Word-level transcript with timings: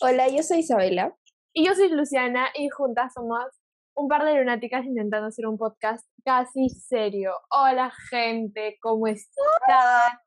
Hola, 0.00 0.28
yo 0.28 0.42
soy 0.42 0.58
Isabela. 0.58 1.16
Y 1.52 1.66
yo 1.66 1.74
soy 1.74 1.88
Luciana 1.88 2.48
y 2.54 2.68
juntas 2.68 3.12
somos 3.14 3.44
un 3.94 4.08
par 4.08 4.24
de 4.24 4.34
lunáticas 4.34 4.84
intentando 4.84 5.26
hacer 5.28 5.46
un 5.46 5.58
podcast 5.58 6.06
casi 6.24 6.68
serio. 6.68 7.32
Hola 7.50 7.90
gente, 8.10 8.78
¿cómo 8.80 9.06
están? 9.08 10.18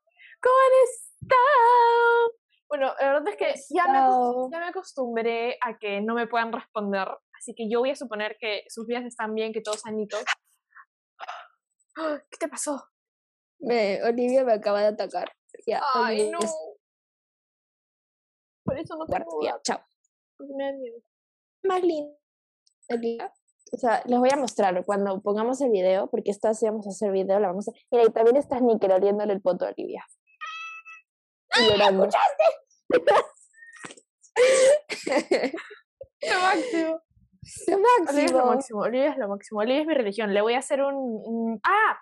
¿Cómo 0.42 0.54
han 0.56 1.22
estado? 1.22 2.32
Bueno, 2.68 2.92
la 3.00 3.12
verdad 3.12 3.28
es 3.28 3.36
que 3.36 3.74
ya 3.74 3.84
me, 3.86 3.98
ya 4.52 4.58
me 4.58 4.66
acostumbré 4.66 5.58
a 5.62 5.78
que 5.78 6.00
no 6.00 6.14
me 6.14 6.26
puedan 6.26 6.52
responder, 6.52 7.08
así 7.38 7.54
que 7.54 7.68
yo 7.70 7.80
voy 7.80 7.90
a 7.90 7.96
suponer 7.96 8.36
que 8.40 8.64
sus 8.68 8.86
vidas 8.86 9.04
están 9.04 9.34
bien, 9.34 9.52
que 9.52 9.60
todos 9.60 9.80
sanitos. 9.80 10.22
¡Ah! 11.96 12.18
¿Qué 12.30 12.38
te 12.38 12.48
pasó? 12.48 12.82
Me- 13.58 14.02
Olivia 14.04 14.44
me 14.44 14.54
acaba 14.54 14.80
de 14.80 14.86
atacar. 14.88 15.30
Ya, 15.66 15.82
Ay, 15.94 16.22
Olivia 16.22 16.38
no. 16.40 16.48
Por 18.64 18.78
eso 18.78 18.96
no 18.96 19.06
tengo 19.06 19.24
guardia. 19.30 19.60
Chao. 19.62 19.80
porque 20.36 20.52
me 20.54 20.64
da 20.64 20.72
miedo. 20.72 20.98
Más. 21.64 21.78
Olivia. 22.90 23.32
O 23.72 23.76
sea, 23.76 24.02
les 24.06 24.18
voy 24.18 24.28
a 24.32 24.36
mostrar 24.36 24.84
cuando 24.84 25.20
pongamos 25.22 25.60
el 25.62 25.70
video, 25.70 26.08
porque 26.10 26.30
esta 26.30 26.52
sí 26.52 26.66
vamos 26.66 26.86
a 26.86 26.90
hacer 26.90 27.10
video, 27.10 27.40
la 27.40 27.48
vamos 27.48 27.68
a... 27.68 27.72
Mira, 27.90 28.04
y 28.04 28.10
también 28.10 28.36
está 28.36 28.58
Snicker 28.58 28.92
oliéndole 28.92 29.32
el 29.32 29.40
poto 29.40 29.64
a 29.64 29.68
Olivia. 29.70 30.04
Y 31.58 31.70
llorando. 31.70 32.08
Lo 36.22 36.40
máximo. 36.40 37.00
Lo 37.68 37.76
Olivia 38.08 38.24
es 38.26 38.32
lo 38.32 38.38
máximo. 38.38 38.46
máximo, 38.46 38.80
Olivia 38.80 39.10
es 39.10 39.16
lo 39.18 39.28
máximo, 39.28 39.60
Olivia 39.60 39.80
es 39.80 39.86
mi 39.86 39.94
religión. 39.94 40.32
Le 40.34 40.40
voy 40.42 40.54
a 40.54 40.58
hacer 40.58 40.82
un... 40.82 40.94
un- 40.94 41.60
¡Ah! 41.64 41.98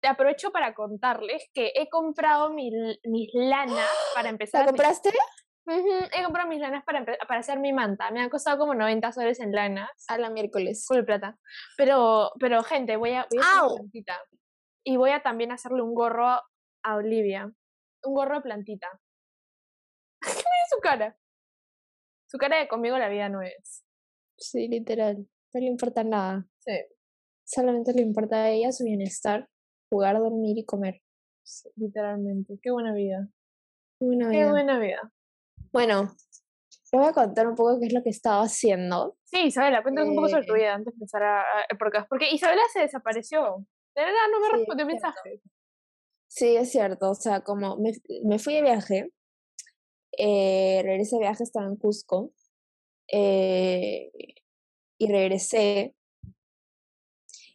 Te 0.00 0.08
aprovecho 0.08 0.50
para 0.50 0.74
contarles 0.74 1.48
que 1.52 1.72
he 1.76 1.88
comprado 1.90 2.50
mi 2.50 2.70
mis 3.04 3.30
lanas 3.34 3.86
para 4.14 4.30
empezar 4.30 4.64
¿La 4.64 4.70
a 4.70 4.74
compraste? 5.64 5.88
Ujú, 5.88 6.08
He 6.12 6.24
comprado 6.24 6.48
mis 6.48 6.60
lanas 6.60 6.84
para, 6.84 7.04
para 7.04 7.40
hacer 7.40 7.58
mi 7.58 7.72
manta. 7.72 8.10
Me 8.10 8.20
han 8.20 8.30
costado 8.30 8.58
como 8.58 8.74
90 8.74 9.12
soles 9.12 9.40
en 9.40 9.52
lanas. 9.52 9.90
A 10.08 10.18
la 10.18 10.30
miércoles. 10.30 10.84
Full 10.86 11.04
plata. 11.04 11.38
Pero, 11.76 12.32
pero 12.38 12.62
gente, 12.62 12.96
voy 12.96 13.10
a, 13.12 13.26
voy 13.30 13.42
a 13.42 13.64
hacer 13.64 13.76
plantita. 13.76 14.18
Y 14.84 14.96
voy 14.96 15.10
a 15.10 15.22
también 15.22 15.52
hacerle 15.52 15.82
un 15.82 15.94
gorro 15.94 16.26
a 16.26 16.96
Olivia. 16.96 17.52
Un 18.02 18.14
gorro 18.14 18.36
de 18.36 18.40
plantita. 18.42 18.88
Mira 20.22 20.66
su 20.70 20.80
cara. 20.80 21.16
Su 22.26 22.38
cara 22.38 22.58
de 22.58 22.68
conmigo 22.68 22.96
la 22.96 23.08
vida 23.08 23.28
no 23.28 23.42
es. 23.42 23.84
Sí, 24.38 24.68
literal. 24.68 25.26
No 25.52 25.60
le 25.60 25.66
importa 25.66 26.04
nada. 26.04 26.46
Sí. 26.60 26.72
Solamente 27.44 27.92
le 27.92 28.02
importa 28.02 28.44
a 28.44 28.50
ella 28.50 28.70
su 28.70 28.84
bienestar, 28.84 29.48
jugar, 29.90 30.18
dormir 30.18 30.56
y 30.56 30.64
comer. 30.64 31.02
sí, 31.42 31.68
literalmente. 31.76 32.58
Qué 32.62 32.70
buena 32.70 32.94
vida. 32.94 33.28
Qué 33.98 34.06
vida. 34.06 34.50
buena 34.50 34.78
vida. 34.78 35.12
Bueno, 35.72 36.14
les 36.92 37.00
voy 37.00 37.08
a 37.08 37.12
contar 37.12 37.46
un 37.46 37.54
poco 37.54 37.78
qué 37.78 37.86
es 37.86 37.92
lo 37.92 38.02
que 38.02 38.10
estaba 38.10 38.42
haciendo. 38.42 39.16
Sí, 39.24 39.46
Isabela, 39.46 39.82
cuéntanos 39.82 40.10
un 40.10 40.16
poco 40.16 40.28
sobre 40.28 40.46
tu 40.46 40.54
Eh, 40.54 40.58
vida 40.58 40.74
antes 40.74 40.92
de 40.92 40.96
empezar 40.96 41.22
a, 41.22 41.44
podcast. 41.78 42.08
Porque 42.08 42.30
Isabela 42.32 42.62
se 42.72 42.80
desapareció. 42.80 43.64
De 43.94 44.02
verdad, 44.02 44.18
no 44.32 44.40
me 44.40 44.46
Sí, 44.46 44.52
respondió 44.56 44.86
mensajes. 44.86 45.40
Sí, 46.28 46.56
es 46.56 46.70
cierto. 46.70 47.10
O 47.10 47.14
sea, 47.14 47.42
como 47.42 47.76
me, 47.76 47.92
me 48.24 48.38
fui 48.38 48.54
de 48.54 48.62
viaje, 48.62 49.12
eh, 50.18 50.80
regresé 50.84 51.16
de 51.16 51.20
viaje, 51.22 51.44
estaba 51.44 51.66
en 51.66 51.76
Cusco, 51.76 52.32
eh, 53.12 54.10
y 54.98 55.06
regresé. 55.10 55.94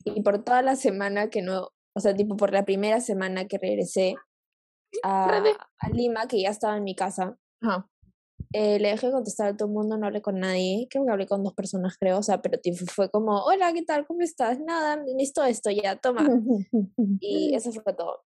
Y 0.06 0.22
por 0.22 0.44
toda 0.44 0.62
la 0.62 0.76
semana 0.76 1.30
que 1.30 1.42
no, 1.42 1.70
o 1.94 2.00
sea, 2.00 2.16
tipo 2.16 2.38
por 2.38 2.54
la 2.54 2.64
primera 2.64 3.02
semana 3.02 3.48
que 3.48 3.58
regresé 3.58 4.16
a, 5.04 5.44
a 5.80 5.90
Lima, 5.90 6.28
que 6.28 6.42
ya 6.42 6.50
estaba 6.50 6.78
en 6.78 6.84
mi 6.84 6.96
casa, 6.96 7.38
Ajá. 7.62 7.90
Eh, 8.54 8.80
le 8.80 8.90
dejé 8.90 9.12
contestar 9.12 9.48
a 9.48 9.58
todo 9.58 9.68
el 9.68 9.74
mundo, 9.74 9.98
no 9.98 10.08
hablé 10.08 10.22
con 10.22 10.40
nadie, 10.40 10.88
creo 10.90 11.06
que 11.06 11.12
hablé 11.12 11.28
con 11.28 11.44
dos 11.44 11.54
personas, 11.54 11.98
creo, 11.98 12.20
o 12.20 12.24
sea, 12.24 12.42
pero 12.42 12.60
tipo 12.60 12.86
fue 12.88 13.10
como, 13.10 13.44
hola, 13.44 13.74
¿qué 13.74 13.84
tal? 13.84 14.06
¿Cómo 14.06 14.22
estás? 14.22 14.60
Nada, 14.60 14.98
necesito 14.98 15.44
esto, 15.44 15.70
ya, 15.72 15.96
toma. 15.98 16.22
Y 17.20 17.54
eso 17.56 17.72
fue 17.72 17.94
todo. 17.94 18.24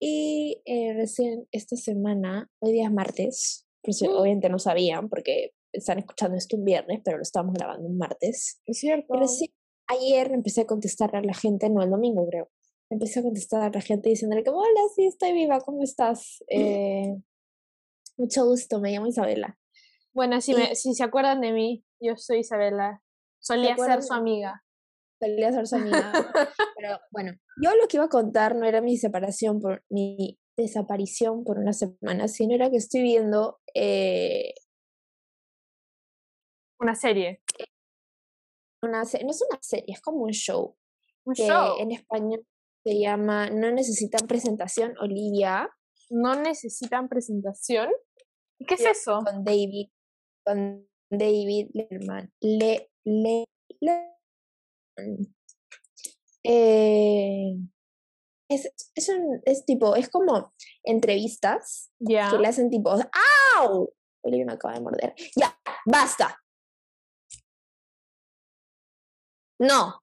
Y 0.00 0.62
eh, 0.64 0.94
recién 0.94 1.48
esta 1.50 1.76
semana, 1.76 2.48
hoy 2.60 2.72
día 2.72 2.84
es 2.86 2.92
martes, 2.92 3.64
Mm. 3.86 4.16
obviamente 4.16 4.48
no 4.48 4.58
sabían, 4.58 5.08
porque 5.08 5.52
están 5.72 5.98
escuchando 5.98 6.36
esto 6.36 6.56
un 6.56 6.64
viernes, 6.64 7.00
pero 7.04 7.16
lo 7.16 7.22
estamos 7.22 7.54
grabando 7.54 7.88
un 7.88 7.98
martes. 7.98 8.60
Es 8.66 8.78
cierto. 8.78 9.14
Y 9.14 9.18
recién 9.18 9.50
ayer 9.86 10.32
empecé 10.32 10.62
a 10.62 10.66
contestar 10.66 11.14
a 11.16 11.22
la 11.22 11.34
gente, 11.34 11.70
no 11.70 11.82
el 11.82 11.90
domingo 11.90 12.26
creo, 12.28 12.50
empecé 12.90 13.20
a 13.20 13.22
contestar 13.22 13.62
a 13.62 13.70
la 13.70 13.80
gente 13.80 14.10
diciéndole 14.10 14.44
como, 14.44 14.58
hola, 14.58 14.80
sí, 14.94 15.06
estoy 15.06 15.32
viva, 15.32 15.60
¿cómo 15.60 15.82
estás? 15.82 16.44
Eh, 16.50 17.16
mucho 18.18 18.44
gusto, 18.44 18.80
me 18.80 18.92
llamo 18.92 19.06
Isabela. 19.06 19.58
Bueno, 20.12 20.40
si, 20.40 20.52
y- 20.52 20.56
me, 20.56 20.74
si 20.74 20.94
se 20.94 21.04
acuerdan 21.04 21.40
de 21.40 21.52
mí, 21.52 21.84
yo 22.00 22.16
soy 22.16 22.40
Isabela. 22.40 23.02
Solía 23.40 23.76
ser 23.76 24.02
su 24.02 24.12
amiga. 24.12 24.64
Salí 25.20 25.42
a 25.44 25.52
ser 25.52 25.66
su 25.66 25.76
amiga. 25.76 26.12
Pero 26.76 26.98
bueno, 27.10 27.32
yo 27.62 27.74
lo 27.76 27.88
que 27.88 27.96
iba 27.96 28.04
a 28.06 28.08
contar 28.08 28.54
no 28.56 28.66
era 28.66 28.80
mi 28.80 28.96
separación 28.96 29.60
por 29.60 29.84
mi 29.88 30.38
desaparición 30.56 31.44
por 31.44 31.58
una 31.58 31.72
semana, 31.72 32.26
sino 32.28 32.54
era 32.54 32.68
que 32.70 32.76
estoy 32.76 33.02
viendo 33.02 33.60
eh, 33.74 34.54
Una 36.80 36.94
serie. 36.94 37.42
una 38.82 39.04
serie, 39.04 39.24
no 39.26 39.30
es 39.32 39.42
una 39.48 39.58
serie, 39.60 39.86
es 39.88 40.00
como 40.00 40.18
un 40.22 40.32
show 40.32 40.76
Un 41.24 41.34
que 41.34 41.46
show. 41.48 41.76
en 41.80 41.90
español 41.92 42.46
se 42.84 42.98
llama 43.00 43.50
No 43.50 43.70
necesitan 43.72 44.26
presentación, 44.28 44.94
Olivia, 45.00 45.68
No 46.10 46.34
necesitan 46.36 47.08
presentación. 47.08 47.90
¿Y 48.60 48.66
qué 48.66 48.74
es 48.74 48.80
eso? 48.84 49.22
con 49.24 49.44
David, 49.44 49.88
con 50.44 50.88
David 51.10 51.70
Letterman. 51.74 52.32
Le, 52.40 52.90
le, 53.04 53.44
le- 53.80 54.14
eh, 56.44 57.54
es, 58.50 58.72
es, 58.94 59.08
un- 59.10 59.40
es 59.44 59.64
tipo, 59.64 59.94
es 59.96 60.08
como 60.08 60.52
entrevistas 60.84 61.90
Ya. 62.00 62.30
que 62.30 62.38
le 62.38 62.48
hacen 62.48 62.70
tipo, 62.70 62.90
¡au! 63.58 63.92
Olivia 64.24 64.46
me 64.46 64.52
acaba 64.54 64.74
de 64.74 64.80
morder. 64.80 65.14
Ya, 65.36 65.56
basta. 65.86 66.36
No. 69.60 70.00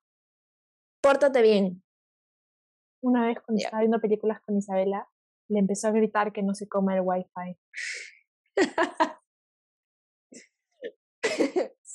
Pórtate 1.01 1.41
bien. 1.41 1.83
Una 3.03 3.27
vez 3.27 3.37
cuando 3.45 3.61
estaba 3.63 3.81
viendo 3.81 3.99
películas 4.01 4.41
con 4.41 4.57
Isabela, 4.57 5.07
le 5.49 5.59
empezó 5.59 5.87
a 5.87 5.91
gritar 5.91 6.33
que 6.33 6.41
no 6.41 6.55
se 6.55 6.67
coma 6.67 6.95
el 6.95 7.01
wifi. 7.03 7.57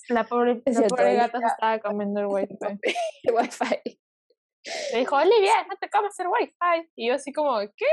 La 0.09 0.25
pobre, 0.25 0.63
la 0.67 1.13
gata 1.15 1.39
se 1.39 1.47
estaba 1.47 1.79
comiendo 1.83 2.21
el 2.21 2.27
wifi. 2.27 2.57
El 3.23 3.35
wifi. 3.35 4.01
Le 4.93 4.99
dijo, 4.99 5.17
Olivia, 5.17 5.53
no 5.69 5.77
te 5.81 5.89
comas 5.89 6.19
el 6.19 6.27
wifi. 6.27 6.91
Y 6.97 7.09
yo 7.09 7.15
así 7.15 7.33
como, 7.33 7.59
¿qué? 7.77 7.87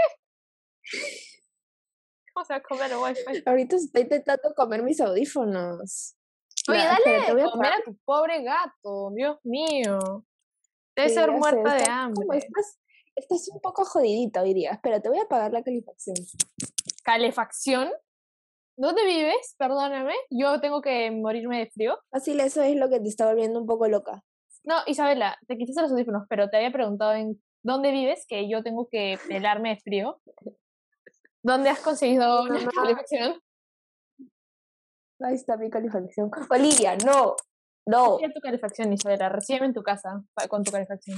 ¿Cómo 2.33 2.43
se 2.45 2.53
va 2.53 2.57
a 2.57 2.63
comer 2.63 2.91
el 2.91 2.97
wifi? 2.97 3.43
Ahorita 3.45 3.75
estoy 3.75 4.01
intentando 4.03 4.53
comer 4.55 4.81
mis 4.83 4.99
audífonos. 4.99 6.15
Oye, 6.69 6.79
Ya, 6.79 6.85
dale 7.05 7.25
te 7.27 7.33
voy 7.33 7.41
a 7.43 7.51
comer 7.51 7.73
a 7.73 7.83
tu 7.85 7.95
pobre 8.03 8.43
gato, 8.43 9.11
Dios 9.15 9.37
mío. 9.43 10.25
Debe 10.95 11.09
Sí, 11.09 11.15
ser 11.15 11.25
sé, 11.25 11.31
muerta 11.31 11.73
de 11.73 11.77
estás 11.77 11.87
como- 11.87 12.01
hambre. 12.23 12.37
Estás, 12.39 12.79
estás 13.15 13.47
un 13.53 13.61
poco 13.61 13.85
jodidita 13.85 14.41
hoy 14.41 14.53
día. 14.55 14.71
Espera, 14.71 14.99
te 14.99 15.09
voy 15.09 15.19
a 15.19 15.23
apagar 15.23 15.53
la 15.53 15.63
calefacción. 15.63 16.15
¿Calefacción? 17.03 17.91
¿Dónde 18.77 19.05
vives? 19.05 19.55
Perdóname. 19.57 20.13
Yo 20.29 20.61
tengo 20.61 20.81
que 20.81 21.09
morirme 21.11 21.59
de 21.59 21.71
frío. 21.71 21.97
Fácil, 22.11 22.39
eso 22.39 22.61
es 22.61 22.75
lo 22.75 22.89
que 22.89 22.99
te 22.99 23.07
está 23.09 23.25
volviendo 23.27 23.59
un 23.59 23.65
poco 23.65 23.87
loca. 23.87 24.23
No, 24.63 24.75
Isabela, 24.85 25.37
te 25.47 25.57
quitaste 25.57 25.81
los 25.81 25.91
audífonos, 25.91 26.23
pero 26.29 26.49
te 26.49 26.57
había 26.57 26.71
preguntado 26.71 27.13
en 27.13 27.41
dónde 27.63 27.91
vives, 27.91 28.25
que 28.27 28.47
yo 28.49 28.61
tengo 28.63 28.87
que 28.89 29.17
pelarme 29.27 29.69
de 29.69 29.79
frío. 29.81 30.21
¿Dónde 31.41 31.69
has 31.69 31.79
conseguido 31.79 32.45
la 32.47 32.53
mamá- 32.59 32.71
calefacción? 32.75 33.41
Ahí 35.21 35.35
está 35.35 35.57
mi 35.57 35.69
calefacción. 35.69 36.29
Olivia, 36.49 36.95
no. 36.97 37.35
No. 37.87 38.17
Mira 38.17 38.31
tu 38.33 38.41
calefacción, 38.41 38.93
Isabela. 38.93 39.29
Recíbeme 39.29 39.67
en 39.67 39.73
tu 39.73 39.81
casa 39.81 40.21
con 40.49 40.63
tu 40.63 40.71
calefacción. 40.71 41.17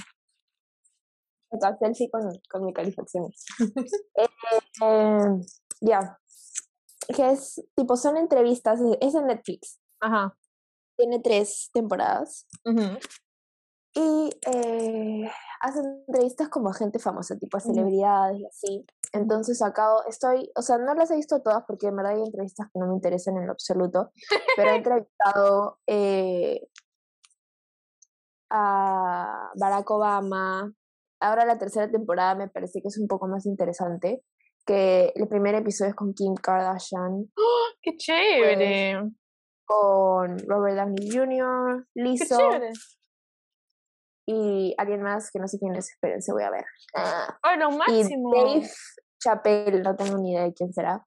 Acá 1.51 1.75
selfie 1.79 2.09
con, 2.09 2.29
con 2.49 2.63
mi 2.65 2.73
calefacción. 2.73 3.29
Eh, 4.15 4.27
eh, 4.81 5.41
ya. 5.81 6.19
Que 7.15 7.31
es, 7.31 7.61
tipo, 7.75 7.95
son 7.97 8.17
entrevistas. 8.17 8.79
es- 9.01 9.15
en 9.15 9.27
Netflix. 9.27 9.79
Ajá. 9.99 10.35
Tiene 10.97 11.19
tres 11.19 11.69
temporadas. 11.73 12.47
ujú. 12.65 12.97
Y 13.95 14.29
eh, 14.45 15.31
hacen 15.61 16.03
entrevistas 16.07 16.47
como 16.49 16.69
a 16.69 16.73
gente 16.73 16.99
famosa, 16.99 17.37
tipo 17.37 17.57
a 17.57 17.59
celebridades 17.59 18.39
y 18.39 18.45
así. 18.45 18.85
Entonces 19.13 19.61
acabo, 19.63 20.03
estoy, 20.07 20.51
o 20.55 20.61
sea, 20.61 20.77
no 20.77 20.93
las 20.93 21.09
he 21.09 21.15
visto 21.15 21.41
todas 21.41 21.63
porque 21.65 21.87
en 21.87 21.95
verdad 21.95 22.13
hay 22.13 22.21
entrevistas 22.21 22.67
que 22.71 22.79
no 22.79 22.85
me 22.87 22.93
interesan 22.93 23.35
en 23.37 23.47
lo 23.47 23.51
absoluto, 23.53 24.11
pero 24.55 24.69
he 24.69 24.75
entrevistado 24.75 25.79
eh, 25.87 26.67
a 28.49 29.51
Barack 29.55 29.89
Obama. 29.91 30.71
Ahora 31.19 31.45
la 31.45 31.57
tercera 31.57 31.89
temporada 31.91 32.35
me 32.35 32.47
parece 32.47 32.81
que 32.81 32.87
es 32.87 32.97
un 32.97 33.07
poco 33.07 33.27
más 33.27 33.45
interesante, 33.45 34.23
que 34.65 35.11
el 35.15 35.27
primer 35.27 35.55
episodio 35.55 35.89
es 35.89 35.95
con 35.95 36.13
Kim 36.13 36.35
Kardashian. 36.35 37.31
¡Qué 37.81 37.97
chévere! 37.97 39.11
con 39.69 40.39
Robert 40.47 40.77
Downey 40.77 41.11
Jr., 41.11 41.85
Qué 41.93 42.01
Lizzo 42.01 42.37
chévere. 42.37 42.71
y 44.25 44.73
alguien 44.79 45.03
más 45.03 45.29
que 45.29 45.37
no 45.37 45.47
sé 45.47 45.59
quién 45.59 45.75
es, 45.75 45.91
esperen, 45.91 46.23
se 46.23 46.33
voy 46.33 46.41
a 46.41 46.49
ver. 46.49 46.65
Ay, 47.43 47.59
lo 47.59 47.69
y 47.69 47.77
máximo. 47.77 48.31
Dave 48.33 48.67
Chappelle, 49.23 49.81
no 49.83 49.95
tengo 49.95 50.17
ni 50.17 50.31
idea 50.31 50.43
de 50.45 50.53
quién 50.53 50.73
será. 50.73 51.05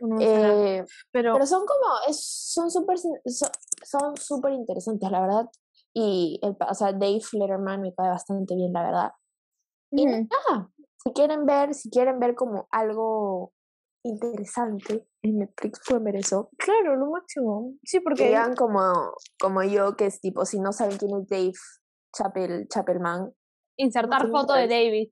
No 0.00 0.16
Eh, 0.20 0.84
pero, 1.10 1.32
pero 1.32 1.46
son 1.46 1.66
como, 1.66 1.92
es, 2.06 2.24
son 2.24 2.70
súper 2.70 2.98
son 2.98 4.16
súper 4.16 4.52
interesantes, 4.52 5.10
la 5.10 5.20
verdad. 5.20 5.46
Y, 5.92 6.38
el, 6.42 6.56
o 6.68 6.74
sea, 6.74 6.92
Dave 6.92 7.20
Letterman 7.32 7.80
me 7.80 7.94
cae 7.94 8.08
bastante 8.08 8.54
bien, 8.54 8.72
la 8.72 8.82
verdad. 8.82 9.12
Y 9.90 10.06
nada, 10.06 10.70
si 11.04 11.12
quieren 11.12 11.44
ver, 11.44 11.74
si 11.74 11.90
quieren 11.90 12.18
ver 12.18 12.34
como 12.34 12.66
algo 12.70 13.52
interesante 14.04 15.06
en 15.22 15.38
Netflix, 15.38 15.80
pueden 15.86 16.04
ver 16.04 16.16
eso. 16.16 16.50
claro, 16.58 16.96
lo 16.96 17.10
máximo. 17.10 17.72
Sí, 17.84 17.98
Que 17.98 18.02
porque 18.04 18.28
vean 18.28 18.54
como, 18.54 19.14
como 19.38 19.62
yo, 19.62 19.96
que 19.96 20.06
es 20.06 20.20
tipo, 20.20 20.44
si 20.44 20.60
no 20.60 20.72
saben 20.72 20.98
quién 20.98 21.16
es 21.18 21.28
Dave 21.28 21.52
Chappelle, 22.16 22.66
Chappellman, 22.68 23.32
insertar 23.76 24.30
foto 24.30 24.54
de 24.54 24.68
David. 24.68 25.10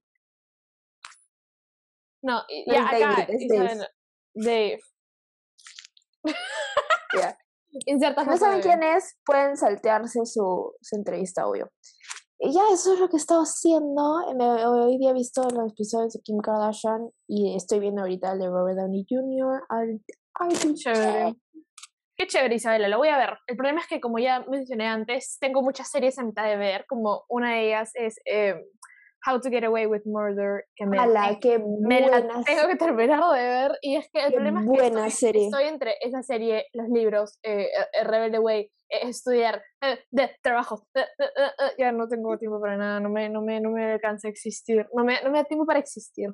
No, 2.23 2.43
ya 2.67 2.89
acá, 2.89 3.27
es 3.29 3.49
Dave. 3.49 3.87
Dave. 4.35 4.81
Ya. 7.17 7.37
Inserta 7.87 8.23
Si 8.23 8.27
no 8.27 8.33
foto 8.35 8.44
saben 8.44 8.61
de 8.61 8.62
quién 8.62 8.83
es, 8.83 9.19
pueden 9.25 9.56
saltearse 9.56 10.27
su, 10.27 10.75
su 10.81 10.97
entrevista, 10.97 11.47
obvio. 11.47 11.71
Y 12.44 12.53
ya, 12.53 12.62
eso 12.73 12.94
es 12.94 12.99
lo 12.99 13.09
que 13.09 13.15
he 13.17 13.19
estado 13.21 13.43
haciendo. 13.43 14.35
Me- 14.35 14.67
hoy 14.67 14.99
día 14.99 15.11
he 15.11 15.15
visto 15.15 15.43
los 15.49 15.73
episodios 15.73 16.12
de 16.12 16.21
Kim 16.23 16.39
Kardashian 16.39 17.09
y 17.29 17.55
estoy 17.55 17.79
viendo 17.79 18.00
ahorita 18.03 18.33
el 18.33 18.41
de 18.41 18.49
Robert 18.49 18.79
Downey 18.79 19.06
Jr. 19.09 19.62
Qué 20.50 20.75
Chévere. 20.75 21.35
Qué 22.17 22.27
chévere, 22.27 22.56
Isabela, 22.56 22.89
lo 22.89 22.99
voy 22.99 23.09
a 23.09 23.17
ver. 23.17 23.39
El 23.47 23.56
problema 23.56 23.81
es 23.81 23.87
que, 23.87 24.00
como 24.00 24.19
ya 24.19 24.44
mencioné 24.49 24.89
antes, 24.89 25.39
tengo 25.41 25.62
muchas 25.62 25.89
series 25.89 26.19
a 26.19 26.25
mitad 26.25 26.44
de 26.44 26.56
ver, 26.56 26.85
como 26.89 27.25
una 27.29 27.55
de 27.55 27.69
ellas 27.69 27.93
es 27.94 28.17
eh, 28.25 28.56
How 29.25 29.41
to 29.41 29.49
Get 29.49 29.62
Away 29.62 29.87
with 29.87 30.03
Murder, 30.05 30.65
que 30.75 30.85
me, 30.85 30.99
Ala, 30.99 31.39
qué 31.41 31.61
me 31.61 32.00
la 32.00 32.23
tengo 32.44 32.67
que 32.69 32.77
terminar 32.77 33.21
de 33.33 33.41
ver. 33.41 33.79
Y 33.83 33.97
es 33.97 34.09
que 34.12 34.19
el 34.19 34.31
qué 34.31 34.37
problema 34.37 34.61
es 35.06 35.21
que 35.21 35.29
estoy, 35.44 35.65
entre 35.65 35.94
esa 36.00 36.23
serie, 36.25 36.67
los 36.73 36.89
libros, 36.89 37.39
eh, 37.44 37.69
eh, 37.93 38.05
Rebelde 38.05 38.41
Way, 38.41 38.73
estudiar, 39.03 39.62
eh, 39.81 39.99
de 40.11 40.31
trabajo. 40.43 40.87
eh, 40.94 41.05
eh, 41.19 41.73
ya 41.79 41.93
no 41.93 42.06
tengo 42.09 42.37
tiempo 42.39 42.61
para 42.61 42.77
nada, 42.77 43.00
no 43.00 43.09
me, 43.09 43.29
no 43.29 43.41
me, 43.43 43.61
no 43.61 43.71
me 43.71 43.93
alcanza 43.93 44.29
a 44.29 44.31
existir, 44.31 44.87
no 44.94 45.05
me, 45.05 45.23
no 45.23 45.31
me 45.31 45.39
da 45.39 45.44
tiempo 45.44 45.65
para 45.67 45.79
existir. 45.79 46.29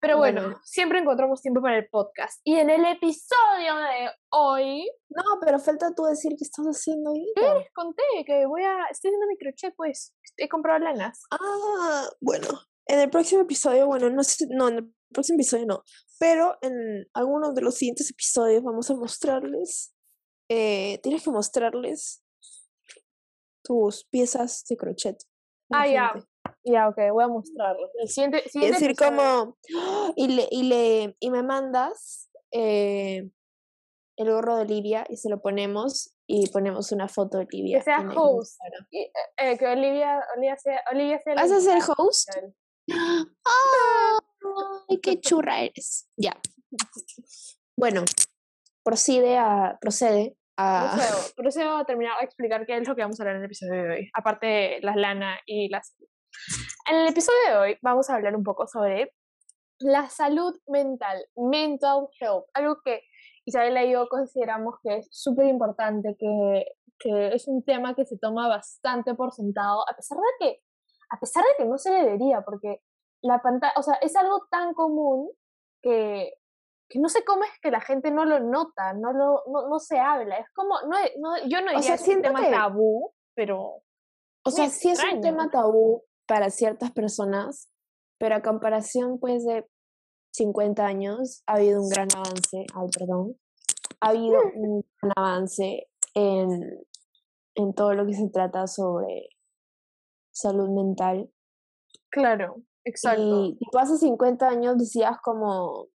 Pero 0.00 0.18
bueno, 0.18 0.42
Bueno. 0.42 0.60
siempre 0.64 0.98
encontramos 1.00 1.42
tiempo 1.42 1.60
para 1.60 1.78
el 1.78 1.88
podcast. 1.88 2.40
Y 2.44 2.56
en 2.56 2.70
el 2.70 2.84
episodio 2.84 3.76
de 3.76 4.10
hoy, 4.30 4.88
No, 5.08 5.22
pero 5.44 5.58
falta 5.58 5.94
tú 5.94 6.04
decir 6.04 6.32
qué 6.38 6.44
estás 6.44 6.66
haciendo 6.66 7.10
hoy. 7.10 7.26
les 7.36 7.72
conté 7.72 8.02
que 8.26 8.46
voy 8.46 8.62
a, 8.62 8.86
estoy 8.90 9.10
haciendo 9.10 9.26
mi 9.26 9.36
crochet, 9.38 9.74
pues, 9.76 10.14
he 10.36 10.48
comprado 10.48 10.78
lanas. 10.78 11.22
Ah, 11.30 12.08
bueno. 12.20 12.48
En 12.88 13.00
el 13.00 13.10
próximo 13.10 13.42
episodio, 13.42 13.86
bueno, 13.86 14.08
no 14.10 14.22
sé, 14.22 14.46
no, 14.48 14.68
en 14.68 14.76
el 14.76 14.94
próximo 15.12 15.36
episodio 15.38 15.66
no, 15.66 15.82
pero 16.20 16.56
en 16.62 17.04
algunos 17.14 17.52
de 17.52 17.62
los 17.62 17.74
siguientes 17.74 18.08
episodios 18.12 18.62
vamos 18.62 18.88
a 18.90 18.94
mostrarles, 18.94 19.92
eh, 20.48 20.98
tienes 21.02 21.22
que 21.22 21.30
mostrarles 21.30 22.22
tus 23.62 24.04
piezas 24.04 24.64
de 24.68 24.76
crochet. 24.76 25.16
Ah, 25.72 25.86
ya. 25.86 26.12
Ya, 26.64 26.88
ok, 26.88 26.96
voy 27.12 27.24
a 27.24 27.28
mostrarlo. 27.28 27.90
El 28.00 28.08
siguiente, 28.08 28.48
siguiente 28.48 28.78
decir 28.78 28.96
como, 28.96 29.56
¡Ah! 29.76 30.12
y 30.16 30.28
le, 30.28 30.48
y 30.50 30.62
le, 30.64 31.16
y 31.18 31.30
me 31.30 31.42
mandas 31.42 32.30
eh, 32.52 33.28
el 34.16 34.30
gorro 34.30 34.56
de 34.56 34.64
Livia 34.64 35.04
y 35.08 35.16
se 35.16 35.28
lo 35.28 35.40
ponemos 35.40 36.14
y 36.26 36.48
ponemos 36.50 36.92
una 36.92 37.08
foto 37.08 37.38
de 37.38 37.46
Livia. 37.50 37.82
sea 37.82 37.98
en 37.98 38.10
el 38.10 38.18
host. 38.18 38.58
Y, 38.90 39.10
eh, 39.36 39.58
que 39.58 39.66
Olivia, 39.66 40.24
Olivia 40.36 40.56
sea, 40.56 40.82
Olivia 40.90 41.20
sea 41.20 41.34
¿Vas 41.34 41.52
a 41.52 41.60
ser 41.60 41.78
host? 41.96 42.28
especial. 42.28 42.56
¡Ay, 44.88 44.98
qué 45.00 45.20
churra 45.20 45.62
eres! 45.62 46.08
Ya. 46.16 46.40
Bueno, 47.78 48.04
procede 48.86 49.36
a, 49.36 49.76
procede 49.80 50.36
a... 50.56 50.92
Procedo, 50.94 51.18
procedo 51.36 51.76
a 51.76 51.84
terminar 51.84 52.14
a 52.20 52.24
explicar 52.24 52.64
qué 52.64 52.76
es 52.76 52.86
lo 52.86 52.94
que 52.94 53.02
vamos 53.02 53.18
a 53.18 53.24
hablar 53.24 53.34
en 53.34 53.42
el 53.42 53.46
episodio 53.46 53.82
de 53.82 53.90
hoy, 53.90 54.10
aparte 54.14 54.46
de 54.46 54.78
las 54.82 54.94
lana 54.94 55.40
y 55.44 55.68
las... 55.68 55.96
En 56.88 56.96
el 56.96 57.08
episodio 57.08 57.38
de 57.48 57.56
hoy 57.56 57.78
vamos 57.82 58.08
a 58.08 58.14
hablar 58.14 58.36
un 58.36 58.44
poco 58.44 58.68
sobre 58.68 59.12
la 59.80 60.08
salud 60.08 60.54
mental, 60.68 61.18
mental 61.34 62.06
health, 62.20 62.44
algo 62.54 62.76
que 62.84 63.02
Isabela 63.44 63.84
y 63.84 63.92
yo 63.92 64.08
consideramos 64.08 64.76
que 64.84 64.98
es 64.98 65.08
súper 65.10 65.46
importante, 65.46 66.16
que, 66.16 66.66
que 67.00 67.34
es 67.34 67.48
un 67.48 67.64
tema 67.64 67.96
que 67.96 68.06
se 68.06 68.18
toma 68.18 68.46
bastante 68.46 69.14
por 69.14 69.32
sentado, 69.32 69.82
a 69.88 69.96
pesar 69.96 70.18
de 70.18 70.46
que, 70.46 70.62
a 71.10 71.18
pesar 71.18 71.42
de 71.42 71.50
que 71.58 71.68
no 71.68 71.76
se 71.76 71.90
debería, 71.90 72.42
porque 72.42 72.82
la 73.20 73.42
pantalla, 73.42 73.74
o 73.76 73.82
sea, 73.82 73.94
es 73.94 74.14
algo 74.14 74.46
tan 74.48 74.74
común 74.74 75.28
que, 75.82 76.34
que 76.88 76.98
no 77.00 77.08
sé 77.08 77.24
cómo 77.24 77.44
es 77.44 77.50
que 77.60 77.70
la 77.70 77.80
gente 77.80 78.10
no 78.10 78.24
lo 78.24 78.40
nota, 78.40 78.92
no 78.94 79.12
lo, 79.12 79.42
no, 79.50 79.68
no 79.68 79.78
se 79.78 79.98
habla, 79.98 80.36
es 80.38 80.48
como, 80.54 80.80
no, 80.82 80.96
no 81.18 81.36
yo 81.48 81.60
no 81.60 81.68
diría 81.72 81.82
sea, 81.82 81.96
que 81.96 82.02
es 82.02 82.16
un 82.16 82.22
tema 82.22 82.40
que- 82.42 82.50
tabú, 82.50 83.12
pero 83.34 83.82
O 84.44 84.50
sea, 84.50 84.68
sí 84.68 84.90
es 84.90 85.02
un 85.12 85.20
tema 85.20 85.50
tabú 85.50 86.04
para 86.26 86.50
ciertas 86.50 86.92
personas, 86.92 87.68
pero 88.18 88.36
a 88.36 88.42
comparación 88.42 89.18
pues 89.18 89.44
de 89.44 89.66
50 90.32 90.84
años 90.84 91.42
ha 91.46 91.54
habido 91.54 91.82
un 91.82 91.88
gran 91.88 92.08
avance, 92.14 92.66
ay 92.74 92.88
perdón, 92.96 93.36
ha 94.00 94.08
habido 94.10 94.40
un 94.54 94.84
gran 95.02 95.12
avance 95.16 95.88
en, 96.14 96.86
en 97.56 97.74
todo 97.74 97.94
lo 97.94 98.06
que 98.06 98.14
se 98.14 98.28
trata 98.28 98.66
sobre 98.66 99.28
salud 100.32 100.68
mental. 100.70 101.30
claro, 102.10 102.62
exacto. 102.84 103.44
Y 103.46 103.56
tipo, 103.56 103.78
hace 103.78 103.96
50 103.96 104.48
años 104.48 104.78
decías 104.78 105.16
como, 105.22 105.88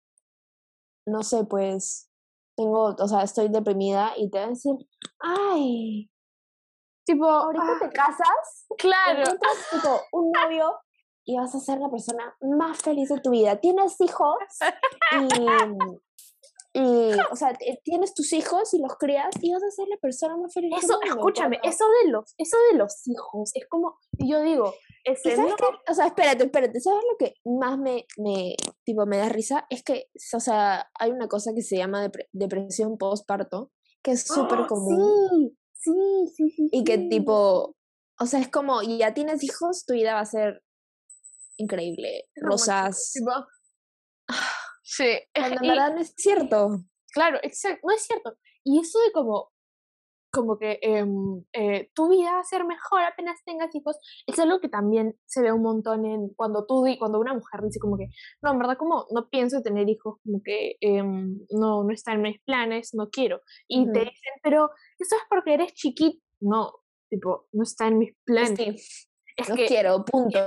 no 1.09 1.23
sé, 1.23 1.43
pues, 1.45 2.09
tengo, 2.55 2.95
o 2.97 3.07
sea, 3.07 3.23
estoy 3.23 3.49
deprimida 3.49 4.13
y 4.17 4.29
te 4.29 4.39
van 4.39 4.47
a 4.47 4.51
decir, 4.51 4.73
ay, 5.19 6.09
tipo, 7.05 7.25
ahorita 7.25 7.65
ah, 7.65 7.77
te 7.79 7.89
casas 7.89 8.65
claro, 8.77 9.21
encuentras 9.21 9.69
tipo, 9.71 10.01
un 10.11 10.31
novio 10.31 10.73
y 11.25 11.37
vas 11.37 11.53
a 11.55 11.59
ser 11.59 11.79
la 11.79 11.89
persona 11.89 12.35
más 12.41 12.81
feliz 12.81 13.09
de 13.09 13.19
tu 13.19 13.29
vida. 13.29 13.59
Tienes 13.59 13.99
hijos 14.01 14.35
y, 15.11 15.27
y 16.73 17.11
o 17.31 17.35
sea, 17.35 17.57
tienes 17.83 18.13
tus 18.13 18.31
hijos 18.33 18.73
y 18.73 18.79
los 18.81 18.95
crías 18.97 19.29
y 19.41 19.51
vas 19.51 19.63
a 19.63 19.71
ser 19.71 19.87
la 19.87 19.97
persona 19.97 20.37
más 20.37 20.53
feliz 20.53 20.69
del 20.69 20.79
eso, 20.83 20.93
mundo. 20.99 21.15
escúchame, 21.15 21.59
eso 21.63 21.85
de 22.03 22.11
los, 22.11 22.35
eso 22.37 22.57
de 22.71 22.77
los 22.77 23.07
hijos, 23.07 23.51
es 23.55 23.67
como, 23.67 23.97
yo 24.19 24.41
digo, 24.41 24.73
¿Y 25.03 25.11
ese 25.11 25.35
sabes 25.35 25.55
no? 25.59 25.67
O 25.89 25.93
sea, 25.93 26.05
espérate, 26.07 26.43
espérate. 26.43 26.79
¿Sabes 26.79 27.01
lo 27.09 27.17
que 27.17 27.33
más 27.45 27.77
me, 27.79 28.05
me, 28.17 28.55
tipo, 28.83 29.05
me 29.05 29.17
da 29.17 29.29
risa? 29.29 29.65
Es 29.69 29.81
que, 29.83 30.09
o 30.33 30.39
sea, 30.39 30.89
hay 30.99 31.11
una 31.11 31.27
cosa 31.27 31.53
que 31.55 31.61
se 31.61 31.77
llama 31.77 32.05
depre- 32.05 32.27
depresión 32.33 32.97
postparto, 32.97 33.71
que 34.03 34.11
es 34.11 34.23
súper 34.23 34.59
¡Ah! 34.59 34.67
común. 34.67 35.57
Sí, 35.73 35.91
sí, 35.93 36.33
sí, 36.35 36.49
sí. 36.51 36.69
Y 36.71 36.83
que 36.83 36.97
tipo, 36.97 37.75
o 38.19 38.25
sea, 38.25 38.41
es 38.41 38.49
como, 38.49 38.81
ya 38.83 39.13
tienes 39.13 39.41
hijos, 39.43 39.85
tu 39.85 39.93
vida 39.93 40.13
va 40.13 40.19
a 40.19 40.25
ser 40.25 40.61
increíble. 41.57 42.25
Rosas. 42.35 43.11
tipo, 43.13 43.31
sí, 44.91 45.19
Cuando 45.33 45.57
en 45.57 45.65
y- 45.65 45.69
verdad 45.69 45.93
no 45.93 46.01
es 46.01 46.13
cierto. 46.17 46.79
Claro, 47.11 47.39
exacto, 47.43 47.79
no 47.87 47.93
es 47.93 48.01
cierto. 48.03 48.37
Y 48.63 48.79
eso 48.79 48.99
de 48.99 49.11
como, 49.11 49.51
como 50.31 50.59
que 50.59 50.77
em, 50.83 51.43
eh, 51.53 51.89
tu 51.95 52.07
vida 52.09 52.33
va 52.33 52.39
a 52.41 52.43
ser 52.43 52.63
mejor 52.65 53.01
apenas 53.01 53.43
tengas 53.43 53.73
hijos, 53.73 53.97
es 54.27 54.37
algo 54.37 54.59
que 54.59 54.69
también 54.69 55.17
se 55.25 55.41
ve 55.41 55.51
un 55.51 55.63
montón 55.63 56.05
en 56.05 56.29
cuando 56.35 56.65
tú, 56.67 56.83
di- 56.83 56.99
cuando 56.99 57.19
una 57.19 57.33
mujer 57.33 57.61
dice 57.63 57.79
como 57.79 57.97
que, 57.97 58.07
no, 58.43 58.51
en 58.51 58.59
verdad 58.59 58.77
como 58.77 59.07
no 59.11 59.27
pienso 59.29 59.61
tener 59.63 59.89
hijos, 59.89 60.17
como 60.23 60.41
que 60.43 60.75
em, 60.81 61.39
no, 61.49 61.83
no 61.83 61.91
está 61.91 62.13
en 62.13 62.21
mis 62.21 62.39
planes, 62.43 62.93
no 62.93 63.09
quiero. 63.09 63.41
Y 63.67 63.91
te 63.91 63.99
dicen, 63.99 64.33
pero 64.43 64.69
eso 64.99 65.15
es 65.15 65.21
porque 65.29 65.53
eres 65.55 65.73
chiquito. 65.73 66.23
No, 66.41 66.73
tipo, 67.09 67.47
no 67.51 67.63
está 67.63 67.87
en 67.87 67.97
mis 67.97 68.15
planes. 68.23 68.55
Sí, 68.57 69.09
es 69.35 69.49
no 69.49 69.55
que 69.55 69.65
quiero, 69.65 70.05
punto. 70.05 70.39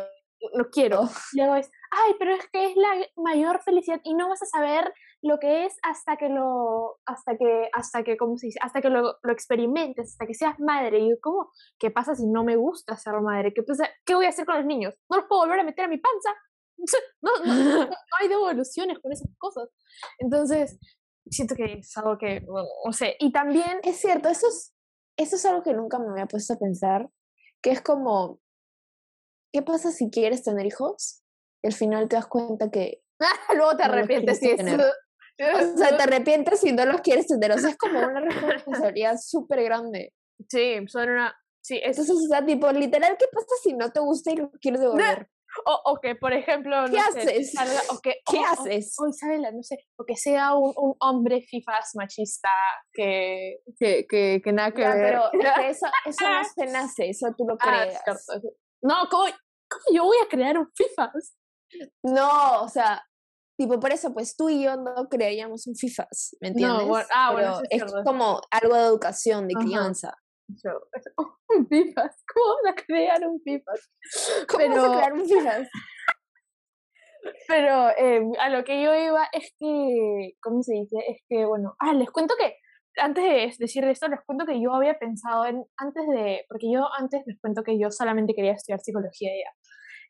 No 0.54 0.70
quiero. 0.70 1.08
Luego 1.34 1.56
es, 1.56 1.70
ay, 1.90 2.14
pero 2.18 2.34
es 2.34 2.46
que 2.50 2.66
es 2.66 2.76
la 2.76 2.94
mayor 3.16 3.62
felicidad 3.62 4.00
y 4.04 4.14
no 4.14 4.28
vas 4.28 4.42
a 4.42 4.46
saber 4.46 4.92
lo 5.22 5.38
que 5.38 5.64
es 5.66 5.76
hasta 5.82 6.16
que 6.16 6.28
lo, 6.28 6.99
hasta 7.06 7.37
que, 7.37 7.68
hasta 7.72 8.02
que, 8.02 8.16
¿cómo 8.16 8.37
se 8.37 8.46
dice? 8.46 8.58
Hasta 8.62 8.80
que 8.80 8.90
lo, 8.90 9.18
lo 9.22 9.32
experimentes, 9.32 10.12
hasta 10.12 10.26
que 10.26 10.34
seas 10.34 10.58
madre. 10.58 10.99
Y 10.99 11.11
yo, 11.11 11.16
¿cómo? 11.20 11.50
¿Qué 11.78 11.90
pasa 11.90 12.14
si 12.14 12.26
no 12.26 12.44
me 12.44 12.56
gusta 12.56 12.96
ser 12.96 13.14
madre? 13.20 13.54
¿Qué, 13.54 13.62
pasa? 13.62 13.88
¿Qué 14.04 14.14
voy 14.14 14.26
a 14.26 14.30
hacer 14.30 14.44
con 14.44 14.56
los 14.56 14.64
niños? 14.64 14.94
¿No 15.08 15.18
los 15.18 15.26
puedo 15.26 15.42
volver 15.42 15.61
a 15.61 15.64
meter 15.64 15.84
a 15.84 15.88
mi 15.88 15.99
panza? 15.99 16.34
No, 17.22 17.30
no, 17.44 17.54
no, 17.54 17.84
no 17.84 17.96
hay 18.20 18.26
devoluciones 18.28 18.99
con 18.99 19.12
esas 19.12 19.28
cosas. 19.38 19.68
Entonces, 20.18 20.80
siento 21.30 21.54
que 21.54 21.75
es 21.75 21.96
algo 21.96 22.18
que, 22.18 22.40
bueno, 22.40 22.68
no 22.84 22.92
sé. 22.92 23.16
Y 23.20 23.30
también, 23.30 23.78
Es 23.84 24.00
cierto, 24.00 24.28
eso 24.28 24.49
es, 24.49 24.75
eso 25.16 25.37
es 25.37 25.44
algo 25.46 25.62
que 25.62 25.75
nunca 25.75 25.99
me 25.99 26.11
había 26.11 26.26
puesto 26.26 26.54
a 26.54 26.58
pensar, 26.58 27.08
que 27.62 27.70
es 27.70 27.80
como, 27.80 28.40
¿qué 29.52 29.62
pasa 29.62 29.90
si 29.92 30.11
quieres 30.11 30.42
tener 30.42 30.66
hijos? 30.66 31.23
Y 31.62 31.68
al 31.68 31.75
final 31.75 32.09
te 32.09 32.16
das 32.16 32.26
cuenta 32.26 32.71
que 32.71 33.02
luego 33.54 33.76
te 33.76 33.85
No 33.87 33.92
arrepientes. 33.92 34.40
tener. 34.40 34.80
eso- 35.38 35.75
O 35.75 35.76
sea, 35.78 35.97
te 35.97 36.02
arrepientes 36.02 36.61
si 36.61 36.73
no 36.73 36.85
los 36.87 37.00
quieres 37.00 37.26
tener. 37.26 37.52
O 37.52 37.59
sea, 37.59 37.71
es 37.71 37.76
como 37.76 38.00
una 38.00 38.21
responsabilidad 38.56 39.16
súper 39.21 39.62
grande. 39.64 40.12
Sí, 40.49 40.76
son 40.88 41.11
una... 41.11 41.35
Sí, 41.64 41.76
es... 41.82 41.97
Entonces, 41.99 42.16
o 42.16 42.28
sea, 42.28 42.44
tipo, 42.44 42.71
literal, 42.73 43.16
¿qué 43.18 43.26
pasa 43.32 43.47
si 43.62 43.73
no 43.75 43.90
te 43.92 44.00
gusta 44.00 44.32
y 44.32 44.37
lo 44.37 44.50
quieres 44.61 44.80
devolver? 44.80 45.28
O, 45.66 45.92
o 45.92 46.00
que, 46.00 46.16
por 46.16 46.32
ejemplo, 46.32 46.75
¿Qué 46.90 46.97
no 46.97 47.12
sé, 47.12 47.21
haces? 47.21 47.52
salga- 47.52 47.82
o 47.90 48.00
que, 48.00 48.14
¿Qué 48.28 48.38
o- 48.38 48.44
haces? 48.47 48.94
O, 48.99 49.06
Isabela, 49.06 49.52
no 49.52 49.62
sé, 49.62 49.76
o 49.97 50.04
que 50.04 50.16
sea 50.16 50.54
un, 50.54 50.73
un 50.76 50.94
hombre 50.99 51.42
fifas 51.42 51.90
machista 51.94 52.49
que, 52.92 53.59
que, 53.78 54.06
que, 54.09 54.40
que 54.42 54.52
nada 54.52 54.73
que 54.73 54.80
Ya, 54.82 54.94
ver. 54.94 55.21
pero 55.30 55.62
eso, 55.62 55.87
eso 56.06 56.25
no 56.28 56.42
se 56.44 56.66
nace, 56.73 57.09
eso 57.11 57.26
tú 57.37 57.44
lo 57.47 57.54
Ah, 57.61 57.87
creas. 58.02 58.02
No, 58.80 58.94
¿cómo, 59.11 59.25
¿cómo 59.73 59.97
yo 59.97 60.05
voy 60.05 60.17
a 60.25 60.29
crear 60.29 60.59
un 60.59 60.71
fifas? 60.75 61.37
No, 62.02 62.62
o 62.62 62.69
sea, 62.69 63.02
tipo, 63.59 63.79
por 63.81 63.93
eso, 63.93 64.12
pues 64.12 64.37
tú 64.37 64.49
y 64.50 64.64
yo 64.64 64.76
no 64.76 65.09
crearíamos 65.09 65.67
un 65.67 65.75
FIFAs, 65.75 66.37
¿me 66.41 66.50
No, 66.50 66.52
entiendes? 66.52 66.87
bueno, 66.88 67.09
ah, 67.14 67.33
bueno, 67.33 67.61
Pero 67.71 67.87
es 67.87 67.93
como 68.05 68.41
algo 68.50 68.75
de 68.76 68.83
educación, 68.85 69.49
de 69.49 69.55
Ajá. 69.57 69.64
crianza. 69.64 70.14
Yo, 70.49 70.71
un 71.49 71.67
fifas, 71.69 72.23
¿cómo 72.35 72.57
van 72.62 72.73
a 72.73 72.75
crear 72.76 73.26
un 73.26 73.41
fifas? 73.43 73.91
¿Cómo 74.49 74.69
vas 74.69 74.76
a 74.79 74.81
Pero- 74.83 74.93
crear 74.93 75.12
un 75.14 75.25
FIFAs? 75.26 75.69
Pero 77.49 77.91
eh, 77.91 78.21
a 78.41 78.49
lo 78.50 78.64
que 78.64 78.83
yo 78.83 78.95
iba 78.95 79.25
es 79.33 79.55
que, 79.59 80.33
¿cómo 80.43 80.62
se 80.62 80.75
dice? 80.75 80.97
Es 81.09 81.19
que, 81.29 81.45
bueno, 81.47 81.75
ah, 81.79 81.93
les 81.95 82.11
cuento 82.11 82.35
que, 82.37 82.57
antes 82.97 83.23
de 83.25 83.55
decir 83.64 83.85
esto, 83.85 84.09
les 84.09 84.21
cuento 84.26 84.45
que 84.45 84.61
yo 84.61 84.75
había 84.75 84.99
pensado 84.99 85.47
en, 85.47 85.64
antes 85.76 86.02
de, 86.09 86.45
porque 86.49 86.67
yo 86.73 86.85
antes 86.99 87.23
les 87.26 87.41
cuento 87.41 87.62
que 87.62 87.79
yo 87.79 87.91
solamente 87.91 88.35
quería 88.35 88.52
estudiar 88.52 88.81
psicología 88.81 89.31
ya. 89.31 89.52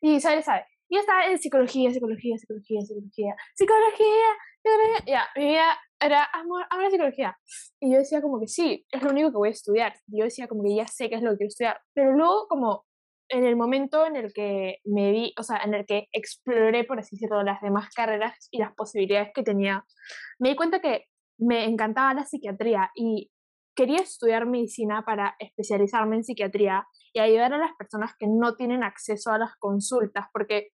Y 0.03 0.15
Isabel 0.15 0.43
sabe, 0.43 0.65
yo 0.89 0.99
estaba 0.99 1.27
en 1.27 1.37
psicología, 1.37 1.89
psicología, 1.93 2.37
psicología, 2.37 2.81
psicología, 2.81 3.35
psicología, 3.55 4.27
psicología, 4.61 5.03
ya, 5.07 5.23
mi 5.37 5.45
vida 5.45 5.79
era 5.97 6.27
amor, 6.33 6.65
amor 6.69 6.85
a 6.87 6.89
psicología. 6.89 7.37
Y 7.79 7.93
yo 7.93 7.99
decía 7.99 8.21
como 8.21 8.37
que 8.41 8.49
sí, 8.49 8.85
es 8.91 9.01
lo 9.01 9.11
único 9.11 9.31
que 9.31 9.37
voy 9.37 9.47
a 9.47 9.51
estudiar. 9.51 9.93
Yo 10.07 10.25
decía 10.25 10.49
como 10.49 10.61
que 10.61 10.75
ya 10.75 10.87
sé 10.87 11.07
qué 11.07 11.15
es 11.15 11.21
lo 11.21 11.31
que 11.31 11.37
quiero 11.37 11.47
estudiar. 11.47 11.81
Pero 11.93 12.11
luego 12.11 12.47
como 12.49 12.83
en 13.29 13.45
el 13.45 13.55
momento 13.55 14.05
en 14.05 14.17
el 14.17 14.33
que 14.33 14.79
me 14.83 15.13
vi, 15.13 15.33
o 15.39 15.43
sea, 15.43 15.61
en 15.63 15.73
el 15.73 15.85
que 15.85 16.09
exploré, 16.11 16.83
por 16.83 16.99
así 16.99 17.15
decirlo, 17.15 17.41
las 17.41 17.61
demás 17.61 17.87
carreras 17.95 18.49
y 18.51 18.59
las 18.59 18.73
posibilidades 18.75 19.31
que 19.33 19.43
tenía, 19.43 19.85
me 20.37 20.49
di 20.49 20.55
cuenta 20.57 20.81
que 20.81 21.05
me 21.37 21.63
encantaba 21.63 22.13
la 22.13 22.25
psiquiatría 22.25 22.91
y 22.93 23.31
quería 23.75 23.99
estudiar 23.99 24.45
medicina 24.45 25.03
para 25.05 25.35
especializarme 25.39 26.17
en 26.17 26.23
psiquiatría 26.23 26.87
y 27.13 27.19
ayudar 27.19 27.53
a 27.53 27.57
las 27.57 27.73
personas 27.75 28.11
que 28.17 28.27
no 28.27 28.55
tienen 28.55 28.83
acceso 28.83 29.31
a 29.31 29.37
las 29.37 29.55
consultas, 29.57 30.27
porque 30.31 30.69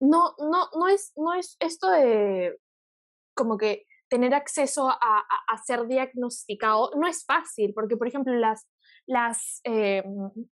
no, 0.00 0.34
no, 0.38 0.68
no, 0.74 0.88
es, 0.88 1.12
no 1.16 1.34
es 1.34 1.56
esto 1.60 1.90
de 1.90 2.58
como 3.34 3.56
que 3.56 3.84
tener 4.08 4.34
acceso 4.34 4.88
a, 4.88 4.96
a, 4.96 5.54
a 5.54 5.58
ser 5.58 5.86
diagnosticado 5.86 6.90
no 6.96 7.06
es 7.06 7.24
fácil, 7.24 7.72
porque 7.74 7.96
por 7.96 8.08
ejemplo 8.08 8.32
las, 8.34 8.66
las, 9.06 9.60
eh, 9.64 10.02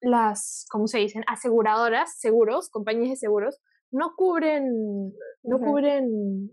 las, 0.01 0.67
¿cómo 0.71 0.87
se 0.87 0.99
dicen? 0.99 1.25
Aseguradoras, 1.27 2.19
seguros, 2.19 2.71
compañías 2.71 3.11
de 3.11 3.17
seguros, 3.17 3.61
no 3.91 4.15
cubren, 4.17 5.13
no 5.43 5.59
cubren, 5.59 6.51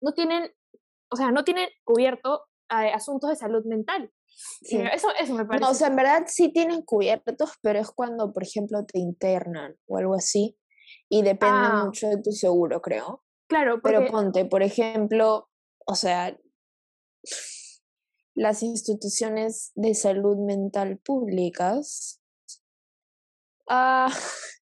no 0.00 0.12
tienen, 0.12 0.50
o 1.10 1.16
sea, 1.16 1.30
no 1.30 1.44
tienen 1.44 1.68
cubierto 1.84 2.44
eh, 2.70 2.92
asuntos 2.92 3.30
de 3.30 3.36
salud 3.36 3.64
mental. 3.64 4.12
Sí. 4.62 4.78
Eso, 4.92 5.08
eso 5.18 5.34
me 5.34 5.44
parece. 5.44 5.64
No, 5.64 5.70
o 5.70 5.74
sea, 5.74 5.88
en 5.88 5.96
verdad 5.96 6.24
sí 6.26 6.50
tienen 6.52 6.82
cubiertos, 6.82 7.52
pero 7.62 7.78
es 7.78 7.90
cuando, 7.90 8.32
por 8.32 8.42
ejemplo, 8.42 8.84
te 8.86 8.98
internan 8.98 9.76
o 9.86 9.96
algo 9.98 10.14
así. 10.14 10.56
Y 11.08 11.22
depende 11.22 11.68
Ah. 11.68 11.84
mucho 11.84 12.08
de 12.08 12.22
tu 12.22 12.32
seguro, 12.32 12.80
creo. 12.80 13.22
claro, 13.48 13.80
porque, 13.82 13.98
Pero 13.98 14.10
ponte, 14.10 14.44
por 14.44 14.62
ejemplo, 14.62 15.48
o 15.86 15.94
sea, 15.94 16.36
las 18.34 18.62
instituciones 18.62 19.72
de 19.74 19.94
salud 19.94 20.36
mental 20.38 20.98
públicas, 20.98 22.20
ah, 23.68 24.06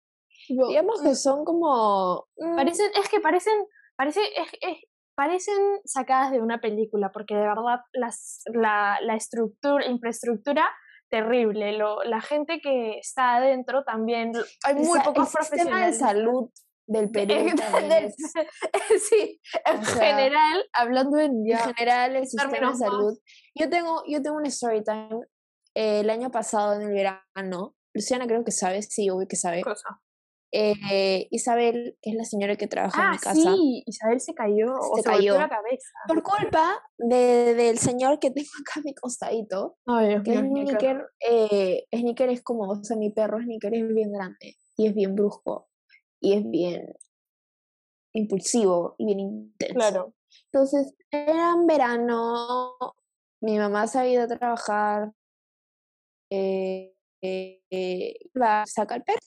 digamos 0.50 1.02
que 1.02 1.16
son 1.16 1.44
como... 1.46 2.28
mm, 2.38 2.56
Parecen, 2.56 2.92
es 3.02 3.10
que 3.10 3.20
parecen, 3.20 3.54
parece, 3.96 4.22
es, 4.22 4.48
es- 4.62 4.84
parecen 5.16 5.58
sacadas 5.86 6.32
de 6.32 6.42
una 6.42 6.60
película, 6.62 7.12
porque 7.12 7.36
de 7.36 7.42
verdad 7.42 7.80
las, 7.94 8.42
la, 8.54 8.98
la 9.02 9.16
estructura, 9.16 9.86
infraestructura, 9.88 10.70
terrible. 11.10 11.78
Lo, 11.78 12.04
la 12.04 12.22
gente 12.22 12.60
que 12.62 12.98
está 13.00 13.36
adentro 13.38 13.84
también, 13.84 14.32
hay 14.64 14.74
o 14.76 14.78
muy 14.78 14.86
sea, 15.00 15.04
pocos 15.04 15.34
el 15.36 15.42
sistema 15.44 15.86
de 15.86 15.92
profesionales. 15.94 15.98
salud 16.00 16.50
del 16.88 17.10
Perú 17.12 17.34
del- 17.90 18.14
sí, 19.10 19.42
en 19.66 19.80
o 19.80 19.86
sea, 19.86 20.06
general, 20.06 20.66
hablando 20.74 21.18
en 21.20 21.44
general 21.46 22.16
el 22.16 22.28
sistema 22.28 22.52
de 22.52 22.62
más- 22.62 22.80
salud. 22.80 23.18
Yo 23.56 23.70
tengo, 23.70 24.04
yo 24.08 24.22
tengo 24.22 24.38
un 24.38 24.46
story 24.46 24.84
time. 24.84 25.22
eh, 25.76 26.02
el 26.02 26.10
año 26.10 26.30
pasado 26.32 26.74
en 26.76 26.84
el 26.84 26.94
verano, 26.94 27.76
Luciana 27.94 28.28
creo 28.28 28.44
que 28.44 28.52
sabe, 28.52 28.82
sí, 28.82 29.10
obvio 29.10 29.28
que 29.28 29.36
sabe. 29.36 29.62
cosa. 29.62 30.00
Eh, 30.52 31.28
Isabel, 31.32 31.98
que 32.02 32.12
es 32.12 32.16
la 32.16 32.24
señora 32.24 32.56
que 32.56 32.68
trabaja 32.68 33.02
en 33.02 33.08
Ah, 33.08 33.12
mi 33.12 33.18
casa, 33.18 33.34
sí, 33.56 33.84
Isabel 33.86 34.22
se 34.22 34.34
cayó, 34.34 34.74
Se 34.96 35.04
cayó. 35.04 35.38
la 35.38 35.50
cabeza. 35.50 35.90
por 36.08 36.24
culpa 36.24 36.82
de, 36.98 37.54
del 37.56 37.78
señor 37.78 38.20
que 38.20 38.32
tengo 38.32 38.48
acá 38.62 38.80
a 38.80 38.84
mi 38.84 38.94
costadito, 38.94 39.78
Ay, 39.86 40.22
que 40.24 40.34
es 40.34 40.40
Snicker, 40.40 41.06
eh, 41.20 41.86
Snicker 41.94 42.30
es 42.30 42.42
como, 42.42 42.70
o 42.70 42.84
sea, 42.84 42.96
mi 42.98 43.10
perro 43.12 43.42
Snicker 43.42 43.74
es 43.74 43.88
bien 43.94 44.12
grande 44.14 44.56
y 44.78 44.88
es 44.88 44.96
bien 44.96 45.16
brusco 45.16 45.68
y 46.22 46.34
es 46.34 46.50
bien 46.50 46.94
impulsivo 48.14 48.96
y 48.98 49.06
bien 49.06 49.20
intenso. 49.20 49.74
Claro. 49.76 50.14
Entonces, 50.52 50.94
era 51.12 51.52
en 51.54 51.68
verano, 51.68 52.76
mi 53.42 53.58
mamá 53.58 53.88
se 53.88 54.00
había 54.00 54.14
ido 54.14 54.24
a 54.24 54.28
trabajar, 54.28 55.12
eh, 56.30 56.94
eh, 57.22 57.62
eh, 57.70 58.16
va, 58.42 58.64
saca 58.66 58.96
el 58.96 59.04
perro. 59.04 59.20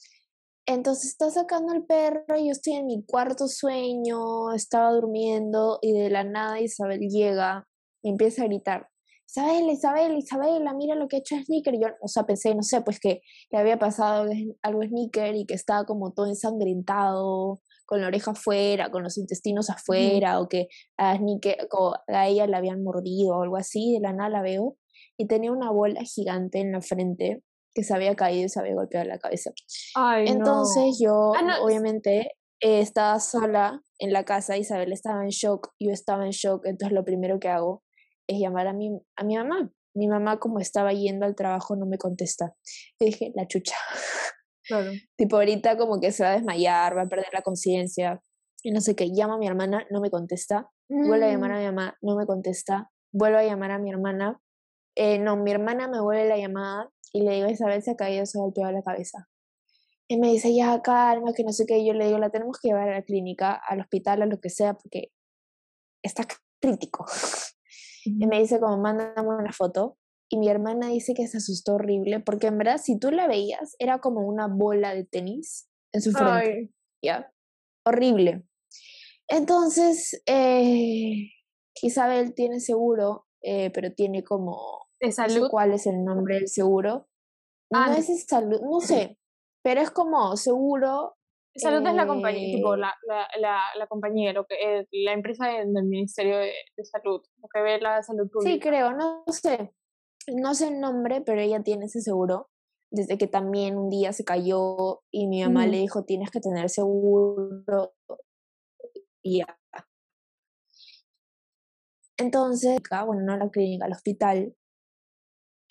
Entonces 0.69 1.09
está 1.09 1.31
sacando 1.31 1.73
el 1.73 1.83
perro 1.83 2.37
y 2.37 2.45
yo 2.45 2.51
estoy 2.51 2.73
en 2.73 2.85
mi 2.85 3.03
cuarto 3.03 3.47
sueño, 3.47 4.53
estaba 4.53 4.91
durmiendo 4.91 5.79
y 5.81 5.93
de 5.93 6.11
la 6.11 6.23
nada 6.23 6.61
Isabel 6.61 6.99
llega 6.99 7.67
y 8.03 8.09
empieza 8.11 8.43
a 8.43 8.45
gritar, 8.45 8.87
Isabel, 9.27 9.67
Isabel, 9.71 10.17
Isabela, 10.17 10.73
mira 10.75 10.93
lo 10.93 11.07
que 11.07 11.15
ha 11.15 11.19
hecho 11.19 11.35
Sneaker. 11.43 11.73
Y 11.73 11.81
yo, 11.81 11.87
o 12.01 12.07
sea, 12.07 12.23
pensé, 12.27 12.53
no 12.53 12.61
sé, 12.61 12.81
pues 12.81 12.99
que 12.99 13.21
le 13.51 13.57
había 13.57 13.79
pasado 13.79 14.29
algo 14.61 14.81
a- 14.83 14.85
Sneaker 14.87 15.35
y 15.35 15.45
que 15.47 15.55
estaba 15.55 15.85
como 15.85 16.13
todo 16.13 16.27
ensangrentado, 16.27 17.61
con 17.87 18.01
la 18.01 18.07
oreja 18.07 18.31
afuera, 18.31 18.91
con 18.91 19.01
los 19.01 19.17
intestinos 19.17 19.71
afuera, 19.71 20.39
o 20.39 20.47
que 20.49 20.67
a, 20.97 21.17
Sneaker, 21.17 21.67
o 21.71 21.95
a 22.07 22.27
ella 22.27 22.45
la 22.45 22.57
habían 22.57 22.83
mordido 22.83 23.37
o 23.37 23.41
algo 23.41 23.57
así, 23.57 23.93
de 23.93 24.01
la 24.01 24.13
nada 24.13 24.29
la 24.29 24.41
veo, 24.43 24.77
y 25.17 25.25
tenía 25.25 25.51
una 25.51 25.71
bola 25.71 26.01
gigante 26.03 26.59
en 26.59 26.71
la 26.73 26.81
frente 26.81 27.41
que 27.73 27.83
se 27.83 27.93
había 27.93 28.15
caído 28.15 28.45
y 28.45 28.49
se 28.49 28.59
había 28.59 28.73
golpeado 28.75 29.05
la 29.07 29.19
cabeza. 29.19 29.51
Ay, 29.95 30.25
no. 30.25 30.31
Entonces 30.31 30.99
yo, 31.01 31.33
Ah, 31.35 31.41
no, 31.41 31.63
obviamente, 31.63 32.31
eh, 32.61 32.79
estaba 32.81 33.19
sola 33.19 33.81
en 33.99 34.11
la 34.13 34.23
casa, 34.25 34.57
Isabel 34.57 34.91
estaba 34.91 35.23
en 35.23 35.29
shock, 35.29 35.71
yo 35.79 35.91
estaba 35.91 36.25
en 36.25 36.31
shock, 36.31 36.65
entonces 36.65 36.93
lo 36.95 37.03
primero 37.05 37.39
que 37.39 37.49
hago 37.49 37.83
es 38.27 38.39
llamar 38.39 38.67
a 38.67 38.73
mi, 38.73 38.91
a 39.15 39.23
mi 39.23 39.35
mamá. 39.37 39.71
Mi 39.95 40.07
mamá, 40.07 40.39
como 40.39 40.59
estaba 40.59 40.93
yendo 40.93 41.25
al 41.25 41.35
trabajo, 41.35 41.75
no 41.75 41.85
me 41.87 41.97
contesta. 41.97 42.53
Y 42.99 43.05
dije, 43.05 43.31
la 43.35 43.47
chucha. 43.47 43.75
Claro. 44.67 44.91
tipo, 45.17 45.37
ahorita 45.37 45.77
como 45.77 45.99
que 45.99 46.11
se 46.11 46.21
va 46.23 46.29
a 46.29 46.33
desmayar, 46.33 46.95
va 46.95 47.01
a 47.01 47.07
perder 47.07 47.29
la 47.33 47.41
conciencia. 47.41 48.21
Y 48.61 48.69
no 48.69 48.81
sé 48.81 48.95
qué, 48.95 49.09
llama 49.11 49.33
a 49.33 49.37
mi 49.39 49.47
hermana, 49.47 49.87
no 49.89 49.99
me 49.99 50.11
contesta. 50.11 50.69
Vuelvo 50.87 51.25
a 51.25 51.29
llamar 51.29 51.49
Mm. 51.51 51.53
a 51.55 51.57
mi 51.59 51.65
mamá, 51.65 51.97
no 52.03 52.15
me 52.15 52.27
contesta. 52.27 52.91
Vuelvo 53.11 53.39
a 53.39 53.43
llamar 53.43 53.71
a 53.71 53.79
mi 53.79 53.89
hermana. 53.89 54.39
Eh, 54.95 55.17
no, 55.17 55.37
mi 55.37 55.49
hermana 55.49 55.87
me 55.87 55.99
vuelve 55.99 56.27
la 56.29 56.37
llamada 56.37 56.87
y 57.13 57.21
le 57.21 57.35
digo, 57.35 57.49
Isabel 57.49 57.81
se 57.81 57.91
ha 57.91 57.95
caído, 57.95 58.25
se 58.25 58.37
ha 58.37 58.41
golpeado 58.41 58.71
la 58.71 58.83
cabeza. 58.83 59.27
Y 60.07 60.17
me 60.17 60.31
dice, 60.31 60.55
ya, 60.55 60.81
calma, 60.81 61.33
que 61.33 61.43
no 61.43 61.51
sé 61.51 61.65
qué. 61.67 61.85
Yo 61.85 61.93
le 61.93 62.05
digo, 62.05 62.17
la 62.17 62.31
tenemos 62.31 62.57
que 62.59 62.69
llevar 62.69 62.89
a 62.89 62.93
la 62.93 63.03
clínica, 63.03 63.53
al 63.53 63.81
hospital, 63.81 64.23
a 64.23 64.25
lo 64.25 64.39
que 64.39 64.49
sea, 64.49 64.73
porque 64.73 65.11
está 66.03 66.25
crítico. 66.59 67.05
Y 68.05 68.25
me 68.25 68.39
dice, 68.39 68.59
como, 68.59 68.77
mándame 68.77 69.27
una 69.27 69.51
foto. 69.51 69.97
Y 70.29 70.37
mi 70.37 70.49
hermana 70.49 70.87
dice 70.87 71.13
que 71.13 71.27
se 71.27 71.37
asustó 71.37 71.75
horrible, 71.75 72.19
porque 72.19 72.47
en 72.47 72.57
verdad, 72.57 72.79
si 72.83 72.97
tú 72.97 73.11
la 73.11 73.27
veías, 73.27 73.75
era 73.79 73.99
como 73.99 74.21
una 74.21 74.47
bola 74.47 74.95
de 74.95 75.03
tenis 75.03 75.69
en 75.91 76.01
su 76.01 76.11
frente. 76.11 76.31
Ay, 76.31 76.73
¿ya? 77.03 77.31
Horrible. 77.85 78.43
Entonces, 79.27 80.21
eh, 80.25 81.29
Isabel 81.81 82.33
tiene 82.33 82.59
seguro, 82.59 83.27
eh, 83.41 83.69
pero 83.71 83.93
tiene 83.93 84.23
como, 84.23 84.88
no 85.01 85.07
sé 85.11 85.11
salud. 85.13 85.49
cuál 85.49 85.71
es 85.73 85.85
el 85.87 86.03
nombre 86.03 86.35
del 86.35 86.47
seguro. 86.47 87.07
Ah, 87.71 87.87
no 87.87 87.91
no. 87.93 87.97
es 87.97 88.25
salud, 88.25 88.59
no 88.61 88.79
sé, 88.79 89.17
pero 89.63 89.81
es 89.81 89.91
como 89.91 90.35
seguro. 90.37 91.15
Salud 91.55 91.85
es 91.85 91.93
la 91.95 92.07
compañía, 92.07 92.55
tipo 92.55 92.75
eh, 92.75 92.77
la, 92.77 92.95
la, 93.07 93.27
la, 93.39 93.59
la 93.77 93.87
compañía, 93.87 94.31
lo 94.33 94.45
que 94.45 94.55
es 94.79 94.87
la 94.91 95.13
empresa 95.13 95.47
de- 95.47 95.65
del 95.65 95.85
Ministerio 95.85 96.37
de, 96.37 96.53
de 96.77 96.85
Salud, 96.85 97.21
lo 97.41 97.47
que 97.53 97.61
ve 97.61 97.79
la 97.81 98.01
salud 98.03 98.29
pública. 98.31 98.51
Sí, 98.53 98.59
creo, 98.59 98.93
no 98.93 99.23
sé. 99.27 99.73
No 100.31 100.53
sé 100.53 100.67
el 100.69 100.79
nombre, 100.79 101.21
pero 101.21 101.41
ella 101.41 101.61
tiene 101.63 101.85
ese 101.85 102.01
seguro. 102.01 102.49
Desde 102.91 103.17
que 103.17 103.27
también 103.27 103.77
un 103.77 103.89
día 103.89 104.13
se 104.13 104.23
cayó 104.23 105.01
y 105.11 105.27
mi 105.27 105.43
mamá 105.43 105.65
le 105.67 105.77
dijo, 105.77 106.05
tienes 106.05 106.29
que 106.31 106.39
tener 106.39 106.69
seguro. 106.69 107.93
Y 109.21 109.39
ya. 109.39 109.59
Entonces, 112.17 112.79
bueno, 113.05 113.21
no 113.23 113.37
la 113.37 113.49
clínica, 113.49 113.85
al 113.85 113.91
hospital. 113.93 114.55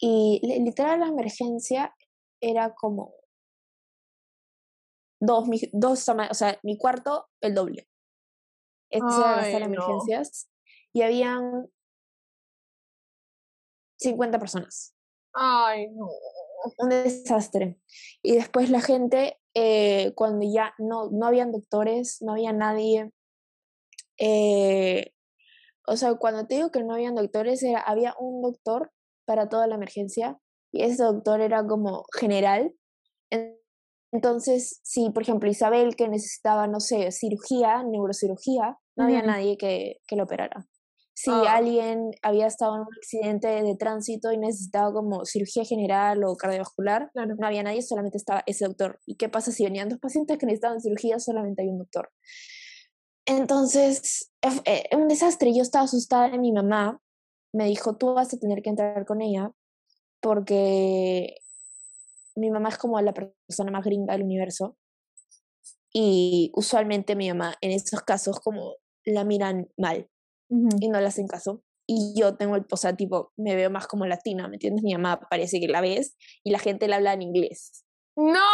Y 0.01 0.41
literal 0.43 1.01
la 1.01 1.09
emergencia 1.09 1.95
era 2.41 2.75
como 2.75 3.15
dos, 5.21 5.49
dos 5.73 6.09
o 6.09 6.35
sea, 6.35 6.59
mi 6.63 6.79
cuarto 6.79 7.27
el 7.41 7.55
doble. 7.55 7.89
Esa 8.91 9.07
era 9.07 9.37
la 9.37 9.45
sala 9.45 9.59
de 9.59 9.65
emergencias. 9.65 10.49
Y 10.93 11.03
habían 11.03 11.69
50 13.99 14.39
personas. 14.39 14.95
Ay, 15.35 15.89
no. 15.91 16.09
Un 16.79 16.89
desastre. 16.89 17.79
Y 18.23 18.35
después 18.35 18.71
la 18.71 18.81
gente, 18.81 19.39
eh, 19.55 20.13
cuando 20.15 20.47
ya 20.51 20.75
no, 20.79 21.11
no 21.11 21.27
habían 21.27 21.53
doctores, 21.53 22.23
no 22.23 22.33
había 22.33 22.53
nadie. 22.53 23.11
Eh, 24.19 25.13
o 25.87 25.97
sea, 25.97 26.15
cuando 26.15 26.47
te 26.47 26.57
digo 26.57 26.71
que 26.71 26.83
no 26.83 26.95
habían 26.95 27.15
doctores, 27.15 27.63
era, 27.63 27.81
había 27.81 28.15
un 28.19 28.43
doctor 28.43 28.93
para 29.29 29.49
toda 29.49 29.69
la 29.69 29.77
emergencia 29.77 30.39
y 30.73 30.83
ese 30.83 31.05
doctor 31.05 31.41
era 31.41 31.65
como 31.65 32.05
general. 32.19 32.75
Entonces, 34.11 34.81
si 34.83 35.11
por 35.11 35.23
ejemplo 35.23 35.51
Isabel 35.51 35.95
que 35.95 36.09
necesitaba, 36.09 36.67
no 36.67 36.81
sé, 36.81 37.13
cirugía, 37.13 37.85
neurocirugía, 37.85 38.79
no 38.97 39.05
había 39.05 39.23
nadie 39.23 39.59
que, 39.59 40.01
que 40.09 40.17
lo 40.17 40.25
operara 40.25 40.67
si 41.21 41.31
ah. 41.33 41.57
alguien 41.57 42.13
había 42.23 42.47
estado 42.47 42.77
en 42.77 42.83
un 42.83 42.95
accidente 42.97 43.49
de 43.49 43.75
tránsito 43.75 44.31
y 44.31 44.39
necesitaba 44.39 44.93
como 44.93 45.25
cirugía 45.25 45.65
general 45.65 46.23
o 46.23 46.37
cardiovascular, 46.37 47.11
no 47.13 47.45
había 47.45 47.65
nadie, 47.65 47.83
solamente 47.83 48.19
estaba 48.19 48.45
ese 48.47 48.67
doctor. 48.67 49.01
¿Y 49.05 49.17
qué 49.17 49.29
pasa 49.29 49.51
si 49.51 49.65
venían 49.65 49.89
dos 49.89 49.99
pacientes 49.99 50.39
que 50.39 50.47
necesitaban 50.47 50.81
cirugía? 50.81 51.19
Solamente 51.19 51.63
hay 51.63 51.71
un 51.71 51.79
doctor. 51.79 52.13
Entonces, 53.27 54.31
es 54.41 54.63
eh, 54.65 54.85
un 54.97 55.09
desastre. 55.09 55.53
Yo 55.53 55.63
estaba 55.63 55.87
asustada 55.87 56.31
de 56.31 56.39
mi 56.39 56.53
mamá. 56.53 57.01
Me 57.53 57.67
dijo, 57.67 57.97
tú 57.97 58.15
vas 58.15 58.33
a 58.33 58.39
tener 58.39 58.63
que 58.63 58.71
entrar 58.71 59.05
con 59.07 59.21
ella 59.23 59.53
porque 60.21 61.37
mi 62.37 62.51
mamá 62.51 62.69
es 62.69 62.79
como 62.79 63.01
la 63.01 63.15
persona 63.15 63.71
más 63.71 63.85
gringa 63.85 64.13
del 64.13 64.23
universo. 64.23 64.77
Y 65.93 66.53
usualmente 66.55 67.17
mi 67.17 67.29
mamá 67.29 67.55
en 67.61 67.71
esos 67.71 68.03
casos 68.03 68.41
como 68.41 68.77
la 69.05 69.25
miran 69.25 69.69
mal 69.77 70.09
y 70.51 70.89
no 70.89 71.01
le 71.01 71.07
hacen 71.07 71.27
caso. 71.27 71.63
Y 71.87 72.15
yo 72.15 72.37
tengo 72.37 72.57
el, 72.57 72.67
o 72.71 72.77
sea, 72.77 72.95
tipo, 72.95 73.33
me 73.37 73.57
veo 73.57 73.71
más 73.71 73.87
como 73.87 74.05
latina, 74.05 74.47
¿me 74.49 74.57
entiendes? 74.57 74.85
Mi 74.85 74.93
mamá 74.93 75.21
parece 75.31 75.59
que 75.59 75.69
la 75.69 75.81
ves 75.81 76.17
y 76.45 76.51
la 76.51 76.59
gente 76.59 76.87
le 76.87 76.95
habla 76.95 77.15
en 77.15 77.23
inglés. 77.23 77.85
¡No! 78.15 78.45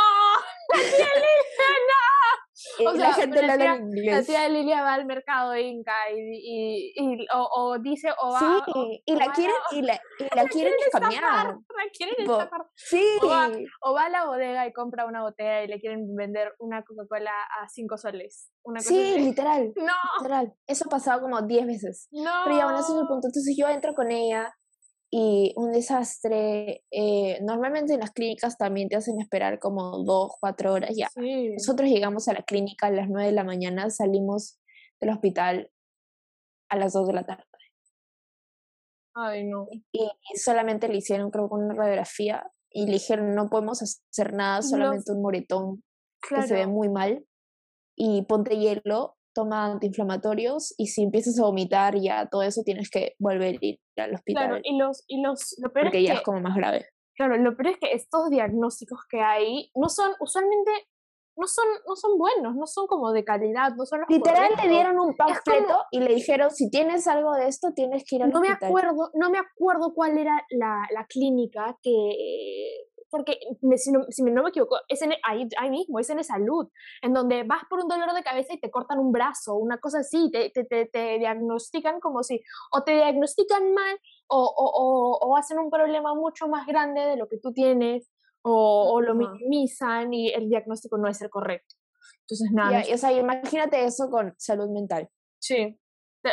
o 2.86 2.92
sea, 2.92 3.08
la 3.08 3.12
gente 3.12 3.42
la, 3.42 3.56
tía, 3.56 3.78
la 4.12 4.22
tía 4.22 4.48
Lilia 4.48 4.82
va 4.82 4.94
al 4.94 5.06
mercado 5.06 5.56
Inca 5.56 5.92
y, 6.14 6.92
y, 6.94 7.26
o, 7.34 7.48
o, 7.56 7.78
dice 7.78 8.08
o 8.20 8.32
va 8.32 8.40
sí 8.40 9.02
y 9.04 9.16
la 9.16 9.32
quieren 9.32 9.56
y 9.72 9.82
la, 9.82 9.94
y 10.18 10.24
la, 10.36 10.44
quieren 10.46 10.72
cambiar 10.92 11.22
la 11.22 11.56
quieren 11.92 12.16
sí. 12.74 13.04
O 13.22 13.28
va, 13.28 13.50
o 13.82 13.94
va, 13.94 14.06
a 14.06 14.10
la 14.10 14.26
bodega 14.26 14.66
y 14.66 14.72
compra 14.72 15.06
una 15.06 15.22
botella 15.22 15.62
y 15.62 15.68
le 15.68 15.80
quieren 15.80 16.14
vender 16.14 16.54
una 16.58 16.82
Coca-Cola 16.82 17.30
a 17.30 17.68
cinco 17.68 17.96
soles 17.96 18.50
una 18.64 18.80
sí 18.80 19.18
literal 19.18 19.72
no. 19.76 19.92
literal. 20.18 20.54
Eso 20.66 20.84
ha 20.86 20.90
pasado 20.90 21.20
como 21.20 21.42
diez 21.42 21.66
veces. 21.66 22.08
No. 22.10 22.30
Pero 22.44 22.56
ya 22.56 22.64
bueno 22.64 22.80
ese 22.80 22.92
es 22.92 22.98
el 22.98 23.06
punto. 23.06 23.28
Entonces 23.28 23.54
yo 23.56 23.68
entro 23.68 23.94
con 23.94 24.10
ella 24.10 24.54
y 25.10 25.52
un 25.56 25.72
desastre. 25.72 26.82
Eh, 26.90 27.38
normalmente 27.42 27.94
en 27.94 28.00
las 28.00 28.12
clínicas 28.12 28.56
también 28.58 28.88
te 28.88 28.96
hacen 28.96 29.20
esperar 29.20 29.58
como 29.58 30.02
dos, 30.04 30.32
cuatro 30.40 30.72
horas 30.72 30.90
ya. 30.96 31.08
Nosotros 31.16 31.88
llegamos 31.88 32.28
a 32.28 32.32
la 32.32 32.42
clínica 32.42 32.88
a 32.88 32.90
las 32.90 33.08
nueve 33.08 33.26
de 33.26 33.34
la 33.34 33.44
mañana, 33.44 33.90
salimos 33.90 34.58
del 35.00 35.10
hospital 35.10 35.70
a 36.68 36.76
las 36.76 36.92
dos 36.92 37.06
de 37.06 37.12
la 37.12 37.24
tarde. 37.24 37.44
Ay, 39.14 39.44
no. 39.44 39.68
Y, 39.92 40.10
solamente 40.36 40.88
le 40.88 40.96
hicieron, 40.96 41.30
creo 41.30 41.48
que 41.48 41.54
una 41.54 41.74
radiografía 41.74 42.50
y 42.70 42.86
le 42.86 42.94
dijeron, 42.94 43.34
no 43.34 43.48
podemos 43.48 43.80
hacer 43.80 44.32
nada, 44.32 44.60
solamente 44.60 45.12
un 45.12 45.22
moretón 45.22 45.84
que 46.20 46.42
se 46.42 46.54
ve 46.54 46.66
muy 46.66 46.88
mal. 46.88 47.24
Y 47.96 48.22
ponte 48.22 48.56
hielo 48.58 49.16
toma 49.34 49.66
antiinflamatorios 49.66 50.74
y 50.78 50.86
si 50.86 51.02
empiezas 51.02 51.38
a 51.38 51.42
vomitar 51.42 51.96
ya 51.96 52.28
todo 52.30 52.42
eso 52.42 52.62
tienes 52.64 52.90
que 52.90 53.14
volver 53.18 53.58
a 53.60 53.66
ir 53.66 53.80
al 53.96 54.14
hospital. 54.14 54.46
Claro, 54.46 54.60
y 54.62 54.78
los, 54.78 55.04
y 55.06 55.20
los, 55.20 55.56
lo 55.62 55.72
peor 55.72 55.86
porque 55.86 55.98
es 55.98 56.06
ya 56.06 56.14
es 56.14 56.22
como 56.22 56.40
más 56.40 56.56
grave. 56.56 56.86
Claro, 57.16 57.36
lo 57.36 57.56
peor 57.56 57.74
es 57.74 57.78
que 57.78 57.92
estos 57.92 58.30
diagnósticos 58.30 59.00
que 59.08 59.20
hay 59.20 59.70
no 59.74 59.88
son, 59.88 60.12
usualmente, 60.20 60.70
no 61.36 61.46
son, 61.46 61.64
no 61.86 61.96
son 61.96 62.18
buenos, 62.18 62.54
no 62.56 62.66
son 62.66 62.86
como 62.86 63.12
de 63.12 63.24
calidad, 63.24 63.74
no 63.76 63.84
son 63.86 64.00
los 64.00 64.08
Literal 64.08 64.52
dieron 64.68 64.98
un 64.98 65.16
panfleto 65.16 65.82
y 65.90 66.00
le 66.00 66.14
dijeron, 66.14 66.50
si 66.50 66.70
tienes 66.70 67.06
algo 67.06 67.32
de 67.34 67.48
esto, 67.48 67.72
tienes 67.74 68.04
que 68.08 68.16
ir 68.16 68.22
al 68.22 68.30
no 68.30 68.40
hospital. 68.40 68.58
Me 68.60 68.66
acuerdo, 68.66 69.10
no 69.14 69.30
me 69.30 69.38
acuerdo 69.38 69.94
cuál 69.94 70.18
era 70.18 70.44
la, 70.50 70.86
la 70.92 71.06
clínica 71.06 71.76
que 71.82 71.90
porque 73.14 73.38
si, 73.76 73.92
no, 73.92 74.04
si, 74.08 74.24
no, 74.24 74.42
me 74.42 74.48
equivoco, 74.48 74.76
es 74.88 75.00
en, 75.00 75.12
ahí, 75.22 75.46
ahí, 75.56 75.70
mismo, 75.70 76.00
es 76.00 76.10
en 76.10 76.24
salud, 76.24 76.68
en 77.00 77.14
donde 77.14 77.44
vas 77.44 77.62
por 77.70 77.78
un 77.78 77.86
dolor 77.86 78.12
de 78.12 78.24
cabeza 78.24 78.54
y 78.54 78.58
te 78.58 78.72
cortan 78.72 78.98
un 78.98 79.12
brazo, 79.12 79.54
una 79.54 79.78
cosa 79.78 80.00
así, 80.00 80.32
te, 80.32 80.50
te, 80.50 80.64
te, 80.64 81.18
diagnostican 81.20 82.00
como 82.00 82.24
si, 82.24 82.42
o 82.72 82.82
te 82.82 82.90
diagnostican 82.96 83.72
mal, 83.72 83.96
o, 84.26 84.42
o, 84.42 85.28
o, 85.28 85.36
hacen 85.36 85.60
un 85.60 85.70
problema 85.70 86.12
mucho 86.16 86.48
más 86.48 86.66
grande 86.66 87.02
de 87.02 87.16
lo 87.16 87.28
que 87.28 87.38
tú 87.38 87.52
tienes, 87.52 88.10
o, 88.42 89.00
lo 89.00 89.14
minimizan 89.14 90.12
y 90.12 90.30
el 90.30 90.48
diagnóstico 90.48 90.98
no 90.98 91.06
es 91.06 91.22
el 91.22 91.30
correcto. 91.30 91.76
Entonces, 92.22 92.50
nada. 92.52 92.82
o 92.92 92.98
sea, 92.98 93.12
imagínate 93.12 93.84
eso 93.84 94.10
con 94.10 94.34
salud 94.38 94.70
mental. 94.70 95.08
Sí. 95.38 95.78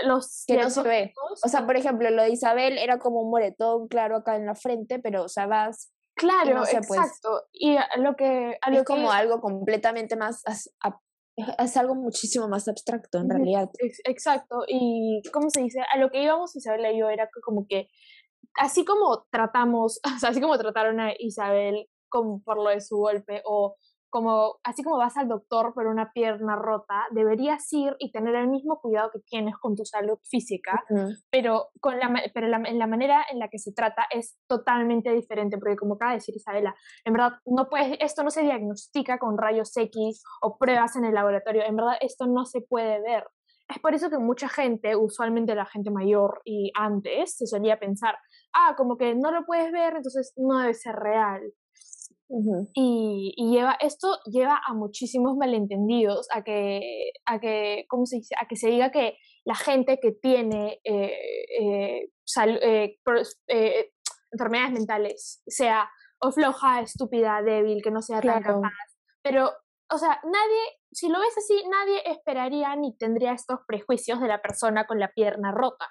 Los 0.03 0.45
que 0.47 0.57
no 0.57 0.71
se 0.71 0.81
ve. 0.81 1.13
O 1.43 1.47
sea, 1.47 1.67
por 1.67 1.77
ejemplo, 1.77 2.09
lo 2.09 2.23
de 2.23 2.31
Isabel 2.31 2.79
era 2.79 2.97
como 2.97 3.21
un 3.21 3.29
moretón 3.29 3.87
claro 3.87 4.15
acá 4.15 4.35
en 4.35 4.47
la 4.47 4.55
frente, 4.55 4.97
pero 4.97 5.25
o 5.25 5.29
sea, 5.29 5.45
vas 5.45 5.91
Claro, 6.21 6.57
pues 6.57 6.73
exacto. 6.75 7.47
y 7.51 7.75
a 7.75 7.97
lo 7.97 8.15
que... 8.15 8.55
A 8.61 8.71
es 8.71 8.83
como 8.83 9.11
algo 9.11 9.41
completamente 9.41 10.15
más... 10.15 10.43
Es 11.57 11.77
algo 11.77 11.95
muchísimo 11.95 12.47
más 12.47 12.67
abstracto 12.67 13.17
en 13.17 13.29
realidad. 13.29 13.69
Exacto. 14.05 14.63
Y, 14.67 15.23
¿cómo 15.33 15.49
se 15.49 15.61
dice? 15.61 15.79
A 15.91 15.97
lo 15.97 16.11
que 16.11 16.21
íbamos 16.21 16.55
Isabel 16.55 16.85
y 16.93 16.99
yo 16.99 17.09
era 17.09 17.27
como 17.43 17.65
que, 17.67 17.87
así 18.55 18.85
como 18.85 19.25
tratamos, 19.31 19.99
así 20.23 20.41
como 20.41 20.57
trataron 20.59 20.99
a 20.99 21.13
Isabel 21.17 21.87
como 22.09 22.43
por 22.43 22.57
lo 22.57 22.69
de 22.69 22.81
su 22.81 22.97
golpe, 22.97 23.41
o 23.45 23.77
como, 24.11 24.57
así 24.63 24.83
como 24.83 24.97
vas 24.97 25.17
al 25.17 25.29
doctor 25.29 25.73
por 25.73 25.87
una 25.87 26.11
pierna 26.11 26.55
rota, 26.55 27.07
deberías 27.11 27.71
ir 27.71 27.95
y 27.97 28.11
tener 28.11 28.35
el 28.35 28.49
mismo 28.49 28.79
cuidado 28.79 29.09
que 29.09 29.19
tienes 29.19 29.55
con 29.55 29.75
tu 29.75 29.85
salud 29.85 30.19
física, 30.29 30.83
pero, 31.31 31.69
con 31.79 31.97
la, 31.97 32.13
pero 32.33 32.47
la, 32.47 32.57
en 32.57 32.77
la 32.77 32.87
manera 32.87 33.25
en 33.31 33.39
la 33.39 33.47
que 33.47 33.57
se 33.57 33.71
trata 33.71 34.05
es 34.11 34.37
totalmente 34.47 35.11
diferente, 35.11 35.57
porque 35.57 35.77
como 35.77 35.95
acaba 35.95 36.11
de 36.11 36.17
decir 36.17 36.35
Isabela, 36.35 36.75
en 37.05 37.13
verdad, 37.13 37.31
no 37.45 37.69
puedes, 37.69 37.97
esto 38.01 38.21
no 38.23 38.29
se 38.29 38.43
diagnostica 38.43 39.17
con 39.17 39.37
rayos 39.37 39.75
X 39.75 40.21
o 40.41 40.57
pruebas 40.57 40.95
en 40.97 41.05
el 41.05 41.13
laboratorio, 41.13 41.63
en 41.63 41.77
verdad, 41.77 41.95
esto 42.01 42.27
no 42.27 42.45
se 42.45 42.61
puede 42.61 43.01
ver. 43.01 43.25
Es 43.69 43.79
por 43.79 43.93
eso 43.93 44.09
que 44.09 44.17
mucha 44.17 44.49
gente, 44.49 44.97
usualmente 44.97 45.55
la 45.55 45.65
gente 45.65 45.89
mayor 45.89 46.41
y 46.43 46.73
antes, 46.75 47.37
se 47.37 47.47
solía 47.47 47.79
pensar, 47.79 48.17
ah, 48.53 48.75
como 48.75 48.97
que 48.97 49.15
no 49.15 49.31
lo 49.31 49.45
puedes 49.45 49.71
ver, 49.71 49.95
entonces 49.95 50.33
no 50.35 50.59
debe 50.59 50.73
ser 50.73 50.95
real 50.95 51.41
y, 52.73 53.51
lleva, 53.51 53.77
esto 53.79 54.19
lleva 54.25 54.61
a 54.65 54.73
muchísimos 54.73 55.35
malentendidos, 55.37 56.27
a 56.31 56.43
que, 56.43 57.11
a 57.25 57.39
que, 57.39 57.85
¿cómo 57.89 58.05
se 58.05 58.17
dice? 58.17 58.35
A 58.41 58.47
que 58.47 58.55
se 58.55 58.69
diga 58.69 58.91
que 58.91 59.17
la 59.45 59.55
gente 59.55 59.99
que 60.01 60.11
tiene 60.13 60.79
eh, 60.83 61.13
eh, 61.59 62.09
eh, 63.47 63.91
enfermedades 64.31 64.71
mentales 64.71 65.43
sea 65.45 65.89
o 66.19 66.31
floja, 66.31 66.81
estúpida, 66.81 67.41
débil, 67.41 67.81
que 67.83 67.91
no 67.91 68.01
sea 68.01 68.21
tan 68.21 68.43
capaz. 68.43 68.71
Pero, 69.23 69.51
o 69.91 69.97
sea, 69.97 70.21
nadie, 70.23 70.61
si 70.91 71.09
lo 71.09 71.19
ves 71.19 71.37
así, 71.37 71.63
nadie 71.67 72.01
esperaría 72.05 72.75
ni 72.75 72.95
tendría 72.95 73.33
estos 73.33 73.59
prejuicios 73.67 74.21
de 74.21 74.27
la 74.27 74.41
persona 74.41 74.85
con 74.85 74.99
la 74.99 75.11
pierna 75.11 75.51
rota. 75.51 75.87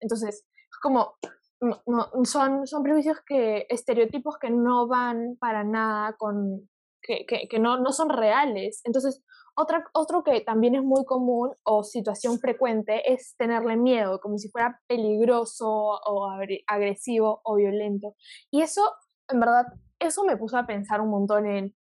Entonces, 0.00 0.46
como 0.82 1.14
no, 1.60 2.10
son, 2.24 2.66
son 2.66 2.82
prejuicios 2.82 3.18
que, 3.26 3.66
estereotipos 3.68 4.38
que 4.38 4.50
no 4.50 4.86
van 4.88 5.36
para 5.38 5.64
nada 5.64 6.14
con, 6.16 6.68
que, 7.02 7.26
que, 7.26 7.48
que 7.48 7.58
no, 7.58 7.78
no, 7.78 7.92
son 7.92 8.08
reales. 8.08 8.80
Entonces, 8.84 9.22
otra, 9.56 9.84
otro 9.92 10.22
que 10.22 10.40
también 10.40 10.74
es 10.74 10.82
muy 10.82 11.04
común 11.04 11.52
o 11.64 11.84
situación 11.84 12.38
frecuente 12.38 13.12
es 13.12 13.34
tenerle 13.36 13.76
miedo, 13.76 14.20
como 14.20 14.38
si 14.38 14.48
fuera 14.48 14.80
peligroso 14.86 15.68
o 15.68 16.30
agresivo 16.66 17.40
o 17.44 17.56
violento. 17.56 18.14
Y 18.50 18.62
eso, 18.62 18.82
en 19.28 19.40
verdad, 19.40 19.66
eso 19.98 20.24
me 20.24 20.36
puso 20.36 20.56
a 20.56 20.66
pensar 20.66 21.00
un 21.00 21.10
montón 21.10 21.46
en, 21.46 21.74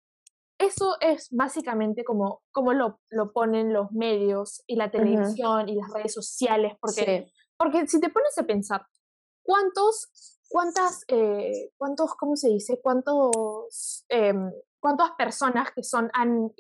eso 0.58 0.96
es 1.00 1.28
básicamente 1.30 2.02
como, 2.02 2.42
como 2.50 2.72
lo, 2.72 2.98
lo 3.10 3.32
ponen 3.32 3.72
los 3.72 3.92
medios 3.92 4.64
y 4.66 4.74
la 4.74 4.90
televisión 4.90 5.68
y 5.68 5.76
las 5.76 5.92
redes 5.92 6.12
sociales, 6.12 6.72
porque, 6.80 7.30
porque 7.56 7.86
si 7.86 8.00
te 8.00 8.10
pones 8.10 8.36
a 8.38 8.42
pensar, 8.42 8.84
¿cuántos, 9.48 10.36
cuántas, 10.50 11.04
eh, 11.08 11.70
cuántos, 11.78 12.14
cómo 12.14 12.36
se 12.36 12.50
dice? 12.50 12.78
¿Cuántos, 12.82 14.04
em, 14.10 14.52
cuántas 14.78 15.12
personas 15.12 15.70
que, 15.74 15.82
son, 15.82 16.10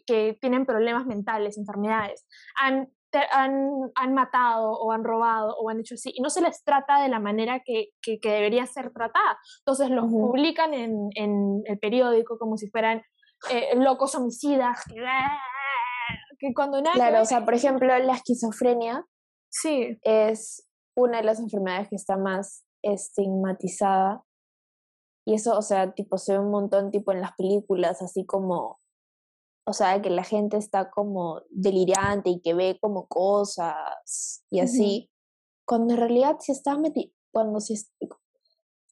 que 0.06 0.38
tienen 0.40 0.64
problemas 0.64 1.04
mentales, 1.04 1.58
enfermedades, 1.58 2.26
han 2.56 2.90
han, 3.32 3.90
han, 3.94 4.12
matado 4.12 4.72
o 4.72 4.92
han 4.92 5.02
robado 5.02 5.56
o 5.56 5.70
han 5.70 5.80
hecho 5.80 5.94
así, 5.94 6.12
y 6.14 6.20
no 6.20 6.28
se 6.28 6.42
les 6.42 6.62
trata 6.62 7.00
de 7.00 7.08
la 7.08 7.18
manera 7.18 7.62
que, 7.64 7.88
que, 8.02 8.18
debería 8.22 8.66
ser 8.66 8.92
tratada. 8.92 9.38
Entonces 9.60 9.88
los 9.88 10.10
publican 10.10 10.74
en, 10.74 11.08
en, 11.14 11.62
el 11.64 11.78
periódico 11.78 12.36
como 12.38 12.58
si 12.58 12.68
fueran 12.68 13.02
eh, 13.50 13.74
locos 13.76 14.14
homicidas, 14.14 14.84
que 16.38 16.52
cuando 16.54 16.82
nada 16.82 16.96
Claro, 16.96 17.22
o 17.22 17.24
sea, 17.24 17.46
por 17.46 17.54
ejemplo, 17.54 17.98
la 17.98 18.12
esquizofrenia 18.12 19.06
sí. 19.48 19.98
es 20.02 20.68
una 20.94 21.18
de 21.18 21.24
las 21.24 21.40
enfermedades 21.40 21.88
que 21.88 21.96
está 21.96 22.18
más 22.18 22.67
estigmatizada. 22.82 24.24
Y 25.26 25.34
eso, 25.34 25.56
o 25.56 25.62
sea, 25.62 25.92
tipo, 25.92 26.18
se 26.18 26.32
ve 26.32 26.38
un 26.38 26.50
montón, 26.50 26.90
tipo, 26.90 27.12
en 27.12 27.20
las 27.20 27.32
películas, 27.36 28.02
así 28.02 28.24
como 28.24 28.80
o 29.68 29.74
sea, 29.74 30.00
que 30.00 30.08
la 30.08 30.24
gente 30.24 30.56
está 30.56 30.88
como 30.88 31.42
delirante 31.50 32.30
y 32.30 32.40
que 32.40 32.54
ve 32.54 32.78
como 32.80 33.06
cosas 33.06 34.42
y 34.48 34.60
así, 34.60 35.10
cuando 35.66 35.92
en 35.92 36.00
realidad 36.00 36.36
si 36.40 36.52
estás 36.52 36.78
meti 36.78 37.14
cuando 37.30 37.60
si 37.60 37.74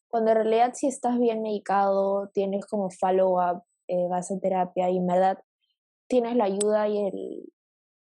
cuando 0.08 0.32
en 0.32 0.36
realidad 0.36 0.72
si 0.74 0.86
estás 0.86 1.18
bien 1.18 1.40
medicado, 1.40 2.28
tienes 2.34 2.66
como 2.66 2.90
follow-up, 2.90 3.62
eh, 3.88 4.06
vas 4.10 4.30
a 4.30 4.38
terapia 4.38 4.90
y 4.90 4.98
en 4.98 5.06
verdad 5.06 5.38
tienes 6.08 6.36
la 6.36 6.44
ayuda 6.44 6.88
y 6.88 7.06
el 7.06 7.52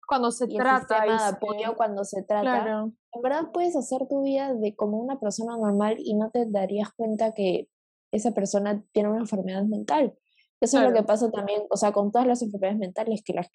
cuando 0.08 0.32
se 0.32 0.48
trata 0.48 1.04
el 1.04 1.18
de 1.18 1.24
apoyo 1.24 1.76
cuando 1.76 2.06
se 2.06 2.24
trata, 2.24 2.90
en 3.14 3.22
verdad 3.22 3.52
puedes 3.54 3.76
hacer 3.76 4.08
tu 4.08 4.24
vida 4.24 4.54
de 4.54 4.76
como 4.76 4.98
una 4.98 5.20
persona 5.20 5.58
normal 5.58 5.98
y 6.00 6.16
no 6.16 6.32
te 6.32 6.46
darías 6.46 6.92
cuenta 6.94 7.34
que 7.34 7.70
esa 8.12 8.32
persona 8.32 8.84
tiene 8.92 9.10
una 9.10 9.20
enfermedad 9.20 9.64
mental. 9.64 10.14
Eso 10.62 10.78
es 10.78 10.84
lo 10.84 10.94
que 10.94 11.04
pasa 11.04 11.30
también, 11.30 11.64
o 11.70 11.78
sea, 11.78 11.92
con 11.92 12.12
todas 12.12 12.28
las 12.28 12.42
enfermedades 12.42 12.80
mentales, 12.80 13.22
que 13.24 13.34
la, 13.34 13.48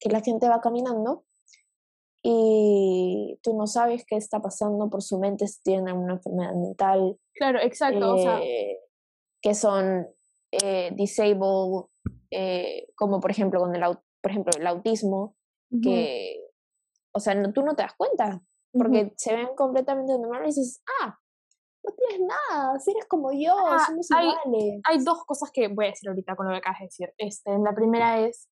que 0.00 0.08
la 0.08 0.20
gente 0.20 0.48
va 0.48 0.60
caminando 0.60 1.24
y 2.22 3.38
tú 3.42 3.56
no 3.56 3.66
sabes 3.66 4.04
qué 4.06 4.16
está 4.16 4.42
pasando 4.42 4.90
por 4.90 5.02
su 5.02 5.18
mente 5.18 5.46
si 5.46 5.62
tienen 5.62 5.96
una 5.96 6.14
enfermedad 6.14 6.54
mental. 6.54 7.18
Claro, 7.34 7.60
exacto. 7.60 8.14
o 8.14 8.18
sea... 8.18 8.40
Eh, 8.42 8.78
que 9.40 9.54
son 9.54 10.06
eh, 10.52 10.90
disabled, 10.94 11.86
eh, 12.30 12.88
como 12.94 13.20
por 13.20 13.30
ejemplo 13.30 13.60
con 13.60 13.74
el, 13.74 13.82
por 14.20 14.30
ejemplo, 14.30 14.52
el 14.58 14.66
autismo, 14.66 15.36
que, 15.82 16.48
o 17.12 17.20
sea, 17.20 17.34
no, 17.36 17.52
tú 17.52 17.62
no 17.62 17.76
te 17.76 17.82
das 17.82 17.94
cuenta, 17.96 18.42
porque 18.72 19.12
se 19.16 19.34
ven 19.34 19.48
completamente 19.56 20.12
normales 20.12 20.56
y 20.56 20.60
dices, 20.60 20.82
ah, 21.02 21.18
no 21.82 21.94
tienes 21.94 22.26
nada, 22.26 22.78
si 22.78 22.90
eres 22.90 23.06
como 23.06 23.32
yo, 23.32 23.54
ah, 23.56 23.84
somos 23.86 24.08
hay, 24.12 24.28
iguales. 24.28 24.80
Hay 24.84 25.04
dos 25.04 25.24
cosas 25.24 25.50
que 25.52 25.68
voy 25.68 25.86
a 25.86 25.88
decir 25.88 26.08
ahorita 26.08 26.36
con 26.36 26.46
lo 26.46 26.52
que 26.52 26.58
acabas 26.58 26.80
de 26.80 26.86
decir. 26.86 27.14
Este, 27.18 27.50
la 27.58 27.74
primera 27.74 28.20
es, 28.20 28.48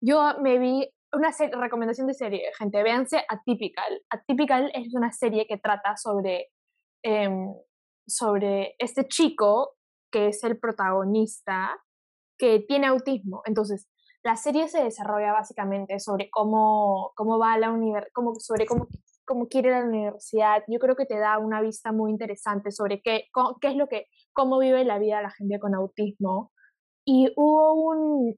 yo 0.00 0.22
me 0.40 0.58
vi 0.58 0.88
una 1.12 1.30
recomendación 1.60 2.06
de 2.06 2.14
serie, 2.14 2.50
gente, 2.58 2.82
véanse 2.82 3.24
Atypical. 3.28 4.02
Atypical 4.10 4.70
es 4.74 4.94
una 4.94 5.12
serie 5.12 5.46
que 5.46 5.56
trata 5.56 5.96
sobre, 5.96 6.50
em, 7.02 7.54
sobre 8.06 8.74
este 8.78 9.06
chico 9.08 9.76
que 10.12 10.28
es 10.28 10.44
el 10.44 10.58
protagonista 10.58 11.78
que 12.38 12.60
tiene 12.60 12.86
autismo. 12.86 13.42
Entonces, 13.44 13.88
la 14.22 14.36
serie 14.36 14.68
se 14.68 14.82
desarrolla 14.82 15.32
básicamente 15.32 15.98
sobre 16.00 16.30
cómo, 16.30 17.12
cómo 17.14 17.38
va 17.38 17.58
la 17.58 17.70
universidad, 17.70 18.08
sobre 18.38 18.66
cómo 18.66 18.88
como 19.26 19.48
quiere 19.48 19.70
la 19.70 19.84
universidad, 19.84 20.62
yo 20.68 20.78
creo 20.78 20.96
que 20.96 21.06
te 21.06 21.18
da 21.18 21.38
una 21.38 21.60
vista 21.60 21.92
muy 21.92 22.10
interesante 22.10 22.70
sobre 22.70 23.00
qué, 23.02 23.24
qué 23.60 23.68
es 23.68 23.76
lo 23.76 23.88
que, 23.88 24.06
cómo 24.32 24.58
vive 24.58 24.84
la 24.84 24.98
vida 24.98 25.22
la 25.22 25.30
gente 25.30 25.58
con 25.60 25.74
autismo. 25.74 26.52
Y 27.04 27.32
hubo 27.36 27.74
un, 27.74 28.36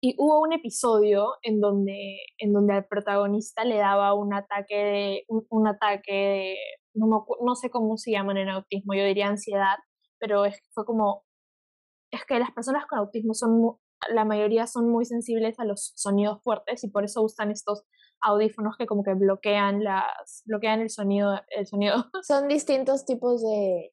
y 0.00 0.14
hubo 0.18 0.40
un 0.40 0.52
episodio 0.52 1.34
en 1.42 1.60
donde, 1.60 2.18
en 2.38 2.52
donde 2.52 2.74
al 2.74 2.86
protagonista 2.86 3.64
le 3.64 3.76
daba 3.76 4.14
un 4.14 4.32
ataque 4.34 4.76
de, 4.76 5.24
un, 5.28 5.68
ataque 5.68 6.56
no, 6.94 7.26
no, 7.42 7.54
sé 7.54 7.70
cómo 7.70 7.96
se 7.98 8.12
llaman 8.12 8.38
en 8.38 8.48
autismo, 8.48 8.94
yo 8.94 9.04
diría 9.04 9.28
ansiedad, 9.28 9.76
pero 10.18 10.46
es, 10.46 10.58
fue 10.72 10.84
como, 10.86 11.24
es 12.10 12.24
que 12.24 12.38
las 12.38 12.50
personas 12.52 12.86
con 12.86 12.98
autismo 12.98 13.34
son, 13.34 13.76
la 14.08 14.24
mayoría 14.24 14.66
son 14.66 14.88
muy 14.88 15.04
sensibles 15.04 15.58
a 15.58 15.64
los 15.64 15.92
sonidos 15.96 16.42
fuertes 16.42 16.82
y 16.84 16.88
por 16.88 17.04
eso 17.04 17.22
usan 17.22 17.50
estos 17.50 17.84
audífonos 18.20 18.76
que 18.76 18.86
como 18.86 19.02
que 19.02 19.14
bloquean 19.14 19.84
las 19.84 20.42
bloquean 20.46 20.80
el 20.80 20.90
sonido 20.90 21.40
el 21.48 21.66
sonido. 21.66 21.94
Son 22.22 22.48
distintos 22.48 23.04
tipos 23.04 23.42
de 23.42 23.92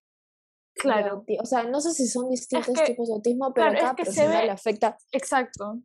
claro. 0.75 1.23
o 1.41 1.45
sea 1.45 1.63
no 1.63 1.81
sé 1.81 1.91
si 1.91 2.07
son 2.07 2.29
distintos 2.29 2.73
tipos 2.83 3.07
de 3.07 3.15
autismo 3.15 3.53
pero 3.53 3.69
a 3.69 3.73
cada 3.73 3.95
persona 3.95 4.43
le 4.43 4.51
afecta. 4.51 4.97
Exacto 5.11 5.81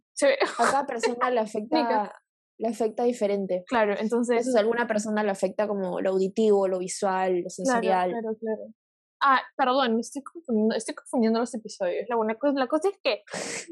a 0.58 0.64
cada 0.64 0.86
persona 0.86 1.30
le 1.30 1.40
afecta 1.40 2.12
le 2.58 2.68
afecta 2.68 3.04
diferente. 3.04 3.64
Claro 3.66 3.92
entonces 3.92 4.38
entonces 4.38 4.56
a 4.56 4.60
alguna 4.60 4.86
persona 4.86 5.22
le 5.22 5.30
afecta 5.30 5.66
como 5.66 6.00
lo 6.00 6.10
auditivo 6.10 6.68
lo 6.68 6.78
visual 6.78 7.40
lo 7.42 7.50
sensorial. 7.50 8.10
claro 8.10 8.36
claro, 8.38 8.74
Ah, 9.22 9.40
perdón, 9.56 9.94
me 9.94 10.00
estoy 10.00 10.22
confundiendo, 10.22 10.74
estoy 10.74 10.94
confundiendo 10.94 11.38
los 11.38 11.54
episodios. 11.54 12.06
La, 12.08 12.16
buena 12.16 12.34
cosa, 12.34 12.58
la 12.58 12.66
cosa 12.66 12.88
es 12.88 12.98
que, 13.02 13.22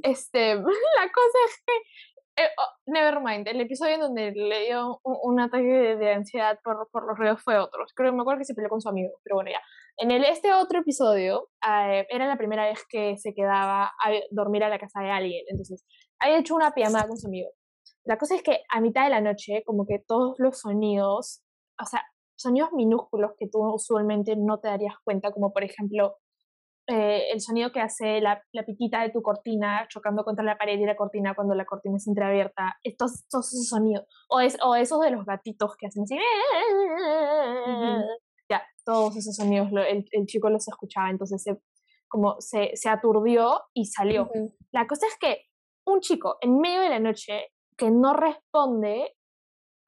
este, 0.03 0.55
la 0.55 1.13
cosa 1.13 1.39
es 1.49 1.63
que 1.67 2.43
eh, 2.43 2.49
oh, 2.57 2.79
Nevermind, 2.87 3.49
el 3.49 3.61
episodio 3.61 3.95
en 3.95 4.01
donde 4.01 4.33
le 4.33 4.67
dio 4.67 5.01
un, 5.05 5.41
ataque 5.41 5.97
de, 5.97 6.13
ansiedad 6.13 6.59
por, 6.63 6.89
por, 6.91 7.07
los 7.07 7.19
ruidos 7.19 7.43
fue 7.43 7.59
otro. 7.59 7.85
Creo 7.95 8.11
que 8.11 8.17
me 8.17 8.23
acuerdo 8.23 8.39
que 8.39 8.45
se 8.45 8.55
peleó 8.55 8.71
con 8.71 8.81
su 8.81 8.89
amigo, 8.89 9.11
pero 9.25 9.37
bueno, 9.37 9.51
ya. 9.51 9.61
En 9.97 10.11
el, 10.11 10.25
este 10.25 10.55
otro 10.55 10.81
episodio, 10.81 11.49
eh, 11.67 12.07
era 12.09 12.27
la 12.27 12.39
primera 12.39 12.65
vez 12.65 12.85
que 12.89 13.17
se 13.19 13.35
quedaba 13.35 13.87
a 13.87 14.11
dormir 14.31 14.65
a 14.65 14.69
la 14.69 14.79
casa 14.79 15.01
de 15.01 15.11
alguien. 15.11 15.45
Entonces, 15.49 15.85
había 16.19 16.39
hecho 16.39 16.55
una 16.55 16.73
pijamada 16.73 17.09
con 17.09 17.19
su 17.19 17.27
amigo. 17.27 17.51
La 18.05 18.17
cosa 18.17 18.37
es 18.37 18.43
que 18.43 18.63
a 18.71 18.81
mitad 18.81 19.05
de 19.05 19.11
la 19.11 19.21
noche, 19.21 19.63
como 19.67 19.85
que 19.87 19.99
todos 19.99 20.37
los 20.39 20.61
sonidos, 20.61 21.43
o 21.79 21.85
sea, 21.85 22.03
sonidos 22.40 22.72
minúsculos 22.72 23.33
que 23.38 23.48
tú 23.48 23.61
usualmente 23.61 24.37
no 24.37 24.59
te 24.59 24.68
darías 24.68 24.94
cuenta, 25.05 25.33
como 25.33 25.53
por 25.53 25.64
ejemplo 25.64 26.16
eh, 26.87 27.31
el 27.33 27.40
sonido 27.40 27.70
que 27.70 27.81
hace 27.81 28.20
la, 28.20 28.42
la, 28.53 28.64
pitita 28.64 29.03
de 29.03 29.11
tu 29.11 29.22
cortina 29.22 29.87
chocando 29.88 30.24
contra 30.24 30.44
la 30.44 30.59
pared 30.59 30.79
y 30.79 30.85
la 30.85 30.96
cortina 30.96 31.35
cuando 31.35 31.55
la 31.55 31.64
cortina 31.64 31.98
es 31.98 32.09
entreabierta, 32.09 32.79
estos, 32.83 33.26
esos 33.29 33.68
sonidos, 33.68 34.07
o, 34.29 34.40
es, 34.40 34.59
o 34.61 34.74
esos 34.74 35.00
de 35.00 35.11
los 35.11 35.24
gatitos 35.24 35.76
que 35.76 35.87
hacen 35.87 36.03
así, 36.03 36.18
ya, 38.48 38.62
todos 38.85 39.16
esos 39.16 39.37
sonidos 39.37 39.68
el, 39.70 40.05
el, 40.11 40.26
chico 40.26 40.50
los 40.50 40.66
escuchaba, 40.66 41.11
entonces 41.11 41.40
se, 41.42 41.61
como 42.09 42.40
se, 42.40 42.72
se 42.74 42.88
aturdió 42.88 43.62
y 43.72 43.85
salió. 43.85 44.29
La 44.72 44.88
cosa 44.88 45.07
es 45.07 45.16
que 45.20 45.44
un 45.87 46.00
chico 46.00 46.38
en 46.40 46.59
medio 46.59 46.81
de 46.81 46.88
la 46.88 46.98
noche 46.98 47.53
que 47.76 47.90
no 47.90 48.14
responde 48.14 49.14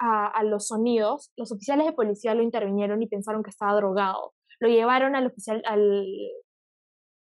a, 0.02 0.26
a, 0.26 0.42
los 0.42 0.66
sonidos, 0.66 1.32
los 1.36 1.52
oficiales 1.52 1.86
de 1.86 1.92
policía 1.92 2.34
lo 2.34 2.42
intervinieron 2.42 3.00
y 3.02 3.08
pensaron 3.08 3.42
que 3.42 3.50
estaba 3.50 3.76
drogado. 3.76 4.34
Lo 4.58 4.68
llevaron 4.68 5.14
al 5.14 5.26
oficial, 5.26 5.62
al, 5.64 6.06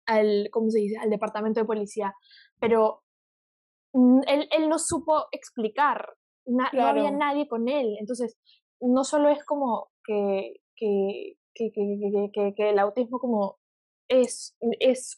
al, 0.05 0.49
¿cómo 0.51 0.69
se 0.69 0.79
dice?, 0.79 0.97
al 0.97 1.09
departamento 1.09 1.59
de 1.59 1.65
policía, 1.65 2.13
pero 2.59 3.01
él, 3.93 4.47
él 4.51 4.69
no 4.69 4.77
supo 4.77 5.25
explicar, 5.31 6.13
no 6.45 6.65
había 6.85 7.11
nadie 7.11 7.47
con 7.47 7.67
él, 7.67 7.97
entonces 7.99 8.37
no 8.79 9.03
solo 9.03 9.29
es 9.29 9.43
como 9.43 9.89
que, 10.05 10.61
que, 10.75 11.33
que, 11.53 11.71
que 12.55 12.69
el 12.69 12.79
autismo 12.79 13.19
como 13.19 13.56
es, 14.07 14.55
es 14.79 15.17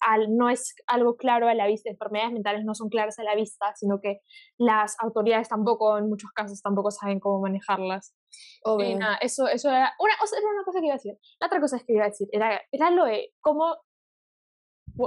al, 0.00 0.36
no 0.36 0.50
es 0.50 0.74
algo 0.86 1.16
claro 1.16 1.48
a 1.48 1.54
la 1.54 1.66
vista, 1.66 1.90
enfermedades 1.90 2.32
mentales 2.32 2.64
no 2.64 2.74
son 2.74 2.88
claras 2.88 3.18
a 3.18 3.22
la 3.22 3.34
vista, 3.34 3.74
sino 3.74 4.00
que 4.00 4.20
las 4.58 4.96
autoridades 5.00 5.48
tampoco, 5.48 5.98
en 5.98 6.08
muchos 6.08 6.30
casos, 6.32 6.62
tampoco 6.62 6.90
saben 6.90 7.20
cómo 7.20 7.40
manejarlas. 7.40 8.14
eso, 9.20 9.48
eso 9.48 9.68
era, 9.70 9.92
una, 9.98 10.14
era 10.14 10.50
una 10.50 10.64
cosa 10.64 10.80
que 10.80 10.86
iba 10.86 10.94
a 10.94 10.98
decir. 10.98 11.18
La 11.40 11.46
otra 11.46 11.60
cosa 11.60 11.78
que 11.78 11.92
iba 11.92 12.04
a 12.04 12.08
decir 12.08 12.28
era, 12.32 12.60
era 12.70 12.90
lo 12.90 13.04
de 13.04 13.32
cómo 13.40 13.76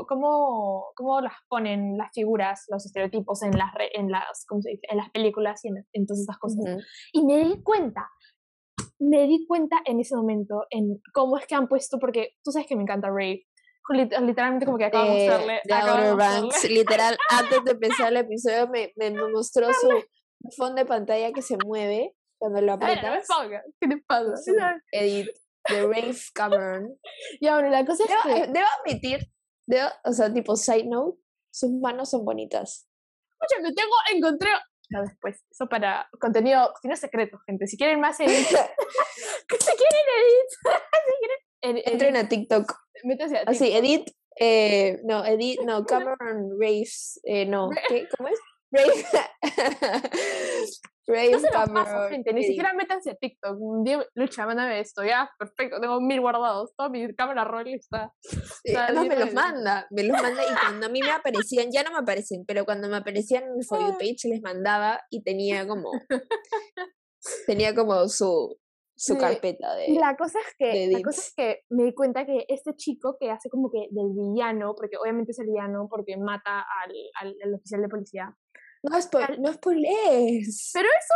cómo, 0.07 0.85
cómo 0.95 1.21
las 1.21 1.33
ponen 1.47 1.97
las 1.97 2.11
figuras, 2.13 2.65
los 2.69 2.85
estereotipos 2.85 3.43
en 3.43 3.57
las, 3.57 3.71
en 3.93 4.09
las, 4.09 4.45
¿cómo 4.47 4.61
se 4.61 4.71
dice? 4.71 4.87
En 4.89 4.97
las 4.97 5.09
películas 5.11 5.63
y 5.65 5.69
en, 5.69 6.05
todas 6.05 6.21
estas 6.21 6.37
cosas. 6.37 6.63
Y 7.11 7.25
me 7.25 7.37
di 7.39 7.61
cuenta, 7.61 8.09
me 9.01 9.27
di 9.27 9.45
cuenta 9.47 9.81
en 9.85 9.99
ese 9.99 10.15
momento 10.15 10.65
en 10.69 11.01
cómo 11.13 11.37
es 11.37 11.47
que 11.47 11.55
han 11.55 11.67
puesto, 11.67 11.97
porque 11.99 12.35
tú 12.43 12.51
sabes 12.51 12.67
que 12.67 12.75
me 12.75 12.83
encanta 12.83 13.09
Rave. 13.09 13.45
Literalmente 13.89 14.65
como 14.65 14.77
que 14.77 14.85
acabo 14.85 15.05
de 15.05 15.27
mostrarle. 15.27 15.61
De 15.65 15.73
Outer 15.73 16.15
Banks, 16.15 16.69
literal, 16.69 17.17
antes 17.29 17.63
de 17.65 17.71
empezar 17.71 18.09
el 18.09 18.17
episodio 18.17 18.67
me, 18.67 18.93
me 18.95 19.09
mostró 19.11 19.67
su 19.73 19.89
fondo 20.55 20.75
de 20.75 20.85
pantalla 20.85 21.31
que 21.33 21.41
se 21.41 21.57
mueve 21.65 22.15
cuando 22.39 22.61
lo 22.61 22.73
apretas. 22.73 23.27
¿Qué 23.79 23.87
te 23.87 23.97
pasa? 24.07 24.81
Edit, 24.91 25.27
de 25.67 25.81
Rave 25.81 26.17
Cameron. 26.33 26.97
Y 27.39 27.47
ahora 27.47 27.69
la 27.69 27.85
cosa 27.85 28.03
es 28.03 28.09
que... 28.23 28.47
Debo 28.47 28.67
admitir 28.79 29.27
o 30.03 30.11
sea, 30.11 30.33
tipo 30.33 30.55
side 30.55 30.85
note, 30.85 31.19
sus 31.51 31.71
manos 31.71 32.09
son 32.09 32.25
bonitas. 32.25 32.87
me 33.61 33.73
tengo, 33.73 33.95
encontré. 34.13 34.49
No, 34.91 35.03
después, 35.03 35.41
eso 35.49 35.67
para 35.67 36.09
contenido, 36.19 36.73
tiene 36.81 36.97
secreto, 36.97 37.39
gente. 37.45 37.65
Si 37.65 37.77
quieren 37.77 38.01
más 38.01 38.19
edits, 38.19 38.49
si 38.49 38.55
quieren 39.77 40.05
edits, 40.19 40.59
si 41.05 41.13
quieren, 41.19 41.81
entren 41.85 42.17
a 42.17 42.27
TikTok. 42.27 42.73
Métase 43.03 43.37
a 43.37 43.43
Así, 43.47 43.71
edit, 43.71 44.11
eh, 44.37 44.99
no, 45.05 45.25
edit, 45.25 45.61
no, 45.61 45.85
Cameron 45.85 46.59
Raves, 46.59 47.21
eh, 47.23 47.45
no, 47.45 47.69
¿qué? 47.87 48.07
¿Cómo 48.17 48.29
es? 48.29 48.39
Rave, 48.73 49.05
no 51.07 51.39
se 51.39 51.51
los 51.51 51.69
paso, 51.69 52.09
gente, 52.09 52.33
ni 52.33 52.43
siquiera 52.43 52.73
métanse 52.73 53.11
a 53.11 53.15
TikTok. 53.15 53.57
Lucha, 54.15 54.45
mándame 54.45 54.79
esto, 54.79 55.03
ya, 55.03 55.29
perfecto, 55.37 55.79
tengo 55.79 55.99
mil 55.99 56.21
guardados, 56.21 56.73
toda 56.75 56.89
mi 56.89 57.13
cámara 57.15 57.43
roll 57.43 57.67
está. 57.69 58.13
además 58.75 59.07
me 59.07 59.15
los 59.19 59.33
manda, 59.33 59.87
me 59.89 60.03
los 60.03 60.21
manda 60.21 60.43
y 60.43 60.55
cuando 60.59 60.85
a 60.85 60.89
mí 60.89 60.99
me 61.01 61.11
aparecían, 61.11 61.71
ya 61.71 61.83
no 61.83 61.91
me 61.91 61.99
aparecen, 61.99 62.45
pero 62.45 62.65
cuando 62.65 62.87
me 62.87 62.97
aparecían 62.97 63.43
en 63.43 63.57
mi 63.57 63.63
For 63.63 63.79
You 63.79 63.97
page 63.97 64.27
les 64.29 64.41
mandaba 64.41 65.01
y 65.09 65.23
tenía 65.23 65.67
como, 65.67 65.91
tenía 67.47 67.73
como 67.73 68.07
su, 68.07 68.57
su 68.95 69.17
carpeta 69.17 69.75
de. 69.75 69.93
La 69.99 70.15
cosa 70.15 70.39
es 70.39 70.55
que, 70.57 70.87
la 70.91 71.01
cosa 71.01 71.21
es 71.21 71.33
que 71.35 71.61
me 71.69 71.83
di 71.85 71.93
cuenta 71.93 72.25
que 72.25 72.45
este 72.47 72.75
chico 72.75 73.17
que 73.19 73.31
hace 73.31 73.49
como 73.49 73.71
que 73.71 73.87
del 73.89 74.11
villano, 74.13 74.75
porque 74.75 74.97
obviamente 74.97 75.31
es 75.31 75.39
el 75.39 75.47
villano 75.47 75.87
porque 75.89 76.17
mata 76.17 76.59
al, 76.83 76.93
al, 77.19 77.35
al 77.43 77.53
oficial 77.55 77.81
de 77.81 77.89
policía, 77.89 78.37
no, 78.83 79.01
spoil 79.01 79.41
no 79.41 79.53
spoilers. 79.53 80.71
Pero 80.73 80.87
eso. 80.87 81.13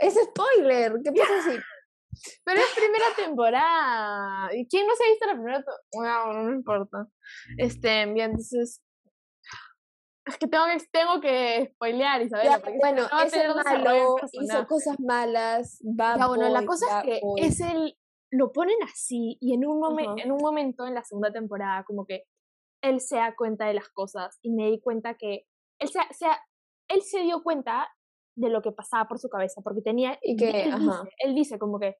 Es 0.00 0.14
spoiler. 0.14 0.94
¿Qué 1.02 1.12
pasa 1.12 1.38
así? 1.38 1.58
Pero 2.44 2.60
es 2.60 2.74
primera 2.74 3.06
temporada. 3.16 4.54
¿Y 4.54 4.66
quién 4.68 4.86
no 4.86 4.94
se 4.96 5.04
ha 5.04 5.10
visto 5.10 5.26
la 5.26 5.34
primera 5.34 5.64
temporada? 5.64 6.32
No, 6.32 6.42
no 6.44 6.54
importa. 6.54 7.06
Este, 7.56 8.06
bien, 8.06 8.30
entonces. 8.30 8.82
Es 10.26 10.36
que 10.36 10.46
tengo 10.46 10.66
que, 10.66 10.78
tengo 10.92 11.20
que 11.20 11.72
spoilear, 11.74 12.20
Isabel. 12.20 12.50
bueno, 12.78 13.06
es 13.24 13.32
el 13.32 13.54
malo, 13.54 14.16
hizo 14.32 14.66
cosas 14.66 15.00
malas, 15.00 15.78
va 15.82 16.18
ya, 16.18 16.26
bueno, 16.26 16.50
la 16.50 16.66
cosa 16.66 17.00
es 17.00 17.04
que 17.04 17.20
es 17.38 17.60
el, 17.60 17.96
lo 18.30 18.52
ponen 18.52 18.76
así 18.82 19.38
y 19.40 19.54
en 19.54 19.64
un, 19.64 19.80
momento 19.80 20.22
en 20.22 20.30
un 20.30 20.38
momento 20.38 20.86
en 20.86 20.94
la 20.94 21.02
segunda 21.02 21.32
temporada 21.32 21.82
como 21.84 22.04
que 22.04 22.24
él 22.82 23.00
se 23.00 23.16
da 23.16 23.34
cuenta 23.34 23.66
de 23.66 23.74
las 23.74 23.88
cosas 23.88 24.38
y 24.42 24.50
me 24.52 24.70
di 24.70 24.80
cuenta 24.80 25.14
que 25.14 25.46
él 25.78 25.88
se, 25.88 26.00
él 26.88 27.02
se 27.02 27.20
dio 27.22 27.42
cuenta 27.42 27.88
de 28.36 28.50
lo 28.50 28.62
que 28.62 28.72
pasaba 28.72 29.08
por 29.08 29.18
su 29.18 29.28
cabeza, 29.28 29.60
porque 29.62 29.82
tenía, 29.82 30.18
y 30.22 30.36
que, 30.36 30.64
él, 30.64 30.78
Dice, 30.78 31.16
él 31.18 31.34
dice 31.34 31.58
como 31.58 31.78
que, 31.78 31.96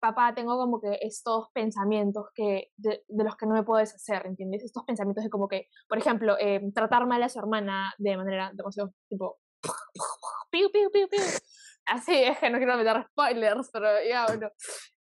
papá, 0.00 0.34
tengo 0.34 0.56
como 0.56 0.80
que 0.80 0.98
estos 1.02 1.48
pensamientos 1.52 2.26
que, 2.34 2.70
de, 2.76 3.02
los 3.08 3.36
que 3.36 3.46
no 3.46 3.54
me 3.54 3.62
puedo 3.62 3.80
deshacer, 3.80 4.26
¿entiendes? 4.26 4.64
Estos 4.64 4.84
pensamientos 4.84 5.24
de 5.24 5.30
como 5.30 5.48
que, 5.48 5.68
por 5.88 5.98
ejemplo, 5.98 6.36
eh, 6.38 6.60
tratar 6.74 7.06
mal 7.06 7.22
a 7.22 7.28
su 7.28 7.38
hermana 7.38 7.92
de 7.98 8.16
manera 8.16 8.50
demasiado, 8.54 8.92
tipo, 9.08 9.38
piu, 10.50 10.70
piu, 10.72 10.90
piu, 10.90 11.08
piu. 11.08 11.20
Así 11.86 12.14
es 12.14 12.38
que 12.38 12.50
no 12.50 12.58
quiero 12.58 12.76
meter 12.76 13.06
spoilers, 13.10 13.70
pero 13.72 13.88
ya, 14.08 14.26
bueno. 14.26 14.50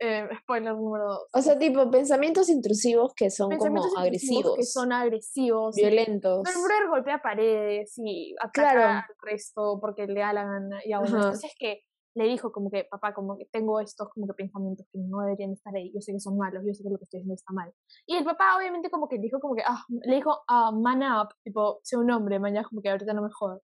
Eh, 0.00 0.28
spoiler 0.40 0.74
número 0.74 1.04
dos. 1.04 1.28
O 1.32 1.40
sea, 1.40 1.56
tipo, 1.56 1.88
pensamientos 1.90 2.48
intrusivos 2.48 3.12
que 3.14 3.30
son 3.30 3.56
como 3.56 3.84
agresivos. 3.96 4.56
Que 4.56 4.64
son 4.64 4.92
agresivos. 4.92 5.76
Violentos. 5.76 6.42
Pero 6.44 6.62
brother 6.62 6.88
golpea 6.88 7.22
paredes 7.22 7.94
y 7.98 8.34
ataca 8.40 8.98
al 8.98 9.04
resto 9.22 9.78
porque 9.80 10.06
le 10.08 10.20
da 10.20 10.32
la 10.32 10.44
gana. 10.44 10.80
Y 10.84 10.92
aún 10.92 11.06
entonces 11.06 11.52
que 11.56 11.84
le 12.14 12.24
dijo 12.24 12.52
como 12.52 12.70
que, 12.70 12.84
papá, 12.84 13.14
como 13.14 13.36
que 13.36 13.46
tengo 13.46 13.80
estos 13.80 14.08
como 14.10 14.26
que 14.26 14.34
pensamientos 14.34 14.86
que 14.92 14.98
no 14.98 15.20
deberían 15.20 15.52
estar 15.52 15.74
ahí, 15.74 15.92
yo 15.94 16.00
sé 16.00 16.12
que 16.12 16.20
son 16.20 16.36
malos, 16.36 16.62
yo 16.66 16.74
sé 16.74 16.82
que 16.82 16.90
lo 16.90 16.98
que 16.98 17.04
estoy 17.04 17.20
haciendo 17.20 17.34
está 17.34 17.52
mal. 17.52 17.72
Y 18.06 18.16
el 18.16 18.24
papá 18.24 18.56
obviamente 18.56 18.90
como 18.90 19.08
que 19.08 19.18
dijo 19.18 19.40
como 19.40 19.54
que, 19.54 19.62
ah, 19.66 19.84
le 20.04 20.16
dijo, 20.16 20.40
ah, 20.48 20.72
man 20.72 21.02
up, 21.02 21.28
tipo, 21.42 21.80
sé 21.82 21.96
un 21.96 22.10
hombre, 22.10 22.38
mañana 22.38 22.66
como 22.68 22.82
que 22.82 22.90
ahorita 22.90 23.14
no 23.14 23.22
me 23.22 23.30
jodas. 23.32 23.60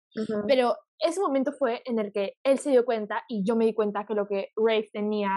Pero 0.47 0.75
ese 0.99 1.19
momento 1.19 1.51
fue 1.51 1.81
en 1.85 1.99
el 1.99 2.11
que 2.11 2.33
él 2.43 2.57
se 2.59 2.69
dio 2.71 2.85
cuenta 2.85 3.23
y 3.27 3.43
yo 3.43 3.55
me 3.55 3.65
di 3.65 3.73
cuenta 3.73 4.05
que 4.05 4.13
lo 4.13 4.27
que 4.27 4.49
Rafe 4.55 4.89
tenía 4.93 5.29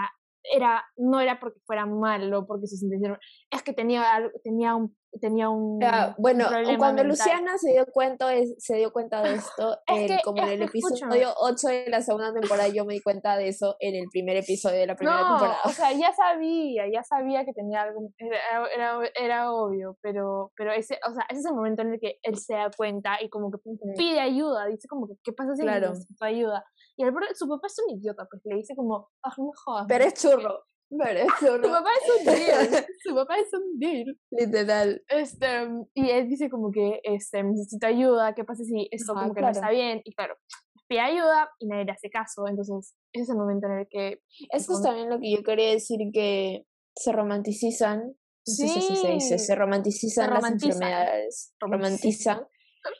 era, 0.43 0.83
no 0.97 1.19
era 1.19 1.39
porque 1.39 1.59
fuera 1.65 1.85
malo, 1.85 2.45
porque 2.47 2.67
se 2.67 2.77
sintieron, 2.77 3.17
es 3.51 3.61
que 3.63 3.73
tenía, 3.73 4.31
tenía 4.43 4.75
un 4.75 4.95
tenía 5.19 5.49
un 5.49 5.79
bueno 6.17 6.45
cuando 6.77 7.03
Luciana 7.03 7.57
se 7.57 7.71
dio 7.71 7.85
cuenta 7.87 8.27
se 8.57 8.75
dio 8.75 8.91
cuenta 8.91 9.21
de 9.21 9.35
esto 9.35 9.77
como 10.23 10.43
en 10.43 10.49
el 10.49 10.61
episodio 10.63 11.33
8 11.37 11.67
de 11.67 11.89
la 11.89 12.01
segunda 12.01 12.33
temporada 12.33 12.67
yo 12.67 12.85
me 12.85 12.93
di 12.93 13.01
cuenta 13.01 13.35
de 13.37 13.47
eso 13.47 13.75
en 13.79 13.95
el 13.95 14.07
primer 14.11 14.37
episodio 14.37 14.79
de 14.79 14.87
la 14.87 14.95
primera 14.95 15.21
no, 15.21 15.27
temporada. 15.29 15.57
o 15.65 15.69
sea 15.69 15.91
ya 15.99 16.13
sabía 16.13 16.83
ya 16.91 17.03
sabía 17.03 17.43
que 17.45 17.53
tenía 17.53 17.83
algo 17.83 18.01
era, 18.75 18.99
era, 19.15 19.51
obvio 19.51 19.97
pero 20.01 20.51
pero 20.55 20.71
ese 20.71 20.99
o 21.07 21.13
sea 21.13 21.25
ese 21.29 21.39
es 21.39 21.45
el 21.45 21.53
momento 21.53 21.81
en 21.81 21.93
el 21.93 21.99
que 21.99 22.19
él 22.21 22.37
se 22.37 22.53
da 22.53 22.69
cuenta 22.75 23.21
y 23.21 23.29
como 23.29 23.51
que 23.51 23.57
pide 23.97 24.19
ayuda 24.19 24.67
dice 24.67 24.87
como 24.87 25.07
que 25.07 25.15
qué 25.23 25.33
pasa 25.33 25.55
si 25.55 25.63
claro. 25.63 25.89
necesito 25.89 26.25
ayuda 26.25 26.63
y 26.97 27.03
el, 27.03 27.13
su 27.33 27.47
papá 27.47 27.67
es 27.67 27.75
un 27.79 27.97
idiota 27.97 28.27
pues 28.29 28.41
le 28.45 28.55
dice 28.55 28.75
como 28.75 29.09
ah 29.23 29.33
no 29.37 29.51
jodas 29.65 29.85
pero 29.87 30.05
es 30.05 30.13
churro 30.13 30.63
eso. 31.15 31.55
Su 31.55 31.69
papá 31.69 31.89
es 32.01 32.19
un 32.19 32.25
deal. 32.25 32.85
Su 33.03 33.15
papá 33.15 33.35
es 33.37 33.53
un 33.53 33.79
deal. 33.79 34.19
Literal. 34.31 35.03
Este, 35.07 35.47
y 35.93 36.09
él 36.09 36.29
dice 36.29 36.49
como 36.49 36.71
que 36.71 36.99
este, 37.03 37.43
necesito 37.43 37.87
ayuda, 37.87 38.33
¿qué 38.33 38.43
pasa 38.43 38.63
si 38.63 38.87
esto 38.91 39.13
como 39.13 39.33
que 39.33 39.41
no 39.41 39.49
está 39.49 39.69
bien? 39.69 40.01
Y 40.03 40.13
claro, 40.13 40.35
pide 40.87 41.01
ayuda 41.01 41.49
y 41.59 41.67
nadie 41.67 41.85
le 41.85 41.91
hace 41.91 42.09
caso. 42.09 42.47
Entonces, 42.47 42.95
ese 43.13 43.23
es 43.23 43.29
el 43.29 43.37
momento 43.37 43.67
en 43.67 43.79
el 43.79 43.87
que... 43.89 44.21
Esto 44.51 44.73
es 44.73 44.81
también 44.81 45.09
lo 45.09 45.19
que 45.19 45.31
yo 45.31 45.43
quería 45.43 45.71
decir, 45.71 45.99
que 46.13 46.65
se 46.95 47.11
romanticizan. 47.11 47.99
No 47.99 48.15
sí. 48.43 48.67
sé 48.67 48.81
si 48.81 48.95
se 48.95 49.11
dice, 49.11 49.37
se 49.37 49.55
romanticizan, 49.55 50.33
las 50.33 50.51
enfermedades. 50.51 51.53
Romantizan. 51.59 52.41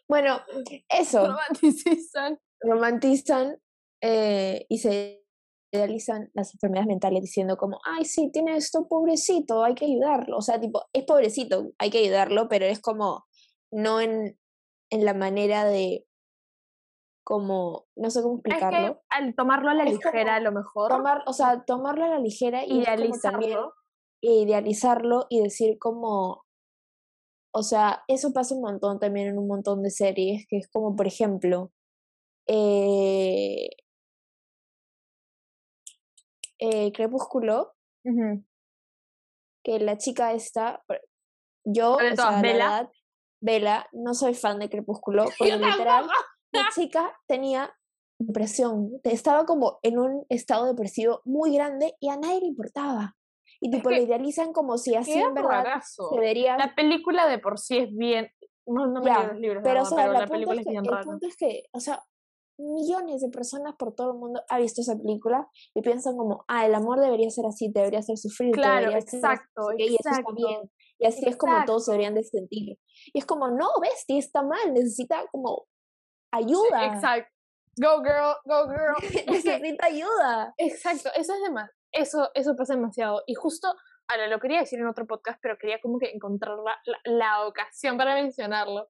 Bueno, 0.08 0.42
eso. 0.90 1.26
Romantizan. 1.26 2.40
Romantizan 2.62 3.58
eh, 4.02 4.66
y 4.70 4.78
se 4.78 5.26
idealizan 5.72 6.30
las 6.34 6.54
enfermedades 6.54 6.88
mentales 6.88 7.22
diciendo 7.22 7.58
como, 7.58 7.80
ay, 7.86 8.06
sí, 8.06 8.32
tiene 8.32 8.56
esto, 8.56 8.88
pobrecito, 8.88 9.64
hay 9.64 9.76
que 9.76 9.86
ayudarlo. 9.86 10.38
O 10.38 10.42
sea, 10.42 10.60
tipo, 10.60 10.84
es 10.94 11.06
pobrecito, 11.06 11.72
hay 11.78 11.90
que 11.90 12.00
ayudarlo, 12.00 12.48
pero 12.50 12.66
es 12.66 12.80
como, 12.80 13.26
no 13.72 14.02
en, 14.02 14.38
en 14.92 15.06
la 15.06 15.14
manera 15.14 15.66
de, 15.66 16.06
como, 17.24 17.86
no 17.96 18.10
sé 18.10 18.24
cómo 18.24 18.36
explicarlo. 18.36 18.80
Es 18.80 18.92
que 18.92 18.98
al 19.10 19.36
tomarlo 19.36 19.70
a 19.70 19.76
la 19.76 19.86
ligera, 19.86 20.36
a 20.36 20.40
lo 20.40 20.52
mejor. 20.52 20.90
Tomar, 20.90 21.22
o 21.28 21.34
sea, 21.34 21.64
tomarlo 21.64 22.06
a 22.06 22.10
la 22.10 22.20
ligera 22.20 22.66
y 22.66 22.80
idealizarlo. 22.80 23.74
idealizarlo 24.22 25.28
y 25.30 25.42
decir 25.42 25.78
como, 25.78 26.44
o 27.54 27.62
sea, 27.62 28.04
eso 28.08 28.34
pasa 28.34 28.56
un 28.56 28.62
montón 28.62 29.00
también 29.00 29.28
en 29.28 29.38
un 29.38 29.48
montón 29.48 29.84
de 29.84 29.92
series, 29.92 30.46
que 30.50 30.58
es 30.58 30.70
como, 30.72 30.96
por 30.96 31.06
ejemplo, 31.06 31.72
eh, 32.48 33.70
eh, 36.60 36.92
Crepúsculo, 36.92 37.74
que 39.64 39.80
la 39.80 39.98
chica 39.98 40.34
esta, 40.34 40.84
yo, 41.66 41.94
o 41.94 42.16
sea, 42.16 42.42
Bella. 42.42 42.90
Verdad, 43.42 43.86
no 43.94 44.14
soy 44.14 44.34
fan 44.34 44.60
de 44.60 44.70
Crepúsculo, 44.70 45.26
porque 45.38 45.58
literal, 45.58 46.08
la 46.52 46.68
chica 46.76 47.18
tenía 47.28 47.74
depresión, 48.20 49.00
estaba 49.04 49.46
como 49.46 49.80
en 49.82 49.98
un 49.98 50.26
estado 50.28 50.66
depresivo 50.66 51.22
muy 51.24 51.54
grande 51.54 51.96
y 52.02 52.10
a 52.10 52.18
nadie 52.18 52.42
le 52.42 52.48
importaba. 52.48 53.16
Y 53.62 53.72
tipo, 53.72 53.90
lo 53.90 53.98
idealizan 53.98 54.54
como 54.54 54.78
si 54.78 54.96
así 54.96 55.14
en 55.14 55.34
verdad 55.34 55.82
se 55.84 56.20
vería... 56.20 56.58
La 56.58 56.76
película 56.76 57.28
de 57.28 57.40
por 57.40 57.60
sí 57.60 57.78
es 57.78 57.96
bien... 57.96 58.32
No, 58.66 58.88
no 58.88 59.02
me 59.02 59.12
los 59.12 59.40
libros, 59.40 59.64
pero, 59.64 59.84
la, 60.12 60.28
película 60.28 60.62
es, 60.62 60.68
bien 60.68 60.86
El 60.86 61.00
punto 61.04 61.28
es 61.28 61.36
que, 61.36 61.64
o 61.72 61.80
sea, 61.80 62.04
millones 62.60 63.22
de 63.22 63.30
personas 63.30 63.76
por 63.78 63.96
todo 63.96 64.12
el 64.12 64.18
mundo 64.18 64.42
ha 64.50 64.60
visto 64.60 64.82
esa 64.82 64.96
película 64.96 65.48
y 65.74 65.82
piensan 65.82 66.18
como, 66.18 66.44
ah, 66.48 66.66
el 66.66 66.76
amor 66.76 67.00
debería 67.00 67.30
ser 67.30 67.46
así, 67.46 67.72
debería 67.74 68.02
ser 68.02 68.18
sufrir, 68.18 68.52
claro, 68.52 68.92
exacto, 68.92 69.72
y 69.78 69.96
eso 69.96 70.10
está 70.10 70.24
bien, 70.36 70.70
y 71.00 71.08
así 71.08 71.24
es 71.26 71.38
como 71.38 71.64
todos 71.66 71.86
deberían 71.86 72.14
de 72.14 72.24
sentir. 72.24 72.78
Y 73.14 73.20
es 73.20 73.26
como, 73.26 73.50
no, 73.50 73.70
bestia, 73.82 74.20
está 74.20 74.44
mal, 74.44 74.74
necesita 74.74 75.26
como 75.32 75.66
ayuda. 76.32 76.94
exacto. 76.94 77.30
Go 77.82 78.04
girl, 78.04 78.36
go 78.46 78.68
girl. 78.68 78.96
necesita 79.28 79.86
ayuda. 79.86 80.54
Exacto, 80.58 81.10
eso 81.16 81.34
es 81.34 81.42
demás. 81.42 81.70
Eso, 81.92 82.30
eso 82.34 82.56
pasa 82.56 82.76
demasiado. 82.76 83.24
Y 83.26 83.36
justo 83.36 83.74
ahora 84.10 84.28
lo 84.28 84.40
quería 84.40 84.60
decir 84.60 84.80
en 84.80 84.88
otro 84.88 85.06
podcast, 85.06 85.40
pero 85.42 85.58
quería 85.58 85.80
como 85.80 86.00
que 86.00 86.10
encontrar 86.12 86.58
la, 86.58 86.76
la, 87.06 87.46
ocasión 87.46 87.98
para 87.98 88.16
mencionarlo. 88.16 88.90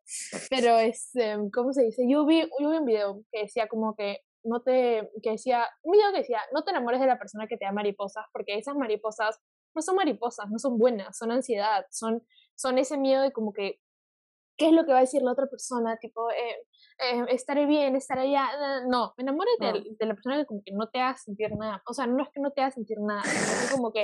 Pero 0.50 0.78
es, 0.80 1.14
em, 1.16 1.50
¿cómo 1.52 1.74
se 1.74 1.84
dice? 1.84 2.04
Yo 2.10 2.26
vi, 2.26 2.42
yo 2.60 2.70
vi 2.70 2.78
un 2.78 2.86
video 2.86 3.22
que 3.32 3.42
decía 3.42 3.68
como 3.68 3.96
que 3.96 4.20
no 4.44 4.62
te, 4.62 5.10
que 5.22 5.32
decía, 5.32 5.68
un 5.84 5.92
video 5.92 6.12
que 6.14 6.20
decía, 6.20 6.40
no 6.54 6.64
te 6.64 6.72
enamores 6.72 7.02
de 7.02 7.08
la 7.08 7.20
persona 7.20 7.48
que 7.48 7.58
te 7.58 7.66
da 7.66 7.74
mariposas, 7.74 8.26
porque 8.32 8.58
esas 8.58 8.76
mariposas 8.76 9.40
no 9.76 9.82
son 9.82 9.98
mariposas, 9.98 10.50
no 10.50 10.58
son 10.58 10.78
buenas, 10.78 11.18
son 11.18 11.32
ansiedad, 11.32 11.86
son, 11.92 12.26
son 12.56 12.78
ese 12.78 12.98
miedo 12.98 13.22
de 13.22 13.34
como 13.34 13.52
que, 13.52 13.82
¿qué 14.58 14.68
es 14.68 14.74
lo 14.74 14.86
que 14.86 14.94
va 14.94 15.00
a 15.00 15.02
decir 15.02 15.22
la 15.22 15.34
otra 15.34 15.48
persona? 15.48 15.98
Tipo, 15.98 16.32
eh, 16.32 16.66
eh, 17.00 17.26
estaré 17.28 17.66
bien, 17.66 17.98
estaré 17.98 18.22
allá. 18.22 18.48
No, 18.88 19.14
me 19.18 19.24
enamores 19.24 19.56
de, 19.60 19.96
de, 19.98 20.06
la 20.06 20.14
persona 20.14 20.38
que 20.38 20.46
como 20.46 20.62
que 20.66 20.72
no 20.72 20.88
te 20.90 21.00
haga 21.00 21.18
sentir 21.18 21.50
nada. 21.58 21.82
O 21.86 21.94
sea, 21.94 22.08
no 22.08 22.24
es 22.24 22.30
que 22.34 22.42
no 22.42 22.52
te 22.52 22.62
haga 22.62 22.72
sentir 22.72 22.98
nada, 23.00 23.22
es 23.24 23.72
como 23.72 23.92
que 23.92 24.04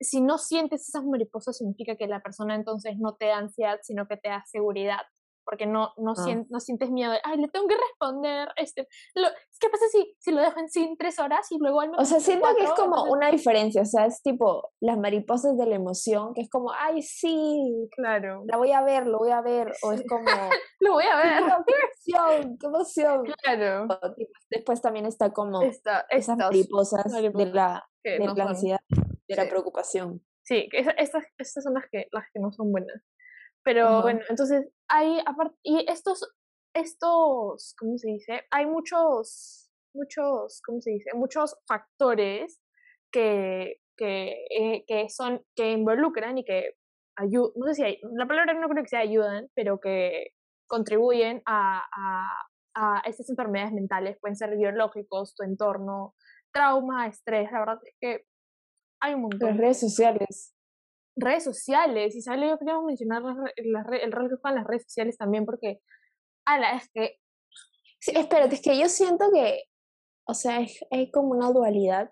si 0.00 0.20
no 0.20 0.38
sientes 0.38 0.88
esas 0.88 1.04
mariposas 1.04 1.56
significa 1.58 1.96
que 1.96 2.06
la 2.06 2.20
persona 2.20 2.54
entonces 2.54 2.96
no 2.98 3.14
te 3.16 3.26
da 3.26 3.38
ansiedad, 3.38 3.78
sino 3.82 4.06
que 4.06 4.16
te 4.16 4.28
da 4.28 4.42
seguridad. 4.46 4.98
porque 5.48 5.64
no, 5.64 5.92
no, 5.96 6.10
Ah. 6.10 6.24
sien- 6.24 6.44
no 6.50 6.58
sientes 6.58 6.90
miedo 6.90 7.12
de, 7.12 7.20
ay, 7.22 7.36
le 7.38 7.46
tengo 7.46 7.68
que 7.68 7.76
responder, 7.76 8.48
este, 8.56 8.88
lo, 9.14 9.28
¿qué 9.60 9.68
pasa 9.70 9.84
si, 9.92 10.16
si 10.18 10.32
lo 10.32 10.40
dejo 10.40 10.58
en 10.58 10.68
sin 10.68 10.96
tres 10.96 11.20
horas 11.20 11.46
y 11.52 11.58
luego 11.60 11.82
me 11.82 11.96
O 11.98 12.04
sea, 12.04 12.18
siento 12.18 12.48
que 12.56 12.64
es 12.64 12.70
cuatro? 12.70 12.84
como 12.86 12.96
Entonces, 12.96 13.12
una 13.16 13.30
diferencia, 13.30 13.82
o 13.82 13.84
sea, 13.84 14.06
es 14.06 14.20
tipo 14.22 14.72
las 14.80 14.98
mariposas 14.98 15.56
de 15.56 15.66
la 15.66 15.76
emoción, 15.76 16.34
que 16.34 16.40
es 16.40 16.50
como, 16.50 16.72
ay, 16.72 17.00
sí, 17.00 17.88
Claro, 17.94 18.42
la 18.48 18.56
voy 18.56 18.72
a 18.72 18.82
ver, 18.82 19.06
lo 19.06 19.18
voy 19.18 19.30
a 19.30 19.40
ver, 19.40 19.72
o 19.84 19.92
es 19.92 20.02
como, 20.08 20.24
lo 20.80 20.92
voy 20.94 21.04
a 21.04 21.16
ver, 21.16 21.40
"Wow, 21.44 21.64
qué 21.64 21.74
emoción, 21.80 22.58
qué 22.58 22.66
emoción. 22.66 23.24
claro, 23.40 23.86
O, 24.02 24.14
tipo, 24.14 24.32
Después 24.50 24.82
también 24.82 25.06
está 25.06 25.32
como 25.32 25.62
Esta, 25.62 26.00
esas 26.10 26.10
estas 26.10 26.38
mariposas 26.38 27.04
de 27.04 27.12
mariposas 27.12 27.54
la, 27.54 27.88
de 28.02 28.18
no 28.18 28.34
la 28.34 28.44
ansiedad, 28.48 28.80
de 29.28 29.36
la 29.36 29.44
sí. 29.44 29.48
preocupación. 29.50 30.24
Sí, 30.44 30.68
esa- 30.72 30.92
estas, 30.92 31.24
estas 31.38 31.64
son 31.64 31.74
las 31.74 31.84
que, 31.90 32.08
las 32.12 32.24
que 32.32 32.40
no 32.40 32.52
son 32.52 32.70
buenas. 32.72 33.02
Pero 33.64 33.86
Ajá. 33.88 34.02
bueno, 34.02 34.20
entonces 34.28 34.68
hay 34.88 35.18
aparte, 35.26 35.56
y 35.62 35.84
estos, 35.90 36.32
estos, 36.74 37.74
¿cómo 37.78 37.98
se 37.98 38.08
dice? 38.08 38.42
Hay 38.50 38.66
muchos, 38.66 39.70
muchos, 39.94 40.62
¿cómo 40.64 40.80
se 40.80 40.90
dice? 40.90 41.10
Muchos 41.14 41.56
factores 41.66 42.60
que, 43.10 43.80
que, 43.96 44.46
eh, 44.50 44.84
que 44.86 45.08
son, 45.08 45.42
que 45.56 45.72
involucran 45.72 46.38
y 46.38 46.44
que 46.44 46.74
ayudan, 47.16 47.52
no 47.56 47.66
sé 47.66 47.74
si 47.74 47.82
hay, 47.82 48.00
la 48.16 48.26
palabra 48.28 48.54
no 48.54 48.68
creo 48.68 48.82
que 48.84 48.90
sea 48.90 49.00
ayudan, 49.00 49.48
pero 49.54 49.80
que 49.80 50.32
contribuyen 50.68 51.42
a, 51.46 51.82
a, 51.90 52.46
a 52.74 53.00
estas 53.06 53.30
enfermedades 53.30 53.72
mentales, 53.72 54.18
pueden 54.20 54.36
ser 54.36 54.56
biológicos, 54.56 55.34
tu 55.34 55.42
entorno, 55.42 56.14
trauma, 56.52 57.06
estrés, 57.06 57.50
la 57.50 57.60
verdad 57.60 57.78
es 57.84 57.94
que 58.00 58.26
hay 59.00 59.14
un 59.14 59.22
montón 59.22 59.48
Las 59.50 59.56
redes 59.58 59.80
sociales. 59.80 60.54
redes 61.16 61.44
sociales, 61.44 62.14
y 62.14 62.20
sale, 62.22 62.48
yo 62.48 62.58
quería 62.58 62.78
mencionar 62.80 63.22
las 63.22 63.86
el 64.02 64.12
rol 64.12 64.28
que 64.28 64.36
juegan 64.36 64.56
las 64.56 64.66
redes 64.66 64.82
sociales 64.84 65.16
también, 65.16 65.44
porque, 65.46 65.80
ala, 66.46 66.76
es 66.76 66.88
que, 66.92 67.16
Sí, 67.98 68.12
espérate, 68.14 68.54
es 68.56 68.60
que 68.62 68.78
yo 68.78 68.88
siento 68.88 69.24
que, 69.32 69.62
o 70.28 70.34
sea, 70.34 70.60
es- 70.60 70.84
hay 70.90 71.10
como 71.10 71.30
una 71.30 71.50
dualidad 71.50 72.10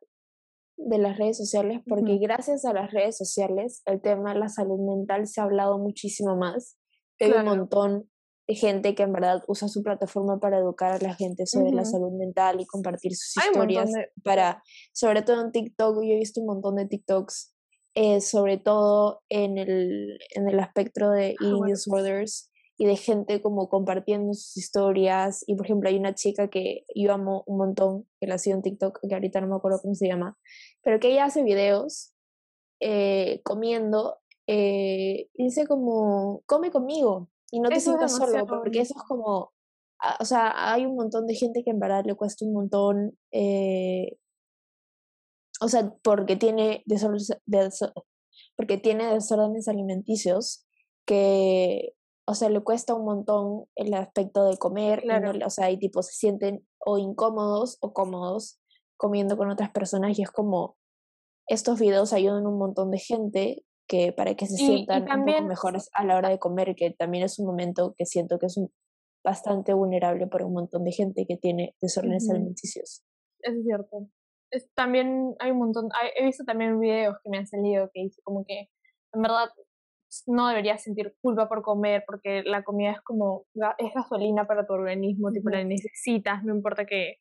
de 0.76 0.98
las 0.98 1.18
redes 1.18 1.36
sociales, 1.36 1.80
porque 1.86 2.16
gracias 2.18 2.64
a 2.64 2.72
las 2.72 2.90
redes 2.92 3.16
sociales 3.16 3.82
el 3.86 4.00
tema 4.00 4.32
de 4.32 4.40
la 4.40 4.48
salud 4.48 4.80
mental 4.80 5.26
se 5.28 5.40
ha 5.40 5.44
hablado 5.44 5.78
muchísimo 5.78 6.36
más. 6.36 6.78
Hay 7.20 7.30
un 7.30 7.44
montón 7.44 8.10
gente 8.48 8.94
que 8.94 9.02
en 9.04 9.12
verdad 9.12 9.42
usa 9.48 9.68
su 9.68 9.82
plataforma 9.82 10.38
para 10.38 10.58
educar 10.58 10.92
a 10.92 10.98
la 10.98 11.14
gente 11.14 11.46
sobre 11.46 11.72
la 11.72 11.82
Ujú. 11.82 11.90
salud 11.92 12.12
mental 12.12 12.60
y 12.60 12.66
compartir 12.66 13.14
sus 13.16 13.36
Hay 13.42 13.48
historias 13.48 13.92
de- 13.92 14.10
para, 14.22 14.62
sobre 14.92 15.22
todo 15.22 15.40
en 15.40 15.52
TikTok, 15.52 15.96
yo 16.02 16.12
he 16.12 16.16
visto 16.16 16.40
un 16.40 16.48
montón 16.48 16.76
de 16.76 16.86
TikToks, 16.86 17.54
eh, 17.94 18.20
sobre 18.20 18.58
todo 18.58 19.22
en 19.30 19.56
el, 19.56 20.18
en 20.34 20.48
el 20.48 20.60
aspecto 20.60 21.10
de 21.10 21.28
eating 21.30 21.50
bueno. 21.58 21.66
disorders 21.72 22.50
y 22.76 22.86
de 22.86 22.96
gente 22.96 23.40
como 23.40 23.68
compartiendo 23.68 24.34
sus 24.34 24.56
historias. 24.56 25.44
Y 25.46 25.54
por 25.54 25.64
ejemplo, 25.66 25.88
hay 25.88 25.96
una 25.96 26.14
chica 26.14 26.48
que 26.48 26.84
yo 26.94 27.12
amo 27.12 27.44
un 27.46 27.56
montón, 27.58 28.08
que 28.20 28.26
la 28.26 28.36
sigo 28.36 28.56
en 28.56 28.62
TikTok, 28.62 28.98
que 29.08 29.14
ahorita 29.14 29.40
no 29.40 29.46
me 29.46 29.56
acuerdo 29.56 29.80
cómo 29.80 29.94
se 29.94 30.08
llama, 30.08 30.36
pero 30.82 30.98
que 31.00 31.12
ella 31.12 31.24
hace 31.26 31.42
videos 31.44 32.12
eh, 32.80 33.40
comiendo 33.44 34.18
eh, 34.46 35.28
y 35.32 35.44
dice 35.44 35.66
como, 35.66 36.42
come 36.46 36.70
conmigo 36.70 37.30
y 37.54 37.60
no 37.60 37.68
te 37.68 37.76
Eso 37.76 37.90
sientas 37.92 38.16
solo, 38.16 38.46
porque 38.46 38.80
eso 38.80 38.94
es 38.96 39.02
como, 39.04 39.52
ah, 40.00 40.16
o 40.20 40.24
sea, 40.24 40.72
hay 40.72 40.86
un 40.86 40.96
montón 40.96 41.26
de 41.26 41.34
gente 41.36 41.62
que 41.62 41.70
en 41.70 41.78
verdad 41.78 42.04
le 42.04 42.14
cuesta 42.16 42.44
un 42.44 42.52
montón, 42.52 43.18
eh, 43.32 44.16
o 45.60 45.68
sea, 45.68 45.94
porque 46.02 46.36
tiene 46.36 46.82
desórdenes, 46.86 47.30
deso- 47.46 47.92
porque 48.56 48.76
tiene 48.78 49.12
desórdenes 49.14 49.68
alimenticios 49.68 50.66
que, 51.06 51.94
o 52.26 52.34
sea, 52.34 52.48
le 52.48 52.60
cuesta 52.62 52.94
un 52.94 53.04
montón 53.04 53.66
el 53.76 53.94
aspecto 53.94 54.44
de 54.46 54.56
comer, 54.58 55.00
no 55.00 55.04
Claro. 55.18 55.32
le- 55.32 55.44
o 55.44 55.50
sea, 55.50 55.70
y 55.70 55.78
tipo 55.78 56.02
se 56.02 56.12
sienten 56.12 56.66
o 56.84 56.98
incómodos 56.98 57.78
o 57.80 57.92
cómodos 57.92 58.58
comiendo 58.96 59.36
con 59.36 59.50
otras 59.50 59.70
personas 59.70 60.18
y 60.18 60.22
es 60.22 60.30
como, 60.30 60.76
estos 61.46 61.78
videos 61.78 62.12
ayudan 62.12 62.46
a 62.46 62.48
un 62.48 62.58
montón 62.58 62.90
de 62.90 62.98
gente 62.98 63.64
que 63.86 64.12
para 64.12 64.34
que 64.34 64.46
se 64.46 64.54
Y- 64.54 64.64
y 64.64 64.66
sientan 64.76 65.02
un 65.02 65.08
también- 65.08 65.38
poco 65.38 65.48
mejores 65.48 65.90
a 65.92 66.04
la 66.04 66.16
hora 66.16 66.28
de 66.30 66.38
comer, 66.38 66.74
que 66.74 66.90
también 66.92 67.24
es 67.24 67.38
un 67.38 67.46
momento 67.46 67.94
que 67.96 68.06
siento 68.06 68.38
que 68.38 68.46
es 68.46 68.56
un- 68.56 68.72
bastante 69.22 69.72
vulnerable 69.72 70.26
para 70.26 70.44
un 70.44 70.52
montón 70.52 70.84
de 70.84 70.92
gente 70.92 71.24
que 71.26 71.36
tiene 71.38 71.74
desórdenes 71.80 72.24
Ujú. 72.24 72.32
alimenticios. 72.34 73.02
eso 73.40 73.58
es 73.58 73.64
cierto. 73.64 74.08
Es, 74.50 74.70
también 74.74 75.34
hay 75.38 75.50
un 75.50 75.58
montón, 75.58 75.88
hay- 76.00 76.10
he 76.16 76.24
visto 76.24 76.44
también 76.44 76.78
videos 76.80 77.16
que 77.22 77.28
me 77.30 77.38
han 77.38 77.46
salido 77.46 77.90
que 77.92 78.00
dice 78.02 78.20
como 78.22 78.44
que, 78.46 78.68
en 79.12 79.20
verdad, 79.22 79.48
no 80.26 80.48
deberías 80.48 80.82
sentir 80.82 81.14
culpa 81.20 81.48
por 81.48 81.60
comer, 81.62 82.04
porque 82.06 82.42
la 82.44 82.62
comida 82.64 82.92
es 82.92 83.00
como, 83.02 83.44
es 83.78 83.92
gasolina 83.94 84.46
para 84.46 84.66
tu 84.66 84.72
organismo, 84.74 85.30
tipo, 85.32 85.50
la 85.50 85.62
necesitas, 85.64 86.42
no 86.44 86.54
importa 86.54 86.86
que, 86.86 87.16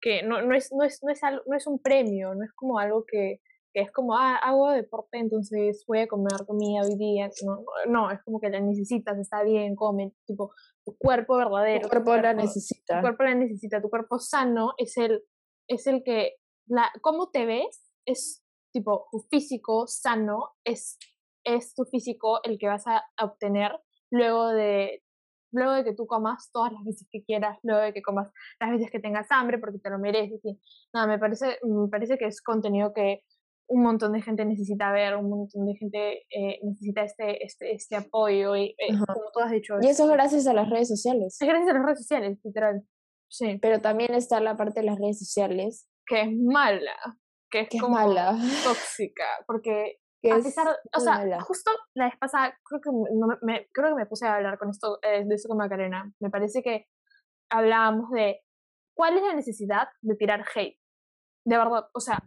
que 0.00 0.22
no, 0.22 0.42
no, 0.42 0.54
es, 0.54 0.72
no, 0.72 0.82
es, 0.84 1.00
no, 1.04 1.10
es 1.10 1.22
algo- 1.22 1.42
no 1.46 1.56
es 1.56 1.66
un 1.66 1.78
premio, 1.80 2.34
no 2.34 2.44
es 2.44 2.52
como 2.54 2.78
algo 2.78 3.04
que, 3.04 3.40
que 3.78 3.84
es 3.84 3.92
como, 3.92 4.16
ah, 4.16 4.34
hago 4.38 4.72
deporte, 4.72 5.18
entonces 5.18 5.84
voy 5.86 6.00
a 6.00 6.08
comer 6.08 6.44
comida 6.48 6.82
hoy 6.82 6.96
día. 6.96 7.30
No, 7.46 7.64
no, 7.86 8.10
es 8.10 8.20
como 8.24 8.40
que 8.40 8.50
la 8.50 8.58
necesitas, 8.58 9.16
está 9.18 9.44
bien, 9.44 9.76
come, 9.76 10.12
tipo, 10.26 10.50
tu 10.84 10.96
cuerpo 10.96 11.36
verdadero. 11.36 11.82
Tu 11.82 11.88
tu 11.88 12.02
cuerpo 12.02 12.16
la 12.16 12.34
tu 12.34 12.40
necesita. 12.40 13.00
cuerpo 13.00 13.22
la 13.22 13.34
necesita, 13.36 13.80
tu 13.80 13.88
cuerpo 13.88 14.18
sano 14.18 14.74
es 14.78 14.96
el, 14.96 15.22
es 15.68 15.86
el 15.86 16.02
que, 16.02 16.38
la, 16.66 16.90
cómo 17.02 17.30
te 17.30 17.46
ves, 17.46 17.88
es 18.04 18.44
tipo, 18.72 19.06
tu 19.12 19.20
físico 19.30 19.86
sano 19.86 20.56
es, 20.64 20.98
es 21.44 21.72
tu 21.76 21.84
físico 21.84 22.40
el 22.42 22.58
que 22.58 22.66
vas 22.66 22.84
a 22.88 23.04
obtener 23.22 23.78
luego 24.10 24.48
de, 24.48 25.04
luego 25.52 25.72
de 25.74 25.84
que 25.84 25.94
tú 25.94 26.08
comas 26.08 26.50
todas 26.50 26.72
las 26.72 26.84
veces 26.84 27.06
que 27.12 27.22
quieras, 27.22 27.60
luego 27.62 27.80
de 27.82 27.92
que 27.92 28.02
comas 28.02 28.32
las 28.58 28.72
veces 28.72 28.90
que 28.90 28.98
tengas 28.98 29.30
hambre 29.30 29.58
porque 29.58 29.78
te 29.78 29.88
lo 29.88 30.00
mereces. 30.00 30.40
Y, 30.44 30.58
nada, 30.92 31.06
me 31.06 31.20
parece, 31.20 31.60
me 31.62 31.88
parece 31.88 32.18
que 32.18 32.26
es 32.26 32.42
contenido 32.42 32.92
que 32.92 33.22
un 33.70 33.82
montón 33.82 34.12
de 34.12 34.22
gente 34.22 34.44
necesita 34.44 34.90
ver, 34.92 35.16
un 35.16 35.28
montón 35.30 35.66
de 35.66 35.74
gente 35.76 36.26
eh, 36.30 36.58
necesita 36.62 37.02
este, 37.02 37.44
este, 37.44 37.74
este 37.74 37.96
apoyo 37.96 38.56
y 38.56 38.74
eh, 38.78 38.88
como 39.06 39.30
tú 39.32 39.40
has 39.40 39.50
dicho, 39.50 39.74
Y 39.80 39.86
eso 39.88 40.04
es 40.04 40.08
es- 40.10 40.14
gracias 40.14 40.46
a 40.46 40.54
las 40.54 40.68
redes 40.70 40.88
sociales. 40.88 41.36
es 41.40 41.46
gracias 41.48 41.70
a 41.70 41.74
las 41.74 41.84
redes 41.84 41.98
sociales, 41.98 42.38
literal. 42.44 42.82
Sí, 43.30 43.58
Pero 43.60 43.80
también 43.80 44.14
está 44.14 44.40
la 44.40 44.56
parte 44.56 44.80
de 44.80 44.86
las 44.86 44.98
redes 44.98 45.18
sociales, 45.18 45.86
que 46.06 46.22
es 46.22 46.28
mala, 46.32 46.96
que 47.50 47.60
es 47.60 47.68
que 47.68 47.76
es 47.76 47.82
como 47.82 47.96
mala. 47.96 48.36
tóxica, 48.64 49.24
porque 49.46 49.98
Que 50.22 50.32
a 50.32 50.36
es 50.38 50.44
pesar, 50.46 50.66
o 50.96 51.00
sea, 51.00 51.12
mala. 51.18 51.40
justo 51.42 51.70
la 51.94 52.06
vez 52.06 52.14
pasada, 52.18 52.58
creo 52.64 52.80
que 52.80 52.90
me, 52.90 53.36
me- 53.42 53.68
creo 53.72 53.90
que 53.90 53.94
me 54.02 54.06
puse 54.06 54.26
a 54.26 54.34
hablar 54.34 54.58
con 54.58 54.70
esto, 54.70 54.98
eh, 55.02 55.24
de 55.24 55.34
eso 55.34 55.46
con 55.48 55.58
Macarena. 55.58 56.10
Me 56.20 56.28
parece 56.30 56.60
que 56.62 56.86
hablábamos 57.50 58.10
de 58.10 58.40
cuál 58.96 59.16
es 59.16 59.22
la 59.22 59.34
necesidad 59.34 59.88
de 60.00 60.16
tirar 60.16 60.44
hate. 60.54 60.76
De 61.44 61.56
verdad, 61.56 61.84
o 61.94 62.00
sea, 62.00 62.18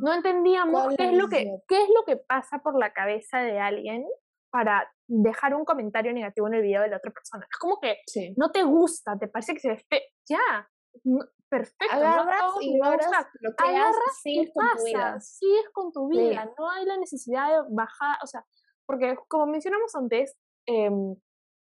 no 0.00 0.12
entendíamos 0.14 0.82
¿Cuál 0.82 0.90
es 0.92 0.96
qué 0.98 1.04
es 1.06 1.12
lo 1.14 1.28
que 1.28 1.44
qué 1.68 1.82
es 1.82 1.88
lo 1.94 2.04
que 2.04 2.16
pasa 2.16 2.58
por 2.58 2.78
la 2.78 2.92
cabeza 2.92 3.38
de 3.38 3.58
alguien 3.60 4.06
para 4.50 4.90
dejar 5.06 5.54
un 5.54 5.64
comentario 5.64 6.12
negativo 6.12 6.48
en 6.48 6.54
el 6.54 6.62
video 6.62 6.82
de 6.82 6.88
la 6.88 6.96
otra 6.96 7.12
persona. 7.12 7.46
Es 7.50 7.56
como 7.58 7.78
que 7.80 7.98
Sí. 8.06 8.34
no 8.36 8.50
te 8.50 8.62
gusta, 8.64 9.16
te 9.18 9.28
parece 9.28 9.54
que 9.54 9.60
se 9.60 9.68
ve 9.68 9.84
feo, 9.88 10.00
ya, 10.28 10.68
no- 11.04 11.24
perfecto, 11.48 11.96
no 11.96 12.06
Agarras, 12.06 12.40
todos 12.40 12.54
nos 12.56 12.62
ignoras, 12.64 13.06
gusta, 13.06 13.30
bloqueas, 13.40 13.68
agarras 13.70 14.20
y 14.24 14.30
sigues 14.34 14.50
con 14.54 14.64
tu 14.76 14.84
vida. 14.84 14.98
pasas, 15.02 15.36
sigues 15.36 15.68
con 15.72 15.92
tu 15.92 16.10
Sí. 16.12 16.18
vida, 16.18 16.52
no 16.58 16.70
hay 16.70 16.84
la 16.84 16.96
necesidad 16.96 17.48
de 17.48 17.68
bajar, 17.70 18.16
o 18.22 18.26
sea, 18.26 18.44
porque 18.86 19.16
como 19.28 19.46
mencionamos 19.46 19.94
antes, 19.94 20.36
em, 20.66 21.14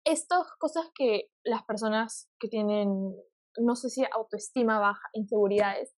estas 0.06 0.51
cosas 0.60 0.89
que 0.95 1.29
las 1.43 1.63
personas 1.63 2.29
que 2.39 2.47
tienen, 2.49 3.15
no 3.58 3.75
sé 3.75 3.89
si 3.89 4.03
autoestima 4.12 4.79
baja, 4.79 5.08
inseguridades, 5.13 5.95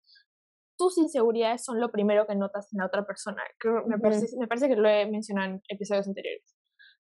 tus 0.77 0.97
inseguridades 0.97 1.63
son 1.63 1.79
lo 1.79 1.91
primero 1.91 2.25
que 2.27 2.35
notas 2.35 2.71
en 2.73 2.79
la 2.79 2.87
otra 2.87 3.05
persona. 3.05 3.41
Me, 3.85 3.97
parece, 3.99 4.27
me 4.37 4.47
parece 4.47 4.67
que 4.67 4.75
lo 4.75 4.87
he 4.89 5.05
mencionado 5.09 5.51
en 5.51 5.61
episodios 5.69 6.07
anteriores. 6.07 6.55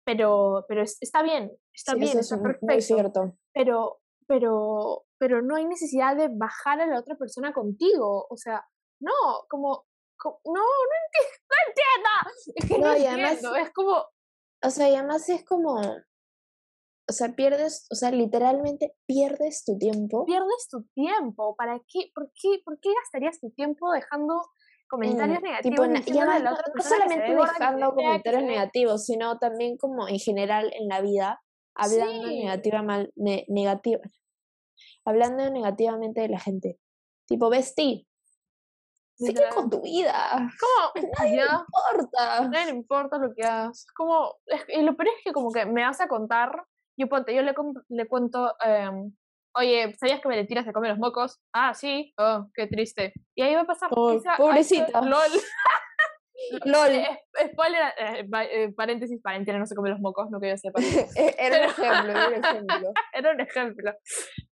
Pero, 0.04 0.64
pero 0.68 0.82
es- 0.82 0.98
está 1.00 1.22
bien, 1.22 1.52
está 1.72 1.92
Sí, 1.92 1.98
bien, 2.00 2.18
es 2.18 2.24
está 2.26 2.36
muy- 2.36 2.44
perfecto 2.44 2.66
muy 2.72 2.80
cierto. 2.82 3.36
pero, 3.54 4.00
pero, 4.26 5.04
pero 5.18 5.42
no 5.42 5.56
hay 5.56 5.64
necesidad 5.66 6.16
de 6.16 6.28
bajar 6.28 6.80
a 6.80 6.86
la 6.86 6.98
otra 6.98 7.16
persona 7.16 7.52
contigo. 7.52 8.26
O 8.28 8.36
sea, 8.36 8.64
no, 9.00 9.12
como, 9.48 9.84
co- 10.18 10.40
no, 10.44 10.52
no 10.54 10.60
entiendo, 11.06 11.38
no 11.50 11.56
entiendo. 11.68 12.56
Es 12.56 12.68
que 12.68 12.78
no, 12.78 12.86
No, 12.88 12.96
y 12.96 13.06
además- 13.06 13.32
entiendo, 13.34 13.56
es 13.56 13.70
como, 13.72 14.04
O 14.64 14.70
sea, 14.70 14.88
y 14.90 14.94
además 14.96 15.28
es 15.28 15.44
como, 15.44 15.80
o 17.08 17.12
sea, 17.12 17.34
pierdes, 17.34 17.86
o 17.90 17.94
sea, 17.94 18.10
literalmente 18.10 18.94
pierdes 19.06 19.64
tu 19.64 19.76
tiempo 19.78 20.24
pierdes 20.24 20.68
tu 20.70 20.82
tiempo. 20.94 21.54
¿Para 21.56 21.80
qué? 21.88 22.10
¿Por 22.14 22.30
qué, 22.40 22.60
por 22.64 22.78
qué 22.80 22.90
gastarías 23.02 23.40
tu 23.40 23.50
tiempo 23.50 23.90
dejando 23.92 24.40
comentarios 24.88 25.38
en, 25.38 25.44
negativos 25.44 25.74
tipo, 25.76 25.86
na- 25.86 25.98
y 25.98 26.02
diciéndole 26.02 26.30
a 26.30 26.34
además 26.34 26.42
la 26.44 26.50
no, 26.50 26.56
otra 26.56 26.72
no 26.74 26.82
solamente 26.82 27.34
dejando 27.34 27.94
comentarios 27.94 28.42
negativos, 28.44 29.04
sino 29.06 29.38
también 29.38 29.76
como 29.78 30.06
en 30.08 30.18
general 30.18 30.70
en 30.74 30.88
la 30.88 31.00
vida, 31.00 31.42
hablando 31.74 32.28
Sí. 32.28 32.38
negativa 32.44 32.82
mal, 32.82 33.12
ne- 33.16 33.46
negativa, 33.48 34.00
hablando 35.04 35.50
negativamente 35.50 36.20
de 36.20 36.28
la 36.28 36.38
gente. 36.40 36.78
Tipo, 37.26 37.48
vestí, 37.50 38.06
sigue 39.14 39.42
con 39.54 39.70
tu 39.70 39.80
vida, 39.80 40.50
Como, 40.60 40.92
nadie 41.18 41.30
le 41.30 41.36
ya, 41.36 41.64
importa. 41.66 42.48
nadie 42.48 42.64
le 42.66 42.70
importa 42.78 43.18
lo 43.18 43.34
que 43.34 43.44
hagas. 43.44 43.86
Como, 43.96 44.36
es- 44.46 44.64
y 44.68 44.82
lo 44.82 44.96
peor 44.96 45.08
es 45.08 45.24
que 45.24 45.32
como 45.32 45.50
que 45.52 45.64
me 45.66 45.82
vas 45.82 46.00
a 46.00 46.08
contar 46.08 46.64
yo 46.96 47.08
ponte, 47.08 47.34
yo 47.34 47.42
le, 47.42 47.54
le 47.88 48.06
cuento, 48.06 48.54
em, 48.64 49.12
oye, 49.56 49.94
¿sabías 49.98 50.20
que 50.20 50.28
me 50.28 50.36
le 50.36 50.46
tiras 50.46 50.66
de 50.66 50.72
comer 50.72 50.90
los 50.90 50.98
mocos? 50.98 51.40
Ah, 51.54 51.74
sí, 51.74 52.12
oh, 52.18 52.46
qué 52.54 52.66
triste. 52.66 53.12
Y 53.36 53.42
ahí 53.42 53.54
va 53.54 53.62
a 53.62 53.66
pasar. 53.66 53.90
pobrecita. 53.90 55.00
LOL. 55.00 55.30
LOL. 56.64 56.90
Eh, 56.90 57.18
spoiler, 57.52 57.82
eh, 57.98 58.28
eh, 58.50 58.72
paréntesis, 58.74 59.20
paréntesis, 59.22 59.58
no 59.58 59.66
se 59.66 59.74
come 59.74 59.90
los 59.90 60.00
mocos, 60.00 60.30
no 60.30 60.40
que 60.40 60.50
yo 60.50 60.56
sepa. 60.56 60.80
era 61.38 61.58
un 61.58 61.64
ejemplo, 61.64 62.12
era 62.12 62.28
un 62.28 62.34
ejemplo. 62.34 62.92
era 63.12 63.30
un 63.32 63.40
ejemplo. 63.40 63.92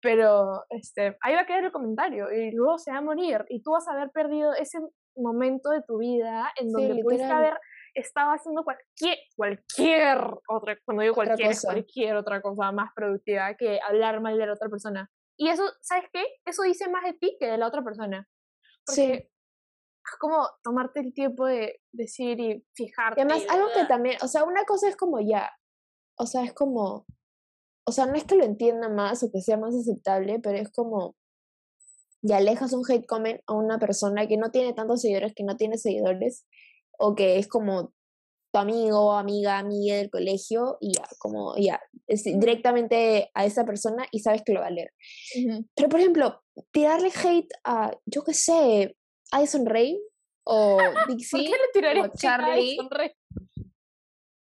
Pero 0.00 0.64
este, 0.70 1.16
ahí 1.20 1.34
va 1.34 1.40
a 1.40 1.46
quedar 1.46 1.64
el 1.64 1.72
comentario 1.72 2.32
y 2.32 2.52
luego 2.52 2.78
se 2.78 2.92
va 2.92 2.98
a 2.98 3.02
morir 3.02 3.44
y 3.48 3.62
tú 3.62 3.72
vas 3.72 3.88
a 3.88 3.92
haber 3.92 4.10
perdido 4.10 4.52
ese 4.54 4.78
momento 5.16 5.70
de 5.70 5.82
tu 5.82 5.98
vida 5.98 6.52
en 6.56 6.70
donde 6.70 7.02
pudiste 7.02 7.24
haber 7.24 7.58
estado 7.98 8.30
haciendo 8.32 8.64
cualquier, 8.64 9.18
cualquier 9.36 10.18
otra, 10.48 10.78
cuando 10.84 11.02
digo 11.02 11.14
cualquier, 11.14 11.56
cualquier 11.62 12.16
otra 12.16 12.40
cosa 12.40 12.72
más 12.72 12.90
productiva 12.94 13.54
que 13.54 13.80
hablar 13.86 14.20
mal 14.20 14.38
de 14.38 14.46
la 14.46 14.52
otra 14.52 14.68
persona. 14.68 15.10
Y 15.36 15.48
eso, 15.48 15.62
¿sabes 15.80 16.04
qué? 16.12 16.24
Eso 16.44 16.62
dice 16.62 16.88
más 16.88 17.04
de 17.04 17.12
ti 17.14 17.36
que 17.38 17.46
de 17.46 17.58
la 17.58 17.68
otra 17.68 17.82
persona. 17.82 18.28
Porque 18.84 19.30
como 20.18 20.48
tomarte 20.62 21.00
el 21.00 21.12
tiempo 21.12 21.46
de 21.46 21.80
decir 21.92 22.40
y 22.40 22.64
fijarte. 22.74 23.20
Y 23.20 23.24
además, 23.24 23.44
algo 23.48 23.68
que 23.74 23.84
también, 23.84 24.16
o 24.22 24.28
sea, 24.28 24.44
una 24.44 24.64
cosa 24.64 24.88
es 24.88 24.96
como 24.96 25.20
ya, 25.20 25.50
o 26.16 26.26
sea, 26.26 26.44
es 26.44 26.52
como, 26.54 27.06
o 27.84 27.92
sea, 27.92 28.06
no 28.06 28.14
es 28.14 28.24
que 28.24 28.36
lo 28.36 28.44
entienda 28.44 28.88
más 28.88 29.22
o 29.22 29.30
que 29.30 29.40
sea 29.40 29.56
más 29.56 29.74
aceptable, 29.74 30.40
pero 30.40 30.58
es 30.58 30.70
como, 30.72 31.16
ya 32.22 32.38
alejas 32.38 32.72
un 32.72 32.84
hate 32.88 33.06
comment 33.06 33.40
a 33.46 33.54
una 33.54 33.78
persona 33.78 34.26
que 34.26 34.36
no 34.36 34.50
tiene 34.50 34.72
tantos 34.72 35.02
seguidores, 35.02 35.34
que 35.34 35.44
no 35.44 35.56
tiene 35.56 35.78
seguidores, 35.78 36.46
o 36.98 37.14
que 37.14 37.38
es 37.38 37.48
como 37.48 37.92
tu 38.52 38.58
amigo, 38.58 39.12
amiga, 39.12 39.58
amiga 39.58 39.96
del 39.96 40.10
colegio, 40.10 40.78
y 40.80 40.92
ya, 40.94 41.04
como, 41.18 41.54
ya, 41.56 41.80
directamente 42.06 43.30
a 43.34 43.44
esa 43.44 43.64
persona 43.64 44.06
y 44.10 44.20
sabes 44.20 44.42
que 44.44 44.52
lo 44.52 44.60
va 44.60 44.66
a 44.66 44.70
leer. 44.70 44.92
Pero, 45.74 45.88
por 45.88 46.00
ejemplo, 46.00 46.42
tirarle 46.72 47.10
hate 47.10 47.52
a, 47.64 47.92
yo 48.06 48.22
qué 48.24 48.34
sé, 48.34 48.96
Addison 49.30 49.66
Ray 49.66 50.00
o 50.44 50.78
Dixie 51.08 51.30
¿Por 51.30 51.40
qué 51.40 51.50
le 51.50 51.72
tirarías 51.72 52.08
o 52.08 52.12
Charlie. 52.16 52.78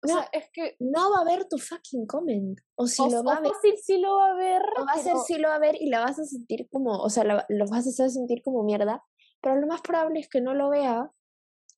O 0.01 0.07
sea, 0.07 0.28
es 0.32 0.49
que 0.53 0.76
no 0.78 1.11
va 1.11 1.22
a 1.22 1.24
ver 1.24 1.49
tu 1.49 1.59
fucking 1.59 2.07
comment. 2.07 2.59
O 2.76 2.86
si 2.86 3.03
lo 3.11 3.24
va 3.24 3.36
a 3.36 3.41
ver. 3.41 3.51
sí 3.82 3.99
lo 3.99 4.16
va 4.16 4.30
a 4.30 4.34
ver. 4.34 4.62
O 4.78 4.84
va 4.84 4.93
a 4.93 4.99
ser 4.99 5.16
sí 5.26 5.39
lo 5.39 5.49
va 5.49 5.57
a 5.57 5.59
ver 5.59 5.76
y 5.80 5.89
la 5.89 6.01
vas 6.01 6.18
a 6.20 6.24
sentir 6.24 6.68
como, 6.70 6.99
o 6.99 7.11
sea, 7.11 7.24
lo, 7.24 7.66
vas 7.66 7.86
a 7.86 7.91
hacer 7.91 8.11
sentir 8.11 8.43
como 8.43 8.62
mierda. 8.62 9.03
Pero 9.43 9.57
lo 9.57 9.66
más 9.66 9.80
probable 9.80 10.20
es 10.20 10.28
que 10.28 10.41
no 10.41 10.55
lo 10.55 10.70
vea. 10.70 11.11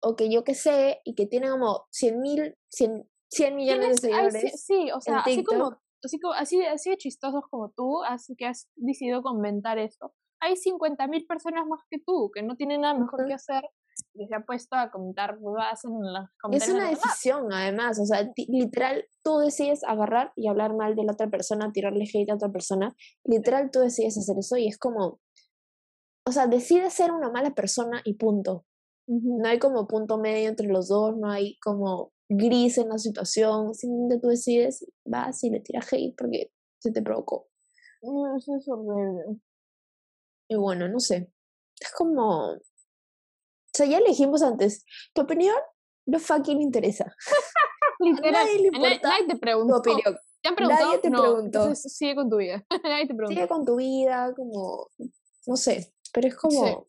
O 0.03 0.17
que 0.17 0.31
yo 0.31 0.45
que 0.45 0.55
sé, 0.55 1.01
y 1.05 1.15
que 1.15 1.27
tiene 1.27 1.51
como 1.51 1.87
100 1.91 2.21
mil, 2.21 2.57
100, 2.71 3.09
100 3.31 3.57
millones 3.57 3.89
de 3.89 4.09
seguidores. 4.09 4.65
sí, 4.65 4.91
o 4.93 5.01
sea, 5.01 5.21
así 5.21 5.45
como, 5.45 5.79
así 6.03 6.19
así, 6.37 6.65
así 6.65 6.91
de 6.91 6.97
chistosos 6.97 7.43
como 7.51 7.71
tú, 7.71 8.03
así 8.05 8.35
que 8.37 8.47
has 8.47 8.69
decidido 8.77 9.23
comentar 9.23 9.79
eso 9.79 10.15
hay 10.41 10.55
50.000 10.55 11.27
personas 11.27 11.67
más 11.67 11.81
que 11.89 11.99
tú 11.99 12.31
que 12.35 12.43
no 12.43 12.57
tienen 12.57 12.81
nada 12.81 12.95
mejor 12.95 13.27
que 13.27 13.35
hacer 13.35 13.63
y 14.15 14.27
se 14.27 14.35
ha 14.35 14.41
puesto 14.41 14.77
a 14.77 14.91
comentar 14.91 15.39
dudas 15.39 15.85
en 15.85 15.93
comentarios. 16.41 16.63
Es 16.63 16.69
una 16.75 16.89
decisión, 16.89 17.53
además, 17.53 17.99
o 18.01 18.07
sea, 18.07 18.33
literal, 18.49 19.05
tú 19.23 19.39
decides 19.39 19.85
agarrar 19.85 20.33
y 20.37 20.49
hablar 20.49 20.75
mal 20.75 20.97
de 20.97 21.05
la 21.05 21.13
otra 21.13 21.29
persona, 21.29 21.71
tirarle 21.73 22.05
hate 22.05 22.31
a 22.31 22.37
otra 22.37 22.51
persona, 22.51 22.95
literal, 23.25 23.71
tú 23.71 23.81
decides 23.81 24.17
hacer 24.17 24.39
eso 24.39 24.57
y 24.57 24.69
es 24.69 24.79
como, 24.79 25.21
o 26.27 26.33
sea, 26.33 26.47
decides 26.47 26.95
ser 26.95 27.13
una 27.13 27.31
mala 27.31 27.55
persona 27.55 28.01
y 28.05 28.15
punto. 28.15 28.65
No 29.11 29.49
hay 29.49 29.59
como 29.59 29.89
punto 29.89 30.19
medio 30.19 30.49
entre 30.49 30.69
los 30.69 30.87
dos, 30.87 31.17
no 31.17 31.29
hay 31.29 31.59
como 31.59 32.13
gris 32.29 32.79
en 32.79 32.91
la 32.91 32.99
situación, 32.99 33.75
simplemente 33.75 34.21
tú 34.21 34.29
decides, 34.29 34.87
vas 35.05 35.43
y 35.43 35.51
le 35.51 35.59
tiras 35.59 35.93
hate 35.93 36.15
porque 36.17 36.53
se 36.79 36.93
te 36.93 37.03
provocó. 37.03 37.49
eso 38.03 38.57
es 38.57 38.69
horrible. 38.69 39.41
Y 40.49 40.55
bueno, 40.55 40.89
no 40.89 41.01
sé. 41.01 41.33
Es 41.81 41.93
como. 41.93 42.53
O 42.53 42.59
sea, 43.73 43.87
ya 43.87 43.99
elegimos 43.99 44.43
antes. 44.43 44.85
Tu 45.13 45.23
opinión 45.23 45.57
no 46.07 46.19
fucking 46.19 46.61
interesa. 46.61 47.13
Literal. 48.01 48.33
nadie 48.33 48.59
le 48.59 48.67
importa. 48.69 49.09
Nadie 49.09 49.27
te 49.27 49.37
preguntó. 49.37 49.83
Tu 49.83 49.91
opinión. 49.91 50.19
¿Te 50.43 50.49
han 50.49 50.55
preguntado? 50.55 50.87
Nadie 50.87 51.01
te 51.01 51.11
preguntó. 51.11 51.75
sigue 51.75 52.15
con 52.15 52.31
tu 52.31 52.37
vida. 52.37 52.65
nadie 52.85 53.07
te 53.07 53.15
preguntó. 53.15 53.35
Sigue 53.35 53.49
con 53.49 53.65
tu 53.65 53.77
vida, 53.77 54.33
como. 54.37 54.89
No 55.47 55.57
sé. 55.57 55.95
Pero 56.13 56.29
es 56.29 56.37
como. 56.37 56.87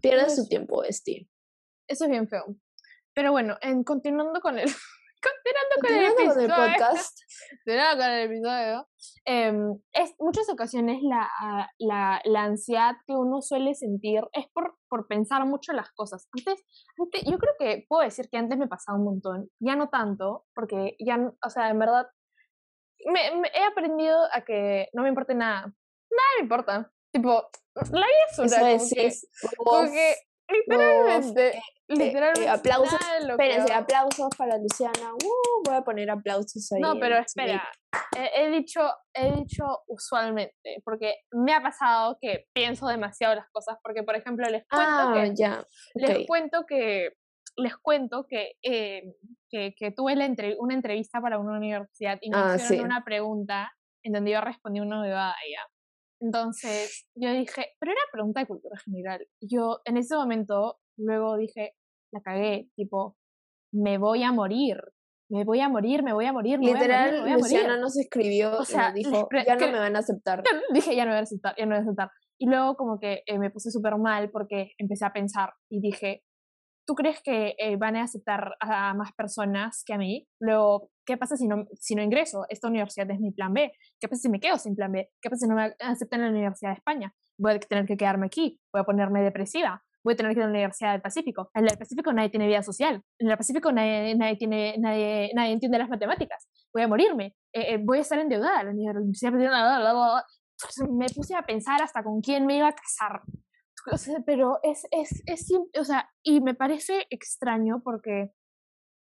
Pierdes 0.00 0.36
su 0.36 0.48
tiempo, 0.48 0.82
Esti. 0.84 1.28
Eso 1.88 2.04
es 2.04 2.10
bien 2.10 2.28
feo. 2.28 2.44
Pero 3.14 3.32
bueno, 3.32 3.56
en, 3.62 3.82
continuando 3.82 4.40
con 4.40 4.58
el, 4.58 4.66
continuando, 5.22 5.74
con 5.80 5.94
el, 5.94 6.04
episodio, 6.04 6.48
podcast. 6.48 7.18
Continuando 7.64 8.04
con 8.04 8.12
el 8.12 8.30
episodio. 8.30 8.88
Em, 9.24 9.78
es, 9.92 10.14
muchas 10.18 10.48
ocasiones 10.50 11.02
la, 11.02 11.28
la, 11.78 12.20
la, 12.24 12.42
ansiedad 12.44 12.96
que 13.06 13.14
uno 13.14 13.40
suele 13.40 13.74
sentir 13.74 14.22
es 14.32 14.46
por, 14.52 14.78
por 14.88 15.08
pensar 15.08 15.44
mucho 15.46 15.72
las 15.72 15.90
cosas. 15.92 16.28
Antes, 16.36 16.64
antes, 16.98 17.22
yo 17.24 17.38
creo 17.38 17.54
que 17.58 17.86
puedo 17.88 18.02
decir 18.02 18.28
que 18.30 18.38
antes 18.38 18.58
me 18.58 18.68
pasaba 18.68 18.98
un 18.98 19.04
montón. 19.04 19.50
Ya 19.58 19.76
no 19.76 19.88
tanto, 19.88 20.46
porque 20.54 20.96
ya, 20.98 21.18
o 21.44 21.50
sea, 21.50 21.70
en 21.70 21.78
verdad, 21.78 22.06
me, 23.06 23.20
he 23.54 23.64
aprendido 23.64 24.28
a 24.32 24.42
que 24.42 24.88
no 24.92 25.02
me 25.02 25.08
importe 25.08 25.34
nada. 25.34 25.62
Nada 25.62 26.28
me 26.36 26.42
importa. 26.42 26.92
Tipo, 27.18 27.50
la 27.90 28.06
vida 28.06 28.26
es 28.30 28.38
una. 28.38 28.72
Eso 28.72 28.94
es, 28.96 29.28
Literalmente, 30.50 31.48
eh, 31.48 31.62
eh, 31.88 31.94
literalmente. 31.94 32.48
aplausos. 32.48 32.98
Espérense, 33.28 33.72
aplausos 33.72 34.28
para 34.36 34.56
Luciana. 34.56 35.12
Uh, 35.12 35.62
voy 35.64 35.74
a 35.74 35.82
poner 35.82 36.10
aplausos 36.10 36.72
ahí. 36.72 36.80
No, 36.80 36.98
pero 36.98 37.18
espera. 37.18 37.68
He, 38.16 38.48
dicho, 38.50 38.80
he 39.12 39.32
dicho 39.32 39.64
usualmente, 39.88 40.80
porque 40.84 41.16
me 41.32 41.52
ha 41.52 41.60
pasado 41.60 42.16
que 42.20 42.46
pienso 42.54 42.86
demasiado 42.86 43.34
las 43.34 43.50
cosas. 43.50 43.76
Porque, 43.82 44.04
por 44.04 44.16
ejemplo, 44.16 44.48
les 44.48 44.64
cuento 44.68 44.88
ah, 44.88 45.12
que. 45.14 45.34
Ya. 45.34 45.66
Les 45.94 46.26
cuento 46.26 46.64
que. 46.66 47.10
Les 47.56 47.76
cuento 47.76 48.24
que, 48.26 48.52
eh, 48.62 49.02
que, 49.50 49.74
que, 49.76 49.90
tuve 49.90 50.14
la 50.14 50.30
una 50.60 50.74
entrevista 50.74 51.20
para 51.20 51.40
una 51.40 51.58
universidad 51.58 52.18
y 52.20 52.30
me 52.30 52.38
ah, 52.38 52.54
hicieron 52.56 52.86
una 52.86 53.02
pregunta 53.04 53.72
en 54.04 54.12
donde 54.12 54.30
yo 54.30 54.40
respondí 54.40 54.78
una 54.78 54.98
nueva 54.98 55.34
ella. 55.44 55.66
Entonces 56.20 57.06
yo 57.14 57.32
dije, 57.32 57.66
pero 57.78 57.92
era 57.92 58.00
pregunta 58.12 58.40
de 58.40 58.46
cultura 58.46 58.78
general. 58.84 59.26
Yo 59.40 59.80
en 59.84 59.96
ese 59.96 60.16
momento 60.16 60.78
luego 60.96 61.36
dije, 61.36 61.74
la 62.12 62.20
cagué, 62.20 62.68
tipo, 62.74 63.16
me 63.72 63.98
voy 63.98 64.22
a 64.22 64.32
morir, 64.32 64.78
me 65.30 65.44
voy 65.44 65.60
a 65.60 65.68
morir, 65.68 66.02
me 66.02 66.12
voy 66.12 66.26
a 66.26 66.32
morir. 66.32 66.58
Me 66.58 66.66
Literal, 66.66 67.20
voy 67.20 67.30
a 67.30 67.38
morir, 67.38 67.38
Luciana 67.38 67.78
nos 67.78 67.96
escribió 67.98 68.58
o 68.58 68.64
sea, 68.64 68.90
y 68.90 69.04
dijo, 69.04 69.28
ya 69.46 69.56
no 69.56 69.66
me 69.72 69.78
van 69.78 69.96
a 69.96 70.00
aceptar. 70.00 70.42
Dije, 70.72 70.96
ya 70.96 71.04
no 71.04 71.10
me 71.10 71.16
van 71.16 71.22
a 71.22 71.24
aceptar, 71.24 71.54
ya 71.56 71.64
no 71.64 71.70
me 71.70 71.76
van 71.76 71.84
a 71.84 71.86
aceptar. 71.88 72.10
Y 72.40 72.46
luego 72.46 72.76
como 72.76 72.98
que 72.98 73.22
eh, 73.26 73.38
me 73.38 73.50
puse 73.50 73.70
súper 73.70 73.96
mal 73.96 74.30
porque 74.30 74.72
empecé 74.78 75.04
a 75.04 75.12
pensar 75.12 75.50
y 75.68 75.80
dije, 75.80 76.22
¿tú 76.88 76.94
crees 76.94 77.20
que 77.22 77.54
eh, 77.58 77.76
van 77.76 77.96
a 77.96 78.04
aceptar 78.04 78.56
a 78.60 78.94
más 78.94 79.12
personas 79.12 79.82
que 79.84 79.92
a 79.92 79.98
mí? 79.98 80.26
Luego, 80.40 80.88
¿qué 81.04 81.18
pasa 81.18 81.36
si 81.36 81.46
no, 81.46 81.66
si 81.78 81.94
no 81.94 82.02
ingreso? 82.02 82.46
Esta 82.48 82.66
universidad 82.66 83.10
es 83.10 83.20
mi 83.20 83.30
plan 83.30 83.52
B. 83.52 83.70
¿Qué 84.00 84.08
pasa 84.08 84.22
si 84.22 84.30
me 84.30 84.40
quedo 84.40 84.56
sin 84.56 84.74
plan 84.74 84.90
B? 84.90 85.10
¿Qué 85.20 85.28
pasa 85.28 85.44
si 85.44 85.48
no 85.48 85.54
me 85.54 85.74
aceptan 85.80 86.20
en 86.20 86.26
la 86.26 86.32
Universidad 86.32 86.70
de 86.70 86.76
España? 86.76 87.14
Voy 87.36 87.52
a 87.52 87.60
tener 87.60 87.84
que 87.84 87.98
quedarme 87.98 88.26
aquí, 88.26 88.58
voy 88.72 88.80
a 88.80 88.84
ponerme 88.84 89.22
depresiva, 89.22 89.84
voy 90.02 90.14
a 90.14 90.16
tener 90.16 90.32
que 90.32 90.38
ir 90.38 90.44
a 90.44 90.46
la 90.46 90.52
Universidad 90.52 90.92
del 90.92 91.02
Pacífico. 91.02 91.50
En 91.52 91.64
el 91.64 91.76
Pacífico 91.76 92.10
nadie 92.10 92.30
tiene 92.30 92.46
vida 92.46 92.62
social, 92.62 93.02
en 93.18 93.30
el 93.30 93.36
Pacífico 93.36 93.70
nadie, 93.70 94.14
nadie, 94.16 94.36
tiene, 94.36 94.76
nadie, 94.78 95.30
nadie 95.34 95.52
entiende 95.52 95.78
las 95.78 95.90
matemáticas, 95.90 96.48
voy 96.72 96.82
a 96.84 96.88
morirme, 96.88 97.36
eh, 97.52 97.74
eh, 97.74 97.78
voy 97.84 97.98
a 97.98 98.00
estar 98.00 98.18
endeudada, 98.18 98.64
la 98.64 98.70
universidad 98.70 99.32
me 100.90 101.06
puse 101.14 101.36
a 101.36 101.42
pensar 101.42 101.82
hasta 101.82 102.02
con 102.02 102.22
quién 102.22 102.46
me 102.46 102.56
iba 102.56 102.68
a 102.68 102.72
casar, 102.72 103.20
pero 104.26 104.60
es, 104.62 104.86
es, 104.90 105.22
es, 105.26 105.48
o 105.78 105.84
sea, 105.84 106.10
y 106.22 106.40
me 106.40 106.54
parece 106.54 107.06
extraño 107.10 107.80
porque 107.82 108.30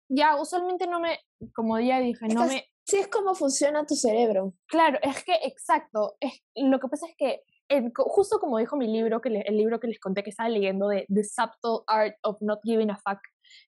ya 0.10 0.40
usualmente 0.40 0.88
no 0.88 1.00
me, 1.00 1.20
como 1.54 1.80
ya 1.80 2.00
dije, 2.00 2.28
no 2.28 2.46
me... 2.46 2.68
Sí, 2.84 2.98
es 2.98 3.08
como 3.08 3.36
funciona 3.36 3.86
tu 3.86 3.96
cerebro. 3.96 4.54
Claro, 4.68 4.98
es 5.02 5.24
que, 5.24 5.36
exacto, 5.44 6.18
es, 6.20 6.44
lo 6.56 6.80
que 6.80 6.88
pasa 6.88 7.06
es 7.08 7.16
que 7.16 7.44
justo 7.96 8.40
como 8.40 8.58
dijo 8.58 8.76
mi 8.76 8.88
libro, 8.88 9.22
que 9.22 9.30
el 9.30 9.58
libro 9.58 9.80
que 9.80 9.88
les 9.88 10.00
conté 10.00 10.24
que 10.24 10.32
estaba 10.32 10.50
leyendo 10.50 10.88
de 10.90 11.06
The 11.08 11.24
Subtle 11.24 11.84
Art 11.88 12.16
of 12.24 12.38
Not 12.42 12.60
Giving 12.64 12.92
a 12.92 12.98
Fuck, 12.98 13.20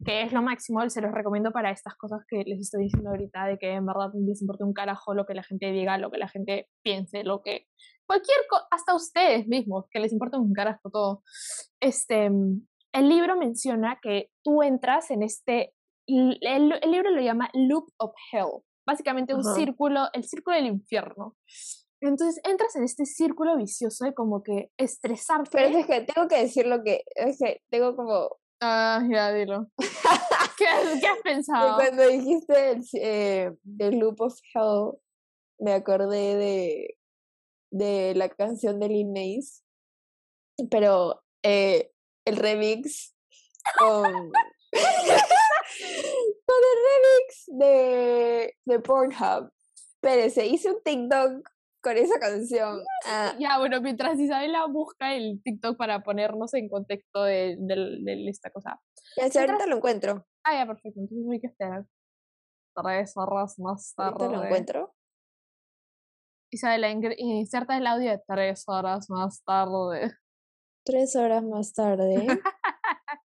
que 0.05 0.23
es 0.23 0.31
lo 0.31 0.41
máximo, 0.41 0.87
se 0.89 1.01
los 1.01 1.11
recomiendo 1.11 1.51
para 1.51 1.71
estas 1.71 1.95
cosas 1.95 2.21
que 2.27 2.43
les 2.45 2.59
estoy 2.59 2.83
diciendo 2.83 3.09
ahorita, 3.09 3.45
de 3.45 3.57
que 3.57 3.73
en 3.73 3.85
verdad 3.85 4.11
les 4.13 4.41
importa 4.41 4.65
un 4.65 4.73
carajo 4.73 5.13
lo 5.13 5.25
que 5.25 5.33
la 5.33 5.43
gente 5.43 5.71
diga, 5.71 5.97
lo 5.97 6.11
que 6.11 6.17
la 6.17 6.27
gente 6.27 6.67
piense, 6.83 7.23
lo 7.23 7.41
que 7.41 7.67
cualquier 8.05 8.37
cosa, 8.49 8.65
hasta 8.71 8.95
ustedes 8.95 9.47
mismos, 9.47 9.85
que 9.89 9.99
les 9.99 10.11
importa 10.11 10.37
un 10.37 10.53
carajo 10.53 10.89
todo. 10.89 11.23
Este, 11.79 12.25
el 12.25 13.09
libro 13.09 13.37
menciona 13.37 13.99
que 14.01 14.29
tú 14.43 14.61
entras 14.63 15.11
en 15.11 15.23
este, 15.23 15.73
el, 16.07 16.37
el 16.41 16.91
libro 16.91 17.11
lo 17.11 17.21
llama 17.21 17.49
Loop 17.53 17.85
of 17.97 18.13
Hell, 18.31 18.63
básicamente 18.85 19.33
un 19.33 19.43
círculo, 19.43 20.07
el 20.13 20.23
círculo 20.23 20.55
del 20.55 20.67
infierno. 20.67 21.35
Entonces 22.01 22.41
entras 22.43 22.75
en 22.75 22.83
este 22.83 23.05
círculo 23.05 23.55
vicioso 23.55 24.03
de 24.03 24.13
como 24.13 24.43
que 24.43 24.71
estresarte. 24.77 25.49
Pero 25.53 25.77
es 25.77 25.85
que 25.85 26.01
tengo 26.01 26.27
que 26.27 26.41
decir 26.41 26.67
lo 26.67 26.83
que, 26.83 27.03
es 27.15 27.37
que 27.39 27.61
tengo 27.69 27.95
como... 27.95 28.29
Ah, 28.65 29.03
ya, 29.11 29.33
dilo. 29.33 29.67
¿Qué, 30.57 30.65
¿Qué, 31.01 31.07
has 31.07 31.19
pensado? 31.21 31.75
Cuando 31.75 32.07
dijiste 32.07 32.71
el, 32.71 32.85
eh, 32.93 33.51
Loop 33.91 34.21
of 34.21 34.39
Hell, 34.55 34.93
me 35.59 35.73
acordé 35.73 36.37
de, 36.37 36.97
de 37.71 38.15
la 38.15 38.29
canción 38.29 38.79
de 38.79 39.03
Mace, 39.03 39.63
pero 40.71 41.21
eh, 41.43 41.91
el 42.23 42.37
remix 42.37 43.13
con, 43.77 44.03
con 44.71 44.81
el 46.71 46.79
remix 46.87 47.45
de, 47.47 48.55
de 48.63 48.79
Pornhub. 48.79 49.51
se 50.01 50.45
hice 50.45 50.71
un 50.71 50.81
TikTok 50.81 51.49
con 51.83 51.97
esa 51.97 52.17
canción. 52.19 52.79
Ah, 53.05 53.35
Ya, 53.39 53.59
bueno, 53.59 53.81
mientras 53.81 54.17
Isabela 54.19 54.65
busca 54.67 55.13
el 55.13 55.41
TikTok 55.43 55.77
para 55.77 56.01
ponernos 56.01 56.53
en 56.53 56.69
contexto 56.69 57.23
de, 57.23 57.57
de- 57.59 57.99
de 58.03 58.29
esta 58.29 58.49
cosa. 58.49 58.81
ya, 59.17 59.29
si 59.29 59.37
ahorita 59.37 59.67
lo 59.67 59.75
encuentro. 59.77 60.25
Ah, 60.45 60.53
ya, 60.55 60.65
perfecto. 60.65 61.01
Entonces 61.01 61.27
hay 61.31 61.39
que 61.41 61.47
esperar. 61.47 61.85
Tres 62.75 63.13
horas 63.17 63.59
más 63.59 63.93
Ahorita 63.97 64.25
lo 64.25 64.31
tarde. 64.31 64.45
encuentro. 64.45 64.95
Isabela, 66.51 66.89
inserta 67.17 67.77
el 67.77 67.85
audio 67.87 68.11
de 68.11 68.21
tres 68.27 68.63
horas 68.67 69.09
más 69.09 69.43
tarde. 69.43 70.11
Tres 70.85 71.15
horas 71.15 71.43
más 71.43 71.73
tarde. 71.73 72.27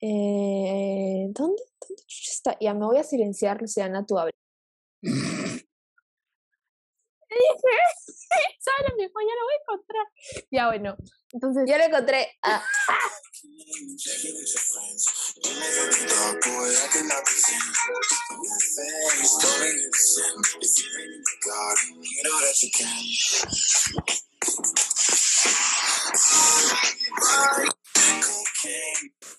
eh, 0.00 1.26
¿dónde, 1.30 1.62
¿Dónde 1.80 2.02
está? 2.08 2.56
Ya 2.60 2.74
me 2.74 2.86
voy 2.86 2.98
a 2.98 3.04
silenciar, 3.04 3.60
Luciana, 3.60 4.04
tú 4.06 4.18
habla. 7.34 7.84
Isabela 8.58 8.90
me 8.96 9.02
dijo, 9.04 9.20
ya 9.20 9.34
lo 9.34 9.44
voy 9.44 9.54
a 9.54 9.62
encontrar. 9.62 10.06
Ya, 10.50 10.66
bueno. 10.68 10.96
Entonces, 11.32 11.64
Ya 11.66 11.78
lo 11.78 11.84
encontré. 11.84 12.38
Ah, 12.42 12.62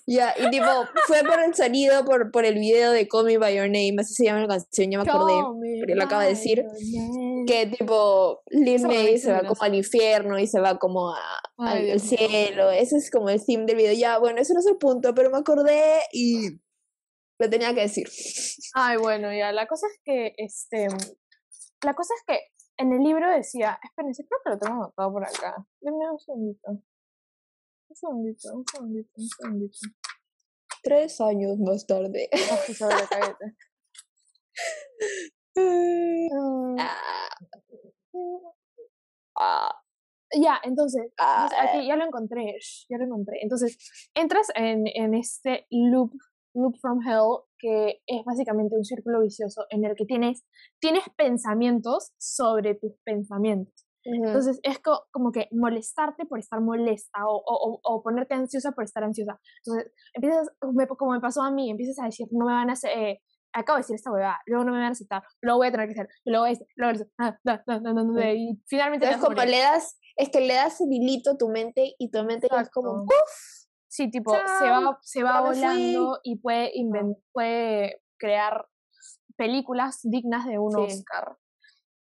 ya, 0.06 0.34
y 0.38 0.50
tipo, 0.50 0.66
fue 1.06 1.22
por 1.22 1.40
el 1.40 1.54
sonido, 1.54 2.04
por, 2.04 2.30
por 2.30 2.44
el 2.44 2.54
video 2.54 2.92
de 2.92 3.06
Call 3.08 3.24
Me 3.26 3.38
By 3.38 3.56
Your 3.56 3.66
Name, 3.66 3.96
así 4.00 4.14
se 4.14 4.24
llama 4.24 4.40
la 4.42 4.48
canción, 4.48 4.90
ya 4.90 4.98
me 5.02 5.10
acordé. 5.10 5.34
Pero 5.86 5.94
lo 5.96 6.04
acaba 6.04 6.22
de 6.22 6.30
decir. 6.30 6.64
Que 7.46 7.66
tipo, 7.66 8.42
Lil 8.46 8.86
May 8.86 9.18
se 9.18 9.32
va 9.32 9.40
como 9.40 9.62
al 9.62 9.74
infierno 9.74 10.38
y 10.38 10.46
se 10.46 10.60
va 10.60 10.78
como 10.78 11.10
a- 11.10 11.40
Ay, 11.58 11.90
al, 11.90 12.00
cielo. 12.00 12.70
Ese 12.70 12.96
es 12.96 13.10
como 13.10 13.28
el 13.28 13.44
theme 13.44 13.66
del 13.66 13.76
video. 13.76 13.92
Ya, 13.92 14.18
bueno, 14.18 14.40
ese 14.40 14.54
no 14.54 14.60
es 14.60 14.66
el 14.66 14.76
punto, 14.78 15.14
pero 15.14 15.30
me 15.30 15.38
acordé 15.38 16.00
y 16.12 16.60
lo 17.38 17.50
tenía 17.50 17.74
que 17.74 17.82
decir. 17.82 18.08
Ay, 18.74 18.96
bueno, 18.96 19.32
ya, 19.32 19.52
la 19.52 19.66
cosa 19.66 19.86
es 19.86 20.00
que, 20.04 20.34
este, 20.38 20.88
la 21.82 21.94
cosa 21.94 22.14
es 22.14 22.22
que 22.26 22.40
en 22.76 22.92
el 22.92 23.00
libro 23.02 23.28
decía, 23.30 23.78
espérense, 23.82 24.24
creo 24.26 24.40
que 24.44 24.50
lo 24.50 24.58
tengo 24.58 24.74
anotado 24.84 25.12
por 25.12 25.24
acá. 25.24 25.66
Denme 25.80 26.10
un 26.10 26.18
segundito. 26.18 26.82
Un 27.94 27.96
segundito, 27.96 28.54
un 28.54 28.64
segundito, 28.66 29.10
un 29.16 29.28
segundito. 29.28 29.78
Tres 30.82 31.20
años 31.20 31.58
más 31.58 31.86
tarde. 31.86 32.28
Ah. 35.56 37.30
Mm, 38.12 38.44
Ah, 39.36 39.68
ah, 39.68 39.82
Ya, 40.32 40.60
entonces, 40.64 41.12
ah, 41.18 41.46
Entonces, 41.48 41.68
aquí 41.70 41.86
ya 41.86 41.94
lo 41.94 42.04
encontré, 42.04 42.56
ya 42.88 42.98
lo 42.98 43.04
encontré. 43.04 43.38
Entonces, 43.40 43.78
entras 44.14 44.48
en, 44.56 44.88
en 44.88 45.14
este 45.14 45.68
loop, 45.70 46.12
loop 46.54 46.76
from 46.80 47.00
hell, 47.06 47.44
que 47.56 48.02
es 48.06 48.24
básicamente 48.24 48.74
un 48.76 48.84
círculo 48.84 49.20
vicioso 49.20 49.66
en 49.70 49.84
el 49.84 49.94
que 49.94 50.06
tienes, 50.06 50.44
tienes 50.80 51.04
pensamientos 51.16 52.12
sobre 52.18 52.74
tus 52.74 52.96
pensamientos. 53.04 53.83
Entonces, 54.04 54.60
es 54.62 54.78
co- 54.80 55.06
como 55.10 55.32
que 55.32 55.48
molestarte 55.52 56.26
por 56.26 56.38
estar 56.38 56.60
molesta 56.60 57.26
o, 57.26 57.36
o, 57.36 57.80
o- 57.82 58.02
ponerte 58.02 58.34
ansiosa 58.34 58.72
por 58.72 58.84
estar 58.84 59.02
ansiosa. 59.04 59.40
Entonces, 59.64 59.92
empiezas, 60.12 60.48
me- 60.72 60.86
como 60.86 61.12
me 61.12 61.20
pasó 61.20 61.42
a 61.42 61.50
mí, 61.50 61.70
empiezas 61.70 61.98
a 62.00 62.04
decir, 62.06 62.26
no 62.30 62.44
me 62.46 62.52
van 62.52 62.70
a 62.70 62.74
hacer, 62.74 62.90
eh, 62.98 63.22
acabo 63.52 63.76
de 63.76 63.82
decir 63.82 63.94
esta 63.96 64.10
huevada, 64.10 64.40
luego 64.46 64.64
no 64.64 64.72
me 64.72 64.78
van 64.78 64.88
a 64.88 64.92
aceptar, 64.92 65.22
luego 65.40 65.58
voy 65.58 65.68
a 65.68 65.72
tener 65.72 65.86
que 65.86 65.92
hacer, 65.92 66.08
y 66.24 66.30
luego 66.30 66.44
decir, 66.46 66.66
luego 66.76 67.04
ah, 67.18 67.38
no, 67.44 67.60
no, 67.66 67.80
no, 67.80 67.92
no, 67.94 68.04
no, 68.04 68.12
y 68.34 68.60
finalmente 68.66 69.06
a 69.06 69.18
como 69.20 69.34
le 69.50 69.58
das, 69.60 69.98
es 70.16 70.28
que 70.30 70.40
le 70.40 70.54
das 70.54 70.80
el 70.80 70.92
hilito 70.92 71.30
a 71.32 71.36
tu 71.38 71.48
mente 71.48 71.94
y 71.98 72.10
tu 72.10 72.22
mente 72.24 72.48
es 72.60 72.70
como. 72.70 73.04
¡puf! 73.06 73.64
Sí, 73.88 74.10
tipo, 74.10 74.32
se 74.58 74.68
va, 74.70 74.98
se 75.02 75.22
va 75.22 75.40
volando 75.40 76.18
y 76.24 76.36
puede, 76.40 76.72
inven- 76.74 77.16
puede 77.32 78.02
crear 78.18 78.66
películas 79.36 80.00
dignas 80.02 80.46
de 80.46 80.58
un 80.58 80.72
Sí, 80.72 80.80
Oscar. 80.98 81.36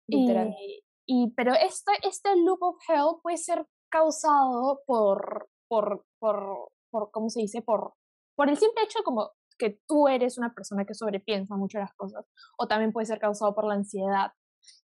Literal. 0.07 0.49
Y, 0.49 0.83
y- 1.07 1.31
pero 1.35 1.53
este, 1.53 1.91
este 2.03 2.35
loop 2.35 2.61
of 2.61 2.77
hell 2.87 3.19
puede 3.23 3.37
ser 3.37 3.65
causado 3.89 4.81
por, 4.85 5.49
por, 5.67 6.05
por, 6.19 6.69
por, 6.91 7.11
¿cómo 7.11 7.29
se 7.29 7.41
dice? 7.41 7.61
Por, 7.61 7.93
por 8.35 8.49
el 8.49 8.57
simple 8.57 8.83
hecho 8.83 8.99
como 9.03 9.31
que 9.57 9.79
tú 9.87 10.07
eres 10.07 10.37
una 10.37 10.53
persona 10.53 10.85
que 10.85 10.93
sobrepiensa 10.93 11.55
mucho 11.55 11.79
las 11.79 11.93
cosas. 11.95 12.25
O 12.59 12.67
también 12.67 12.91
puede 12.91 13.07
ser 13.07 13.19
causado 13.19 13.55
por 13.55 13.65
la 13.65 13.73
ansiedad. 13.73 14.31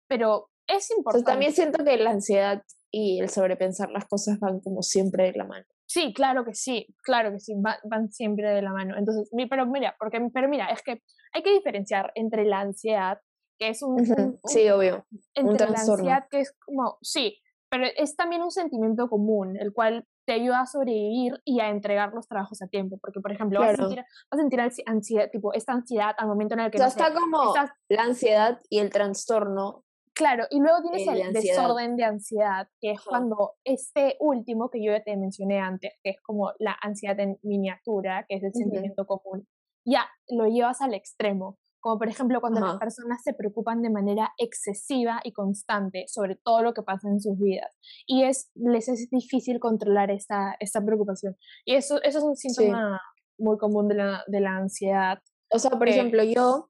Pero 0.08 0.50
es 0.68 0.90
Entonces, 0.90 0.98
importante. 0.98 1.32
también 1.32 1.54
siento 1.54 1.84
que 1.84 1.98
la 1.98 2.10
ansiedad 2.12 2.64
y 2.90 3.20
el 3.20 3.30
sobrepensar 3.30 3.92
las 3.92 4.06
cosas 4.08 4.40
van 4.40 4.60
como 4.62 4.82
siempre 4.82 5.26
de 5.32 5.38
la 5.38 5.46
mano. 5.46 5.66
Sí, 5.86 6.14
claro 6.14 6.44
que 6.46 6.54
sí, 6.56 6.88
claro 7.04 7.32
que 7.32 7.40
sí, 7.40 7.54
va- 7.56 7.80
van, 7.84 8.12
siempre 8.12 8.50
de 8.50 8.62
la 8.64 8.72
mano. 8.72 8.98
Entonces, 8.98 9.30
pero 9.50 9.66
mira, 9.68 9.96
porque, 10.00 10.20
pero 10.34 10.48
mira, 10.50 10.68
es 10.68 10.82
que 10.82 11.04
hay 11.34 11.44
que 11.44 11.54
diferenciar 11.54 12.12
entre 12.16 12.46
la 12.46 12.62
ansiedad, 12.62 13.20
que 13.64 13.70
es 13.70 13.82
un, 13.82 13.94
Ujú, 14.02 14.14
un- 14.18 14.24
un- 14.26 14.40
Sí, 14.46 14.70
obvio. 14.70 15.06
la 15.36 15.56
trastorno. 15.58 15.94
ansiedad 15.94 16.26
que 16.30 16.42
es 16.42 16.54
como, 16.66 16.98
sí, 17.02 17.40
pero 17.70 17.86
es 17.96 18.16
también 18.18 18.42
un 18.42 18.52
sentimiento 18.52 19.08
común, 19.08 19.56
el 19.58 19.72
cual 19.74 20.06
te 20.26 20.34
ayuda 20.34 20.62
a 20.62 20.66
sobrevivir 20.66 21.42
y 21.46 21.60
a 21.62 21.70
entregar 21.70 22.14
los 22.14 22.28
trabajos 22.28 22.62
a 22.62 22.68
tiempo, 22.68 22.98
porque 23.02 23.20
por 23.22 23.32
ejemplo, 23.32 23.60
vas, 23.62 23.70
a 23.70 23.74
Claro. 23.76 23.88
sentir, 23.90 24.06
vas 24.32 24.40
a 24.40 24.42
sentir 24.42 24.60
ansi- 24.60 24.84
ansiedad, 24.86 25.30
tipo, 25.32 25.54
esta 25.54 25.72
ansiedad 25.74 26.14
al 26.18 26.28
momento 26.28 26.56
en 26.56 26.60
el 26.62 26.72
que 26.72 26.78
O 26.78 26.80
sea, 26.80 26.88
no 26.88 26.92
sé, 26.92 27.00
está 27.00 27.14
como 27.14 27.48
estás 27.56 27.72
la 27.90 28.04
ansiedad 28.04 28.62
y 28.70 28.80
el 28.80 28.90
trastorno. 28.90 29.86
Claro, 30.14 30.44
y 30.52 30.60
luego 30.60 30.82
tienes 30.82 31.08
eh, 31.08 31.22
el 31.26 31.34
desorden 31.34 31.96
de 31.96 32.04
ansiedad, 32.04 32.68
que 32.82 32.92
es 32.92 33.00
Ajá. 33.00 33.10
cuando 33.10 33.54
este 33.64 34.16
último 34.20 34.70
que 34.70 34.84
yo 34.84 34.92
ya 34.92 35.02
te 35.04 35.16
mencioné 35.18 35.60
antes, 35.60 35.94
que 36.04 36.12
es 36.12 36.22
como 36.22 36.52
la 36.60 36.78
ansiedad 36.82 37.18
en 37.20 37.40
miniatura, 37.42 38.26
que 38.28 38.36
es 38.36 38.44
el 38.44 38.50
Ujú. 38.50 38.60
sentimiento 38.60 39.08
común, 39.08 39.48
ya 39.86 40.06
lo 40.30 40.46
llevas 40.48 40.82
al 40.82 40.94
extremo. 40.94 41.58
Como 41.84 42.00
por 42.00 42.08
ejemplo 42.08 42.40
cuando 42.40 42.62
las 42.62 42.70
Ajá. 42.72 42.80
personas 42.80 43.22
se 43.24 43.34
preocupan 43.34 43.82
de 43.82 43.90
manera 43.90 44.32
excesiva 44.38 45.20
y 45.26 45.34
constante 45.34 46.06
sobre 46.08 46.38
todo 46.38 46.64
lo 46.64 46.74
que 46.74 46.82
pasa 46.82 47.10
en 47.10 47.20
sus 47.20 47.38
vidas. 47.38 47.76
Y 48.08 48.24
es, 48.24 48.50
les 48.56 48.88
es 48.88 49.10
difícil 49.10 49.60
controlar 49.60 50.10
esta, 50.10 50.56
esta 50.62 50.80
preocupación. 50.82 51.36
Y 51.66 51.76
eso, 51.76 52.02
eso 52.02 52.20
es 52.20 52.24
un 52.24 52.38
síntoma 52.38 53.02
muy 53.38 53.58
común 53.58 53.90
de 53.90 53.96
la, 53.96 54.24
de 54.28 54.40
la 54.40 54.56
ansiedad. 54.56 55.20
O 55.52 55.60
sea, 55.60 55.72
por 55.72 55.90
Eh, 55.90 55.92
ejemplo, 55.92 56.24
yo, 56.24 56.70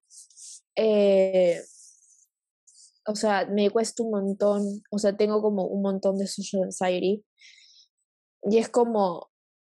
eh, 0.76 1.62
o 3.06 3.16
sea, 3.16 3.46
me 3.46 3.70
cuesta 3.70 4.02
un 4.02 4.10
montón, 4.10 4.64
o 4.90 4.98
sea, 4.98 5.16
tengo 5.16 5.44
como 5.44 5.66
un 5.68 5.84
montón 5.84 6.18
de 6.18 6.26
social 6.26 6.64
anxiety. 6.64 7.24
Y 8.50 8.58
es 8.58 8.68
como, 8.68 9.30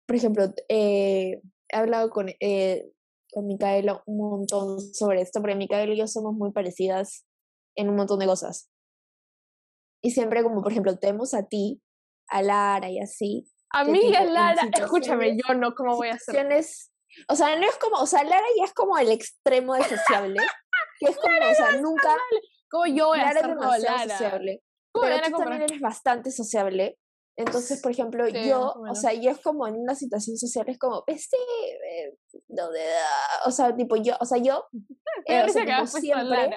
por 0.06 0.16
ejemplo, 0.16 0.44
eh, 0.70 1.42
he 1.68 1.76
hablado 1.76 2.08
con, 2.08 2.30
eh, 2.40 2.90
con 3.36 3.46
Micaela 3.46 4.02
un 4.06 4.16
montón 4.16 4.80
sobre 4.94 5.20
esto, 5.20 5.42
porque 5.42 5.54
Micaela 5.54 5.92
y 5.92 5.98
yo 5.98 6.06
somos 6.06 6.32
muy 6.32 6.52
parecidas 6.52 7.26
en 7.74 7.90
un 7.90 7.96
montón 7.96 8.18
de 8.18 8.24
cosas. 8.24 8.70
Y 10.02 10.12
siempre 10.12 10.42
como, 10.42 10.62
por 10.62 10.72
ejemplo, 10.72 10.96
tenemos 10.96 11.34
a 11.34 11.42
ti, 11.42 11.82
a 12.28 12.40
Lara 12.40 12.88
y 12.88 12.98
así. 12.98 13.46
Amiga 13.68 14.20
tipo, 14.20 14.32
Lara, 14.32 14.62
escúchame, 14.72 15.36
yo 15.36 15.54
no, 15.54 15.74
¿cómo 15.74 15.96
voy 15.96 16.08
a 16.08 16.14
hacer? 16.14 16.48
O 17.28 17.36
sea, 17.36 17.54
no 17.58 17.66
es 17.66 17.76
como, 17.76 17.98
o 17.98 18.06
sea, 18.06 18.24
Lara 18.24 18.46
ya 18.56 18.64
es 18.64 18.72
como 18.72 18.96
el 18.96 19.10
extremo 19.10 19.74
de 19.74 19.84
sociable, 19.84 20.40
que 20.98 21.10
es 21.10 21.16
como, 21.18 21.36
o 21.36 21.54
sea, 21.54 21.72
nunca, 21.78 22.16
¿Cómo 22.70 22.86
yo 22.86 23.08
voy 23.08 23.18
a 23.18 23.24
Lara 23.24 23.30
es 23.32 23.36
estar 23.36 23.54
como 23.54 23.70
demasiado 23.70 23.98
Lara? 23.98 24.18
sociable, 24.18 24.62
¿Cómo 24.92 25.04
pero 25.04 25.16
a 25.16 25.28
tú 25.28 25.36
también 25.36 25.62
eres 25.62 25.80
bastante 25.82 26.30
sociable. 26.30 26.98
Entonces, 27.36 27.82
por 27.82 27.92
ejemplo, 27.92 28.26
Sí, 28.26 28.48
yo, 28.48 28.72
o 28.72 28.94
sea, 28.94 29.12
yo 29.12 29.30
es 29.30 29.40
como 29.40 29.66
en 29.66 29.76
una 29.76 29.94
situación 29.94 30.38
social, 30.38 30.68
es 30.68 30.78
como, 30.78 31.04
este, 31.06 31.36
eh, 31.36 32.16
donde, 32.48 32.80
o 33.44 33.50
sea, 33.50 33.76
tipo, 33.76 33.96
yo, 33.96 34.14
o 34.20 34.24
sea, 34.24 34.38
yo, 34.38 34.64
eh, 35.26 35.44
o 35.44 35.48
sea, 35.48 35.64
tipo, 35.64 35.76
puesto 35.78 35.98
siempre, 35.98 36.56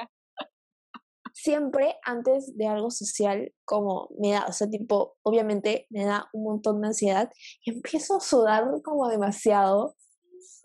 siempre 1.34 1.96
antes 2.04 2.56
de 2.58 2.68
algo 2.68 2.92
social, 2.92 3.54
como 3.66 4.10
me 4.20 4.32
da, 4.32 4.46
o 4.48 4.54
sea, 4.54 4.70
tipo, 4.70 5.18
obviamente 5.22 5.86
me 5.90 6.06
da 6.06 6.30
un 6.34 6.44
montón 6.44 6.82
de 6.82 6.88
ansiedad 6.88 7.30
y 7.64 7.72
empiezo 7.72 8.18
a 8.18 8.22
sudar 8.22 8.66
como 8.84 9.10
demasiado 9.10 9.96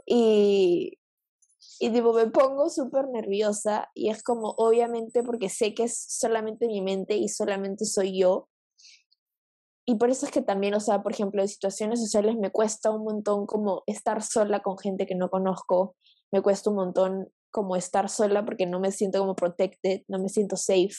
y, 0.07 0.99
y 1.81 1.91
tipo 1.91 2.13
me 2.13 2.27
pongo 2.27 2.71
súper 2.71 3.09
nerviosa 3.09 3.91
y 3.95 4.11
es 4.11 4.23
como, 4.23 4.55
obviamente, 4.59 5.23
porque 5.23 5.49
sé 5.49 5.75
que 5.75 5.85
es 5.85 6.05
solamente 6.09 6.67
mi 6.67 6.81
mente 6.81 7.17
y 7.17 7.29
solamente 7.29 7.85
soy 7.85 8.21
yo. 8.21 8.49
Y 9.87 9.97
por 9.97 10.11
eso 10.11 10.25
es 10.27 10.33
que 10.33 10.41
también, 10.43 10.75
o 10.75 10.81
sea, 10.81 11.03
por 11.03 11.13
ejemplo, 11.13 11.43
en 11.43 11.49
situaciones 11.49 12.01
sociales 12.01 12.37
me 12.37 12.51
cuesta 12.51 12.91
un 12.91 13.05
montón 13.05 13.47
como 13.47 13.83
estar 13.87 14.23
sola 14.23 14.61
con 14.61 14.79
gente 14.79 15.07
que 15.07 15.15
no 15.15 15.29
conozco, 15.31 15.95
me 16.33 16.41
cuesta 16.43 16.71
un 16.71 16.77
montón 16.77 17.29
como 17.51 17.77
estar 17.77 18.09
sola 18.09 18.45
porque 18.45 18.67
no 18.67 18.81
me 18.81 18.91
siento 18.93 19.19
como 19.21 19.37
protected, 19.37 20.03
no 20.09 20.19
me 20.19 20.29
siento 20.29 20.57
safe. 20.57 20.95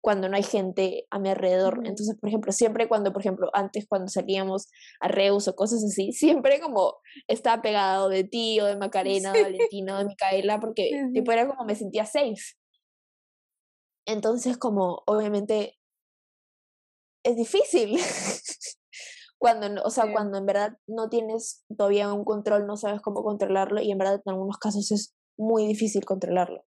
cuando 0.00 0.28
no 0.28 0.36
hay 0.36 0.42
gente 0.42 1.06
a 1.10 1.18
mi 1.18 1.30
alrededor. 1.30 1.80
Entonces, 1.86 2.16
por 2.20 2.28
ejemplo, 2.28 2.52
siempre 2.52 2.88
cuando, 2.88 3.10
por 3.12 3.22
ejemplo, 3.22 3.48
antes 3.54 3.86
cuando 3.88 4.08
salíamos 4.08 4.68
a 5.00 5.08
Reus 5.08 5.48
o 5.48 5.54
cosas 5.56 5.82
así, 5.82 6.12
siempre 6.12 6.60
como 6.60 6.96
estaba 7.26 7.62
pegado 7.62 8.10
de 8.10 8.24
ti 8.24 8.60
o 8.60 8.66
de 8.66 8.76
Macarena, 8.76 9.32
de 9.32 9.38
Sí. 9.38 9.44
Valentina, 9.44 9.98
de 9.98 10.04
Micaela, 10.04 10.60
porque 10.60 10.90
sí. 10.92 11.12
tipo 11.14 11.32
era 11.32 11.48
como 11.48 11.64
me 11.64 11.74
sentía 11.74 12.04
safe. 12.04 12.36
Entonces, 14.06 14.58
como 14.58 15.02
obviamente 15.06 15.78
es 17.24 17.36
difícil. 17.36 17.98
cuando, 19.38 19.82
o 19.82 19.90
sea, 19.90 20.04
Sí. 20.04 20.12
cuando 20.12 20.38
en 20.38 20.46
verdad 20.46 20.70
no 20.86 21.08
tienes 21.08 21.64
todavía 21.76 22.12
un 22.12 22.24
control, 22.24 22.66
no 22.66 22.76
sabes 22.76 23.00
cómo 23.02 23.22
controlarlo 23.22 23.80
y 23.82 23.90
en 23.90 23.98
verdad 23.98 24.22
en 24.24 24.32
algunos 24.32 24.56
casos 24.58 24.90
es 24.92 25.14
muy 25.36 25.66
difícil 25.66 26.04
controlarlo. 26.04 26.62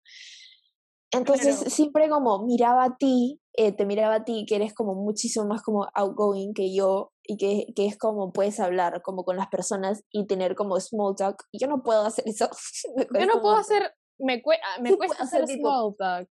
Entonces 1.12 1.58
Claro. 1.58 1.70
siempre 1.70 2.10
como 2.10 2.44
miraba 2.46 2.86
a 2.86 2.98
ti, 2.98 3.40
eh, 3.56 3.72
te 3.72 3.86
miraba 3.86 4.16
a 4.16 4.24
ti 4.24 4.46
que 4.48 4.56
eres 4.56 4.74
como 4.74 4.96
muchísimo 4.96 5.46
más 5.46 5.62
como 5.62 5.88
outgoing 5.94 6.54
que 6.56 6.74
yo 6.76 7.12
y 7.24 7.38
que, 7.38 7.68
que 7.76 7.86
es 7.86 7.98
como 8.00 8.32
puedes 8.34 8.60
hablar 8.60 9.04
como 9.04 9.24
con 9.24 9.38
las 9.38 9.48
personas 9.50 10.02
y 10.12 10.26
tener 10.26 10.56
como 10.56 10.80
small 10.80 11.14
talk. 11.16 11.44
Yo 11.54 11.68
no 11.68 11.84
puedo 11.84 12.02
hacer 12.04 12.24
eso. 12.28 12.50
Yo 13.20 13.26
no 13.28 13.42
puedo 13.42 13.56
hacer, 13.58 13.94
me, 14.18 14.42
cue- 14.42 14.58
ah, 14.64 14.82
me 14.82 14.90
Sí 14.90 14.98
cuesta 14.98 15.24
hacer 15.24 15.46
tipo- 15.46 15.70
small 15.70 15.96
talk. 16.00 16.28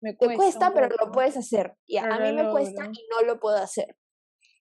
Me 0.00 0.12
Te 0.12 0.26
cuesta, 0.26 0.36
cuesta, 0.42 0.68
un 0.68 0.74
pero 0.74 0.88
lo 0.98 1.12
puedes 1.12 1.36
hacer. 1.36 1.74
Y 1.86 1.96
a, 1.96 2.04
a 2.04 2.18
mí 2.20 2.32
me 2.32 2.50
cuesta 2.50 2.84
y 2.84 3.06
no 3.10 3.22
lo 3.26 3.38
puedo 3.40 3.56
hacer. 3.56 3.96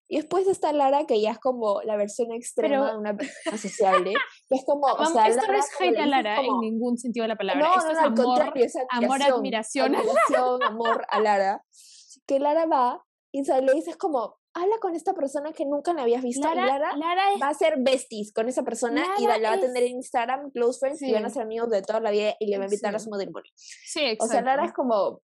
Y 0.07 0.17
después 0.17 0.47
está 0.47 0.71
Lara, 0.71 1.05
que 1.07 1.19
ya 1.19 1.31
es 1.31 1.39
como 1.39 1.81
la 1.81 1.97
versión 1.97 2.31
extrema 2.31 2.75
Pero- 2.75 2.91
de 2.93 2.97
una 2.99 3.17
persona 3.17 3.57
sociable, 3.57 4.13
que 4.47 4.55
es 4.55 4.63
como, 4.63 4.86
o 4.86 5.05
sea, 5.07 5.27
esto 5.27 5.41
no 5.41 5.47
Lara, 5.47 5.59
es 5.59 5.75
como 5.75 5.89
hate 5.89 5.97
a 5.99 6.05
Lara 6.05 6.36
como- 6.38 6.53
en 6.63 6.69
ningún 6.73 6.97
sentido 6.97 7.23
de 7.23 7.29
la 7.29 7.36
palabra. 7.36 7.61
no, 7.67 7.73
esto 7.75 7.86
no, 7.86 7.91
es 7.91 7.95
no, 7.95 8.01
al 8.01 8.07
amor, 8.13 8.25
contrario, 8.25 8.65
es 8.65 8.75
amor, 8.91 9.23
admiración. 9.23 9.95
admiración, 9.95 10.63
amor 10.63 11.05
a 11.09 11.19
Lara. 11.19 11.63
Que 12.27 12.39
Lara 12.39 12.65
va 12.67 13.03
y 13.31 13.41
o 13.41 13.45
sea, 13.45 13.59
le 13.61 13.73
dices 13.73 13.97
como, 13.97 14.38
habla 14.56 14.78
con 14.80 14.95
esta 14.95 15.14
persona 15.14 15.51
que 15.53 15.66
nunca 15.66 15.93
la 15.93 16.01
habías 16.03 16.24
visto 16.24 16.47
Lara, 16.47 16.64
y 16.64 16.68
Lara 16.70 16.97
Lara 16.97 17.34
es 17.34 17.41
va 17.41 17.49
a 17.49 17.53
ser 17.53 17.76
besties 17.80 18.34
con 18.34 18.47
esa 18.47 18.64
persona 18.64 19.06
y 19.20 19.24
Lara 19.24 19.38
la, 19.38 19.38
la 19.38 19.49
va 19.49 19.56
a 19.58 19.60
tener 19.60 19.84
en 19.84 19.95
Instagram, 19.97 20.51
close 20.51 20.80
friends, 20.80 21.01
y 21.01 21.12
van 21.12 21.26
a 21.26 21.30
Sí. 21.30 21.34
ser 21.36 21.43
amigos 21.43 21.70
de 21.70 21.82
toda 21.82 21.99
la 21.99 22.10
vida 22.12 22.36
y 22.39 22.47
le 22.47 22.58
va 22.58 22.64
a 22.64 22.68
invitar 22.68 22.95
a 22.95 22.99
Sí. 22.99 23.06
su 23.06 23.12
matrimonio. 23.12 23.51
Sí, 23.56 23.99
O 23.99 24.08
exacto. 24.08 24.32
sea, 24.32 24.41
Lara 24.41 24.66
es 24.66 24.74
como, 24.74 25.22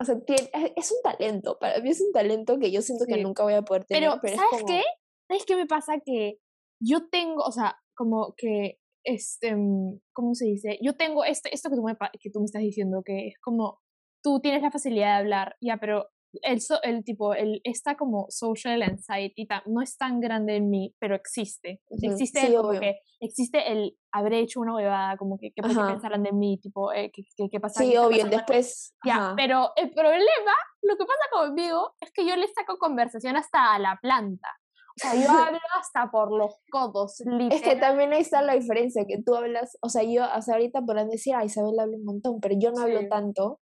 o 0.00 0.04
sea, 0.04 0.20
tiene- 0.24 0.48
es- 0.54 0.72
es 0.76 0.92
un 0.92 1.02
talento, 1.02 1.58
para 1.58 1.80
mí 1.80 1.90
es 1.90 2.00
un 2.00 2.12
talento 2.12 2.58
que 2.58 2.70
yo 2.70 2.80
siento 2.80 3.04
que 3.06 3.14
Sí. 3.14 3.22
nunca 3.22 3.42
voy 3.42 3.54
a 3.54 3.62
poder 3.62 3.84
tener, 3.84 4.08
Pero, 4.08 4.20
pero, 4.22 4.34
es 4.34 4.40
¿sabes 4.40 4.62
como, 4.62 4.66
qué? 4.66 4.82
¿Sabes 5.28 5.44
qué 5.44 5.56
me 5.56 5.66
pasa? 5.66 5.94
Que 6.04 6.38
yo 6.80 7.08
tengo, 7.10 7.42
o 7.42 7.50
sea, 7.52 7.76
como 7.96 8.34
que, 8.36 8.78
este, 9.04 9.56
mm, 9.56 10.00
¿cómo 10.12 10.34
se 10.34 10.44
dice? 10.46 10.78
Yo 10.80 10.96
tengo 10.96 11.24
este, 11.24 11.52
esto 11.54 11.70
que 11.70 11.76
tú, 11.76 11.82
me, 11.82 11.96
que 12.20 12.30
tú 12.30 12.38
me 12.38 12.44
estás 12.46 12.62
diciendo, 12.62 13.02
que 13.04 13.28
es 13.28 13.38
como, 13.40 13.80
tú 14.22 14.40
tienes 14.40 14.62
la 14.62 14.70
facilidad 14.70 15.14
de 15.14 15.18
hablar, 15.18 15.56
ya, 15.60 15.78
pero 15.78 16.08
el, 16.42 16.60
el 16.82 17.04
tipo, 17.04 17.34
el, 17.34 17.60
esta 17.64 17.96
como 17.96 18.26
social 18.28 18.82
anxiety 18.82 19.46
no 19.66 19.80
es 19.82 19.96
tan 19.96 20.20
grande 20.20 20.56
en 20.56 20.70
mí, 20.70 20.94
pero 20.98 21.14
existe. 21.14 21.80
Existe 21.88 22.40
sí, 22.46 22.54
como 22.54 22.78
que, 22.78 22.98
existe 23.20 23.72
el 23.72 23.96
habré 24.12 24.40
hecho 24.40 24.60
una 24.60 24.74
huevada, 24.74 25.16
como 25.16 25.38
que, 25.38 25.52
¿qué, 25.54 25.62
pensarán 25.62 26.22
de 26.22 26.32
mí? 26.32 26.58
Tipo, 26.60 26.92
eh, 26.92 27.10
¿qué, 27.12 27.22
qué, 27.36 27.48
qué 27.50 27.60
pasa? 27.60 27.80
Sí, 27.80 27.90
qué 27.90 27.98
obvio, 27.98 28.18
pasando? 28.18 28.36
después, 28.36 28.94
Ya, 29.04 29.34
pero 29.36 29.72
el 29.76 29.90
problema, 29.92 30.52
lo 30.82 30.96
que 30.96 31.04
pasa 31.04 31.24
conmigo 31.46 31.92
es 32.00 32.10
que 32.12 32.26
yo 32.26 32.36
le 32.36 32.46
saco 32.48 32.78
conversación 32.78 33.36
hasta 33.36 33.74
a 33.74 33.78
la 33.78 33.98
planta. 34.00 34.48
O 34.96 35.00
sea, 35.00 35.14
yo 35.14 35.28
hablo 35.52 35.60
hasta 35.78 36.10
por 36.10 36.32
los 36.36 36.56
codos, 36.70 37.20
Es 37.20 37.26
que 37.26 37.32
literal. 37.32 37.80
también 37.80 38.12
ahí 38.12 38.22
está 38.22 38.42
la 38.42 38.54
diferencia, 38.54 39.04
que 39.06 39.22
tú 39.24 39.34
hablas, 39.34 39.78
o 39.80 39.88
sea, 39.88 40.02
yo, 40.02 40.24
sea, 40.42 40.54
ahorita 40.54 40.80
podrán 40.82 41.08
decir, 41.08 41.34
ah, 41.34 41.44
Isabel 41.44 41.78
habla 41.78 41.96
un 41.96 42.04
montón, 42.04 42.40
pero 42.40 42.54
yo 42.58 42.72
no 42.72 42.82
hablo 42.82 43.00
Sí. 43.00 43.08
tanto. 43.08 43.60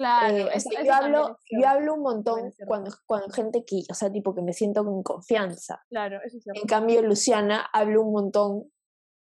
Claro, 0.00 0.34
eh, 0.34 0.48
o 0.56 0.60
sea, 0.60 0.82
yo 0.82 0.94
hablo, 0.94 1.38
yo 1.50 1.68
hablo 1.68 1.92
un 1.92 2.00
montón 2.00 2.54
cuando, 2.66 2.90
cuando 3.04 3.28
gente 3.34 3.66
que, 3.66 3.82
o 3.90 3.92
sea, 3.92 4.10
tipo 4.10 4.34
que 4.34 4.40
me 4.40 4.54
siento 4.54 4.82
con 4.82 5.02
confianza. 5.02 5.84
Claro, 5.90 6.20
eso 6.24 6.38
es 6.38 6.42
cierto. 6.42 6.58
En 6.58 6.66
cambio, 6.66 7.02
Luciana 7.02 7.68
habla 7.70 8.00
un 8.00 8.10
montón 8.10 8.72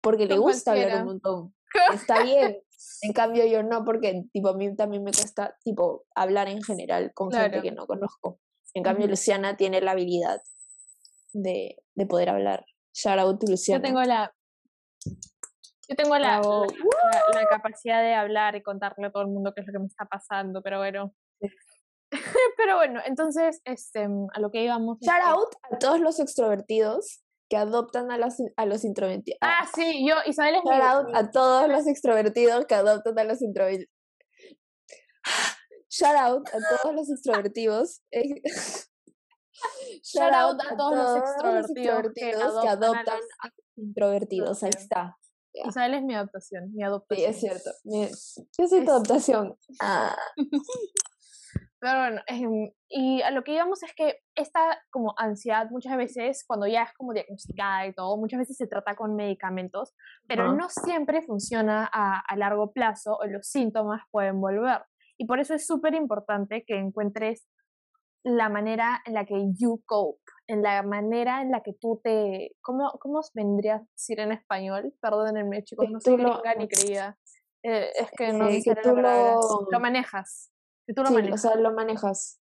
porque 0.01 0.25
le 0.25 0.37
gusta 0.37 0.71
hablar 0.71 1.01
un 1.01 1.07
montón. 1.07 1.53
Está 1.93 2.23
bien. 2.23 2.61
En 3.01 3.11
cambio, 3.11 3.45
yo 3.45 3.61
no, 3.61 3.83
porque 3.83 4.23
tipo 4.31 4.47
a 4.47 4.53
mí 4.55 4.73
también 4.73 5.03
me 5.03 5.11
cuesta 5.11 5.57
tipo 5.65 6.05
hablar 6.15 6.47
en 6.47 6.63
general 6.63 7.11
con 7.13 7.29
gente 7.29 7.61
que 7.61 7.73
no 7.73 7.85
conozco. 7.85 8.39
En 8.73 8.81
cambio. 8.81 9.05
Luciana 9.07 9.57
tiene 9.57 9.81
la 9.81 9.91
habilidad 9.91 10.41
de, 11.33 11.75
de 11.93 12.05
poder 12.05 12.29
hablar. 12.29 12.65
Shout 12.93 13.19
out 13.19 13.37
to 13.37 13.47
Yo 13.47 13.51
Luciana. 13.51 13.83
tengo 13.83 14.01
la... 14.03 14.33
Yo 15.89 15.95
tengo 15.95 16.17
la, 16.17 16.39
Bravo. 16.39 16.65
la, 16.65 17.19
la- 17.33 17.41
la 17.41 17.47
capacidad 17.49 18.01
de 18.01 18.13
hablar 18.13 18.55
y 18.55 18.61
contarle 18.61 19.07
a 19.07 19.11
todo 19.11 19.23
el 19.23 19.29
mundo 19.29 19.53
qué 19.55 19.61
es 19.61 19.67
lo 19.67 19.73
que 19.73 19.79
me 19.79 19.87
está 19.87 20.05
pasando, 20.05 20.61
pero 20.61 20.77
bueno. 20.77 21.13
pero 22.57 22.75
bueno, 22.77 23.01
entonces, 23.05 23.61
este, 23.65 24.03
a 24.33 24.39
lo 24.39 24.51
que 24.51 24.63
íbamos. 24.63 24.99
Shout 25.01 25.15
que- 25.17 25.23
out 25.29 25.55
a 25.71 25.77
todos 25.79 25.99
los 25.99 26.19
extrovertidos 26.19 27.23
que 27.49 27.57
adoptan 27.57 28.11
a 28.11 28.17
los, 28.19 28.35
a 28.57 28.65
los 28.67 28.85
introvertidos. 28.85 29.39
Ah, 29.41 29.67
sí, 29.73 30.05
yo, 30.07 30.15
Isabel 30.27 30.55
es 30.55 30.61
Shout 30.63 30.81
out 30.83 31.15
a 31.15 31.31
todos 31.31 31.67
los 31.67 31.87
extrovertidos 31.87 32.65
que 32.67 32.75
adoptan 32.75 33.17
a 33.17 33.23
los 33.23 33.41
introvertidos. 33.41 33.89
Shout 35.89 36.15
out 36.15 36.47
a 36.49 36.77
todos 36.81 36.95
los 36.95 37.09
extrovertidos. 37.09 38.03
Shout 40.03 40.33
out 40.33 40.61
a 40.61 40.77
todos 40.77 40.95
los 40.95 41.17
extrovertidos 41.17 42.13
que 42.13 42.21
que 42.21 42.33
adoptan 42.35 42.67
a 42.67 42.71
adoptan 42.71 43.05
los 43.17 43.25
a 43.39 43.47
los 43.47 43.77
introvertidos. 43.77 44.63
Ahí 44.63 44.69
está. 44.77 45.17
Ya. 45.53 45.67
Isabel 45.67 45.93
es 45.95 46.03
mi 46.03 46.15
adaptación, 46.15 46.65
mi 46.71 46.77
Sí, 46.77 46.83
adoptación. 46.83 47.29
es 47.31 47.39
cierto. 47.39 47.69
Mi- 47.83 48.07
Yo 48.07 48.67
soy 48.67 48.79
tu 48.79 48.83
Es- 48.83 48.89
adaptación. 48.89 49.55
Ah, 49.81 50.15
Pero 51.81 51.97
bueno, 51.97 52.21
em, 52.27 52.71
y 52.89 53.21
a 53.21 53.31
lo 53.31 53.41
que 53.43 53.53
íbamos 53.53 53.81
es 53.83 53.93
que 53.95 54.17
esta 54.35 54.81
como 54.91 55.13
ansiedad 55.17 55.69
muchas 55.71 55.95
veces, 55.95 56.43
cuando 56.45 56.67
ya 56.67 56.83
es 56.83 56.93
como 56.93 57.13
diagnosticada 57.13 57.87
y 57.87 57.93
todo, 57.93 58.17
muchas 58.17 58.39
veces 58.39 58.57
se 58.57 58.67
trata 58.67 58.97
con 58.97 59.15
medicamentos, 59.15 59.93
pero 60.27 60.51
no 60.53 60.67
siempre 60.69 61.21
funciona 61.21 61.89
a, 61.91 62.19
a 62.19 62.35
largo 62.35 62.73
plazo 62.73 63.15
o 63.15 63.25
los 63.27 63.47
síntomas 63.47 64.01
pueden 64.11 64.41
volver. 64.41 64.81
Y 65.17 65.25
por 65.25 65.39
eso 65.39 65.53
es 65.53 65.65
súper 65.65 65.93
importante 65.95 66.65
que 66.67 66.75
encuentres 66.77 67.47
la 68.23 68.49
manera 68.49 69.01
en 69.05 69.13
la 69.13 69.25
que 69.25 69.41
you 69.57 69.81
cope, 69.85 70.19
en 70.49 70.61
la 70.63 70.81
manera 70.83 71.41
en 71.41 71.51
la 71.51 71.61
que 71.61 71.73
tú 71.73 71.99
te... 72.03 72.55
¿Cómo, 72.61 72.91
cómo 72.99 73.19
os 73.19 73.31
vendría 73.33 73.75
a 73.75 73.85
decir 73.95 74.19
en 74.19 74.31
español? 74.31 74.93
Perdónenme 75.01 75.63
chicos, 75.63 75.85
Que 75.85 75.91
no 75.93 75.99
soy 76.01 76.17
lo- 76.17 76.41
ni 76.57 76.67
creída. 76.69 77.17
Eh, 77.63 77.91
es 77.95 78.11
que 78.17 78.33
no 78.33 78.47
Eh, 78.47 78.51
me 78.53 78.61
que 78.63 78.75
tú 78.81 78.95
lo- 78.95 79.67
Lo 79.71 79.79
manejas. 79.79 80.51
Que 80.87 80.93
tú 80.93 81.01
lo 81.03 81.07
sí, 81.09 81.13
o 81.13 81.17
manejas. 81.17 81.41
sea, 81.41 81.55
lo 81.55 81.71
manejas. 81.73 82.41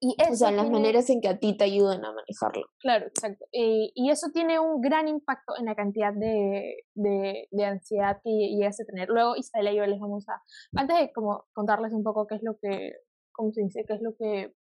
Y 0.00 0.12
O 0.12 0.14
sea, 0.16 0.28
eso 0.32 0.50
las 0.50 0.64
tiene- 0.64 0.70
maneras 0.70 1.10
en 1.10 1.20
que 1.20 1.28
a 1.28 1.38
ti 1.38 1.56
te 1.56 1.64
ayudan 1.64 2.04
a 2.04 2.12
manejarlo. 2.12 2.66
Claro, 2.80 3.06
exacto. 3.06 3.44
Y, 3.52 3.92
y 3.94 4.10
eso 4.10 4.28
tiene 4.32 4.58
un 4.58 4.80
gran 4.80 5.06
impacto 5.08 5.54
en 5.58 5.64
la 5.66 5.74
cantidad 5.74 6.12
de, 6.12 6.84
de, 6.94 7.48
de 7.50 7.64
ansiedad 7.64 8.18
que 8.24 8.30
llegas 8.30 8.80
a 8.80 8.84
tener. 8.84 9.08
Luego 9.08 9.36
Isabela 9.36 9.72
y 9.72 9.76
yo 9.76 9.86
les 9.86 10.00
vamos 10.00 10.28
a, 10.28 10.42
antes 10.76 10.96
de 10.98 11.12
como 11.12 11.46
contarles 11.52 11.92
un 11.92 12.02
poco 12.02 12.26
qué 12.26 12.34
es 12.36 12.42
lo 12.42 12.56
que, 12.60 12.92
¿cómo 13.32 13.52
se 13.52 13.62
dice? 13.62 13.84
¿Qué 13.86 13.94
es 13.94 14.02
lo 14.02 14.14
que 14.16 14.54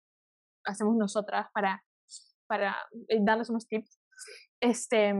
hacemos 0.63 0.95
nosotras 0.95 1.47
para, 1.53 1.83
para 2.47 2.75
eh, 3.07 3.17
darles 3.21 3.49
unos 3.49 3.67
tips? 3.67 3.99
Este, 4.59 5.13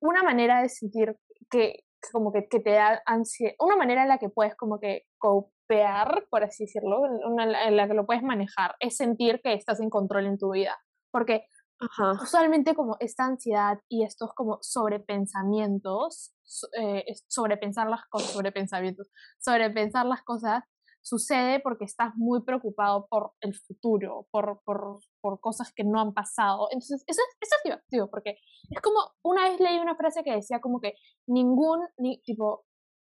una 0.00 0.22
manera 0.22 0.62
de 0.62 0.68
sentir 0.68 1.16
que, 1.50 1.84
que 2.02 2.08
como 2.12 2.32
que, 2.32 2.46
que 2.48 2.60
te 2.60 2.70
da 2.72 3.02
ansiedad, 3.06 3.54
una 3.58 3.76
manera 3.76 4.02
en 4.02 4.08
la 4.08 4.18
que 4.18 4.28
puedes 4.28 4.54
como 4.56 4.78
que 4.78 5.02
copear, 5.18 6.26
por 6.30 6.44
así 6.44 6.64
decirlo, 6.64 7.00
una 7.00 7.44
en 7.68 7.76
la- 7.76 7.88
que 7.88 7.94
lo 7.94 8.06
puedes 8.06 8.22
manejar, 8.22 8.74
es 8.80 8.96
sentir 8.96 9.40
que 9.42 9.54
estás 9.54 9.80
en 9.80 9.90
control 9.90 10.26
en 10.26 10.38
tu 10.38 10.52
vida. 10.52 10.76
Porque 11.10 11.46
Ajá. 11.80 12.12
usualmente 12.22 12.74
como 12.74 12.96
esta 13.00 13.24
ansiedad 13.24 13.78
y 13.88 14.04
estos 14.04 14.32
como 14.34 14.58
sobrepensamientos, 14.62 16.34
so- 16.42 16.68
eh, 16.78 17.04
sobrepensar 17.28 17.88
las 17.88 18.04
cosas, 18.08 18.30
sobrepensamientos, 18.30 19.10
sobrepensar 19.38 20.06
las 20.06 20.22
cosas, 20.22 20.62
sucede 21.02 21.60
porque 21.60 21.84
estás 21.84 22.12
muy 22.16 22.42
preocupado 22.42 23.06
por 23.08 23.32
el 23.40 23.54
futuro, 23.54 24.26
por, 24.30 24.60
por, 24.64 24.98
por 25.26 25.40
cosas 25.40 25.72
que 25.74 25.82
no 25.82 26.00
han 26.00 26.12
pasado. 26.14 26.68
Entonces, 26.70 27.02
eso 27.08 27.20
es, 27.28 27.36
eso 27.40 27.54
es 27.56 27.62
divertido, 27.64 28.08
porque 28.08 28.36
es 28.70 28.80
como, 28.80 28.98
una 29.24 29.48
vez 29.48 29.58
leí 29.58 29.78
una 29.78 29.96
frase 29.96 30.22
que 30.22 30.32
decía 30.32 30.60
como 30.60 30.80
que 30.80 30.94
ningún, 31.26 31.80
ni, 31.98 32.20
tipo, 32.22 32.64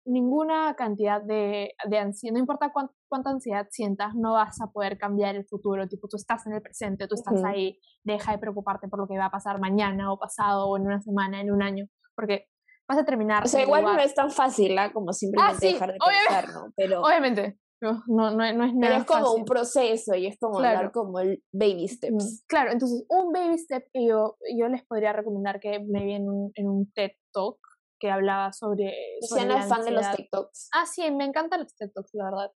ninguna 0.05 0.73
cantidad 0.75 1.21
de, 1.21 1.73
de 1.87 1.97
ansiedad, 1.99 2.33
no 2.33 2.39
importa 2.39 2.71
cuán- 2.71 2.89
cuánta 3.07 3.29
ansiedad 3.29 3.67
sientas, 3.69 4.15
no 4.15 4.33
vas 4.33 4.59
a 4.61 4.71
poder 4.71 4.97
cambiar 4.97 5.35
el 5.35 5.45
futuro, 5.45 5.87
tipo, 5.87 6.07
tú 6.07 6.17
estás 6.17 6.47
en 6.47 6.53
el 6.53 6.61
presente, 6.63 7.07
tú 7.07 7.13
estás 7.15 7.35
Ujú. 7.35 7.45
ahí, 7.45 7.79
deja 8.03 8.31
de 8.31 8.39
preocuparte 8.39 8.87
por 8.87 8.99
lo 8.99 9.07
que 9.07 9.17
va 9.19 9.25
a 9.25 9.31
pasar 9.31 9.59
mañana 9.59 10.11
o 10.11 10.17
pasado 10.17 10.67
o 10.67 10.77
en 10.77 10.87
una 10.87 10.99
semana, 11.01 11.41
en 11.41 11.51
un 11.51 11.61
año, 11.61 11.85
porque 12.15 12.47
vas 12.87 12.97
a 12.97 13.05
terminar 13.05 13.43
O 13.43 13.47
sea, 13.47 13.61
igual 13.61 13.83
no 13.83 13.89
lugar- 13.91 14.05
es 14.05 14.15
tan 14.15 14.31
fácil, 14.31 14.75
¿ah? 14.79 14.91
Como 14.91 15.13
simplemente 15.13 15.67
sí, 15.67 15.73
dejar 15.73 15.93
de 15.93 15.99
pensar, 15.99 16.49
¿no? 16.53 16.73
Pero, 16.75 17.01
Obviamente, 17.01 17.59
no, 17.81 18.03
no, 18.07 18.31
no, 18.31 18.53
no 18.53 18.63
es 18.65 18.71
pero 18.71 18.73
nada 18.73 18.97
es 18.97 19.05
como 19.05 19.25
fácil. 19.25 19.39
un 19.39 19.45
proceso 19.45 20.15
y 20.15 20.27
es 20.27 20.37
como 20.39 20.59
Claro. 20.59 20.79
dar 20.79 20.91
como 20.91 21.19
el 21.19 21.43
baby 21.51 21.85
Mm, 21.85 21.87
steps. 21.87 22.43
Claro, 22.47 22.71
entonces 22.71 23.05
un 23.09 23.31
baby 23.31 23.57
step 23.57 23.87
yo, 23.93 24.37
yo 24.57 24.67
les 24.67 24.85
podría 24.85 25.13
recomendar 25.13 25.59
que 25.59 25.79
me 25.79 26.03
vi 26.05 26.13
en 26.13 26.29
un, 26.29 26.51
en 26.55 26.67
un 26.67 26.91
TED 26.91 27.11
Talk 27.33 27.57
que 27.99 28.09
hablaba 28.09 28.53
sobre... 28.53 28.93
sobre 29.21 29.43
es 29.59 29.67
fan 29.67 29.83
de 29.83 29.91
los 29.91 30.05
ansiedad. 30.05 30.15
TikToks. 30.15 30.69
Ah, 30.73 30.85
sí, 30.85 31.09
me 31.11 31.25
encantan 31.25 31.61
los 31.61 31.75
TED 31.75 31.91
Talks, 31.93 32.09
la 32.13 32.25
verdad. 32.25 32.51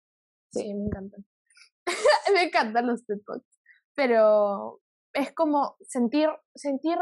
Sí, 0.53 0.63
Sí. 0.63 0.75
me 0.75 0.85
encantan. 0.87 1.25
me 2.35 2.43
encantan 2.45 2.87
los 2.87 3.05
TED 3.07 3.19
pero 3.95 4.81
es 5.13 5.33
como 5.35 5.77
sentir, 5.83 6.29
sentir, 6.55 6.97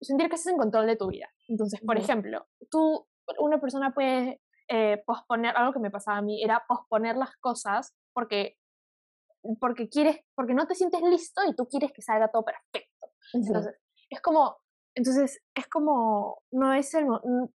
sentir 0.00 0.28
que 0.28 0.34
estás 0.36 0.52
en 0.52 0.58
control 0.58 0.86
de 0.86 0.96
tu 0.96 1.08
vida. 1.08 1.28
Entonces, 1.48 1.80
por 1.80 1.98
ejemplo, 1.98 2.46
tú, 2.70 3.06
una 3.38 3.60
persona 3.60 3.92
puede 3.94 4.40
eh, 4.72 5.02
posponer, 5.04 5.56
algo 5.56 5.72
que 5.72 5.80
me 5.80 5.90
pasaba 5.90 6.18
a 6.18 6.22
mí 6.22 6.44
era 6.44 6.64
posponer 6.68 7.16
las 7.16 7.36
cosas 7.38 7.92
porque, 8.12 8.56
porque 9.60 9.88
quieres, 9.88 10.20
porque 10.36 10.54
no 10.54 10.68
te 10.68 10.76
sientes 10.76 11.02
listo 11.02 11.42
y 11.48 11.56
tú 11.56 11.66
quieres 11.66 11.92
que 11.92 12.02
salga 12.02 12.30
todo 12.30 12.44
perfecto. 12.44 13.08
Entonces, 13.32 13.74
es 14.08 14.20
como, 14.20 14.58
entonces, 14.94 15.42
es 15.56 15.66
como, 15.68 16.42
no 16.52 16.72
es 16.72 16.94
el, 16.94 17.06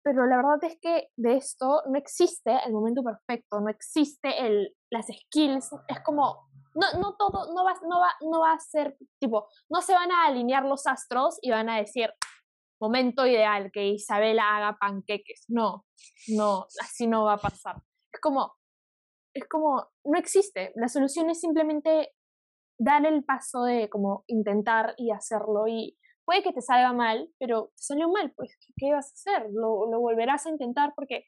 pero 0.02 0.26
la 0.26 0.38
verdad 0.38 0.64
es 0.64 0.80
que 0.82 1.10
de 1.16 1.38
esto 1.38 1.84
no 1.88 1.98
existe 2.00 2.58
el 2.66 2.74
momento 2.74 3.04
perfecto, 3.04 3.60
no 3.60 3.70
existe 3.70 4.48
el, 4.48 4.76
las 4.90 5.06
skills, 5.06 5.70
es 5.88 6.00
como, 6.02 6.48
no, 6.74 7.00
no 7.00 7.16
todo, 7.16 7.54
no 7.54 7.64
va, 7.64 7.74
no, 7.88 8.00
va, 8.00 8.12
no 8.22 8.40
va 8.40 8.54
a 8.54 8.60
ser, 8.60 8.98
tipo, 9.20 9.48
no 9.70 9.82
se 9.82 9.94
van 9.94 10.12
a 10.12 10.26
alinear 10.26 10.66
los 10.66 10.88
astros 10.88 11.38
y 11.42 11.52
van 11.52 11.70
a 11.70 11.78
decir, 11.78 12.12
momento 12.84 13.26
ideal, 13.26 13.72
que 13.72 13.88
Isabela 13.88 14.58
haga 14.58 14.78
panqueques. 14.80 15.46
No, 15.48 15.86
no, 16.28 16.66
así 16.82 17.08
no 17.08 17.26
va 17.26 17.34
a 17.34 17.38
pasar. 17.38 17.78
Es 18.12 18.20
como, 18.20 18.54
es 19.34 19.48
como, 19.48 19.88
no 20.04 20.18
existe. 20.18 20.72
La 20.76 20.88
solución 20.88 21.30
es 21.30 21.40
simplemente 21.40 22.14
dar 22.78 23.06
el 23.06 23.24
paso 23.24 23.64
de 23.64 23.90
como 23.90 24.24
intentar 24.28 24.96
y 24.98 25.12
hacerlo 25.12 25.68
y 25.68 25.98
puede 26.26 26.44
que 26.44 26.54
te 26.54 26.62
salga 26.62 26.94
mal, 26.94 27.30
pero 27.40 27.72
te 27.76 27.84
salió 27.84 28.10
mal, 28.10 28.34
pues, 28.36 28.58
¿qué, 28.78 28.92
vas 28.92 29.10
a 29.10 29.14
hacer? 29.14 29.50
Lo, 29.52 29.90
lo 29.92 30.00
volverás 30.00 30.46
a 30.46 30.50
intentar 30.50 30.94
porque 30.96 31.26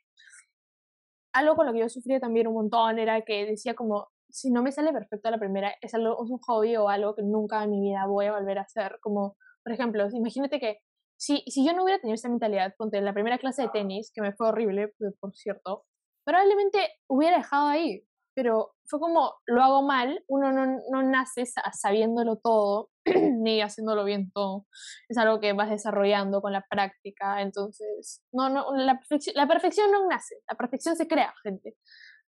algo 1.33 1.55
con 1.55 1.65
lo 1.67 1.73
que 1.73 1.79
yo 1.79 1.89
sufría 1.89 2.19
también 2.19 2.47
un 2.47 2.53
montón 2.53 2.97
era 2.97 3.21
que 3.21 3.45
decía 3.45 3.75
como, 3.75 4.07
si 4.29 4.51
no 4.51 4.63
me 4.63 4.71
sale 4.71 4.91
perfecto 4.91 5.29
la 5.29 5.37
primera, 5.37 5.73
es, 5.81 5.93
algo, 5.93 6.23
es 6.23 6.29
un 6.29 6.39
hobby 6.39 6.75
o 6.77 6.89
algo 6.89 7.15
que 7.15 7.23
nunca 7.23 7.63
en 7.63 7.71
mi 7.71 7.81
vida 7.81 8.05
voy 8.07 8.25
a 8.25 8.33
volver 8.33 8.57
a 8.59 8.63
hacer. 8.63 8.99
Como, 9.01 9.37
por 9.63 9.73
ejemplo, 9.73 10.07
imagínate 10.11 10.59
que 10.59 10.79
si, 11.17 11.43
si 11.47 11.65
yo 11.65 11.73
no 11.73 11.83
hubiera 11.83 11.99
tenido 11.99 12.15
esa 12.15 12.29
mentalidad, 12.29 12.73
ponte 12.77 13.01
la 13.01 13.13
primera 13.13 13.37
clase 13.37 13.63
de 13.63 13.69
tenis, 13.69 14.11
que 14.13 14.21
me 14.21 14.33
fue 14.33 14.49
horrible, 14.49 14.93
por 15.19 15.35
cierto, 15.35 15.85
probablemente 16.25 16.79
hubiera 17.07 17.37
dejado 17.37 17.67
ahí. 17.67 18.03
Pero 18.35 18.73
fue 18.89 18.99
como, 18.99 19.33
lo 19.45 19.63
hago 19.63 19.81
mal, 19.81 20.21
uno 20.27 20.51
no, 20.51 20.65
no 20.91 21.03
nace 21.03 21.45
sabiéndolo 21.71 22.35
todo, 22.37 22.89
ni 23.05 23.61
haciéndolo 23.61 24.03
bien 24.03 24.29
todo. 24.31 24.65
Es 25.07 25.17
algo 25.17 25.39
que 25.39 25.53
vas 25.53 25.69
desarrollando 25.69 26.41
con 26.41 26.51
la 26.51 26.65
práctica. 26.69 27.41
Entonces, 27.41 28.21
no, 28.33 28.49
no, 28.49 28.75
la, 28.75 28.97
perfección, 28.99 29.35
la 29.37 29.47
perfección 29.47 29.89
no 29.89 30.05
nace, 30.09 30.35
la 30.49 30.57
perfección 30.57 30.97
se 30.97 31.07
crea, 31.07 31.33
gente. 31.43 31.77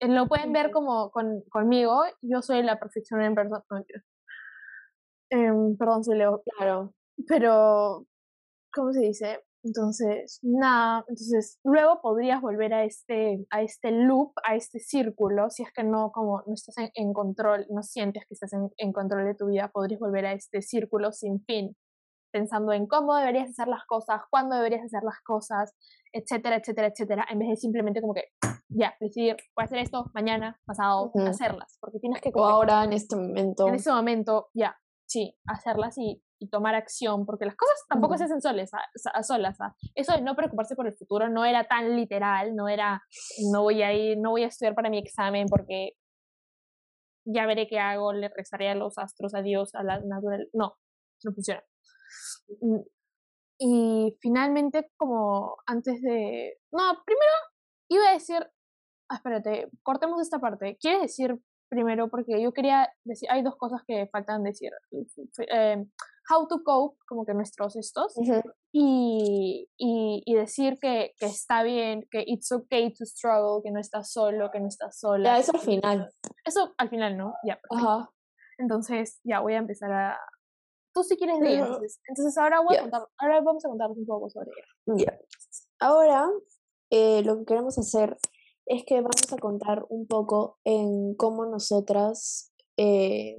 Eh, 0.01 0.09
lo 0.09 0.27
pueden 0.27 0.53
ver 0.53 0.71
como 0.71 1.11
con, 1.11 1.43
conmigo, 1.51 2.03
yo 2.23 2.41
soy 2.41 2.63
la 2.63 2.79
perfección 2.79 3.21
en 3.23 3.35
persona. 3.35 3.63
No, 3.71 3.85
eh, 5.31 5.53
perdón, 5.79 6.05
soy 6.05 6.17
Leo. 6.19 6.43
Claro. 6.57 6.95
Pero, 7.29 8.07
¿cómo 8.73 8.93
se 8.93 9.01
dice? 9.01 9.41
Entonces, 9.63 10.39
nada, 10.43 11.05
entonces 11.07 11.59
luego 11.65 12.01
podrías 12.01 12.41
volver 12.41 12.73
a 12.73 12.85
este, 12.85 13.47
a 13.51 13.61
este 13.61 13.91
loop, 13.91 14.33
a 14.43 14.55
este 14.55 14.79
círculo, 14.79 15.51
si 15.51 15.63
es 15.63 15.73
que 15.73 15.85
no, 15.85 16.13
como 16.13 16.43
no 16.47 16.55
estás 16.55 16.77
en, 16.95 17.13
control, 17.13 17.67
no 17.69 17.83
sientes 17.83 18.25
que 18.27 18.35
estás 18.35 18.55
en, 18.55 18.71
en, 18.79 18.93
control 18.93 19.27
de 19.27 19.35
tu 19.35 19.49
vida, 19.49 19.71
podrías 19.71 20.01
volver 20.01 20.25
a 20.25 20.33
este 20.33 20.63
círculo 20.63 21.13
sin 21.13 21.45
fin, 21.45 21.77
pensando 22.33 22.73
en 22.73 22.87
cómo 22.87 23.15
deberías 23.17 23.51
hacer 23.51 23.69
las 23.69 23.85
cosas, 23.87 24.23
cuándo 24.31 24.57
deberías 24.57 24.83
hacer 24.83 25.03
las 25.03 25.21
cosas, 25.23 25.75
etcétera, 26.13 26.57
etcétera, 26.57 26.89
etcétera, 26.89 27.27
en 27.31 27.41
vez 27.41 27.49
de 27.51 27.57
simplemente 27.57 28.01
como 28.01 28.15
que 28.15 28.25
ya, 28.69 28.95
decir, 29.01 29.37
voy 29.57 29.63
a 29.63 29.65
hacer 29.65 29.79
esto 29.79 30.11
mañana, 30.15 30.59
pasado, 30.65 31.13
hacerlas, 31.27 31.77
porque 31.81 31.99
tienes 31.99 32.21
que... 32.23 32.31
O 32.35 32.45
ahora, 32.45 32.85
en 32.85 32.93
este 32.93 33.17
momento. 33.17 33.69
En 33.69 33.75
este 33.75 33.91
momento, 33.91 34.49
ya, 34.55 34.77
sí, 35.07 35.37
hacerlas 35.47 35.99
y, 35.99 36.23
y 36.41 36.49
tomar 36.49 36.75
acción, 36.75 37.27
porque 37.27 37.45
las 37.45 37.55
cosas 37.55 37.77
tampoco 37.89 38.17
se 38.17 38.25
hacen 38.25 38.41
solas, 38.41 38.71
a, 39.13 39.23
solas. 39.23 39.59
Eso 39.95 40.13
de 40.13 40.23
no 40.23 40.35
preocuparse 40.35 40.75
por 40.75 40.87
el 40.87 40.95
futuro 40.95 41.29
no 41.29 41.45
era 41.45 41.65
tan 41.65 41.97
literal, 41.97 42.57
no 42.57 42.69
era, 42.69 43.03
no 43.53 43.63
voy 43.63 43.83
a 43.83 43.93
ir, 43.93 44.19
no 44.19 44.31
voy 44.31 44.43
a 44.43 44.49
estudiar 44.49 44.75
para 44.75 44.91
mi 44.91 44.99
examen 44.99 45.47
porque 45.49 45.93
ya 47.25 47.47
veré 47.47 47.69
qué 47.69 47.79
hago, 47.79 48.13
le 48.13 48.29
rezaré 48.29 48.71
a 48.71 48.75
los 48.75 48.99
astros, 48.99 49.35
a 49.35 49.43
Dios, 49.43 49.75
a 49.75 49.85
la 49.85 50.01
naturaleza. 50.01 50.51
No, 50.55 50.77
no 51.23 51.33
funciona. 51.33 51.63
Mm, 52.61 52.81
y 53.59 54.17
finalmente, 54.21 54.91
como 54.97 55.57
antes 55.67 56.01
de... 56.01 56.57
No, 56.73 56.95
primero 57.05 57.33
iba 57.89 58.09
a 58.09 58.15
decir 58.15 58.51
Ah, 59.11 59.17
espérate, 59.17 59.69
cortemos 59.83 60.21
esta 60.23 60.39
parte. 60.39 60.79
¿Quieres 60.81 61.03
decir 61.03 61.37
primero? 61.69 62.09
Porque 62.09 62.41
yo 62.41 62.53
quería 62.53 62.89
decir, 63.05 63.29
hay 63.29 63.43
dos 63.43 63.57
cosas 63.57 63.83
que 63.85 64.07
faltan 64.07 64.45
decir. 64.45 64.71
Eh, 65.49 65.85
how 66.31 66.47
to 66.47 66.63
cope, 66.63 66.97
como 67.09 67.25
que 67.25 67.35
nuestros 67.35 67.77
estos, 67.77 68.15
y, 68.73 69.69
y, 69.77 70.23
y, 70.25 70.35
decir 70.35 70.79
que, 70.81 71.13
que, 71.19 71.27
está 71.27 71.63
bien, 71.63 72.07
que 72.11 72.23
it's 72.27 72.53
okay 72.53 72.93
to 72.93 73.05
struggle, 73.05 73.63
que 73.63 73.71
no 73.71 73.81
estás 73.81 74.13
solo, 74.13 74.51
que 74.51 74.61
no 74.61 74.69
estás 74.69 74.99
sola. 74.99 75.35
Ya, 75.35 75.39
eso 75.39 75.53
al 75.55 75.61
final. 75.61 76.15
Eso 76.45 76.75
al 76.79 76.89
final, 76.89 77.17
¿no? 77.17 77.35
Ya, 77.45 77.59
Ajá. 77.71 78.11
Entonces, 78.59 79.21
ya 79.25 79.41
voy 79.41 79.55
a 79.55 79.59
empezar 79.59 79.91
a... 79.91 80.19
Tú 80.93 81.03
sí 81.03 81.17
quieres 81.17 81.41
leer, 81.41 81.61
entonces, 81.61 82.01
entonces 82.07 82.37
ahora, 82.37 82.61
voy 82.61 82.77
a 82.77 82.83
contar, 82.83 83.07
ahora 83.19 83.41
vamos 83.41 83.65
a 83.65 83.69
contarles 83.69 83.99
un 83.99 84.07
poco 84.07 84.29
sobre 84.29 84.51
ella. 84.87 85.05
Ya. 85.05 85.19
Ahora, 85.79 86.29
eh, 86.91 87.23
lo 87.23 87.39
que 87.39 87.45
queremos 87.45 87.79
hacer 87.79 88.19
es 88.67 88.85
que 88.85 88.97
vamos 88.97 89.33
a 89.33 89.37
contar 89.39 89.87
un 89.89 90.07
poco 90.07 90.59
en 90.65 91.15
cómo 91.15 91.47
nosotras 91.47 92.53
eh, 92.77 93.37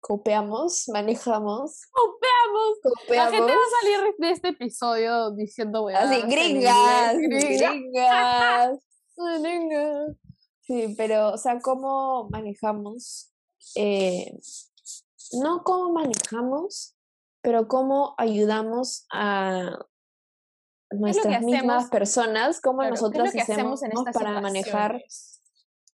copiamos, 0.00 0.88
manejamos. 0.88 1.82
¡Copeamos! 1.90 3.08
La 3.08 3.30
gente 3.30 3.52
va 3.52 3.58
a 3.58 3.80
salir 3.80 4.14
de 4.18 4.30
este 4.30 4.48
episodio 4.48 5.30
diciendo, 5.32 5.86
Así, 5.88 6.22
gringas, 6.22 7.16
gringas. 7.16 8.78
gringas. 9.42 10.16
Sí, 10.62 10.94
pero, 10.96 11.32
o 11.32 11.38
sea, 11.38 11.60
cómo 11.60 12.28
manejamos, 12.30 13.32
eh, 13.76 14.38
no 15.32 15.62
cómo 15.62 15.92
manejamos, 15.92 16.96
pero 17.42 17.68
cómo 17.68 18.14
ayudamos 18.18 19.06
a 19.10 19.78
nuestras 20.90 21.42
mismas 21.42 21.88
personas, 21.88 22.60
como 22.60 22.82
nosotras 22.84 23.34
hacemos, 23.34 23.80
para 24.12 24.40
manejar 24.40 25.02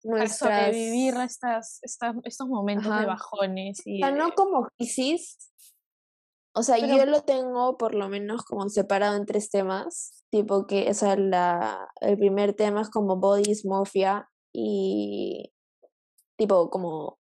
nuestras... 0.03 0.39
Para 0.39 0.65
sobrevivir 0.65 1.15
estas, 1.15 1.79
estos 1.81 2.47
momentos 2.47 2.97
de 2.99 3.05
bajones. 3.05 3.81
Y 3.85 4.03
o 4.03 4.07
sea, 4.07 4.15
no 4.15 4.31
como 4.33 4.67
crisis. 4.77 5.51
O 6.55 6.61
sea, 6.61 6.77
yo 6.77 7.05
lo 7.05 7.21
tengo 7.21 7.77
por 7.77 7.95
lo 7.95 8.09
menos 8.09 8.43
como 8.43 8.69
separado 8.69 9.17
en 9.17 9.25
tres 9.25 9.49
temas. 9.49 10.23
Tipo 10.29 10.67
que 10.67 10.89
o 10.89 10.93
sea, 10.93 11.15
la, 11.15 11.89
el 12.01 12.17
primer 12.17 12.53
tema 12.53 12.81
es 12.81 12.89
como 12.89 13.17
body 13.17 13.43
dysmorphia 13.43 14.29
y 14.53 15.51
tipo 16.37 16.69
como 16.69 17.19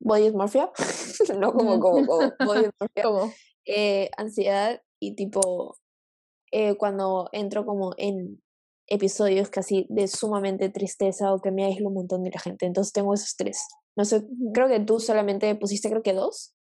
body 0.00 0.22
dysmorphia, 0.24 0.70
no 1.38 1.52
como, 1.52 1.78
como, 1.78 2.06
como 2.06 2.32
body 2.46 2.62
dysmorphia. 2.94 3.34
Eh, 3.66 4.10
ansiedad 4.16 4.82
y 4.98 5.14
tipo 5.14 5.76
eh, 6.50 6.74
cuando 6.76 7.28
entro 7.32 7.64
como 7.64 7.92
en 7.96 8.42
episodios 8.90 9.48
casi 9.48 9.86
de 9.88 10.08
sumamente 10.08 10.68
tristeza 10.68 11.32
o 11.32 11.40
que 11.40 11.52
me 11.52 11.64
aíslo 11.64 11.88
un 11.88 11.94
montón 11.94 12.24
de 12.24 12.30
la 12.30 12.40
gente. 12.40 12.66
Entonces 12.66 12.92
tengo 12.92 13.14
esos 13.14 13.36
tres. 13.36 13.66
No 13.96 14.04
sé, 14.04 14.26
creo 14.52 14.68
que 14.68 14.80
tú 14.80 15.00
solamente 15.00 15.54
pusiste 15.54 15.88
creo 15.88 16.02
que 16.02 16.12
dos. 16.12 16.54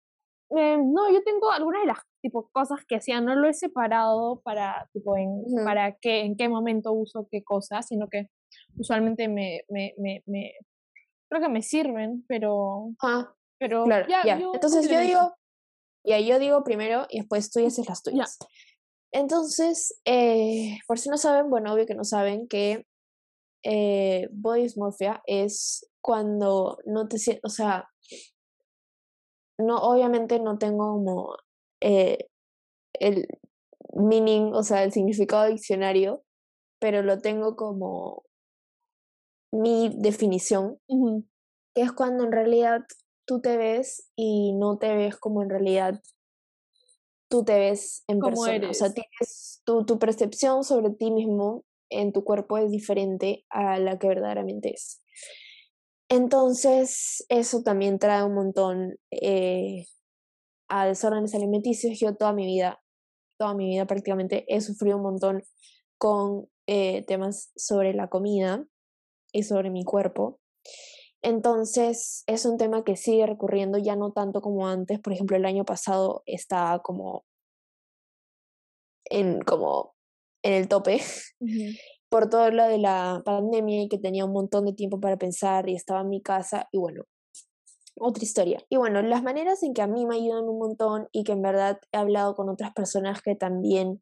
Eh, 0.50 0.78
no, 0.78 1.12
yo 1.12 1.24
tengo 1.24 1.52
algunas 1.52 1.82
de 1.82 1.88
las 1.88 2.00
tipo 2.22 2.50
cosas 2.54 2.80
que 2.88 2.98
hacía, 2.98 3.20
no 3.20 3.36
lo 3.36 3.50
he 3.50 3.54
separado 3.54 4.42
para 4.44 4.90
tipo 4.94 5.18
en 5.18 5.44
para 5.66 5.98
qué 5.98 6.22
en 6.22 6.38
qué 6.38 6.48
momento 6.48 6.94
uso 6.94 7.28
qué 7.30 7.44
cosas, 7.44 7.88
sino 7.88 8.08
que 8.08 8.28
usualmente 8.78 9.28
me, 9.28 9.62
me, 9.70 9.94
me, 9.98 10.24
me 10.26 10.54
creo 11.30 11.42
que 11.42 11.50
me 11.50 11.62
sirven, 11.62 12.24
pero 12.28 12.92
ah, 13.02 13.34
pero 13.60 13.84
claro, 13.84 14.08
ya, 14.08 14.38
Entonces 14.54 14.90
yo 14.90 15.00
digo, 15.00 15.36
ya 16.06 16.20
yo 16.20 16.40
digo 16.40 16.64
primero 16.64 17.08
y 17.10 17.20
después 17.20 17.52
tú 17.52 17.66
haces 17.66 17.88
las 17.88 18.02
tuyas. 18.02 18.38
Entonces, 19.12 20.00
eh, 20.06 20.80
por 20.88 21.00
si 21.00 21.10
no 21.10 21.18
saben, 21.18 21.50
bueno, 21.50 21.74
obvio 21.74 21.86
que 21.86 21.96
no 21.96 22.04
saben 22.04 22.48
que 22.48 22.86
eh, 23.64 24.28
body 24.32 24.64
dysmorphia 24.64 25.22
es 25.26 25.90
cuando 26.02 26.78
no 26.86 27.08
te 27.08 27.18
sientes, 27.18 27.44
o 27.44 27.50
sea, 27.50 27.90
no, 29.58 29.78
obviamente 29.78 30.40
no 30.40 30.58
tengo 30.58 30.94
como 30.94 31.36
eh, 31.82 32.30
el 32.94 33.28
meaning, 33.94 34.54
o 34.54 34.64
sea, 34.64 34.84
el 34.84 34.92
significado 34.92 35.48
diccionario, 35.48 36.24
pero 36.80 37.02
lo 37.02 37.20
tengo 37.20 37.56
como 37.56 38.24
mi 39.52 39.92
definición, 39.98 40.80
que 41.74 41.82
es 41.82 41.92
cuando 41.92 42.24
en 42.26 42.32
realidad 42.32 42.82
tú 43.26 43.42
te 43.42 43.58
ves 43.58 44.10
y 44.16 44.54
no 44.54 44.78
te 44.78 44.96
ves 44.96 45.18
como 45.18 45.42
en 45.44 45.50
realidad 45.50 46.02
tú 47.30 47.44
te 47.44 47.58
ves 47.58 48.04
en 48.08 48.20
persona. 48.20 48.70
O 48.70 48.74
sea, 48.74 48.94
tienes 48.94 49.62
tu, 49.66 49.86
tu 49.86 50.00
percepción 50.00 50.64
sobre 50.64 50.90
ti 50.92 51.12
mismo 51.12 51.66
en 51.90 52.12
tu 52.12 52.24
cuerpo 52.24 52.58
es 52.58 52.72
diferente 52.72 53.46
a 53.50 53.80
la 53.80 53.98
que 53.98 54.08
verdaderamente 54.08 54.74
es. 54.74 55.02
Entonces, 56.10 57.26
eso 57.30 57.64
también 57.64 58.00
trae 58.00 58.24
un 58.24 58.34
montón 58.34 58.96
eh, 59.12 59.86
a 60.70 60.86
desórdenes 60.86 61.36
alimenticios. 61.36 62.00
Yo 62.00 62.16
toda 62.16 62.34
mi 62.34 62.46
vida, 62.46 62.82
toda 63.38 63.54
mi 63.54 63.70
vida 63.70 63.86
prácticamente 63.86 64.46
he 64.48 64.62
sufrido 64.62 64.98
un 64.98 65.04
montón 65.04 65.44
con 65.98 66.48
eh, 66.68 67.04
temas 67.06 67.52
sobre 67.56 67.94
la 67.94 68.08
comida 68.08 68.66
y 69.34 69.44
sobre 69.44 69.70
mi 69.70 69.84
cuerpo. 69.84 70.40
Entonces, 71.22 72.24
es 72.28 72.46
un 72.46 72.58
tema 72.58 72.84
que 72.84 72.96
sigue 72.96 73.26
recurriendo 73.26 73.78
ya 73.78 73.96
no 73.96 74.12
tanto 74.12 74.42
como 74.42 74.68
antes. 74.68 75.00
Por 75.00 75.14
ejemplo, 75.14 75.36
el 75.36 75.46
año 75.46 75.66
pasado 75.66 76.24
estaba 76.26 76.80
como 76.82 77.26
en, 79.06 79.42
como 79.42 79.96
en 80.44 80.54
el 80.54 80.68
tope 80.68 81.02
por 82.10 82.30
todo 82.30 82.52
lo 82.52 82.68
de 82.68 82.78
la 82.78 83.22
pandemia 83.26 83.84
y 83.84 83.90
que 83.90 83.98
tenía 83.98 84.26
un 84.26 84.34
montón 84.34 84.66
de 84.66 84.74
tiempo 84.74 85.00
para 85.00 85.18
pensar 85.18 85.68
y 85.70 85.76
estaba 85.76 86.02
en 86.02 86.10
mi 86.10 86.22
casa 86.22 86.68
y 86.72 86.78
bueno, 86.78 87.04
otra 88.00 88.24
historia. 88.24 88.64
Y 88.70 88.78
bueno, 88.78 89.02
las 89.02 89.24
maneras 89.24 89.64
en 89.64 89.74
que 89.74 89.82
a 89.82 89.88
mí 89.88 90.06
me 90.06 90.16
ayudan 90.16 90.48
un 90.48 90.60
montón 90.60 91.08
y 91.12 91.24
que 91.24 91.34
en 91.34 91.42
verdad 91.42 91.80
he 91.92 91.98
hablado 91.98 92.36
con 92.36 92.50
otras 92.50 92.74
personas 92.74 93.22
que 93.22 93.36
también 93.36 94.02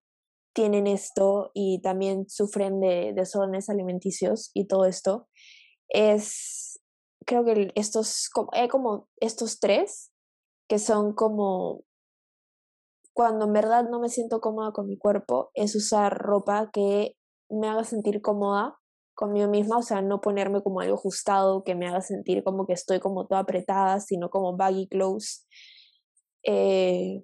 tienen 0.54 0.88
esto 0.88 1.52
y 1.54 1.82
también 1.82 2.30
sufren 2.30 2.80
de 2.80 3.14
desórdenes 3.14 3.70
alimenticios 3.70 4.52
y 4.54 4.66
todo 4.66 4.86
esto, 4.86 5.28
es, 5.90 6.65
creo 7.26 7.44
que 7.44 7.72
estos, 7.76 8.30
como, 8.34 8.50
como 8.70 9.08
estos 9.18 9.60
tres, 9.60 10.12
que 10.68 10.80
son 10.80 11.14
como, 11.14 11.84
cuando 13.14 13.46
en 13.46 13.54
verdad 13.54 13.88
no 13.90 14.00
me 14.00 14.10
siento 14.10 14.42
cómoda 14.42 14.72
con 14.72 14.88
mi 14.88 14.98
cuerpo, 14.98 15.52
es 15.54 15.76
usar 15.76 16.18
ropa 16.18 16.70
que 16.72 17.16
me 17.50 17.68
haga 17.68 17.84
sentir 17.84 18.22
cómoda 18.22 18.78
conmigo 19.16 19.48
misma, 19.48 19.78
o 19.78 19.82
sea, 19.82 20.02
no 20.02 20.20
ponerme 20.22 20.62
como 20.62 20.82
algo 20.82 20.96
ajustado 20.96 21.64
que 21.64 21.76
me 21.76 21.88
haga 21.88 22.02
sentir 22.02 22.44
como 22.44 22.66
que 22.68 22.74
estoy 22.74 23.00
como 23.00 23.26
toda 23.28 23.42
apretada, 23.42 24.00
sino 24.00 24.30
como 24.30 24.58
baggy 24.58 24.88
clothes. 24.88 25.48
Eh, 26.44 27.24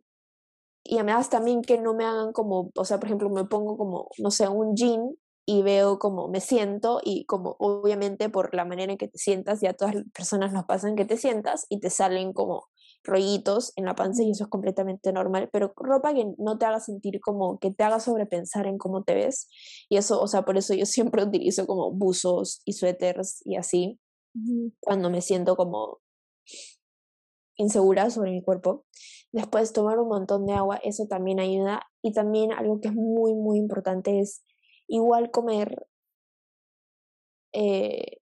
y 0.84 0.96
además 0.96 1.30
también 1.30 1.62
que 1.62 1.80
no 1.80 1.94
me 1.94 2.06
hagan 2.06 2.32
como, 2.32 2.72
o 2.76 2.86
sea, 2.86 2.98
por 2.98 3.08
ejemplo, 3.08 3.30
me 3.30 3.46
pongo 3.46 3.78
como, 3.78 4.10
no 4.18 4.32
sé, 4.32 4.48
un 4.48 4.76
jean 4.76 5.12
y 5.46 5.64
veo 5.64 6.00
como 6.00 6.28
me 6.28 6.40
siento 6.40 7.02
y 7.04 7.26
como 7.26 7.56
obviamente 7.60 8.30
por 8.30 8.54
la 8.54 8.66
manera 8.66 8.92
en 8.92 8.98
que 8.98 9.08
te 9.08 9.18
sientas, 9.18 9.62
ya 9.62 9.74
todas 9.74 9.96
las 9.96 10.04
personas 10.14 10.54
nos 10.54 10.66
pasan 10.66 10.96
que 10.96 11.06
te 11.06 11.18
sientas 11.18 11.66
y 11.70 11.80
te 11.80 11.90
salen 11.90 12.34
como 12.34 12.68
rollitos 13.04 13.74
en 13.76 13.86
la 13.86 13.96
panza 13.96 14.24
y 14.24 14.32
eso 14.32 14.44
es 14.44 14.50
completamente 14.50 15.12
normal, 15.12 15.50
pero 15.52 15.74
ropa 15.76 16.14
que 16.14 16.34
no 16.38 16.58
te 16.58 16.66
haga 16.66 16.80
sentir 16.80 17.20
como 17.20 17.58
que 17.60 17.72
te 17.72 17.84
haga 17.84 18.00
sobrepensar 18.00 18.68
en 18.68 18.78
cómo 18.78 19.04
te 19.04 19.16
ves 19.16 19.48
y 19.90 19.98
eso, 19.98 20.22
o 20.22 20.28
sea, 20.28 20.44
por 20.44 20.58
eso 20.58 20.74
yo 20.74 20.86
siempre 20.86 21.24
utilizo 21.26 21.66
como 21.66 21.92
buzos 21.92 22.62
y 22.66 22.74
suéteres 22.74 23.42
y 23.46 23.56
así 23.56 24.00
cuando 24.80 25.10
me 25.10 25.22
siento 25.22 25.58
como 25.58 26.00
insegura 27.58 28.10
sobre 28.10 28.32
mi 28.32 28.42
cuerpo. 28.42 28.86
Después 29.34 29.74
tomar 29.74 30.00
un 30.00 30.08
montón 30.08 30.46
de 30.46 30.54
agua, 30.54 30.80
eso 30.84 31.06
también 31.08 31.40
ayuda 31.40 31.84
y 32.02 32.14
también 32.14 32.52
algo 32.52 32.80
que 32.80 32.90
es 32.90 32.94
muy 32.94 33.34
muy 33.34 33.58
importante 33.58 34.20
es 34.20 34.44
igual 34.92 35.32
comer 35.32 35.88
eh, 37.54 38.18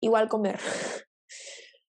igual 0.00 0.28
comer. 0.28 0.58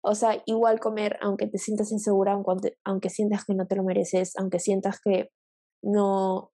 O 0.02 0.14
sea, 0.14 0.42
igual 0.46 0.80
comer, 0.80 1.18
aunque 1.20 1.46
te 1.46 1.58
sientas 1.58 1.92
insegura, 1.92 2.32
aunque, 2.32 2.72
aunque 2.86 3.10
sientas 3.10 3.44
que 3.44 3.52
no 3.52 3.66
te 3.66 3.76
lo 3.76 3.84
mereces, 3.84 4.32
aunque 4.38 4.58
sientas 4.58 4.98
que 4.98 5.28
no, 5.82 6.52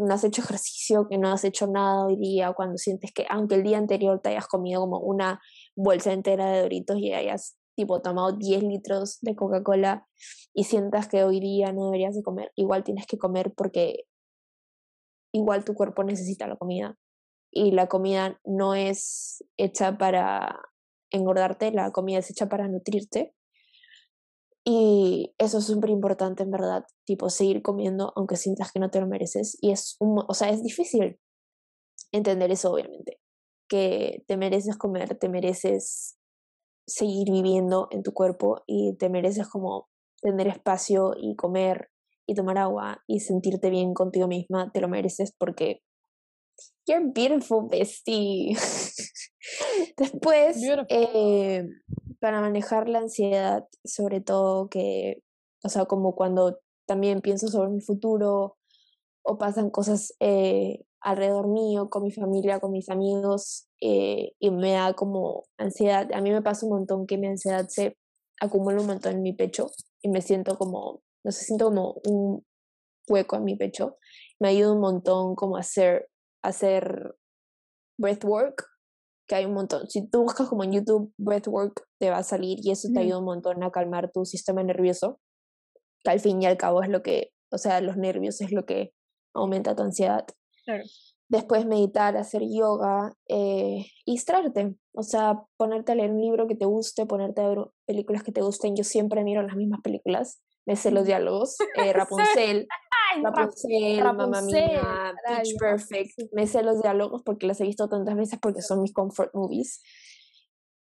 no 0.00 0.12
has 0.12 0.24
hecho 0.24 0.42
ejercicio, 0.42 1.06
que 1.08 1.18
no 1.18 1.30
has 1.30 1.44
hecho 1.44 1.68
nada 1.68 2.06
hoy 2.06 2.16
día, 2.16 2.52
cuando 2.54 2.76
sientes 2.76 3.12
que, 3.14 3.26
aunque 3.30 3.54
el 3.54 3.62
día 3.62 3.78
anterior 3.78 4.20
te 4.20 4.30
hayas 4.30 4.48
comido 4.48 4.80
como 4.80 4.98
una 4.98 5.40
bolsa 5.76 6.12
entera 6.12 6.50
de 6.50 6.62
doritos 6.62 6.98
y 6.98 7.12
hayas 7.12 7.56
tipo 7.76 8.02
tomado 8.02 8.32
10 8.32 8.64
litros 8.64 9.18
de 9.20 9.36
Coca-Cola 9.36 10.08
y 10.52 10.64
sientas 10.64 11.06
que 11.06 11.22
hoy 11.22 11.38
día 11.38 11.72
no 11.72 11.84
deberías 11.84 12.16
de 12.16 12.24
comer, 12.24 12.50
igual 12.56 12.82
tienes 12.82 13.06
que 13.06 13.18
comer 13.18 13.54
porque 13.56 14.06
igual 15.32 15.64
tu 15.64 15.74
cuerpo 15.74 16.04
necesita 16.04 16.46
la 16.46 16.56
comida 16.56 16.96
y 17.50 17.72
la 17.72 17.88
comida 17.88 18.40
no 18.44 18.74
es 18.74 19.44
hecha 19.56 19.96
para 19.98 20.60
engordarte, 21.10 21.72
la 21.72 21.90
comida 21.92 22.18
es 22.18 22.30
hecha 22.30 22.48
para 22.48 22.68
nutrirte. 22.68 23.34
Y 24.64 25.34
eso 25.38 25.58
es 25.58 25.64
súper 25.64 25.88
importante, 25.88 26.42
en 26.42 26.50
verdad, 26.50 26.84
tipo, 27.06 27.30
seguir 27.30 27.62
comiendo 27.62 28.12
aunque 28.16 28.36
sientas 28.36 28.70
que 28.70 28.80
no 28.80 28.90
te 28.90 29.00
lo 29.00 29.06
mereces. 29.06 29.56
Y 29.62 29.70
es, 29.70 29.96
un, 29.98 30.22
o 30.26 30.34
sea, 30.34 30.50
es 30.50 30.62
difícil 30.62 31.18
entender 32.12 32.50
eso, 32.50 32.72
obviamente, 32.72 33.18
que 33.66 34.24
te 34.26 34.36
mereces 34.36 34.76
comer, 34.76 35.18
te 35.18 35.30
mereces 35.30 36.18
seguir 36.86 37.30
viviendo 37.30 37.88
en 37.90 38.02
tu 38.02 38.12
cuerpo 38.12 38.62
y 38.66 38.94
te 38.96 39.08
mereces 39.08 39.48
como 39.48 39.88
tener 40.20 40.48
espacio 40.48 41.12
y 41.16 41.34
comer 41.36 41.90
y 42.28 42.34
tomar 42.34 42.58
agua 42.58 43.02
y 43.06 43.20
sentirte 43.20 43.70
bien 43.70 43.94
contigo 43.94 44.28
misma, 44.28 44.70
te 44.70 44.82
lo 44.82 44.88
mereces 44.88 45.32
porque 45.36 45.80
you're 46.86 47.10
beautiful, 47.12 47.66
bestie. 47.68 48.54
Después, 49.96 50.58
eh, 50.90 51.66
para 52.20 52.42
manejar 52.42 52.88
la 52.88 52.98
ansiedad, 52.98 53.66
sobre 53.82 54.20
todo 54.20 54.68
que, 54.68 55.22
o 55.64 55.70
sea, 55.70 55.86
como 55.86 56.14
cuando 56.14 56.60
también 56.86 57.22
pienso 57.22 57.48
sobre 57.48 57.70
mi 57.70 57.80
futuro 57.80 58.58
o 59.22 59.38
pasan 59.38 59.70
cosas 59.70 60.14
eh, 60.20 60.84
alrededor 61.00 61.48
mío, 61.48 61.88
con 61.88 62.02
mi 62.02 62.12
familia, 62.12 62.60
con 62.60 62.72
mis 62.72 62.90
amigos, 62.90 63.68
eh, 63.80 64.32
y 64.38 64.50
me 64.50 64.72
da 64.72 64.92
como 64.92 65.44
ansiedad. 65.56 66.12
A 66.12 66.20
mí 66.20 66.30
me 66.30 66.42
pasa 66.42 66.66
un 66.66 66.72
montón 66.72 67.06
que 67.06 67.16
mi 67.16 67.28
ansiedad 67.28 67.66
se 67.68 67.96
acumula 68.38 68.82
un 68.82 68.86
montón 68.86 69.14
en 69.14 69.22
mi 69.22 69.32
pecho 69.32 69.70
y 70.02 70.10
me 70.10 70.20
siento 70.20 70.58
como, 70.58 71.00
no 71.24 71.32
sé, 71.32 71.44
siento 71.44 71.66
como 71.66 72.00
un 72.04 72.46
hueco 73.08 73.36
en 73.36 73.44
mi 73.44 73.56
pecho. 73.56 73.96
Me 74.40 74.48
ayuda 74.48 74.72
un 74.72 74.80
montón 74.80 75.34
como 75.34 75.56
hacer, 75.56 76.08
hacer 76.42 77.14
breathwork 77.98 78.64
que 79.28 79.34
hay 79.34 79.44
un 79.44 79.52
montón. 79.52 79.88
Si 79.88 80.08
tú 80.08 80.22
buscas 80.22 80.48
como 80.48 80.64
en 80.64 80.72
YouTube 80.72 81.12
breathwork, 81.18 81.86
te 81.98 82.10
va 82.10 82.18
a 82.18 82.22
salir 82.22 82.58
y 82.62 82.70
eso 82.70 82.88
te 82.92 83.00
ayuda 83.00 83.18
un 83.18 83.26
montón 83.26 83.62
a 83.62 83.70
calmar 83.70 84.10
tu 84.10 84.24
sistema 84.24 84.62
nervioso, 84.62 85.20
que 86.02 86.10
al 86.10 86.20
fin 86.20 86.42
y 86.42 86.46
al 86.46 86.56
cabo 86.56 86.82
es 86.82 86.88
lo 86.88 87.02
que, 87.02 87.30
o 87.52 87.58
sea, 87.58 87.80
los 87.82 87.96
nervios 87.96 88.40
es 88.40 88.52
lo 88.52 88.64
que 88.64 88.92
aumenta 89.34 89.76
tu 89.76 89.82
ansiedad. 89.82 90.24
Después 91.28 91.66
meditar, 91.66 92.16
hacer 92.16 92.42
yoga 92.48 93.14
eh, 93.28 93.84
y 94.06 94.12
distraerte. 94.12 94.74
O 94.94 95.02
sea, 95.02 95.42
ponerte 95.58 95.92
a 95.92 95.94
leer 95.94 96.10
un 96.10 96.22
libro 96.22 96.46
que 96.48 96.54
te 96.54 96.64
guste, 96.64 97.04
ponerte 97.04 97.42
a 97.42 97.48
ver 97.48 97.58
películas 97.86 98.22
que 98.22 98.32
te 98.32 98.40
gusten. 98.40 98.76
Yo 98.76 98.84
siempre 98.84 99.22
miro 99.24 99.42
las 99.42 99.56
mismas 99.56 99.80
películas, 99.82 100.40
me 100.68 100.76
sé 100.76 100.90
los 100.90 101.06
diálogos. 101.06 101.56
Eh, 101.76 101.92
Rapunzel, 101.94 102.68
Rapunzel, 103.22 104.04
Mamma 104.04 104.42
Mía, 104.42 105.14
Pitch 105.26 105.56
Perfect. 105.58 106.30
Me 106.32 106.46
sé 106.46 106.62
los 106.62 106.82
diálogos 106.82 107.22
porque 107.24 107.46
los 107.46 107.58
he 107.62 107.64
visto 107.64 107.88
tantas 107.88 108.14
veces 108.14 108.38
porque 108.38 108.60
son 108.60 108.82
mis 108.82 108.92
comfort 108.92 109.34
movies. 109.34 109.80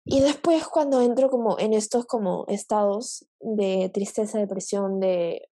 Y 0.05 0.21
después 0.21 0.65
cuando 0.67 1.01
entro 1.01 1.29
como 1.29 1.59
en 1.59 1.73
estos 1.73 2.05
como 2.05 2.45
estados 2.47 3.27
de 3.41 3.91
tristeza, 3.93 4.39
depresión, 4.39 5.01
de, 5.01 5.49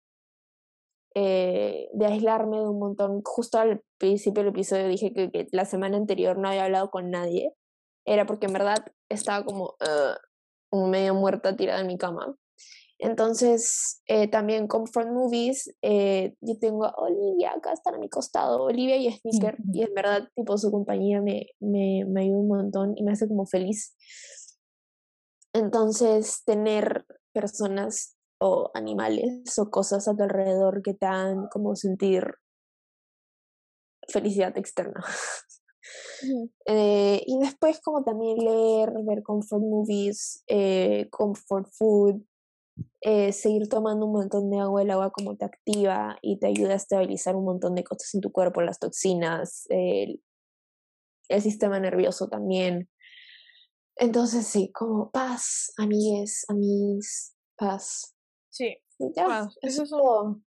eh, 1.13 1.89
de 1.91 2.05
aislarme 2.05 2.57
de 2.57 2.69
un 2.69 2.79
montón, 2.79 3.21
justo 3.25 3.59
al 3.59 3.83
principio 3.97 4.43
del 4.43 4.53
episodio 4.53 4.87
dije 4.87 5.11
que, 5.11 5.47
la 5.51 5.65
semana 5.65 5.97
anterior 5.97 6.37
no 6.37 6.47
había 6.47 6.63
hablado 6.63 6.89
con 6.89 7.09
nadie, 7.09 7.53
era 8.05 8.25
porque 8.25 8.45
en 8.45 8.53
verdad 8.53 8.77
estaba 9.09 9.43
como, 9.43 9.75
como 10.69 10.87
medio 10.87 11.15
muerta 11.15 11.57
tirada 11.57 11.81
en 11.81 11.87
mi 11.87 11.97
cama. 11.97 12.37
Entonces, 13.03 13.99
eh, 14.05 14.27
también 14.27 14.67
Comfort 14.67 15.09
Movies, 15.09 15.73
eh, 15.81 16.35
yo 16.39 16.59
tengo 16.59 16.85
a 16.85 16.93
Olivia 16.97 17.51
acá, 17.53 17.73
están 17.73 17.95
a 17.95 17.97
mi 17.97 18.07
costado, 18.09 18.61
Olivia 18.61 18.95
y 18.95 19.11
Sneaker, 19.11 19.57
y 19.73 19.81
en 19.81 19.93
verdad, 19.95 20.29
tipo, 20.35 20.55
su 20.59 20.69
compañía 20.69 21.19
me, 21.19 21.47
me, 21.59 22.05
me 22.07 22.21
ayuda 22.21 22.37
un 22.37 22.47
montón 22.47 22.93
y 22.95 23.03
me 23.03 23.13
hace 23.13 23.27
como 23.27 23.47
feliz. 23.47 23.95
Entonces, 25.51 26.43
tener 26.45 27.07
personas 27.33 28.17
o 28.39 28.69
animales 28.75 29.57
o 29.57 29.71
cosas 29.71 30.07
a 30.07 30.15
tu 30.15 30.21
alrededor 30.21 30.83
que 30.83 30.93
te 30.93 31.07
hagan 31.07 31.47
como 31.51 31.75
sentir 31.75 32.35
felicidad 34.07 34.55
externa. 34.57 35.03
Eh, 36.67 37.23
y 37.25 37.39
después 37.39 37.81
como 37.81 38.03
también 38.03 38.37
leer, 38.37 38.91
ver 39.03 39.23
comfort 39.23 39.63
movies, 39.63 40.45
comfort 41.09 41.67
food, 41.73 42.21
eh, 43.01 43.33
seguir 43.33 43.67
tomando 43.67 44.05
un 44.05 44.13
montón 44.13 44.49
de 44.49 44.59
agua, 44.59 44.81
el 44.83 44.91
agua 44.91 45.11
como 45.11 45.35
te 45.35 45.45
activa 45.45 46.17
y 46.21 46.39
te 46.39 46.47
ayuda 46.47 46.73
a 46.73 46.75
estabilizar 46.75 47.35
un 47.35 47.45
montón 47.45 47.75
de 47.75 47.83
cosas 47.83 48.13
en 48.13 48.21
tu 48.21 48.31
cuerpo, 48.31 48.61
las 48.61 48.79
toxinas, 48.79 49.65
el, 49.69 50.21
el 51.29 51.41
sistema 51.41 51.79
nervioso 51.79 52.27
también. 52.27 52.89
Entonces 53.95 54.47
sí, 54.47 54.71
como 54.71 55.11
paz, 55.11 55.73
amigues, 55.77 56.45
amigos, 56.47 57.33
paz. 57.57 58.15
Sí, 58.49 58.77
ya, 59.15 59.49
Eso 59.61 59.85
son, 59.85 60.45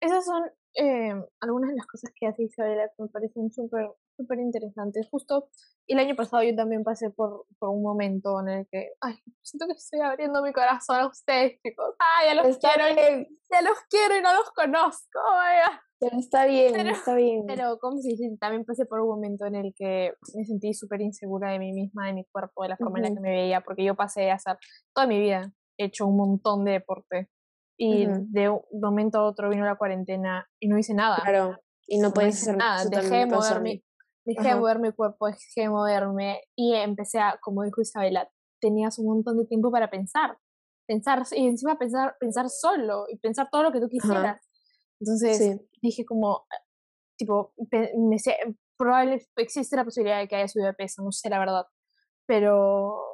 esas 0.00 0.24
son 0.24 0.44
eh, 0.74 1.14
algunas 1.40 1.70
de 1.70 1.76
las 1.76 1.86
cosas 1.86 2.10
que 2.14 2.26
hace 2.26 2.44
Isabela 2.44 2.88
que 2.88 3.02
me 3.02 3.08
parecen 3.08 3.50
súper 3.50 3.90
súper 4.20 4.38
interesante. 4.38 5.00
Justo 5.10 5.48
el 5.86 5.98
año 5.98 6.14
pasado 6.14 6.42
yo 6.42 6.54
también 6.54 6.84
pasé 6.84 7.10
por, 7.10 7.46
por 7.58 7.70
un 7.70 7.82
momento 7.82 8.40
en 8.40 8.48
el 8.48 8.66
que, 8.70 8.92
ay, 9.00 9.14
siento 9.42 9.66
que 9.66 9.72
estoy 9.72 10.00
abriendo 10.00 10.42
mi 10.42 10.52
corazón 10.52 11.00
a 11.00 11.06
ustedes, 11.06 11.60
chicos. 11.62 11.94
Ay, 11.98 12.28
ya 12.28 12.42
los 12.42 12.58
quiero, 12.58 12.88
y, 12.88 13.38
ya 13.50 13.62
los 13.62 13.78
quiero 13.88 14.16
y 14.16 14.22
no 14.22 14.32
los 14.34 14.50
conozco, 14.52 15.18
vaya. 15.32 15.82
Pero 15.98 16.18
está 16.18 16.46
bien, 16.46 16.86
está 16.86 17.14
bien. 17.14 17.44
Pero, 17.46 17.78
como 17.78 17.98
si 17.98 18.16
también 18.38 18.64
pasé 18.64 18.86
por 18.86 19.00
un 19.00 19.08
momento 19.08 19.46
en 19.46 19.56
el 19.56 19.74
que 19.74 20.14
me 20.34 20.44
sentí 20.44 20.72
súper 20.72 21.00
insegura 21.02 21.50
de 21.50 21.58
mí 21.58 21.72
misma, 21.72 22.06
de 22.06 22.14
mi 22.14 22.24
cuerpo, 22.24 22.62
de 22.62 22.70
la 22.70 22.76
forma 22.76 22.98
en 22.98 23.04
la 23.04 23.10
que 23.10 23.20
me 23.20 23.30
veía, 23.30 23.60
porque 23.60 23.84
yo 23.84 23.94
pasé 23.94 24.30
a 24.30 24.36
hacer 24.36 24.56
toda 24.94 25.06
mi 25.06 25.20
vida, 25.20 25.52
he 25.76 25.86
hecho 25.86 26.06
un 26.06 26.16
montón 26.16 26.64
de 26.64 26.72
deporte. 26.72 27.30
Y 27.82 28.06
de 28.06 28.50
un 28.50 28.60
momento 28.78 29.18
a 29.18 29.24
otro 29.24 29.48
vino 29.48 29.64
la 29.64 29.76
cuarentena 29.76 30.46
y 30.60 30.68
no 30.68 30.76
hice 30.76 30.92
nada. 30.92 31.16
Claro, 31.16 31.56
y 31.86 31.98
no, 31.98 32.12
puedes 32.12 32.40
hacer 32.40 32.56
nada. 32.56 32.84
Dejé 32.84 33.16
de 33.16 33.26
moverme, 33.26 33.82
dejé 34.34 34.48
de 34.48 34.54
mover 34.56 34.78
mi 34.78 34.92
cuerpo, 34.92 35.26
dejé 35.26 35.62
de 35.62 35.68
moverme 35.68 36.42
y 36.56 36.74
empecé 36.74 37.18
a, 37.18 37.38
como 37.42 37.62
dijo 37.62 37.80
Isabela, 37.80 38.30
tenías 38.60 38.98
un 38.98 39.06
montón 39.06 39.38
de 39.38 39.46
tiempo 39.46 39.70
para 39.70 39.90
pensar. 39.90 40.38
Pensar, 40.86 41.22
y 41.32 41.46
encima 41.46 41.78
pensar, 41.78 42.16
pensar 42.18 42.48
solo 42.48 43.06
y 43.08 43.16
pensar 43.18 43.48
todo 43.50 43.62
lo 43.62 43.72
que 43.72 43.80
tú 43.80 43.88
quisieras. 43.88 44.40
Entonces 44.98 45.60
dije 45.80 46.04
como, 46.04 46.46
tipo, 47.16 47.54
me 47.96 48.18
sé, 48.18 48.36
existe 49.36 49.76
la 49.76 49.84
posibilidad 49.84 50.18
de 50.18 50.28
que 50.28 50.36
haya 50.36 50.48
subido 50.48 50.68
de 50.68 50.74
peso, 50.74 51.02
no 51.02 51.12
sé 51.12 51.30
la 51.30 51.38
verdad, 51.38 51.66
pero, 52.26 53.09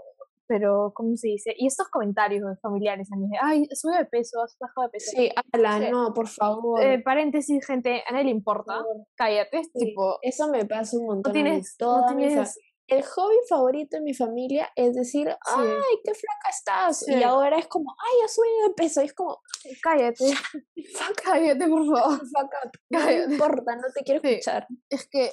pero, 0.47 0.93
¿cómo 0.95 1.17
se 1.17 1.29
dice? 1.29 1.55
Y 1.57 1.67
estos 1.67 1.89
comentarios 1.89 2.43
familiares 2.61 3.09
a 3.13 3.17
mí, 3.17 3.29
de, 3.29 3.39
ay, 3.41 3.69
sube 3.73 3.99
de 3.99 4.05
peso, 4.07 4.43
has 4.43 4.57
bajado 4.59 4.89
de 4.89 4.91
peso. 4.93 5.11
Sí, 5.15 5.31
ala, 5.53 5.91
no, 5.91 6.13
por 6.15 6.29
favor. 6.29 6.83
Eh, 6.83 7.01
paréntesis, 7.03 7.67
gente, 7.67 8.03
a 8.07 8.13
nadie 8.13 8.27
le 8.27 8.31
importa, 8.31 8.85
cállate, 9.17 9.63
tipo... 9.75 10.19
Eso 10.23 10.49
me 10.49 10.65
pasa 10.65 10.97
un 10.97 11.07
montón. 11.07 11.31
No 11.31 11.33
tienes, 11.33 11.77
no 11.81 12.07
tienes, 12.17 12.59
el 12.89 13.03
hobby 13.03 13.37
favorito 13.49 13.97
de 13.97 14.03
mi 14.03 14.15
familia 14.15 14.71
es 14.77 14.95
decir, 14.95 15.29
ay, 15.29 16.01
qué 16.05 16.15
flaca 16.15 16.49
estás. 16.51 17.09
Y 17.09 17.23
ahora 17.23 17.59
es 17.59 17.67
como, 17.67 17.95
ay, 17.99 18.19
ya 18.23 18.29
subí 18.29 18.49
de 18.69 18.75
peso. 18.75 19.03
Y 19.03 19.07
es 19.07 19.15
como, 19.15 19.41
cállate. 19.83 20.25
cállate, 21.25 21.67
por 21.69 21.85
favor. 21.85 22.19
Fuck 22.19 22.53
up. 22.65 22.71
No 22.91 23.11
importa, 23.11 23.77
no 23.77 23.89
te 23.95 24.05
quiero 24.05 24.21
escuchar. 24.23 24.67
Es 24.89 25.09
que 25.09 25.33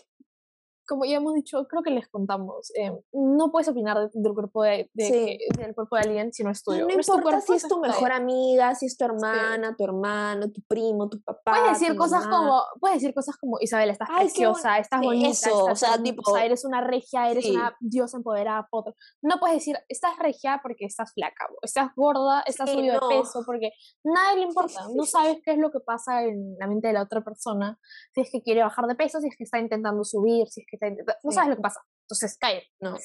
como 0.93 1.05
ya 1.05 1.17
hemos 1.17 1.33
dicho, 1.33 1.65
creo 1.67 1.81
que 1.81 1.89
les 1.89 2.07
contamos, 2.07 2.71
eh, 2.75 2.91
no 3.13 3.51
puedes 3.51 3.67
opinar 3.67 4.11
del 4.13 4.33
cuerpo 4.35 4.61
de, 4.61 4.91
del 4.93 5.73
cuerpo 5.73 5.95
de 5.95 6.01
alguien 6.03 6.31
si 6.31 6.43
no 6.43 6.51
es 6.51 6.63
tuyo. 6.63 6.85
No, 6.85 6.93
importa 6.93 7.41
si 7.41 7.53
es 7.53 7.67
tu 7.67 7.79
mejor 7.79 8.11
amiga, 8.11 8.75
si 8.75 8.85
es 8.85 8.95
tu 8.95 9.03
hermana, 9.03 9.75
tu 9.75 9.83
hermano, 9.83 10.51
tu 10.51 10.61
primo, 10.67 11.09
tu 11.09 11.19
papá. 11.23 11.57
Puedes 11.57 11.79
decir 11.79 11.95
cosas 11.97 12.27
como, 12.27 12.61
puedes 12.79 12.97
decir 12.97 13.15
cosas 13.15 13.37
como 13.37 13.57
Isabel, 13.59 13.89
estás 13.89 14.07
preciosa, 14.07 14.77
estás 14.77 15.01
bonita, 15.01 15.29
eso, 15.29 15.65
o 15.65 15.75
sea, 15.75 15.97
tipo, 15.97 16.37
eres 16.37 16.63
una 16.63 16.81
regia, 16.81 17.31
eres 17.31 17.49
una 17.49 17.75
diosa 17.79 18.17
empoderada, 18.17 18.67
foto. 18.69 18.93
No 19.23 19.39
puedes 19.39 19.57
decir, 19.57 19.75
estás 19.89 20.15
regia 20.19 20.59
porque 20.61 20.85
estás 20.85 21.11
flaca, 21.13 21.47
estás 21.63 21.89
gorda, 21.95 22.43
estás 22.45 22.69
subido 22.69 22.99
de 22.99 23.15
peso, 23.15 23.41
porque 23.47 23.71
nadie 24.03 24.41
le 24.41 24.45
importa. 24.45 24.81
No 24.93 25.05
sabes 25.05 25.39
qué 25.43 25.53
es 25.53 25.57
lo 25.57 25.71
que 25.71 25.79
pasa 25.79 26.23
en 26.23 26.55
la 26.59 26.67
mente 26.67 26.89
de 26.89 26.93
la 26.93 27.01
otra 27.01 27.21
persona, 27.23 27.79
si 28.13 28.21
es 28.21 28.29
que 28.31 28.43
quiere 28.43 28.61
bajar 28.61 28.85
de 28.85 28.93
peso, 28.93 29.19
si 29.19 29.29
es 29.29 29.35
que 29.35 29.43
está 29.43 29.57
intentando 29.57 30.03
subir, 30.03 30.47
si 30.49 30.61
es 30.61 30.67
que 30.69 30.77
no 30.91 31.31
sabes 31.31 31.49
lo 31.49 31.55
que 31.55 31.61
pasa. 31.61 31.81
Entonces, 32.03 32.38
cae. 32.38 32.63
No. 32.79 32.97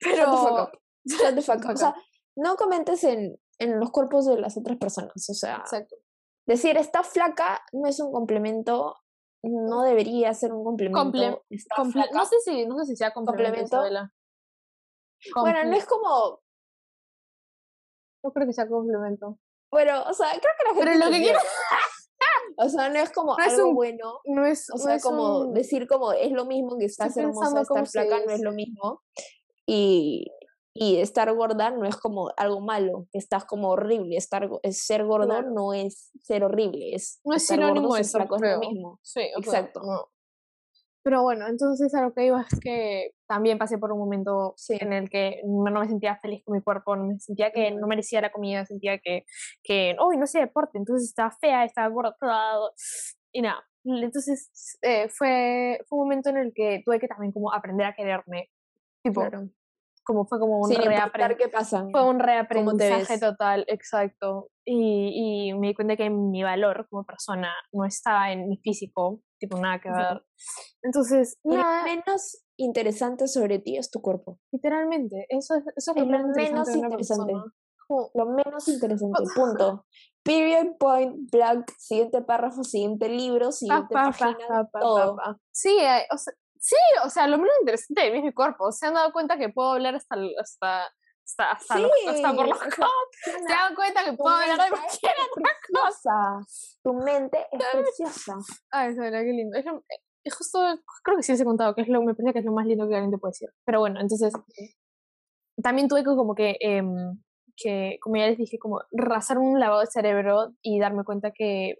Pero. 0.00 0.70
Shut 1.04 1.34
the 1.34 1.42
fuck 1.42 1.64
up. 1.64 1.72
O 1.72 1.76
sea, 1.76 1.94
no 2.36 2.56
comentes 2.56 3.04
en, 3.04 3.38
en 3.58 3.80
los 3.80 3.90
cuerpos 3.90 4.26
de 4.26 4.38
las 4.38 4.56
otras 4.56 4.76
personas. 4.78 5.28
O 5.28 5.34
sea, 5.34 5.56
Exacto. 5.56 5.96
decir 6.46 6.76
está 6.76 7.02
flaca 7.02 7.62
no 7.72 7.88
es 7.88 8.00
un 8.00 8.12
complemento. 8.12 8.96
No 9.42 9.82
debería 9.82 10.34
ser 10.34 10.52
un 10.52 10.64
complemento. 10.64 11.44
No 12.12 12.26
sé 12.26 12.40
si, 12.44 12.66
no 12.66 12.78
sé 12.78 12.86
si 12.86 12.96
sea 12.96 13.12
complemento. 13.12 13.76
complemento. 13.76 14.12
Bueno, 15.36 15.64
no 15.64 15.76
es 15.76 15.84
como. 15.86 16.40
No 18.24 18.32
creo 18.32 18.46
que 18.46 18.52
sea 18.52 18.68
complemento. 18.68 19.38
Bueno, 19.70 20.02
o 20.02 20.12
sea, 20.14 20.30
creo 20.30 20.52
que 20.58 20.64
la 20.64 20.74
gente. 20.74 20.90
Pero 20.92 21.04
lo 21.04 21.10
que 21.10 21.22
quiero. 21.22 21.38
O 22.58 22.68
sea, 22.68 22.88
no 22.88 22.98
es 22.98 23.10
como 23.10 23.36
algo 23.38 23.74
bueno. 23.74 24.20
No 24.24 24.46
es, 24.46 24.68
o 24.72 24.78
sea, 24.78 24.98
como 24.98 25.46
decir 25.46 25.86
como 25.86 26.12
es 26.12 26.32
lo 26.32 26.46
mismo 26.46 26.76
que 26.78 26.86
estás 26.86 27.16
hermosa, 27.16 27.60
estar 27.60 27.86
flaca 27.86 28.20
no 28.24 28.32
es 28.32 28.40
lo 28.40 28.52
mismo. 28.52 29.02
Y, 29.66 30.30
y 30.72 30.96
estar 30.96 31.32
gorda 31.34 31.70
no 31.70 31.86
es 31.86 31.96
como 31.96 32.30
algo 32.36 32.60
malo, 32.60 33.06
estás 33.12 33.44
como 33.44 33.70
horrible. 33.70 34.16
Estar, 34.16 34.48
ser 34.70 35.04
gordo 35.04 35.42
no 35.42 35.74
es 35.74 36.10
ser 36.22 36.44
horrible, 36.44 36.94
es 36.94 37.20
no 37.24 37.34
es 37.34 37.46
sinónimo 37.46 37.94
de 37.94 38.04
ser 38.04 38.22
flaco, 38.22 38.36
es 38.36 38.42
lo 38.42 38.58
mismo. 38.58 39.00
Sí, 39.02 39.20
exacto. 39.36 40.10
Pero 41.06 41.22
bueno, 41.22 41.46
entonces 41.46 41.94
a 41.94 42.02
lo 42.02 42.12
que 42.12 42.26
iba 42.26 42.44
es 42.50 42.58
que 42.58 43.12
también 43.28 43.58
pasé 43.58 43.78
por 43.78 43.92
un 43.92 44.00
momento 44.00 44.56
en 44.70 44.92
el 44.92 45.08
que 45.08 45.40
no 45.44 45.78
me 45.78 45.86
sentía 45.86 46.18
feliz 46.18 46.42
con 46.44 46.56
mi 46.56 46.60
cuerpo, 46.60 46.96
no 46.96 47.04
me 47.04 47.20
sentía 47.20 47.52
que 47.52 47.70
no 47.70 47.86
merecía 47.86 48.20
la 48.20 48.32
comida, 48.32 48.66
sentía 48.66 48.98
que, 48.98 49.24
que 49.62 49.94
uy, 50.04 50.16
no 50.16 50.26
sé 50.26 50.40
deporte, 50.40 50.78
entonces 50.78 51.10
estaba 51.10 51.30
fea, 51.30 51.64
estaba 51.64 51.86
gorda, 51.90 52.16
y 53.30 53.40
nada. 53.40 53.64
Entonces 53.84 54.50
eh, 54.82 55.08
fue, 55.08 55.78
fue 55.88 55.96
un 55.96 56.06
momento 56.06 56.30
en 56.30 56.38
el 56.38 56.52
que 56.52 56.82
tuve 56.84 56.98
que 56.98 57.06
también 57.06 57.30
como 57.30 57.54
aprender 57.54 57.86
a 57.86 57.94
quererme. 57.94 58.50
Tipo, 59.04 59.22
como 60.02 60.26
fue 60.26 60.40
como 60.40 60.58
un 60.58 60.74
reaprendizaje. 60.74 61.92
Fue 61.92 62.04
un 62.04 62.18
reaprendizaje 62.18 63.20
total, 63.20 63.64
exacto. 63.68 64.50
Y, 64.68 65.50
y 65.50 65.54
me 65.54 65.68
di 65.68 65.74
cuenta 65.74 65.96
que 65.96 66.10
mi 66.10 66.42
valor 66.42 66.88
como 66.90 67.04
persona 67.04 67.54
no 67.72 67.84
estaba 67.84 68.32
en 68.32 68.48
mi 68.48 68.56
físico, 68.58 69.22
tipo 69.38 69.58
nada 69.58 69.80
que 69.80 69.90
ver. 69.90 70.24
Entonces, 70.82 71.38
lo 71.44 71.62
menos 71.84 72.44
interesante 72.56 73.28
sobre 73.28 73.58
ti 73.58 73.76
es 73.76 73.90
tu 73.90 74.00
cuerpo. 74.00 74.40
Literalmente, 74.52 75.26
eso 75.28 75.54
es, 75.54 75.64
eso 75.76 75.92
es, 75.94 76.06
lo, 76.06 76.06
menos 76.28 76.68
interesante. 76.74 77.32
Lo 77.88 78.26
menos 78.26 78.68
interesante, 78.68 79.22
punto. 79.34 79.86
Period, 80.24 80.76
point, 80.78 81.30
blank, 81.30 81.70
siguiente 81.78 82.22
párrafo, 82.22 82.64
siguiente 82.64 83.08
libro, 83.08 83.52
siguiente 83.52 83.92
página, 83.92 84.68
todo. 84.80 85.16
Sí, 85.52 85.78
eh, 85.80 86.06
o 86.12 86.18
sea, 86.18 86.34
sí, 86.58 86.76
o 87.04 87.10
sea, 87.10 87.28
lo 87.28 87.38
menos 87.38 87.54
interesante 87.60 88.02
de 88.02 88.10
mí 88.10 88.18
es 88.18 88.24
mi 88.24 88.34
cuerpo. 88.34 88.72
Se 88.72 88.86
han 88.86 88.94
dado 88.94 89.12
cuenta 89.12 89.38
que 89.38 89.50
puedo 89.50 89.72
hablar 89.72 89.94
hasta, 89.94 90.16
hasta 90.40 90.88
hasta, 91.26 91.50
hasta, 91.52 91.76
sí, 91.76 91.84
hasta 92.08 92.34
por 92.34 92.48
los 92.48 92.58
Se 93.24 93.52
dan 93.52 93.74
cuenta 93.74 94.04
que 94.04 94.12
puedo 94.12 94.34
hablar 94.34 94.58
de 94.58 94.70
cualquier 94.70 95.12
otra 95.30 95.52
cosa. 95.74 96.46
Tu 96.84 96.94
mente 96.94 97.38
es 97.50 97.60
preciosa. 97.72 98.36
Ay, 98.70 98.92
Isabela, 98.92 99.22
qué 99.22 99.32
lindo. 99.32 99.58
Es, 99.58 99.64
es, 100.22 100.34
justo, 100.34 100.60
creo 101.02 101.16
que 101.16 101.22
sí 101.24 101.32
les 101.32 101.40
he 101.40 101.44
contado 101.44 101.74
que 101.74 101.82
es 101.82 101.88
lo, 101.88 102.00
me 102.02 102.14
parece 102.14 102.32
que 102.32 102.38
es 102.38 102.44
lo 102.44 102.52
más 102.52 102.66
lindo 102.66 102.88
que 102.88 102.94
alguien 102.94 103.10
te 103.10 103.18
puede 103.18 103.30
decir. 103.30 103.48
Pero 103.64 103.80
bueno, 103.80 104.00
entonces, 104.00 104.32
también 105.60 105.88
tuve 105.88 106.04
que 106.04 106.06
como 106.06 106.34
que, 106.36 106.56
eh, 106.60 106.82
que, 107.56 107.98
como 108.00 108.16
ya 108.16 108.28
les 108.28 108.38
dije, 108.38 108.58
como 108.58 108.82
hacer 109.14 109.38
un 109.38 109.58
lavado 109.58 109.80
de 109.80 109.86
cerebro 109.86 110.52
y 110.62 110.78
darme 110.78 111.02
cuenta 111.04 111.32
que 111.32 111.78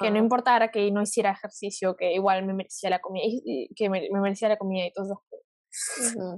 que 0.00 0.10
no 0.10 0.18
importara 0.18 0.72
que 0.72 0.90
no 0.90 1.02
hiciera 1.02 1.30
ejercicio, 1.30 1.94
que 1.96 2.12
igual 2.12 2.44
me 2.44 2.52
merecía 2.52 2.90
la 2.90 2.98
comida, 2.98 3.22
y, 3.24 3.72
que 3.76 3.88
me, 3.88 4.08
me, 4.10 4.20
merecía 4.20 4.48
la 4.48 4.58
comida 4.58 4.84
y 4.84 4.92
todo 4.92 5.04
eso. 5.04 5.22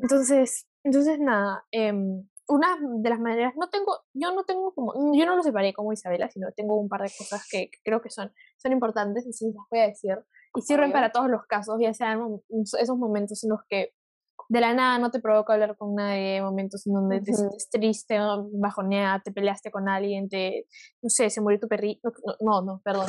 Entonces, 0.03 0.67
entonces 0.85 1.19
nada, 1.19 1.65
eh, 1.73 1.93
una 2.51 2.77
de 2.81 3.09
las 3.09 3.21
maneras, 3.21 3.55
no 3.57 3.71
tengo, 3.71 4.01
yo 4.13 4.35
no 4.35 4.45
tengo 4.45 4.75
como, 4.75 4.93
yo 5.15 5.25
no 5.25 5.37
lo 5.37 5.43
separé 5.43 5.73
como 5.73 5.93
Isabela, 5.93 6.29
sino 6.29 6.51
tengo 6.53 6.77
un 6.77 6.89
par 6.89 7.03
de 7.03 7.11
cosas 7.17 7.47
que, 7.49 7.71
creo 7.85 8.03
que 8.03 8.11
son, 8.11 8.33
son 8.57 8.73
importantes, 8.73 9.25
y 9.25 9.47
las 9.47 9.65
voy 9.71 9.81
a 9.81 9.87
decir, 9.87 10.19
y 10.57 10.63
sirven 10.63 10.91
para 10.91 11.13
todos 11.13 11.31
los 11.31 11.47
casos, 11.47 11.77
ya 11.81 11.95
sean 11.95 12.41
esos 12.81 12.99
momentos 12.99 13.45
en 13.45 13.51
los 13.51 13.61
que 13.69 13.95
de 14.49 14.61
la 14.61 14.75
nada 14.75 14.99
no 14.99 15.13
te 15.13 15.21
provoca 15.21 15.53
hablar 15.53 15.77
con 15.77 15.95
nadie, 15.95 16.43
momentos 16.43 16.85
en 16.89 16.95
donde 16.95 17.21
te 17.21 17.33
sientes 17.35 17.71
triste, 17.71 18.19
bajoneada, 18.55 19.23
te 19.23 19.31
peleaste 19.31 19.71
con 19.71 19.89
alguien, 19.89 20.29
te, 20.29 20.67
no 21.03 21.09
sé, 21.09 21.31
se 21.31 21.41
murió 21.41 21.61
tu 21.61 21.69
perrito, 21.69 22.13
no, 22.41 22.63
no, 22.63 22.81
perdón, 22.83 23.07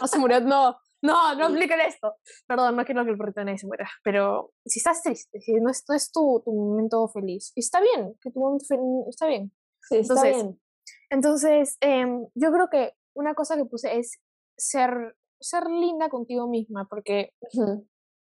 no, 0.00 0.06
se 0.06 0.18
murió, 0.18 0.40
no, 0.40 0.78
no, 1.02 1.34
no 1.34 1.46
apliquen 1.46 1.80
esto. 1.80 2.14
Perdón, 2.46 2.76
no 2.76 2.84
quiero 2.84 3.04
que 3.04 3.10
el 3.10 3.18
perrito 3.18 3.40
de 3.40 3.46
nadie 3.46 3.58
se 3.58 3.66
muera. 3.66 3.88
Pero 4.02 4.52
si 4.64 4.80
estás 4.80 5.02
triste, 5.02 5.40
si 5.40 5.54
no 5.54 5.70
es, 5.70 5.84
es 5.88 6.12
tu, 6.12 6.42
tu, 6.44 6.52
momento 6.52 7.08
feliz, 7.08 7.52
está 7.54 7.80
bien, 7.80 8.14
que 8.20 8.30
tu 8.30 8.40
momento 8.40 8.64
feliz 8.66 9.06
está 9.08 9.26
bien. 9.26 9.52
Sí, 9.82 9.98
está 9.98 10.14
entonces, 10.14 10.34
bien. 10.34 10.60
Entonces, 11.10 11.76
em, 11.80 12.26
yo 12.34 12.52
creo 12.52 12.68
que 12.70 12.92
una 13.14 13.34
cosa 13.34 13.56
que 13.56 13.64
puse 13.64 13.98
es 13.98 14.18
ser, 14.56 15.16
ser 15.40 15.66
linda 15.68 16.08
contigo 16.08 16.48
misma, 16.48 16.86
porque 16.88 17.32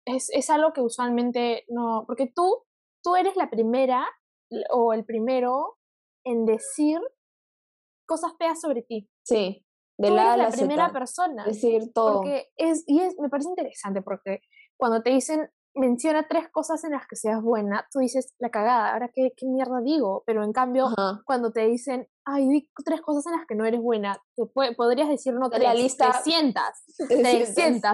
es, 0.04 0.28
es 0.30 0.50
algo 0.50 0.72
que 0.72 0.80
usualmente 0.80 1.64
no, 1.68 2.04
porque 2.06 2.30
tú, 2.34 2.64
tú 3.02 3.16
eres 3.16 3.36
la 3.36 3.50
primera 3.50 4.06
o 4.70 4.92
el 4.92 5.04
primero 5.04 5.78
en 6.24 6.44
decir 6.44 7.00
cosas 8.06 8.32
feas 8.38 8.60
sobre 8.60 8.82
ti. 8.82 9.08
Sí, 9.22 9.64
de 10.00 10.10
la, 10.10 10.36
la 10.36 10.50
primera 10.50 10.90
persona. 10.92 11.44
Decir 11.44 11.92
todo. 11.92 12.14
Porque 12.22 12.48
es, 12.56 12.84
y 12.86 13.00
es, 13.00 13.18
me 13.18 13.28
parece 13.28 13.48
interesante 13.50 14.02
porque 14.02 14.40
cuando 14.76 15.02
te 15.02 15.10
dicen 15.10 15.48
menciona 15.72 16.26
tres 16.28 16.48
cosas 16.50 16.82
en 16.82 16.90
las 16.90 17.06
que 17.06 17.14
seas 17.14 17.40
buena, 17.40 17.86
tú 17.92 18.00
dices, 18.00 18.34
la 18.40 18.50
cagada, 18.50 18.92
ahora 18.92 19.08
qué, 19.14 19.30
qué 19.36 19.46
mierda 19.46 19.80
digo, 19.84 20.24
pero 20.26 20.42
en 20.42 20.52
cambio, 20.52 20.86
Ajá. 20.86 21.20
cuando 21.24 21.52
te 21.52 21.64
dicen, 21.66 22.08
ay, 22.24 22.48
di 22.48 22.68
tres 22.84 23.00
cosas 23.02 23.24
en 23.26 23.38
las 23.38 23.46
que 23.46 23.54
no 23.54 23.64
eres 23.64 23.80
buena, 23.80 24.20
te 24.34 24.46
puede- 24.46 24.74
podrías 24.74 25.08
decir 25.08 25.32
no 25.34 25.48
La 25.48 25.56
tres, 25.56 25.74
lista- 25.76 26.10
te 26.10 26.22
sientas, 26.30 26.82
Te 27.08 27.16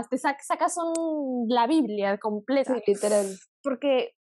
te 0.09 0.17
sac- 0.17 0.41
sacas 0.43 0.79
un, 0.79 1.49
la 1.51 1.67
Biblia 1.67 2.17
completa, 2.17 2.75
Sí, 2.77 2.83
literal. 2.87 3.27
porque 3.63 4.15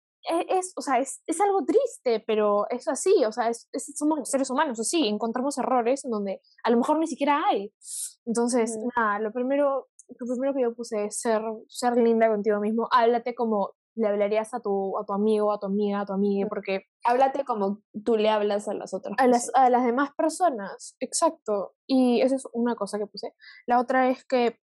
es, 0.50 0.74
o 0.76 0.82
sea, 0.82 1.00
es, 1.00 1.22
es 1.26 1.40
algo 1.42 1.66
triste, 1.66 2.24
pero 2.26 2.68
es 2.70 2.88
así, 2.88 3.24
o 3.26 3.32
sea, 3.32 3.50
es, 3.50 3.70
somos 3.96 4.30
seres 4.30 4.50
humanos, 4.50 4.80
así, 4.80 5.08
encontramos 5.08 5.58
errores 5.58 6.06
en 6.06 6.12
donde 6.12 6.42
a 6.64 6.70
lo 6.70 6.78
mejor 6.78 7.00
ni 7.00 7.08
siquiera 7.08 7.44
hay. 7.48 7.74
Entonces, 8.26 8.76
Ujú. 8.78 8.90
nada, 8.96 9.20
lo 9.20 9.32
primero, 9.32 9.88
lo 10.08 10.28
primero 10.28 10.54
que 10.54 10.62
yo 10.62 10.76
puse 10.76 11.06
es 11.06 11.20
ser, 11.20 11.42
ser 11.68 11.98
linda 11.98 12.30
contigo 12.30 12.60
mismo, 12.60 12.88
háblate 12.92 13.36
como 13.36 13.74
le 13.96 14.08
hablarías 14.08 14.54
a 14.54 14.60
tu, 14.60 14.98
a 14.98 15.06
tu 15.06 15.14
amigo, 15.14 15.54
a 15.54 15.60
tu 15.60 15.68
amiga, 15.68 16.02
a 16.02 16.06
tu 16.06 16.14
amiga, 16.14 16.48
porque 16.50 16.88
Háblate 17.06 17.46
como 17.46 17.82
tú 18.04 18.18
le 18.18 18.30
hablas 18.30 18.68
a 18.68 18.74
las 18.74 18.94
otras 18.94 19.16
a 19.18 19.28
las, 19.28 19.52
a 19.54 19.70
las 19.70 19.86
demás 19.86 20.10
personas, 20.18 20.98
exacto. 21.00 21.76
Y 21.88 22.22
esa 22.22 22.36
es 22.36 22.44
una 22.52 22.76
cosa 22.76 22.98
que 22.98 23.08
puse. 23.08 23.34
La 23.66 23.80
otra 23.80 24.10
es 24.10 24.26
que 24.26 24.60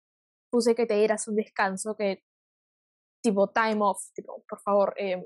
puse 0.50 0.74
que 0.74 0.86
te 0.86 0.94
dieras 0.94 1.28
un 1.28 1.36
descanso, 1.36 1.94
que 1.94 2.22
tipo 3.22 3.50
time 3.50 3.78
off, 3.80 4.00
tipo, 4.14 4.42
por 4.48 4.60
favor, 4.60 4.94
eh, 4.96 5.22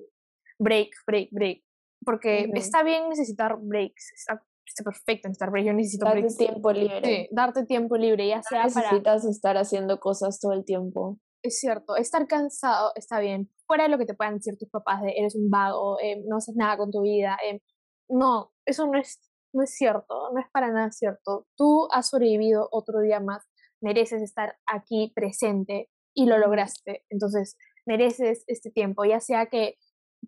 break, 0.62 0.90
break, 1.06 1.28
break. 1.32 1.64
Porque 2.04 2.50
está 2.54 2.82
bien 2.82 3.08
necesitar 3.08 3.58
breaks, 3.60 4.12
está, 4.14 4.42
está 4.66 4.82
perfecto 4.82 5.28
necesitar 5.28 5.50
breaks, 5.50 5.66
yo 5.66 5.72
necesito 5.72 6.04
Darte 6.04 6.20
breaks. 6.20 6.36
tiempo 6.36 6.72
libre. 6.72 7.00
Sí, 7.04 7.28
darte 7.30 7.64
tiempo 7.64 7.96
libre, 7.96 8.26
ya 8.28 8.36
No 8.38 8.42
sea 8.42 8.62
para... 8.62 8.86
necesitas 8.86 9.24
estar 9.24 9.56
haciendo 9.56 10.00
cosas 10.00 10.40
todo 10.40 10.52
el 10.52 10.64
tiempo. 10.64 11.18
Es 11.44 11.60
cierto, 11.60 11.96
estar 11.96 12.26
cansado 12.26 12.92
está 12.94 13.18
bien, 13.20 13.50
fuera 13.66 13.84
de 13.84 13.90
lo 13.90 13.98
que 13.98 14.06
te 14.06 14.14
puedan 14.14 14.34
decir 14.34 14.56
tus 14.58 14.70
papás 14.70 15.02
de 15.02 15.12
eres 15.16 15.34
un 15.34 15.50
vago, 15.50 15.98
eh, 16.00 16.22
no 16.26 16.36
haces 16.36 16.54
nada 16.56 16.76
con 16.76 16.90
tu 16.90 17.02
vida. 17.02 17.36
eh, 17.44 17.60
no, 18.08 18.52
eso 18.66 18.86
no 18.86 18.98
es, 18.98 19.20
no 19.54 19.62
es 19.62 19.74
cierto, 19.74 20.30
no 20.32 20.40
es 20.40 20.46
para 20.52 20.70
nada 20.70 20.90
cierto. 20.90 21.46
Tú 21.56 21.88
has 21.92 22.08
sobrevivido 22.08 22.68
otro 22.70 23.00
día 23.00 23.20
más, 23.20 23.44
mereces 23.80 24.22
estar 24.22 24.56
aquí 24.66 25.12
presente 25.14 25.88
y 26.14 26.26
lo 26.26 26.38
lograste. 26.38 27.04
Entonces, 27.10 27.56
mereces 27.86 28.44
este 28.46 28.70
tiempo, 28.70 29.04
ya 29.04 29.20
sea 29.20 29.46
que 29.46 29.76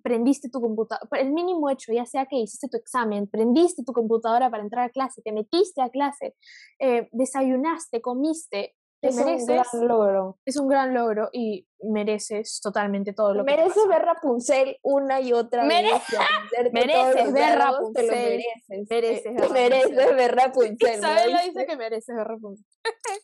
prendiste 0.02 0.48
tu 0.50 0.60
computadora, 0.60 1.06
el 1.20 1.32
mínimo 1.32 1.70
hecho, 1.70 1.92
ya 1.92 2.04
sea 2.06 2.26
que 2.26 2.36
hiciste 2.36 2.68
tu 2.68 2.76
examen, 2.76 3.26
prendiste 3.28 3.84
tu 3.84 3.92
computadora 3.92 4.50
para 4.50 4.62
entrar 4.62 4.84
a 4.86 4.90
clase, 4.90 5.22
te 5.22 5.32
metiste 5.32 5.80
a 5.82 5.90
clase, 5.90 6.34
eh, 6.78 7.08
desayunaste, 7.12 8.00
comiste, 8.02 8.74
te 9.00 9.08
Es 9.08 9.16
un 9.18 9.24
mereces 9.26 9.46
gran 9.72 9.88
logro. 9.88 10.38
es 10.44 10.56
un 10.56 10.66
gran 10.68 10.94
logro 10.94 11.28
y 11.32 11.66
mereces 11.82 12.60
totalmente 12.62 13.12
todo 13.12 13.34
lo 13.34 13.44
que 13.44 13.52
te 13.52 13.56
Mereces 13.58 13.86
ver 13.88 14.02
Rapunzel 14.02 14.78
una 14.82 15.20
y 15.20 15.32
otra 15.32 15.66
vez. 15.66 15.92
Mereces 16.72 17.32
ver 17.32 17.34
diálogos, 17.34 17.92
Te 17.92 18.02
lo 18.02 18.08
Rapunzel. 18.12 18.40
mereces. 18.70 18.86
Mereces 18.90 19.26
Eh, 19.26 19.32
ver 19.32 19.40
Rapunzel. 19.40 19.52
mereces 19.52 20.16
ver 20.16 20.34
Rapunzel. 20.34 20.78
¿no 21.00 21.08
Isabela 21.08 21.24
viste? 21.42 21.48
dice 21.50 21.66
que 21.66 21.76
mereces 21.76 22.16
ver 22.16 22.26
Rapunzel. 22.26 22.66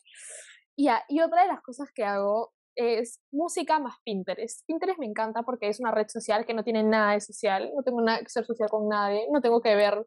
Ya, 0.77 1.03
y 1.09 1.19
otra 1.21 1.41
de 1.43 1.47
las 1.49 1.61
cosas 1.61 1.89
que 1.93 2.03
hago 2.05 2.53
es 2.75 3.19
música 3.31 3.79
más 3.79 3.95
Pinterest. 4.03 4.65
Pinterest 4.67 4.99
me 4.99 5.05
encanta 5.05 5.43
porque 5.43 5.67
es 5.69 5.79
una 5.79 5.91
red 5.91 6.07
social 6.07 6.45
que 6.45 6.53
no 6.53 6.63
tiene 6.63 6.83
nada 6.83 7.13
de 7.13 7.21
social, 7.21 7.71
no 7.75 7.83
tengo 7.83 8.01
nada 8.01 8.19
que 8.19 8.29
ser 8.29 8.45
social 8.45 8.69
con 8.69 8.87
nadie, 8.87 9.27
no 9.31 9.41
tengo 9.41 9.61
que 9.61 9.75
ver 9.75 10.05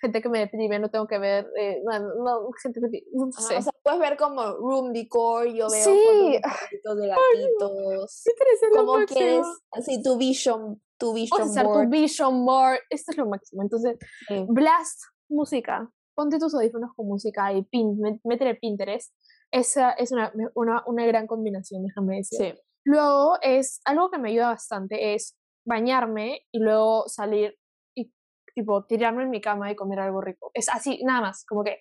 gente 0.00 0.20
que 0.20 0.28
me 0.28 0.40
deprime, 0.40 0.80
no 0.80 0.90
tengo 0.90 1.06
que 1.06 1.16
ver, 1.18 1.46
eh, 1.56 1.80
no, 1.84 1.98
no, 2.00 2.50
gente 2.60 2.80
que, 2.90 3.04
no 3.12 3.28
Ajá, 3.36 3.40
sé. 3.46 3.56
O 3.58 3.62
sea, 3.62 3.72
puedes 3.84 4.00
ver 4.00 4.16
como 4.16 4.42
room 4.56 4.92
decor, 4.92 5.46
yo 5.46 5.68
veo 5.70 5.84
Sí. 5.84 6.40
fotos 6.82 6.98
de 6.98 7.06
gatitos. 7.60 8.24
Lo 8.72 8.76
Como 8.80 8.98
máximo. 8.98 9.18
quieres, 9.18 9.46
así 9.70 10.02
tu 10.02 10.16
vision, 10.18 10.82
tu 10.98 11.12
vision 11.14 11.42
hacer 11.42 11.66
board. 11.66 11.84
tu 11.84 11.90
vision 11.90 12.44
board, 12.44 12.78
esto 12.90 13.12
es 13.12 13.16
lo 13.16 13.26
máximo. 13.26 13.62
Entonces, 13.62 13.96
Sí. 14.26 14.44
Blast 14.48 15.02
música. 15.28 15.88
Ponte 16.16 16.38
tus 16.38 16.52
audífonos 16.54 16.90
con 16.96 17.06
música 17.06 17.52
y 17.52 17.62
pin, 17.62 17.96
métele 18.24 18.56
Pinterest. 18.56 19.14
Esa 19.52 19.92
es 19.92 20.10
una, 20.12 20.32
una, 20.54 20.82
una 20.86 21.06
gran 21.06 21.26
combinación, 21.26 21.84
déjame 21.86 22.16
decir. 22.16 22.38
Sí. 22.38 22.60
Luego 22.84 23.38
es 23.42 23.80
algo 23.84 24.10
que 24.10 24.18
me 24.18 24.30
ayuda 24.30 24.48
bastante 24.48 25.14
es 25.14 25.36
bañarme 25.64 26.46
y 26.50 26.58
luego 26.58 27.06
salir 27.08 27.56
y 27.94 28.12
tipo 28.54 28.84
tirarme 28.86 29.22
en 29.24 29.30
mi 29.30 29.40
cama 29.40 29.70
y 29.70 29.76
comer 29.76 30.00
algo 30.00 30.20
rico. 30.20 30.50
Es 30.54 30.68
así, 30.68 31.00
nada 31.04 31.20
más, 31.20 31.44
como 31.46 31.62
que 31.62 31.78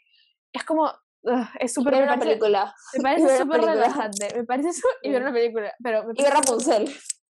es 0.54 0.64
como 0.66 0.84
ugh, 1.24 1.48
es 1.60 1.74
súper 1.74 1.96
una 1.96 2.08
parece, 2.10 2.28
película. 2.28 2.76
me 2.98 3.02
parece 3.04 3.38
súper 3.44 3.62
relajante, 3.62 4.28
me 4.36 4.44
parece 4.44 4.74
su- 4.74 4.88
y 5.02 5.10
ver 5.12 5.22
una 5.22 5.34
película, 5.34 5.74
pero 5.82 6.04
me 6.06 6.14
Y 6.16 6.22
ver 6.24 6.34
Rapunzel. 6.34 6.94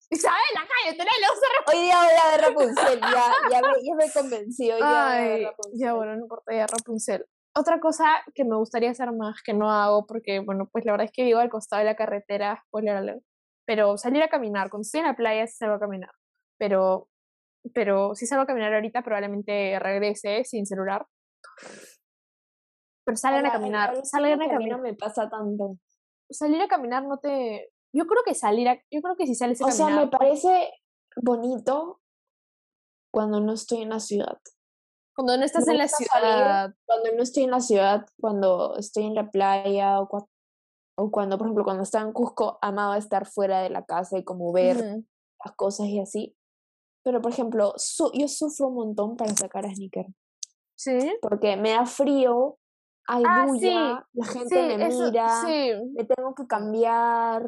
Isabela, 0.09 0.67
cállate, 0.67 0.97
no 0.97 1.03
le 1.05 1.77
Hoy 1.77 1.83
día 1.85 1.95
voy 2.03 2.13
a 2.21 2.31
ver 2.37 2.41
Rapunzel. 2.41 2.99
Ya, 3.01 3.33
ya, 3.51 3.61
me, 3.61 3.73
ya 3.83 3.95
me 3.95 4.11
convencí. 4.11 4.71
Hoy 4.71 4.77
día 4.77 4.85
voy 4.85 4.91
a 4.91 5.05
ver 5.21 5.31
Ay, 5.31 5.45
Rapunzel. 5.45 5.79
ya 5.79 5.93
bueno, 5.93 6.15
no 6.15 6.21
importa, 6.21 6.53
ya 6.53 6.67
Rapunzel. 6.67 7.25
Otra 7.55 7.79
cosa 7.79 8.23
que 8.33 8.45
me 8.45 8.55
gustaría 8.55 8.89
hacer 8.89 9.11
más, 9.11 9.41
que 9.43 9.53
no 9.53 9.71
hago, 9.71 10.05
porque, 10.07 10.39
bueno, 10.39 10.67
pues 10.71 10.85
la 10.85 10.93
verdad 10.93 11.05
es 11.05 11.11
que 11.11 11.23
vivo 11.23 11.39
al 11.39 11.49
costado 11.49 11.81
de 11.81 11.85
la 11.85 11.95
carretera, 11.95 12.63
spoiler 12.67 13.21
pero 13.65 13.97
salir 13.97 14.21
a 14.23 14.27
caminar, 14.27 14.69
cuando 14.69 14.81
estoy 14.81 14.99
en 15.01 15.07
la 15.07 15.15
playa 15.15 15.47
sí 15.47 15.55
salgo 15.57 15.75
a 15.75 15.79
caminar, 15.79 16.11
pero, 16.57 17.07
pero 17.73 18.15
si 18.15 18.25
salgo 18.25 18.43
a 18.43 18.47
caminar 18.47 18.73
ahorita 18.73 19.03
probablemente 19.03 19.79
regrese 19.79 20.43
sin 20.43 20.65
celular. 20.65 21.05
Pero 23.05 23.17
salgan 23.17 23.45
a 23.45 23.51
caminar, 23.51 24.05
salgan 24.05 24.41
a 24.41 24.49
caminar. 24.49 24.77
no 24.77 24.83
me 24.83 24.93
pasa 24.95 25.29
tanto. 25.29 25.77
Salir 26.29 26.61
a 26.61 26.67
caminar 26.67 27.03
no 27.05 27.19
te... 27.19 27.69
Yo 27.95 28.05
creo 28.05 28.23
que 28.25 28.33
salir 28.33 28.67
a... 28.67 28.75
Yo 28.89 29.01
creo 29.01 29.15
que 29.15 29.27
si 29.27 29.35
sales 29.35 29.61
a 29.61 29.65
O 29.65 29.71
sea, 29.71 29.85
caminar... 29.85 30.05
me 30.05 30.11
parece 30.11 30.71
bonito 31.21 32.01
cuando 33.11 33.39
no 33.39 33.53
estoy 33.53 33.83
en 33.83 33.89
la 33.89 33.99
ciudad. 33.99 34.39
Cuando 35.15 35.37
no 35.37 35.43
estás 35.45 35.65
me 35.67 35.73
en 35.73 35.77
la 35.79 35.83
gusta 35.85 35.97
salir 36.05 36.33
ciudad... 36.35 36.75
Cuando 36.85 37.11
no 37.15 37.23
estoy 37.23 37.43
en 37.43 37.51
la 37.51 37.59
ciudad, 37.61 38.05
cuando 38.19 38.75
estoy 38.77 39.05
en 39.05 39.15
la 39.15 39.29
playa 39.31 39.99
o, 39.99 40.07
cua- 40.09 40.27
o 40.97 41.11
cuando, 41.11 41.37
por 41.37 41.47
ejemplo, 41.47 41.63
cuando 41.63 41.83
estaba 41.83 42.05
en 42.05 42.13
Cusco, 42.13 42.57
amaba 42.61 42.97
estar 42.97 43.25
fuera 43.25 43.61
de 43.61 43.69
la 43.69 43.85
casa 43.85 44.17
y 44.17 44.23
como 44.23 44.51
ver 44.51 44.77
Ujú. 44.77 45.05
las 45.45 45.55
cosas 45.55 45.87
y 45.87 45.99
así. 45.99 46.35
Pero, 47.03 47.21
por 47.21 47.31
ejemplo, 47.31 47.73
su- 47.77 48.11
yo 48.13 48.27
sufro 48.27 48.67
un 48.67 48.75
montón 48.75 49.17
para 49.17 49.33
sacar 49.35 49.65
a 49.65 49.73
sneaker. 49.73 50.07
Sí, 50.75 50.97
Porque 51.21 51.55
me 51.57 51.71
da 51.71 51.85
frío, 51.85 52.57
hay 53.07 53.23
Ah, 53.25 53.45
sí, 53.59 53.67
bulla, 53.69 54.07
la 54.13 54.25
gente 54.25 54.49
sí, 54.71 54.77
me 54.77 54.87
eso, 54.87 55.05
mira, 55.11 55.29
sí, 55.41 55.71
me 55.93 56.03
tengo 56.05 56.33
que 56.33 56.47
cambiar, 56.47 57.47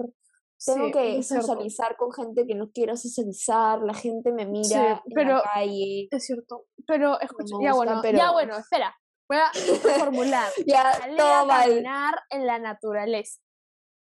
tengo 0.64 0.86
sí, 0.88 0.92
que 0.94 1.24
cierto. 1.24 1.48
socializar 1.48 1.96
con 1.98 2.12
gente 2.12 2.46
que 2.48 2.56
no 2.56 2.72
quiero 2.72 2.96
socializar, 2.98 3.80
la 3.82 3.94
gente 3.94 4.32
me 4.32 4.46
mira 4.46 5.02
en 5.06 5.14
pero- 5.14 5.38
la 5.38 5.44
calle. 5.44 6.08
Es 6.12 6.26
cierto, 6.26 6.66
pero 6.88 7.20
escucha, 7.20 7.58
me 7.58 7.66
ya 7.66 7.74
bueno, 7.74 8.00
pero- 8.02 8.18
ya 8.18 8.32
bueno, 8.32 8.58
espera, 8.58 8.96
voy 9.30 9.38
a 9.40 9.52
reformular. 9.52 10.50
Ya, 10.68 10.94
Salir 10.94 11.18
todo 11.18 11.34
a 11.34 11.46
mal. 11.46 11.70
caminar 11.70 12.16
en 12.30 12.46
la 12.46 12.60
naturaleza. 12.60 13.40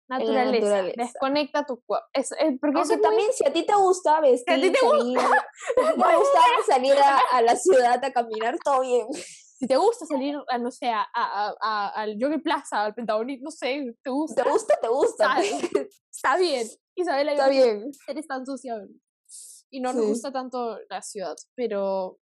la 0.09 0.17
Naturaleza. 0.19 0.81
Desconecta 0.95 1.65
tu 1.65 1.81
cuerpo. 1.85 2.05
Es, 2.13 2.31
es- 2.33 2.59
porque 2.59 2.81
eso 2.81 2.93
Aunque 2.93 2.95
muy- 2.97 3.01
también, 3.01 3.33
si 3.33 3.47
a 3.47 3.53
ti 3.53 3.65
te 3.65 3.73
gusta 3.73 4.19
vestir, 4.19 4.53
a 4.53 4.61
ti 4.61 4.69
te 4.71 4.79
salir, 4.79 5.17
si 5.77 6.01
te 6.01 6.15
gusta 6.17 6.39
salir 6.67 6.93
a, 6.97 7.19
a 7.31 7.41
la 7.41 7.55
ciudad 7.55 8.03
a 8.03 8.11
caminar, 8.11 8.57
todo 8.63 8.81
bien. 8.81 9.07
Si 9.63 9.67
te 9.67 9.77
gusta 9.77 10.05
salir, 10.05 10.35
a, 10.49 10.57
no 10.57 10.71
sé, 10.71 10.89
a, 10.89 11.07
a- 11.13 11.55
a- 11.61 11.87
al 11.95 12.17
Yogi 12.19 12.39
Plaza, 12.39 12.83
al 12.83 12.93
Pentagonito, 12.93 13.45
no 13.45 13.51
sé, 13.51 13.95
te 14.03 14.09
gusta, 14.09 14.43
¿Te 14.43 14.49
gusta? 14.49 14.77
Te 14.81 14.87
gusta. 14.89 15.35
Está 16.11 16.35
bien. 16.37 16.67
Isabela, 16.95 17.31
Está 17.31 17.47
bien. 17.47 17.89
eres 18.07 18.27
tan 18.27 18.45
sucia 18.45 18.75
y 19.69 19.79
no 19.79 19.93
nos 19.93 20.03
Sí. 20.03 20.09
gusta 20.09 20.31
tanto 20.33 20.77
la 20.89 21.01
ciudad, 21.01 21.35
pero, 21.55 22.19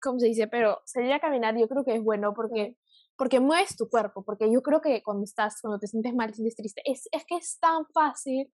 ¿cómo 0.00 0.18
se 0.18 0.26
dice? 0.28 0.46
Pero 0.48 0.80
salir 0.86 1.12
a 1.12 1.20
caminar 1.20 1.54
yo 1.58 1.68
creo 1.68 1.84
que 1.84 1.94
es 1.96 2.02
bueno 2.02 2.32
porque, 2.34 2.76
porque 3.18 3.38
mueves 3.38 3.76
tu 3.76 3.90
cuerpo, 3.90 4.24
porque 4.24 4.50
yo 4.50 4.62
creo 4.62 4.80
que 4.80 5.02
cuando 5.02 5.24
estás, 5.24 5.60
cuando 5.60 5.78
te 5.78 5.86
sientes 5.88 6.14
mal, 6.14 6.28
te 6.30 6.36
sientes 6.36 6.56
triste, 6.56 6.80
es, 6.86 7.06
es 7.12 7.24
que 7.26 7.36
es 7.36 7.58
tan 7.60 7.86
fácil 7.92 8.50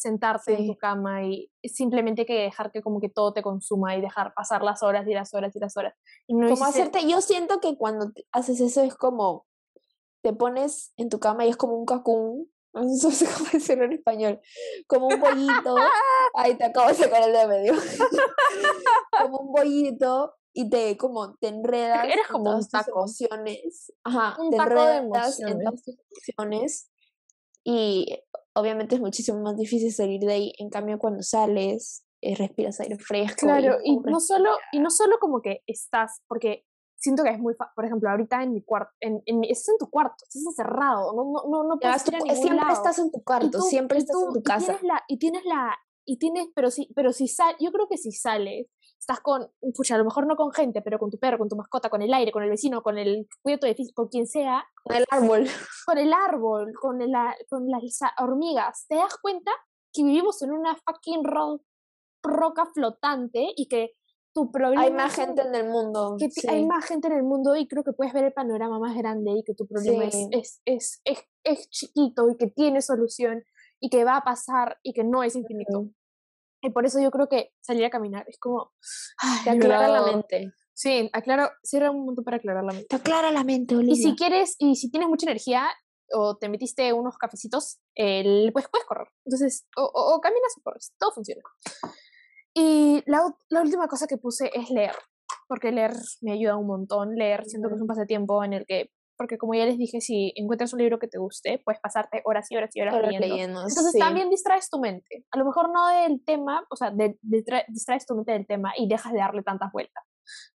sentarte 0.00 0.52
en 0.52 0.66
tu 0.66 0.72
Sí. 0.72 0.78
cama 0.78 1.24
y 1.24 1.50
simplemente 1.64 2.24
que 2.24 2.34
dejar 2.34 2.72
que 2.72 2.82
como 2.82 3.00
que 3.00 3.08
todo 3.08 3.32
te 3.32 3.42
consuma 3.42 3.94
y 3.96 4.00
dejar 4.00 4.32
pasar 4.34 4.62
las 4.62 4.82
horas 4.82 5.06
y 5.06 5.12
las 5.14 5.32
horas 5.34 5.54
y 5.54 5.58
las 5.60 5.76
horas. 5.76 5.94
Y 6.26 6.34
no 6.34 6.48
Como 6.48 6.64
hacerte, 6.64 7.06
yo 7.08 7.20
siento 7.20 7.60
que 7.60 7.76
cuando 7.76 8.10
haces 8.32 8.60
eso 8.60 8.82
es 8.82 8.94
como, 8.94 9.46
te 10.22 10.32
pones 10.32 10.92
en 10.96 11.08
tu 11.08 11.18
cama 11.20 11.44
y 11.46 11.50
es 11.50 11.56
como 11.56 11.74
un 11.76 11.84
cacún, 11.86 12.50
no 12.72 13.10
sé 13.10 13.26
cómo 13.26 13.50
decirlo 13.52 13.84
en 13.84 13.92
español, 13.92 14.40
como 14.86 15.08
un 15.08 15.20
bollito, 15.20 15.76
ay, 16.34 16.54
te 16.56 16.64
acabo 16.64 16.88
de 16.88 16.94
sacar 16.94 17.22
el 17.24 17.32
de 17.32 17.46
medio, 17.46 17.74
como 19.22 19.38
un 19.38 19.52
bollito 19.52 20.34
y 20.52 20.68
te, 20.68 20.96
como, 20.96 21.34
te 21.36 21.48
enredas 21.48 22.04
eres 22.04 22.16
en 22.26 22.32
como 22.32 22.44
un 22.44 22.50
todas 22.50 22.68
tus 22.68 22.70
taco. 22.70 22.98
emociones, 23.00 23.92
ajá, 24.04 24.36
Un 24.40 24.50
te 24.50 24.56
taco 24.56 24.84
de 24.84 24.96
enredas 24.96 25.40
en 25.40 25.58
todas 25.64 25.82
tus 25.84 25.96
emociones 26.28 26.90
y 27.64 28.18
obviamente 28.54 28.94
es 28.96 29.00
muchísimo 29.00 29.40
más 29.40 29.56
difícil 29.56 29.92
salir 29.92 30.20
de 30.20 30.32
ahí, 30.32 30.52
en 30.58 30.70
cambio 30.70 30.98
cuando 30.98 31.22
sales, 31.22 32.04
eh, 32.22 32.34
respiras 32.36 32.80
aire 32.80 32.98
fresco. 32.98 33.46
Claro, 33.46 33.78
y 33.84 33.96
no 33.98 34.20
solo, 34.20 34.50
y 34.72 34.80
no 34.80 34.90
solo 34.90 35.18
como 35.20 35.40
que 35.40 35.62
estás, 35.66 36.22
porque 36.28 36.64
siento 36.96 37.22
que 37.24 37.30
es 37.30 37.38
muy 37.38 37.54
fácil, 37.54 37.72
por 37.74 37.84
ejemplo, 37.86 38.10
ahorita 38.10 38.42
en 38.42 38.52
mi 38.52 38.62
cuarto, 38.62 38.90
en, 39.00 39.22
en 39.24 39.40
mi- 39.40 39.50
estás 39.50 39.70
en 39.70 39.78
tu 39.78 39.88
cuarto, 39.88 40.16
estás 40.28 40.42
encerrado, 40.44 41.14
no, 41.14 41.24
no, 41.24 41.48
no, 41.50 41.64
no 41.68 41.78
puedes 41.78 41.96
vas 41.96 42.08
ir 42.08 42.14
a 42.14 42.18
tú- 42.18 42.24
ningún 42.26 42.42
siempre 42.42 42.60
lado. 42.66 42.72
estás 42.74 42.98
en 42.98 43.10
tu 43.10 43.18
Y 43.20 43.22
cuarto, 43.24 43.50
tú- 43.58 43.62
siempre 43.62 43.98
y 43.98 44.00
estás 44.02 44.14
tú- 44.16 44.26
en 44.26 44.32
tu 44.34 44.38
y 44.40 44.42
casa. 44.42 44.66
tienes 44.66 44.82
la, 44.82 45.02
y 45.08 45.18
tienes 45.18 45.44
la, 45.46 45.76
y 46.04 46.18
tienes, 46.18 46.48
pero 46.54 46.70
si, 46.70 46.92
pero 46.94 47.12
si 47.14 47.26
sal, 47.28 47.54
yo 47.60 47.72
creo 47.72 47.86
que 47.88 47.96
si 47.96 48.12
sales, 48.12 48.66
estás 49.00 49.20
con, 49.20 49.50
pucha, 49.74 49.94
a 49.94 49.98
lo 49.98 50.04
mejor 50.04 50.26
no 50.26 50.36
con 50.36 50.52
gente, 50.52 50.82
pero 50.82 50.98
con 50.98 51.10
tu 51.10 51.18
perro, 51.18 51.38
con 51.38 51.48
tu 51.48 51.56
mascota, 51.56 51.88
con 51.88 52.02
el 52.02 52.12
aire, 52.12 52.30
con 52.30 52.42
el 52.42 52.50
vecino, 52.50 52.82
con 52.82 52.98
el 52.98 53.26
cuidado 53.42 53.66
de 53.66 53.74
con 53.94 54.08
quien 54.08 54.26
sea, 54.26 54.62
Con 54.84 54.94
el 54.94 55.04
árbol. 55.10 55.46
con 55.86 55.98
el 55.98 56.12
árbol, 56.12 56.72
con, 56.80 57.00
el, 57.00 57.12
con 57.48 57.66
las 57.68 57.82
hormigas, 58.18 58.84
te 58.88 58.96
das 58.96 59.16
cuenta 59.20 59.50
que 59.92 60.04
vivimos 60.04 60.42
en 60.42 60.52
una 60.52 60.76
fucking 60.76 61.24
ro- 61.24 61.62
roca 62.22 62.66
flotante 62.66 63.48
y 63.56 63.66
que 63.66 63.92
tu 64.32 64.52
problema 64.52 64.82
Hay 64.82 64.92
más 64.92 65.16
gente 65.16 65.42
en 65.42 65.54
el 65.54 65.68
mundo. 65.70 66.14
que 66.18 66.28
ti- 66.28 66.42
sí. 66.42 66.46
hay 66.48 66.64
más 66.64 66.84
gente 66.84 67.08
en 67.08 67.14
el 67.14 67.22
mundo 67.24 67.56
y 67.56 67.66
creo 67.66 67.82
que 67.82 67.92
puedes 67.92 68.12
ver 68.12 68.24
el 68.24 68.32
panorama 68.32 68.78
más 68.78 68.94
grande 68.96 69.32
y 69.32 69.42
que 69.42 69.54
tu 69.54 69.66
problema 69.66 70.04
es- 70.04 70.28
es, 70.30 70.60
es, 70.66 71.00
es, 71.04 71.24
es 71.42 71.68
chiquito 71.70 72.28
y 72.30 72.36
que 72.36 72.46
tiene 72.48 72.80
solución 72.82 73.42
y 73.80 73.88
que 73.88 74.04
va 74.04 74.18
a 74.18 74.22
pasar 74.24 74.78
y 74.84 74.92
que 74.92 75.02
no 75.04 75.22
es 75.24 75.34
infinito. 75.34 75.86
Y 76.62 76.70
por 76.70 76.84
eso 76.86 77.00
yo 77.00 77.10
creo 77.10 77.28
que 77.28 77.52
salir 77.60 77.84
a 77.84 77.90
caminar 77.90 78.24
es 78.28 78.38
como... 78.38 78.72
ay, 79.18 79.38
Te 79.44 79.50
aclara 79.50 79.88
la 79.88 80.02
mente. 80.02 80.52
Sí, 80.74 81.10
aclaro, 81.12 81.50
cierra 81.62 81.90
un 81.90 82.00
momento 82.00 82.22
para 82.22 82.38
aclarar 82.38 82.64
la 82.64 82.72
mente. 82.72 82.86
Te 82.88 82.96
aclara 82.96 83.30
la 83.30 83.44
mente, 83.44 83.74
Y 83.74 83.78
Olivia. 83.78 83.96
si 83.96 84.16
quieres, 84.16 84.56
y 84.58 84.76
si 84.76 84.90
tienes 84.90 85.08
mucha 85.08 85.26
energía 85.26 85.68
o 86.12 86.36
te 86.36 86.48
metiste 86.48 86.92
unos 86.92 87.16
cafecitos, 87.18 87.80
eh, 87.94 88.50
pues 88.52 88.66
puedes 88.68 88.86
correr. 88.86 89.06
Entonces, 89.24 89.66
o, 89.76 89.82
o- 89.84 90.14
o 90.16 90.20
caminas 90.20 90.52
o 90.58 90.62
corres, 90.62 90.92
todo 90.98 91.12
funciona. 91.12 91.42
Y 92.54 93.02
la, 93.06 93.22
la 93.48 93.60
última 93.62 93.86
cosa 93.88 94.06
que 94.06 94.16
puse 94.16 94.50
es 94.54 94.70
leer, 94.70 94.94
porque 95.48 95.70
leer 95.72 95.92
me 96.20 96.32
ayuda 96.32 96.56
un 96.56 96.66
montón. 96.66 97.14
Leer 97.14 97.44
siento 97.46 97.68
que 97.68 97.76
es 97.76 97.80
un 97.80 97.86
pasatiempo 97.86 98.42
en 98.42 98.52
el 98.54 98.66
que, 98.66 98.90
porque 99.20 99.36
como 99.36 99.52
ya 99.52 99.66
les 99.66 99.76
dije, 99.76 100.00
si 100.00 100.32
encuentras 100.34 100.72
un 100.72 100.78
libro 100.78 100.98
que 100.98 101.06
te 101.06 101.18
guste, 101.18 101.60
puedes 101.62 101.78
pasarte 101.78 102.22
horas 102.24 102.50
y 102.50 102.56
horas 102.56 102.70
y 102.74 102.80
horas 102.80 102.94
leyendo. 103.02 103.26
leyendo, 103.26 103.60
Entonces 103.60 103.92
sí. 103.92 103.98
también 103.98 104.30
distraes 104.30 104.70
tu 104.70 104.78
mente. 104.80 105.26
A 105.30 105.36
lo 105.38 105.44
mejor 105.44 105.70
no 105.70 105.88
del 105.88 106.24
tema, 106.24 106.64
o 106.70 106.74
sea, 106.76 106.90
de- 106.90 107.18
distra- 107.20 107.66
distraes 107.68 108.06
tu 108.06 108.14
mente 108.14 108.32
del 108.32 108.46
tema 108.46 108.72
y 108.78 108.88
dejas 108.88 109.12
de 109.12 109.18
darle 109.18 109.42
tantas 109.42 109.70
vueltas. 109.72 110.02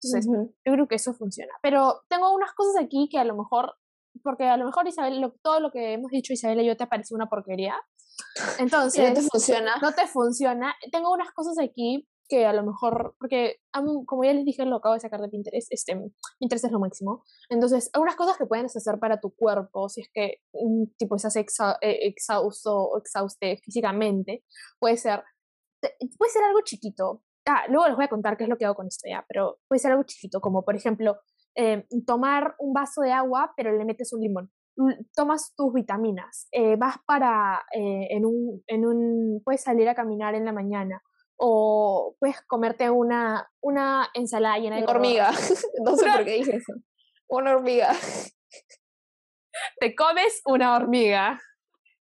Entonces, 0.01 0.27
Ujú. 0.27 0.55
yo 0.65 0.73
creo 0.73 0.87
que 0.87 0.95
eso 0.95 1.13
funciona. 1.13 1.53
Pero 1.61 2.01
tengo 2.09 2.33
unas 2.33 2.53
cosas 2.53 2.83
aquí 2.83 3.07
que 3.07 3.19
a 3.19 3.23
lo 3.23 3.35
mejor, 3.35 3.75
porque 4.23 4.45
a 4.45 4.57
lo 4.57 4.65
mejor 4.65 4.87
Isabel, 4.87 5.21
lo- 5.21 5.35
todo 5.43 5.59
lo 5.59 5.69
que 5.69 5.93
hemos 5.93 6.09
dicho 6.09 6.33
Isabel 6.33 6.61
y 6.61 6.65
yo 6.65 6.75
te 6.75 6.87
parece 6.87 7.13
una 7.13 7.27
porquería. 7.29 7.75
Entonces, 8.59 9.09
no 9.09 9.13
te 9.13 9.21
funciona. 9.21 9.75
no 9.79 9.91
te 9.93 10.07
funciona. 10.07 10.75
Tengo 10.91 11.11
unas 11.13 11.31
cosas 11.33 11.59
aquí 11.59 12.07
que 12.27 12.45
a 12.45 12.53
lo 12.53 12.63
mejor, 12.63 13.15
porque 13.19 13.57
como 14.05 14.23
ya 14.23 14.33
les 14.33 14.45
dije, 14.45 14.65
lo 14.65 14.77
acabo 14.77 14.93
de 14.95 14.99
sacar 15.01 15.21
de 15.21 15.29
Pinterest, 15.29 15.71
este, 15.71 15.99
Pinterest 16.39 16.65
es 16.65 16.71
lo 16.71 16.79
máximo. 16.79 17.23
Entonces, 17.49 17.89
algunas 17.93 18.15
cosas 18.15 18.37
que 18.37 18.45
puedes 18.45 18.75
hacer 18.75 18.99
para 18.99 19.19
tu 19.19 19.31
cuerpo, 19.35 19.89
si 19.89 20.01
es 20.01 20.09
que 20.13 20.37
mm, 20.53 20.83
tipo 20.97 21.15
estás 21.15 21.35
exa- 21.35 21.77
eh, 21.81 21.99
exhausto 22.07 22.75
o 22.75 22.97
exhauste 22.97 23.57
físicamente, 23.63 24.43
puede 24.79 24.97
ser, 24.97 25.23
puede 26.17 26.31
ser 26.31 26.43
algo 26.43 26.61
chiquito. 26.63 27.23
Ah, 27.47 27.65
luego 27.69 27.87
les 27.87 27.95
voy 27.95 28.05
a 28.05 28.09
contar 28.09 28.37
qué 28.37 28.43
es 28.45 28.49
lo 28.49 28.57
que 28.57 28.65
hago 28.65 28.75
con 28.75 28.87
esto 28.87 29.07
ya, 29.07 29.23
pero 29.27 29.59
puede 29.67 29.79
ser 29.79 29.91
algo 29.91 30.03
chiquito, 30.03 30.41
como 30.41 30.63
por 30.65 30.75
ejemplo, 30.75 31.19
eh, 31.55 31.85
tomar 32.05 32.55
un 32.59 32.73
vaso 32.73 33.01
de 33.01 33.11
agua, 33.11 33.53
pero 33.55 33.71
le 33.77 33.85
metes 33.85 34.11
un 34.13 34.21
limón. 34.21 34.51
Tomas 35.15 35.53
tus 35.55 35.71
vitaminas, 35.71 36.47
eh, 36.51 36.75
vas 36.75 36.97
para, 37.05 37.63
en 37.71 38.25
un, 38.25 38.61
en 38.67 38.85
un, 38.85 39.41
puedes 39.45 39.61
salir 39.61 39.87
a 39.87 39.95
caminar 39.95 40.35
en 40.35 40.43
la 40.43 40.51
mañana, 40.51 41.01
o 41.37 42.15
puedes 42.19 42.41
comerte 42.47 42.89
una, 42.89 43.49
una 43.61 44.09
ensalada 44.13 44.57
llena 44.57 44.77
de 44.77 44.83
Una 44.83 44.91
hormiga. 44.91 45.31
No 45.83 45.95
sé 45.95 46.05
por 46.11 46.25
qué 46.25 46.31
dije 46.33 46.55
eso. 46.57 46.73
Una 47.27 47.55
hormiga. 47.55 47.93
Te 49.79 49.95
comes 49.95 50.41
una 50.45 50.75
hormiga. 50.75 51.39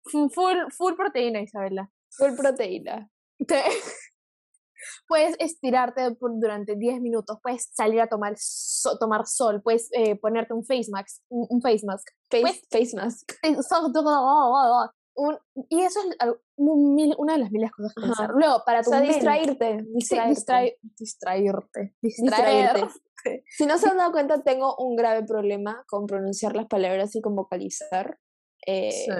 Fu- 0.03 0.29
Full, 0.29 0.57
full 0.75 0.95
proteína, 0.95 1.41
Isabela. 1.41 1.89
Full 2.17 2.35
proteína. 2.35 3.09
Te- 3.47 3.63
puedes 5.07 5.35
estirarte 5.39 6.15
durante 6.19 6.75
10 6.75 7.01
minutos, 7.01 7.37
puedes 7.43 7.69
salir 7.73 8.01
a 8.01 8.07
tomar, 8.07 8.33
so- 8.37 8.97
tomar 8.97 9.27
sol, 9.27 9.61
puedes 9.61 9.89
eh, 9.93 10.15
ponerte 10.15 10.53
un 10.53 10.65
face 10.65 10.89
mask, 10.89 11.21
un, 11.29 11.45
un 11.49 11.61
face 11.61 11.85
mask. 11.85 12.07
Face, 12.29 12.41
Pues- 12.41 12.61
face 12.71 12.95
mask. 12.95 13.31
Eh, 15.15 15.21
un- 15.21 15.39
y 15.69 15.81
eso 15.81 15.99
es 15.99 16.15
al- 16.19 16.39
un 16.57 16.95
mil- 16.95 17.15
una 17.17 17.33
de 17.33 17.39
las 17.39 17.51
miles 17.51 17.71
cosas 17.71 17.93
que 17.93 18.05
hacer. 18.09 18.29
Luego, 18.35 18.63
para 18.65 18.79
O 18.79 18.83
tu 18.83 18.89
sea, 18.91 18.99
mente- 18.99 19.15
distraerte. 19.15 19.77
Distraerte. 19.93 20.29
distraerte. 20.33 20.79
Distraerte. 20.97 21.91
Distraerte. 22.01 23.43
Si 23.47 23.65
no 23.65 23.77
se 23.77 23.87
han 23.89 23.97
dado 23.97 24.11
cuenta, 24.11 24.41
tengo 24.43 24.75
un 24.77 24.95
grave 24.95 25.23
problema 25.23 25.83
con 25.87 26.05
pronunciar 26.07 26.55
las 26.55 26.67
palabras 26.67 27.15
y 27.15 27.21
con 27.21 27.35
vocalizar. 27.35 28.17
Eh, 28.65 28.91
Sí. 28.91 29.11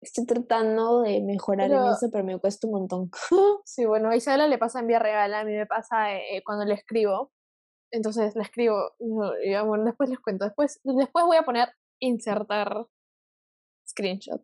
Estoy 0.00 0.26
tratando 0.26 1.00
de 1.00 1.22
mejorar 1.22 1.70
en 1.70 1.78
Pero- 1.78 1.92
eso, 1.92 2.10
pero 2.12 2.24
me 2.24 2.38
cuesta 2.38 2.66
un 2.66 2.74
montón. 2.74 3.10
Sí, 3.64 3.86
bueno, 3.86 4.10
a 4.10 4.16
Isabela 4.16 4.46
le 4.48 4.58
pasa 4.58 4.80
en 4.80 4.86
vía 4.86 4.98
real, 4.98 5.32
a 5.32 5.44
mí 5.44 5.52
me 5.52 5.64
pasa 5.66 6.14
eh, 6.14 6.42
cuando 6.44 6.64
le 6.66 6.74
escribo. 6.74 7.32
Entonces 7.90 8.34
le 8.36 8.42
escribo, 8.42 8.76
y 8.98 9.54
bueno, 9.64 9.84
después 9.84 10.10
les 10.10 10.18
cuento. 10.18 10.44
Después, 10.44 10.78
después 10.82 11.24
voy 11.24 11.36
a 11.38 11.44
poner 11.44 11.68
insertar 12.00 12.86
screenshot. 13.88 14.42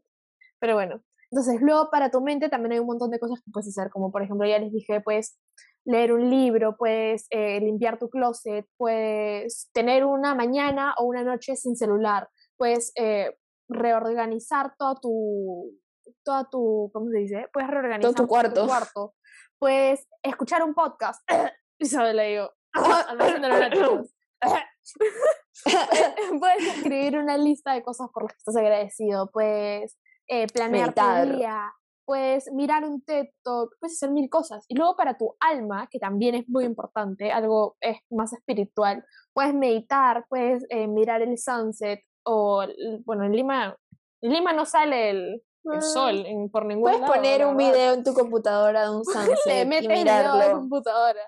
Pero 0.60 0.74
bueno, 0.74 1.02
entonces 1.30 1.60
luego 1.60 1.90
para 1.90 2.10
tu 2.10 2.20
mente 2.20 2.48
también 2.48 2.72
hay 2.72 2.78
un 2.80 2.86
montón 2.86 3.10
de 3.10 3.18
cosas 3.18 3.40
que 3.40 3.50
puedes 3.50 3.68
hacer, 3.68 3.90
como 3.90 4.10
por 4.10 4.22
ejemplo 4.22 4.46
ya 4.46 4.58
les 4.58 4.72
dije, 4.72 5.00
puedes 5.00 5.38
leer 5.84 6.12
un 6.12 6.28
libro, 6.28 6.76
puedes 6.76 7.26
eh, 7.30 7.60
limpiar 7.60 7.98
tu 7.98 8.10
closet, 8.10 8.66
puedes 8.76 9.70
tener 9.72 10.04
una 10.04 10.34
mañana 10.34 10.94
o 10.98 11.04
una 11.04 11.22
noche 11.22 11.56
sin 11.56 11.76
celular, 11.76 12.28
puedes 12.56 12.92
eh, 12.96 13.36
reorganizar 13.68 14.74
toda 14.76 14.96
tu, 14.96 15.78
toda 16.24 16.48
tu, 16.50 16.90
¿cómo 16.92 17.10
se 17.10 17.18
dice? 17.18 17.46
Puedes 17.52 17.70
reorganizar 17.70 18.14
tu 18.14 18.26
cuarto. 18.26 18.66
cuarto. 18.66 19.14
Puedes 19.58 20.06
escuchar 20.22 20.62
un 20.62 20.74
podcast. 20.74 21.20
Digo, 21.78 22.50
almacén 23.08 23.42
de 23.42 23.48
lunáticos. 23.48 24.14
puedes 26.40 26.76
escribir 26.76 27.18
una 27.18 27.38
lista 27.38 27.72
de 27.72 27.82
cosas 27.82 28.08
por 28.12 28.24
las 28.24 28.32
que 28.32 28.38
estás 28.38 28.56
agradecido, 28.56 29.30
puedes 29.30 29.96
eh, 30.30 30.46
planear 30.52 30.94
tu 30.94 31.36
día, 31.36 31.72
puedes 32.06 32.50
mirar 32.52 32.84
un 32.84 33.02
TED 33.02 33.26
Talk, 33.44 33.76
puedes 33.80 33.96
hacer 33.96 34.10
mil 34.10 34.28
cosas. 34.30 34.64
Y 34.68 34.74
luego 34.76 34.96
para 34.96 35.16
tu 35.18 35.36
alma, 35.40 35.88
que 35.90 35.98
también 35.98 36.34
es 36.34 36.48
muy 36.48 36.64
importante, 36.64 37.32
algo 37.32 37.76
es 37.80 37.98
más 38.10 38.32
espiritual, 38.32 39.04
puedes 39.32 39.54
meditar, 39.54 40.24
puedes 40.28 40.64
eh, 40.70 40.86
mirar 40.86 41.22
el 41.22 41.36
sunset 41.38 42.00
o, 42.24 42.64
bueno, 43.04 43.24
en 43.24 43.32
Lima, 43.32 43.76
en 44.22 44.32
Lima 44.32 44.52
no 44.52 44.64
sale 44.66 45.10
el, 45.10 45.42
el 45.64 45.78
Ah. 45.78 45.80
sol 45.80 46.24
en- 46.26 46.50
por 46.50 46.64
ningún 46.64 46.84
Puedes 46.84 47.00
lado, 47.00 47.12
poner 47.12 47.44
un 47.46 47.56
video 47.56 47.92
en 47.94 48.02
tu 48.04 48.14
computadora 48.14 48.84
de 48.84 48.90
un 48.90 49.02
Le 49.06 49.12
sunset 49.12 49.64
y 49.64 49.68
metes 49.68 49.88
video 49.88 49.98
de 49.98 50.04
mirarlo. 50.04 50.58
computadora. 50.58 51.20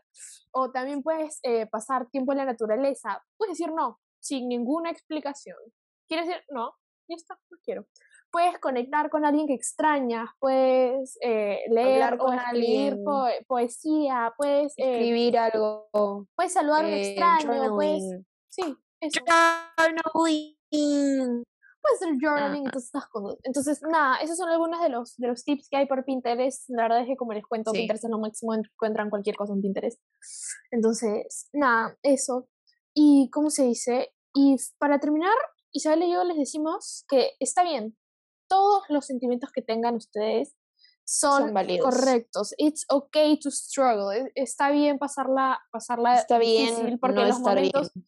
O 0.52 0.70
también 0.70 1.02
puedes 1.02 1.38
eh, 1.42 1.66
pasar 1.66 2.08
tiempo 2.10 2.32
en 2.32 2.38
la 2.38 2.44
naturaleza. 2.44 3.22
Puedes 3.38 3.58
decir 3.58 3.72
no, 3.74 3.98
sin 4.20 4.48
ninguna 4.48 4.90
explicación. 4.90 5.56
¿Quieres 6.08 6.26
decir 6.26 6.42
no? 6.50 6.74
Ya 7.08 7.16
está, 7.16 7.38
no 7.50 7.58
quiero. 7.64 7.86
Puedes 8.32 8.58
conectar 8.58 9.10
con 9.10 9.24
alguien 9.26 9.46
que 9.46 9.52
extrañas, 9.54 10.30
puedes 10.40 11.18
eh, 11.20 11.60
leer 11.68 12.02
Hablar 12.02 12.14
o 12.14 12.18
con 12.24 12.38
escribir 12.38 12.96
poe- 13.04 13.44
poesía, 13.46 14.32
puedes, 14.38 14.72
eh, 14.78 14.94
Escribir 15.00 15.36
algo. 15.38 15.88
puedes 16.34 16.52
saludar 16.54 16.84
a 16.84 16.88
un 16.88 16.94
eh, 16.94 17.08
extraño, 17.10 17.74
puedes, 17.74 18.02
sí, 18.48 18.74
eso. 19.00 19.20
Journaling. 19.28 21.44
puedes 21.82 22.00
hacer 22.02 22.14
journaling 22.22 22.62
y 22.62 22.70
todas 22.70 22.84
estas 22.84 23.06
cosas. 23.08 23.38
Entonces, 23.42 23.82
nada, 23.82 24.16
esos 24.22 24.38
son 24.38 24.48
algunos 24.48 24.80
de 24.80 24.88
los, 24.88 25.14
de 25.16 25.28
los 25.28 25.44
tips 25.44 25.68
que 25.68 25.76
hay 25.76 25.86
por 25.86 26.02
Pinterest. 26.04 26.70
La 26.70 26.84
verdad 26.84 27.00
es 27.02 27.08
que 27.08 27.16
como 27.16 27.34
les 27.34 27.44
cuento, 27.44 27.72
Sí. 27.72 27.78
Pinterest 27.80 28.04
es 28.04 28.10
lo 28.10 28.18
máximo, 28.18 28.54
encuentran 28.54 29.10
cualquier 29.10 29.36
cosa 29.36 29.52
en 29.52 29.60
Pinterest. 29.60 30.00
Entonces, 30.70 31.48
nada, 31.52 31.98
eso. 32.02 32.48
Y, 32.94 33.28
¿cómo 33.30 33.50
se 33.50 33.64
dice? 33.64 34.12
Y 34.34 34.56
para 34.78 34.98
terminar, 35.00 35.34
Isabel 35.72 36.04
y 36.04 36.12
yo 36.12 36.24
les 36.24 36.36
decimos 36.38 37.04
que 37.08 37.30
está 37.40 37.62
bien. 37.64 37.96
Todos 38.52 38.82
los 38.88 39.06
sentimientos 39.06 39.50
que 39.52 39.62
tengan 39.62 39.94
ustedes 39.96 40.54
son, 41.04 41.42
Son 41.44 41.54
válidos. 41.54 41.84
correctos. 41.84 42.54
It's 42.58 42.84
okay 42.88 43.38
to 43.40 43.50
struggle. 43.50 44.14
e- 44.16 44.32
Está 44.34 44.70
bien 44.70 44.98
pasarla, 44.98 45.58
pasarla 45.72 46.16
Está 46.16 46.38
difícil 46.38 46.84
bien 46.86 46.98
porque 46.98 47.16
no 47.16 47.22
los 47.26 47.36
estar 47.38 47.54
momentos 47.54 47.92
bien. 47.94 48.06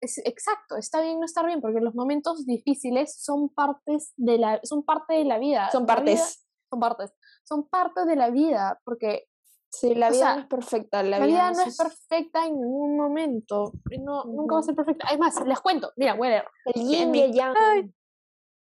es- 0.00 0.18
exacto, 0.24 0.76
está 0.76 1.00
bien 1.00 1.18
no 1.18 1.24
estar 1.24 1.46
bien, 1.46 1.60
porque 1.60 1.80
los 1.80 1.94
momentos 1.94 2.44
difíciles 2.46 3.16
son 3.18 3.48
partes 3.48 4.12
de 4.16 4.36
la, 4.38 4.60
son 4.62 4.84
parte 4.84 5.14
de 5.14 5.24
la 5.24 5.38
vida. 5.38 5.70
Son 5.72 5.86
La 5.86 5.94
vida- 5.96 6.04
partes. 6.04 6.46
son 6.70 6.80
partes. 6.80 7.12
Son 7.44 7.68
parte 7.68 8.04
de 8.04 8.16
la 8.16 8.30
vida, 8.30 8.80
porque 8.84 9.28
Sí, 9.72 9.94
la 9.94 10.08
o 10.08 10.10
vida 10.12 10.20
sea, 10.20 10.34
no 10.34 10.40
es 10.42 10.46
perfecta. 10.46 11.02
La, 11.02 11.18
la, 11.18 11.26
vida 11.26 11.50
no 11.52 11.62
es 11.62 11.76
perfecta 11.76 12.46
en 12.46 12.54
ningún 12.54 12.96
momento. 12.96 13.72
No, 14.00 14.24
Nunca 14.24 14.54
va 14.54 14.60
a 14.60 14.64
ser 14.64 14.74
perfecta. 14.76 15.06
Además, 15.08 15.34
les 15.44 15.60
cuento, 15.60 15.92
mira, 15.96 16.14
voy 16.14 16.28
a 16.28 16.30
leer. 16.30 16.44
El 16.66 16.82
yin 16.88 17.14
y 17.14 17.22
el 17.22 17.32
yang. 17.32 17.54
Ay, 17.58 17.92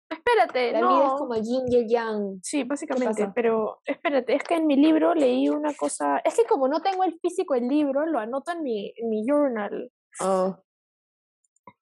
Espérate, 0.08 0.72
La 0.72 0.80
no. 0.80 0.96
vida 0.96 1.06
es 1.06 1.12
como 1.12 1.34
el 1.34 1.42
yin 1.42 1.64
y 1.68 1.76
el 1.76 1.88
yang. 1.88 2.40
Sí, 2.42 2.62
básicamente, 2.64 3.28
pero 3.34 3.80
espérate, 3.84 4.34
es 4.34 4.42
que 4.44 4.54
en 4.54 4.66
mi 4.66 4.76
libro 4.76 5.14
leí 5.14 5.48
una 5.48 5.74
cosa, 5.74 6.18
es 6.24 6.36
que 6.36 6.44
como 6.44 6.68
no 6.68 6.80
tengo 6.80 7.02
el 7.04 7.18
físico 7.20 7.54
del 7.54 7.68
libro, 7.68 8.06
lo 8.06 8.18
anoto 8.18 8.52
en 8.52 8.62
mi, 8.62 8.92
en 8.96 9.08
mi 9.08 9.24
journal, 9.26 9.90
Oh, 10.20 10.56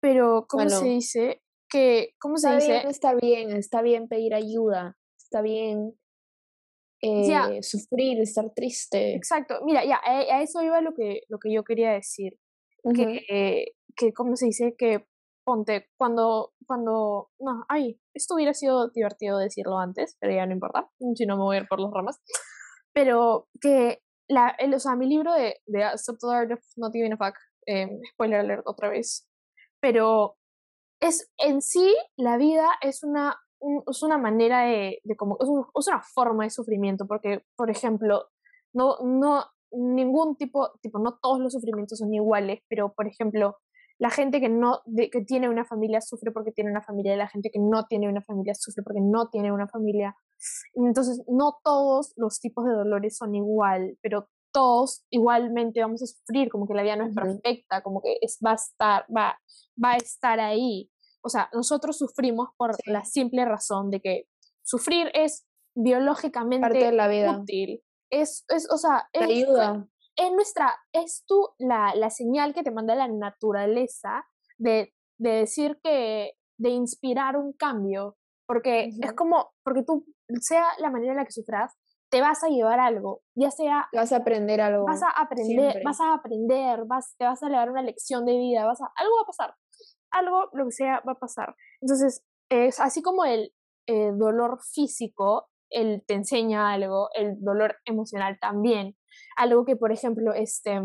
pero 0.00 0.44
¿cómo 0.48 0.68
se 0.68 0.86
dice? 0.86 1.42
Que, 1.68 2.14
¿cómo 2.18 2.36
se 2.36 2.48
Está 2.48 2.56
dice? 2.58 2.72
bien, 2.72 2.88
está 2.88 3.14
bien, 3.14 3.50
está 3.56 3.82
bien 3.82 4.08
pedir 4.08 4.34
ayuda. 4.34 4.96
Está 5.16 5.40
bien 5.40 5.94
eh, 7.00 7.62
sufrir, 7.62 8.20
estar 8.20 8.50
triste. 8.54 9.14
Exacto, 9.14 9.60
mira, 9.64 9.84
ya, 9.84 10.00
a, 10.04 10.42
eso 10.42 10.62
iba 10.62 10.80
lo 10.80 10.94
que, 10.94 11.22
lo 11.28 11.38
que 11.38 11.52
yo 11.52 11.64
quería 11.64 11.92
decir, 11.92 12.38
que, 12.94 13.72
que, 13.96 14.12
¿cómo 14.12 14.36
se 14.36 14.46
dice? 14.46 14.74
Que 14.76 15.06
ponte, 15.44 15.88
cuando, 15.96 16.52
cuando, 16.66 17.30
no, 17.38 17.64
ay, 17.68 18.00
esto 18.14 18.34
hubiera 18.34 18.54
sido 18.54 18.88
divertido 18.88 19.38
decirlo 19.38 19.78
antes, 19.78 20.16
pero 20.20 20.34
ya 20.34 20.46
no 20.46 20.52
importa, 20.52 20.88
si 21.14 21.26
no 21.26 21.36
me 21.36 21.42
voy 21.42 21.56
a 21.56 21.60
ir 21.60 21.68
por 21.68 21.80
las 21.80 21.92
ramas, 21.92 22.20
pero 22.92 23.48
que, 23.60 24.02
la, 24.28 24.48
el, 24.58 24.74
o 24.74 24.78
sea, 24.78 24.96
mi 24.96 25.06
libro 25.06 25.32
de, 25.34 25.60
de 25.66 25.84
Art 25.84 26.52
of 26.52 26.60
Not 26.76 26.92
Giving 26.92 27.12
a 27.12 27.16
Fuck, 27.16 27.36
eh, 27.66 27.88
spoiler 28.12 28.40
alert 28.40 28.62
otra 28.66 28.88
vez, 28.88 29.28
pero 29.80 30.36
es 31.00 31.30
en 31.38 31.60
sí 31.60 31.94
la 32.16 32.36
vida 32.36 32.66
es 32.80 33.02
una, 33.02 33.36
es 33.86 34.02
una 34.02 34.18
manera 34.18 34.62
de, 34.62 35.00
de 35.02 35.16
como, 35.16 35.36
es, 35.40 35.48
es, 35.48 35.88
una 35.88 36.02
forma 36.02 36.44
de 36.44 36.50
sufrimiento, 36.50 37.06
porque, 37.06 37.44
por 37.56 37.70
ejemplo, 37.70 38.28
no, 38.72 38.96
no, 39.02 39.44
ningún 39.72 40.36
tipo, 40.36 40.70
tipo, 40.80 40.98
no 40.98 41.18
todos 41.20 41.40
los 41.40 41.52
sufrimientos 41.52 41.98
son 41.98 42.14
iguales, 42.14 42.60
pero, 42.68 42.92
por 42.94 43.06
ejemplo, 43.06 43.58
la 43.98 44.10
gente 44.10 44.40
que 44.40 44.48
no 44.48 44.82
que 44.96 45.24
tiene 45.24 45.48
una 45.48 45.64
familia 45.64 46.00
sufre 46.00 46.32
porque 46.32 46.52
tiene 46.52 46.70
una 46.70 46.82
familia 46.82 47.14
y 47.14 47.16
la 47.16 47.28
gente 47.28 47.50
que 47.50 47.60
no 47.60 47.84
tiene 47.86 48.08
una 48.08 48.20
familia 48.20 48.54
sufre 48.54 48.82
porque 48.82 49.00
no 49.00 49.28
tiene 49.28 49.52
una 49.52 49.68
familia. 49.68 50.16
Entonces, 50.74 51.22
no 51.28 51.58
todos 51.62 52.12
los 52.16 52.40
tipos 52.40 52.64
de 52.64 52.72
dolores 52.72 53.16
son 53.16 53.34
igual, 53.34 53.96
pero 54.02 54.28
todos 54.52 55.04
igualmente 55.10 55.80
vamos 55.80 56.02
a 56.02 56.06
sufrir, 56.06 56.48
como 56.48 56.66
que 56.66 56.74
la 56.74 56.82
vida 56.82 56.96
no 56.96 57.06
es 57.06 57.14
perfecta, 57.14 57.82
como 57.82 58.00
que 58.02 58.18
es, 58.20 58.38
va, 58.44 58.52
a 58.52 58.54
estar, 58.54 59.06
va, 59.14 59.38
va 59.82 59.92
a 59.92 59.96
estar 59.96 60.38
ahí. 60.40 60.90
O 61.22 61.28
sea, 61.28 61.48
nosotros 61.52 61.96
sufrimos 61.96 62.48
por 62.56 62.76
la 62.86 63.04
simple 63.04 63.44
razón 63.44 63.90
de 63.90 64.00
que 64.00 64.28
sufrir 64.62 65.10
es 65.14 65.46
biológicamente 65.74 66.68
Parte 66.68 66.84
de 66.84 66.92
la 66.92 67.08
vida. 67.08 67.38
útil. 67.38 67.82
Es, 68.10 68.44
es, 68.48 68.70
o 68.70 68.76
sea, 68.76 69.08
es, 69.12 69.22
ayuda 69.22 69.88
es 70.16 70.32
nuestra, 70.32 70.74
es 70.92 71.24
tú 71.26 71.48
la, 71.58 71.94
la 71.94 72.10
señal 72.10 72.54
que 72.54 72.62
te 72.62 72.70
manda 72.70 72.94
la 72.94 73.08
naturaleza 73.08 74.24
de, 74.58 74.92
de 75.18 75.30
decir 75.30 75.80
que, 75.82 76.32
de 76.58 76.68
inspirar 76.70 77.36
un 77.36 77.52
cambio, 77.52 78.16
porque 78.46 78.90
es 79.00 79.12
como, 79.14 79.52
porque 79.64 79.82
tú, 79.82 80.06
sea 80.40 80.66
la 80.78 80.90
manera 80.90 81.12
en 81.12 81.18
la 81.18 81.24
que 81.24 81.32
sufras, 81.32 81.74
te 82.10 82.20
vas 82.20 82.44
a 82.44 82.48
llevar 82.48 82.78
algo, 82.78 83.22
ya 83.34 83.50
sea... 83.50 83.88
Vas 83.92 84.12
a 84.12 84.16
aprender 84.16 84.60
algo. 84.60 84.84
Vas 84.84 85.02
a 85.02 85.10
aprender, 85.10 85.82
vas 85.84 86.00
a 86.00 86.14
aprender, 86.14 86.84
vas, 86.86 87.16
te 87.18 87.24
vas 87.24 87.42
a 87.42 87.48
llevar 87.48 87.70
una 87.70 87.82
lección 87.82 88.24
de 88.24 88.36
vida, 88.36 88.64
vas 88.64 88.80
a, 88.80 88.92
algo 88.94 89.16
va 89.16 89.22
a 89.22 89.26
pasar, 89.26 89.56
algo, 90.10 90.48
lo 90.52 90.66
que 90.66 90.70
sea, 90.70 91.02
va 91.06 91.12
a 91.12 91.18
pasar. 91.18 91.56
Entonces, 91.80 92.24
es 92.50 92.78
así 92.78 93.02
como 93.02 93.24
el 93.24 93.52
eh, 93.88 94.12
dolor 94.12 94.60
físico, 94.62 95.48
él 95.70 96.04
te 96.06 96.14
enseña 96.14 96.72
algo, 96.72 97.08
el 97.14 97.42
dolor 97.42 97.78
emocional 97.84 98.38
también 98.40 98.96
algo 99.36 99.64
que, 99.64 99.76
por 99.76 99.92
ejemplo, 99.92 100.32
este, 100.34 100.80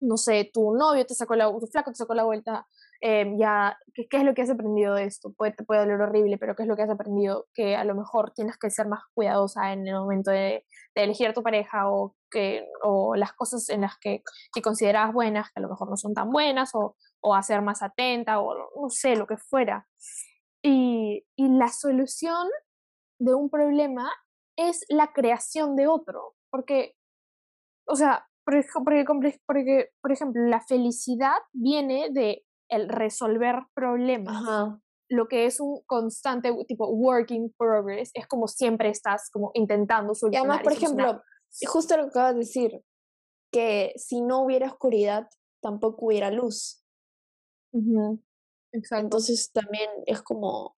no 0.00 0.16
sé, 0.16 0.50
tu 0.52 0.74
novio 0.74 1.04
te 1.06 1.14
sacó 1.14 1.36
la, 1.36 1.50
tu 1.50 1.66
flaco 1.66 1.90
te 1.90 1.96
sacó 1.96 2.14
la 2.14 2.24
vuelta, 2.24 2.66
eh, 3.02 3.34
ya, 3.38 3.78
¿qué, 3.94 4.08
¿qué, 4.08 4.18
es 4.18 4.24
lo 4.24 4.34
que 4.34 4.42
has 4.42 4.50
aprendido 4.50 4.94
de 4.94 5.04
esto? 5.04 5.32
Puede, 5.32 5.52
te 5.52 5.64
puede 5.64 5.80
doler 5.80 6.00
horrible, 6.00 6.38
pero 6.38 6.54
¿qué 6.56 6.62
es 6.62 6.68
lo 6.68 6.76
que 6.76 6.82
has 6.82 6.90
aprendido? 6.90 7.46
Que 7.54 7.76
a 7.76 7.84
lo 7.84 7.94
mejor 7.94 8.32
tienes 8.32 8.58
que 8.58 8.70
ser 8.70 8.88
más 8.88 9.00
cuidadosa 9.14 9.72
en 9.72 9.86
el 9.86 9.94
momento 9.94 10.30
de, 10.30 10.66
de 10.94 11.04
elegir 11.04 11.28
a 11.28 11.34
tu 11.34 11.42
pareja 11.42 11.90
o, 11.90 12.16
que, 12.30 12.66
o 12.82 13.14
las 13.14 13.32
cosas 13.34 13.68
en 13.68 13.82
las 13.82 13.98
que, 13.98 14.22
que 14.52 14.62
consideras 14.62 15.12
buenas, 15.12 15.50
que 15.52 15.60
a 15.60 15.62
lo 15.62 15.68
mejor 15.68 15.90
no 15.90 15.96
son 15.96 16.14
tan 16.14 16.30
buenas, 16.30 16.74
o, 16.74 16.96
o 17.20 17.42
ser 17.42 17.62
más 17.62 17.82
atenta, 17.82 18.40
o 18.40 18.54
no 18.54 18.90
sé, 18.90 19.16
lo 19.16 19.26
que 19.26 19.36
fuera. 19.36 19.86
Y, 20.62 21.26
y 21.36 21.48
la 21.48 21.68
solución 21.68 22.48
de 23.18 23.34
un 23.34 23.50
problema 23.50 24.10
es 24.56 24.84
la 24.88 25.12
creación 25.12 25.76
de 25.76 25.86
otro, 25.86 26.34
porque 26.50 26.96
o 27.90 27.96
sea, 27.96 28.26
porque, 28.44 28.64
porque, 29.46 29.88
por 30.00 30.12
ejemplo, 30.12 30.42
la 30.46 30.60
felicidad 30.60 31.36
viene 31.52 32.08
de 32.10 32.44
el 32.68 32.88
resolver 32.88 33.56
problemas. 33.74 34.78
Lo 35.08 35.26
que 35.26 35.46
es 35.46 35.58
un 35.58 35.82
constante 35.86 36.54
tipo 36.68 36.88
working 36.88 37.52
progress, 37.58 38.12
es 38.14 38.28
como 38.28 38.46
siempre 38.46 38.90
estás 38.90 39.28
como 39.30 39.50
intentando 39.54 40.14
solucionar. 40.14 40.46
Y 40.46 40.48
además, 40.48 40.62
por 40.62 40.72
ejemplo, 40.72 41.22
justo 41.66 41.96
lo 41.96 42.04
que 42.04 42.10
acabas 42.10 42.34
de 42.34 42.38
decir, 42.40 42.80
que 43.52 43.92
si 43.96 44.20
no 44.22 44.44
hubiera 44.44 44.68
oscuridad, 44.68 45.28
tampoco 45.60 46.06
hubiera 46.06 46.30
luz. 46.30 46.84
Exacto. 48.72 49.04
Entonces 49.04 49.50
también 49.52 49.90
es 50.06 50.22
como, 50.22 50.48
o 50.48 50.76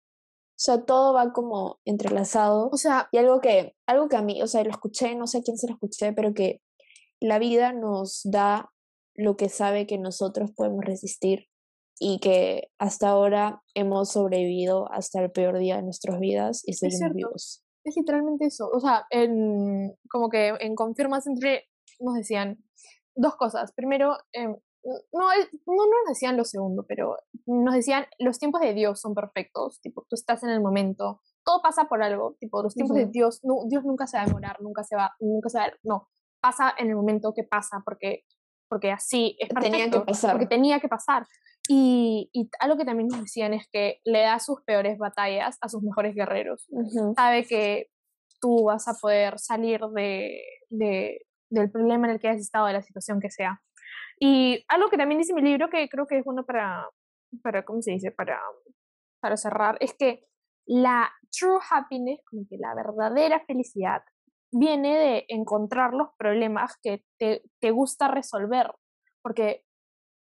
sea, 0.55 0.85
todo 0.85 1.13
va 1.13 1.33
como 1.33 1.81
entrelazado. 1.83 2.69
O 2.71 2.77
sea, 2.77 3.09
y 3.11 3.17
algo 3.17 3.41
que, 3.41 3.75
algo 3.85 4.07
que 4.07 4.15
a 4.15 4.21
mí, 4.21 4.41
o 4.41 4.47
sea, 4.47 4.63
lo 4.63 4.71
escuché, 4.71 5.13
no 5.15 5.27
sé 5.27 5.39
a 5.39 5.41
quién 5.41 5.57
se 5.57 5.67
lo 5.67 5.73
escuché, 5.73 6.13
pero 6.13 6.33
que 6.33 6.61
la 7.21 7.39
vida 7.39 7.71
nos 7.71 8.21
da 8.23 8.71
lo 9.15 9.37
que 9.37 9.49
sabe 9.49 9.87
que 9.87 9.97
nosotros 9.97 10.51
podemos 10.51 10.83
resistir 10.83 11.47
y 11.99 12.19
que 12.19 12.69
hasta 12.79 13.09
ahora 13.09 13.61
hemos 13.75 14.09
sobrevivido 14.11 14.91
hasta 14.91 15.21
el 15.21 15.31
peor 15.31 15.59
día 15.59 15.77
de 15.77 15.83
nuestras 15.83 16.19
vidas 16.19 16.63
y 16.65 16.73
seguimos 16.73 17.13
vivos. 17.13 17.63
Es 17.83 17.95
literalmente 17.95 18.45
eso. 18.45 18.69
O 18.73 18.79
sea, 18.79 19.05
en, 19.11 19.95
como 20.09 20.29
que 20.29 20.49
en 20.59 20.75
Confirma 20.75 21.21
siempre 21.21 21.65
nos 21.99 22.15
decían 22.15 22.57
dos 23.15 23.35
cosas. 23.35 23.71
Primero, 23.73 24.17
em, 24.33 24.55
no, 25.13 25.27
no 25.67 25.85
nos 25.85 26.07
decían 26.07 26.37
lo 26.37 26.43
segundo, 26.43 26.85
pero 26.87 27.17
nos 27.45 27.75
decían 27.75 28.05
los 28.17 28.39
tiempos 28.39 28.61
de 28.61 28.73
Dios 28.73 28.99
son 28.99 29.13
perfectos. 29.13 29.79
Tipo, 29.81 30.05
tú 30.09 30.15
estás 30.15 30.41
en 30.43 30.49
el 30.49 30.61
momento. 30.61 31.21
Todo 31.45 31.61
pasa 31.61 31.85
por 31.85 32.01
algo. 32.01 32.35
Tipo, 32.39 32.63
los 32.63 32.73
tiempos 32.73 32.97
de 32.97 33.05
Dios, 33.05 33.41
no, 33.43 33.65
Dios 33.67 33.83
nunca 33.83 34.07
se 34.07 34.17
va 34.17 34.23
a 34.23 34.25
demorar, 34.25 34.59
nunca 34.61 34.83
se 34.83 34.95
va, 34.95 35.11
nunca 35.19 35.49
se 35.49 35.59
va 35.59 35.65
a, 35.65 35.73
no, 35.83 36.09
pasa 36.41 36.73
en 36.77 36.89
el 36.89 36.95
momento 36.95 37.33
que 37.33 37.43
pasa, 37.43 37.81
porque, 37.85 38.23
porque 38.69 38.91
así 38.91 39.37
es 39.39 39.49
perfecto, 39.49 39.77
tenía 39.77 39.91
que 39.91 39.99
pasar. 40.01 40.31
Porque 40.31 40.47
tenía 40.47 40.79
que 40.79 40.87
pasar. 40.87 41.25
Y, 41.69 42.29
y, 42.33 42.49
algo 42.59 42.77
que 42.77 42.85
también 42.85 43.07
nos 43.07 43.21
decían 43.21 43.53
es 43.53 43.67
que 43.71 43.99
le 44.03 44.21
da 44.21 44.39
sus 44.39 44.61
peores 44.63 44.97
batallas 44.97 45.57
a 45.61 45.69
sus 45.69 45.81
mejores 45.83 46.15
guerreros. 46.15 46.67
Sabe 47.15 47.45
que 47.45 47.87
tú 48.41 48.65
vas 48.65 48.87
a 48.87 48.95
poder 48.95 49.37
salir 49.39 49.81
de, 49.93 50.41
de, 50.69 51.25
del 51.49 51.71
problema 51.71 52.07
en 52.07 52.13
el 52.13 52.19
que 52.19 52.29
has 52.29 52.39
estado, 52.39 52.65
de 52.65 52.73
la 52.73 52.81
situación 52.81 53.19
que 53.19 53.29
sea. 53.29 53.61
Y 54.19 54.65
algo 54.67 54.89
que 54.89 54.97
también 54.97 55.19
dice 55.19 55.33
mi 55.33 55.41
libro, 55.41 55.69
que 55.69 55.87
creo 55.87 56.07
que 56.07 56.17
es 56.17 56.23
bueno 56.23 56.45
para, 56.45 56.87
para 57.43 57.63
¿cómo 57.63 57.81
se 57.81 57.91
dice? 57.91 58.11
Para, 58.11 58.39
para 59.19 59.37
cerrar, 59.37 59.77
es 59.79 59.93
que 59.93 60.25
la 60.65 61.11
true 61.31 61.59
happiness, 61.69 62.19
como 62.29 62.43
que 62.49 62.57
la 62.57 62.73
verdadera 62.75 63.43
felicidad, 63.45 64.01
viene 64.51 64.97
de 64.97 65.25
encontrar 65.29 65.93
los 65.93 66.09
problemas 66.17 66.77
que 66.81 67.03
te, 67.17 67.43
te 67.59 67.71
gusta 67.71 68.07
resolver. 68.07 68.73
Porque, 69.21 69.63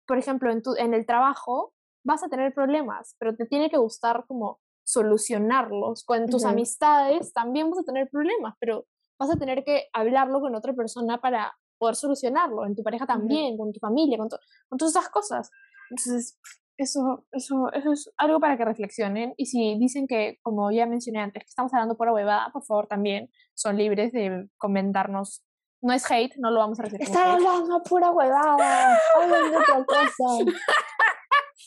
por 0.08 0.18
ejemplo, 0.18 0.52
en, 0.52 0.62
tu, 0.62 0.76
en 0.76 0.94
el 0.94 1.06
trabajo 1.06 1.74
vas 2.04 2.24
a 2.24 2.30
tener 2.30 2.54
problemas, 2.54 3.16
pero 3.20 3.36
te 3.36 3.46
tiene 3.46 3.70
que 3.70 3.78
gustar 3.78 4.26
como 4.28 4.60
solucionarlos. 4.84 6.04
Con 6.04 6.28
tus 6.28 6.46
amistades 6.46 7.34
también 7.34 7.70
vas 7.70 7.80
a 7.80 7.84
tener 7.84 8.10
problemas, 8.10 8.56
pero 8.60 8.86
vas 9.20 9.30
a 9.30 9.38
tener 9.38 9.64
que 9.64 9.88
hablarlo 9.94 10.42
con 10.42 10.56
otra 10.56 10.74
persona 10.74 11.20
para 11.20 11.54
poder 11.78 11.96
solucionarlo. 11.96 12.66
En 12.66 12.76
tu 12.76 12.84
pareja 12.84 13.06
también, 13.06 13.58
con 13.58 13.72
tu 13.72 13.80
familia, 13.80 14.18
con, 14.18 14.30
con 14.30 14.78
todas 14.78 14.96
esas 14.96 15.10
cosas. 15.10 15.52
Entonces, 15.90 16.38
eso, 16.80 17.26
eso, 17.34 17.72
eso 17.74 17.92
es 17.92 18.12
algo 18.18 18.40
para 18.40 18.58
que 18.58 18.64
reflexionen. 18.64 19.34
Y 19.38 19.48
si 19.48 19.78
dicen 19.78 20.08
que, 20.08 20.38
como 20.42 20.72
ya 20.72 20.86
mencioné 20.86 21.20
antes, 21.20 21.44
que 21.44 21.50
estamos 21.50 21.74
hablando 21.74 21.98
por 21.98 22.10
huevada, 22.10 22.50
por 22.54 22.64
favor 22.64 22.88
también 22.88 23.30
son 23.54 23.78
libres 23.78 24.14
de 24.14 24.48
comentarnos. 24.58 25.44
No 25.82 25.94
es 25.94 26.10
hate, 26.10 26.36
no 26.38 26.52
lo 26.52 26.60
vamos 26.60 26.80
a 26.80 26.84
recibir. 26.84 27.04
Están 27.04 27.28
hablando 27.32 27.84
pura 27.84 28.12
huevada. 28.12 28.98
Hablan 29.16 29.52
de 29.52 29.58
otra 29.58 29.86
cosa. 29.86 30.52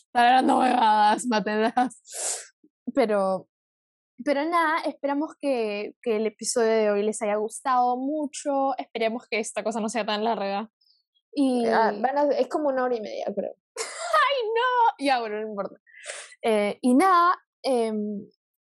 Están 0.06 0.26
hablando 0.26 0.58
huevadas, 0.58 1.26
matedas. 1.26 2.54
Pero, 2.94 3.48
pero 4.24 4.44
nada, 4.46 4.80
esperamos 4.86 5.34
que, 5.38 5.94
que 6.02 6.16
el 6.16 6.26
episodio 6.26 6.70
de 6.70 6.90
hoy 6.90 7.02
les 7.02 7.20
haya 7.22 7.36
gustado 7.36 7.96
mucho. 7.98 8.76
Esperemos 8.78 9.26
que 9.28 9.38
esta 9.38 9.62
cosa 9.62 9.80
no 9.80 9.88
sea 9.88 10.06
tan 10.06 10.24
larga. 10.24 10.70
Y 11.34 11.66
ah, 11.66 11.92
es 12.38 12.48
como 12.48 12.68
una 12.68 12.84
hora 12.84 12.96
y 12.96 13.00
media, 13.00 13.26
creo. 13.34 13.54
¡Ay, 14.12 14.48
no! 14.48 15.04
Ya, 15.04 15.20
bueno, 15.20 15.40
no 15.40 15.48
importa. 15.48 15.76
Eh, 16.42 16.78
y 16.82 16.94
nada, 16.94 17.38
eh, 17.62 17.92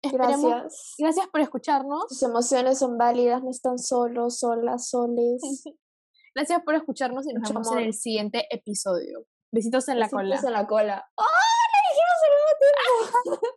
gracias. 0.03 0.95
Gracias 0.97 1.27
por 1.27 1.41
escucharnos. 1.41 2.07
Tus 2.07 2.23
emociones 2.23 2.80
son 2.80 2.97
válidas, 2.97 3.43
no 3.43 3.51
están 3.51 3.77
solos, 3.77 4.39
solas, 4.39 4.89
soles. 4.89 5.41
gracias 6.35 6.61
por 6.64 6.76
escucharnos 6.76 7.27
y 7.27 7.34
nos 7.34 7.49
vemos 7.49 7.72
en 7.72 7.80
el 7.80 7.93
siguiente 7.93 8.47
episodio. 8.49 9.26
Besitos 9.51 9.88
en 9.89 9.99
la 9.99 10.09
cola. 10.09 10.30
Besitos 10.30 10.47
en 10.47 10.53
la 10.53 10.68
cola. 10.68 11.09
¡Oh! 11.15 11.23
¡Le 11.73 11.80
dijimos 11.89 12.18
al 12.23 13.31
mismo 13.31 13.39
tiempo! 13.39 13.57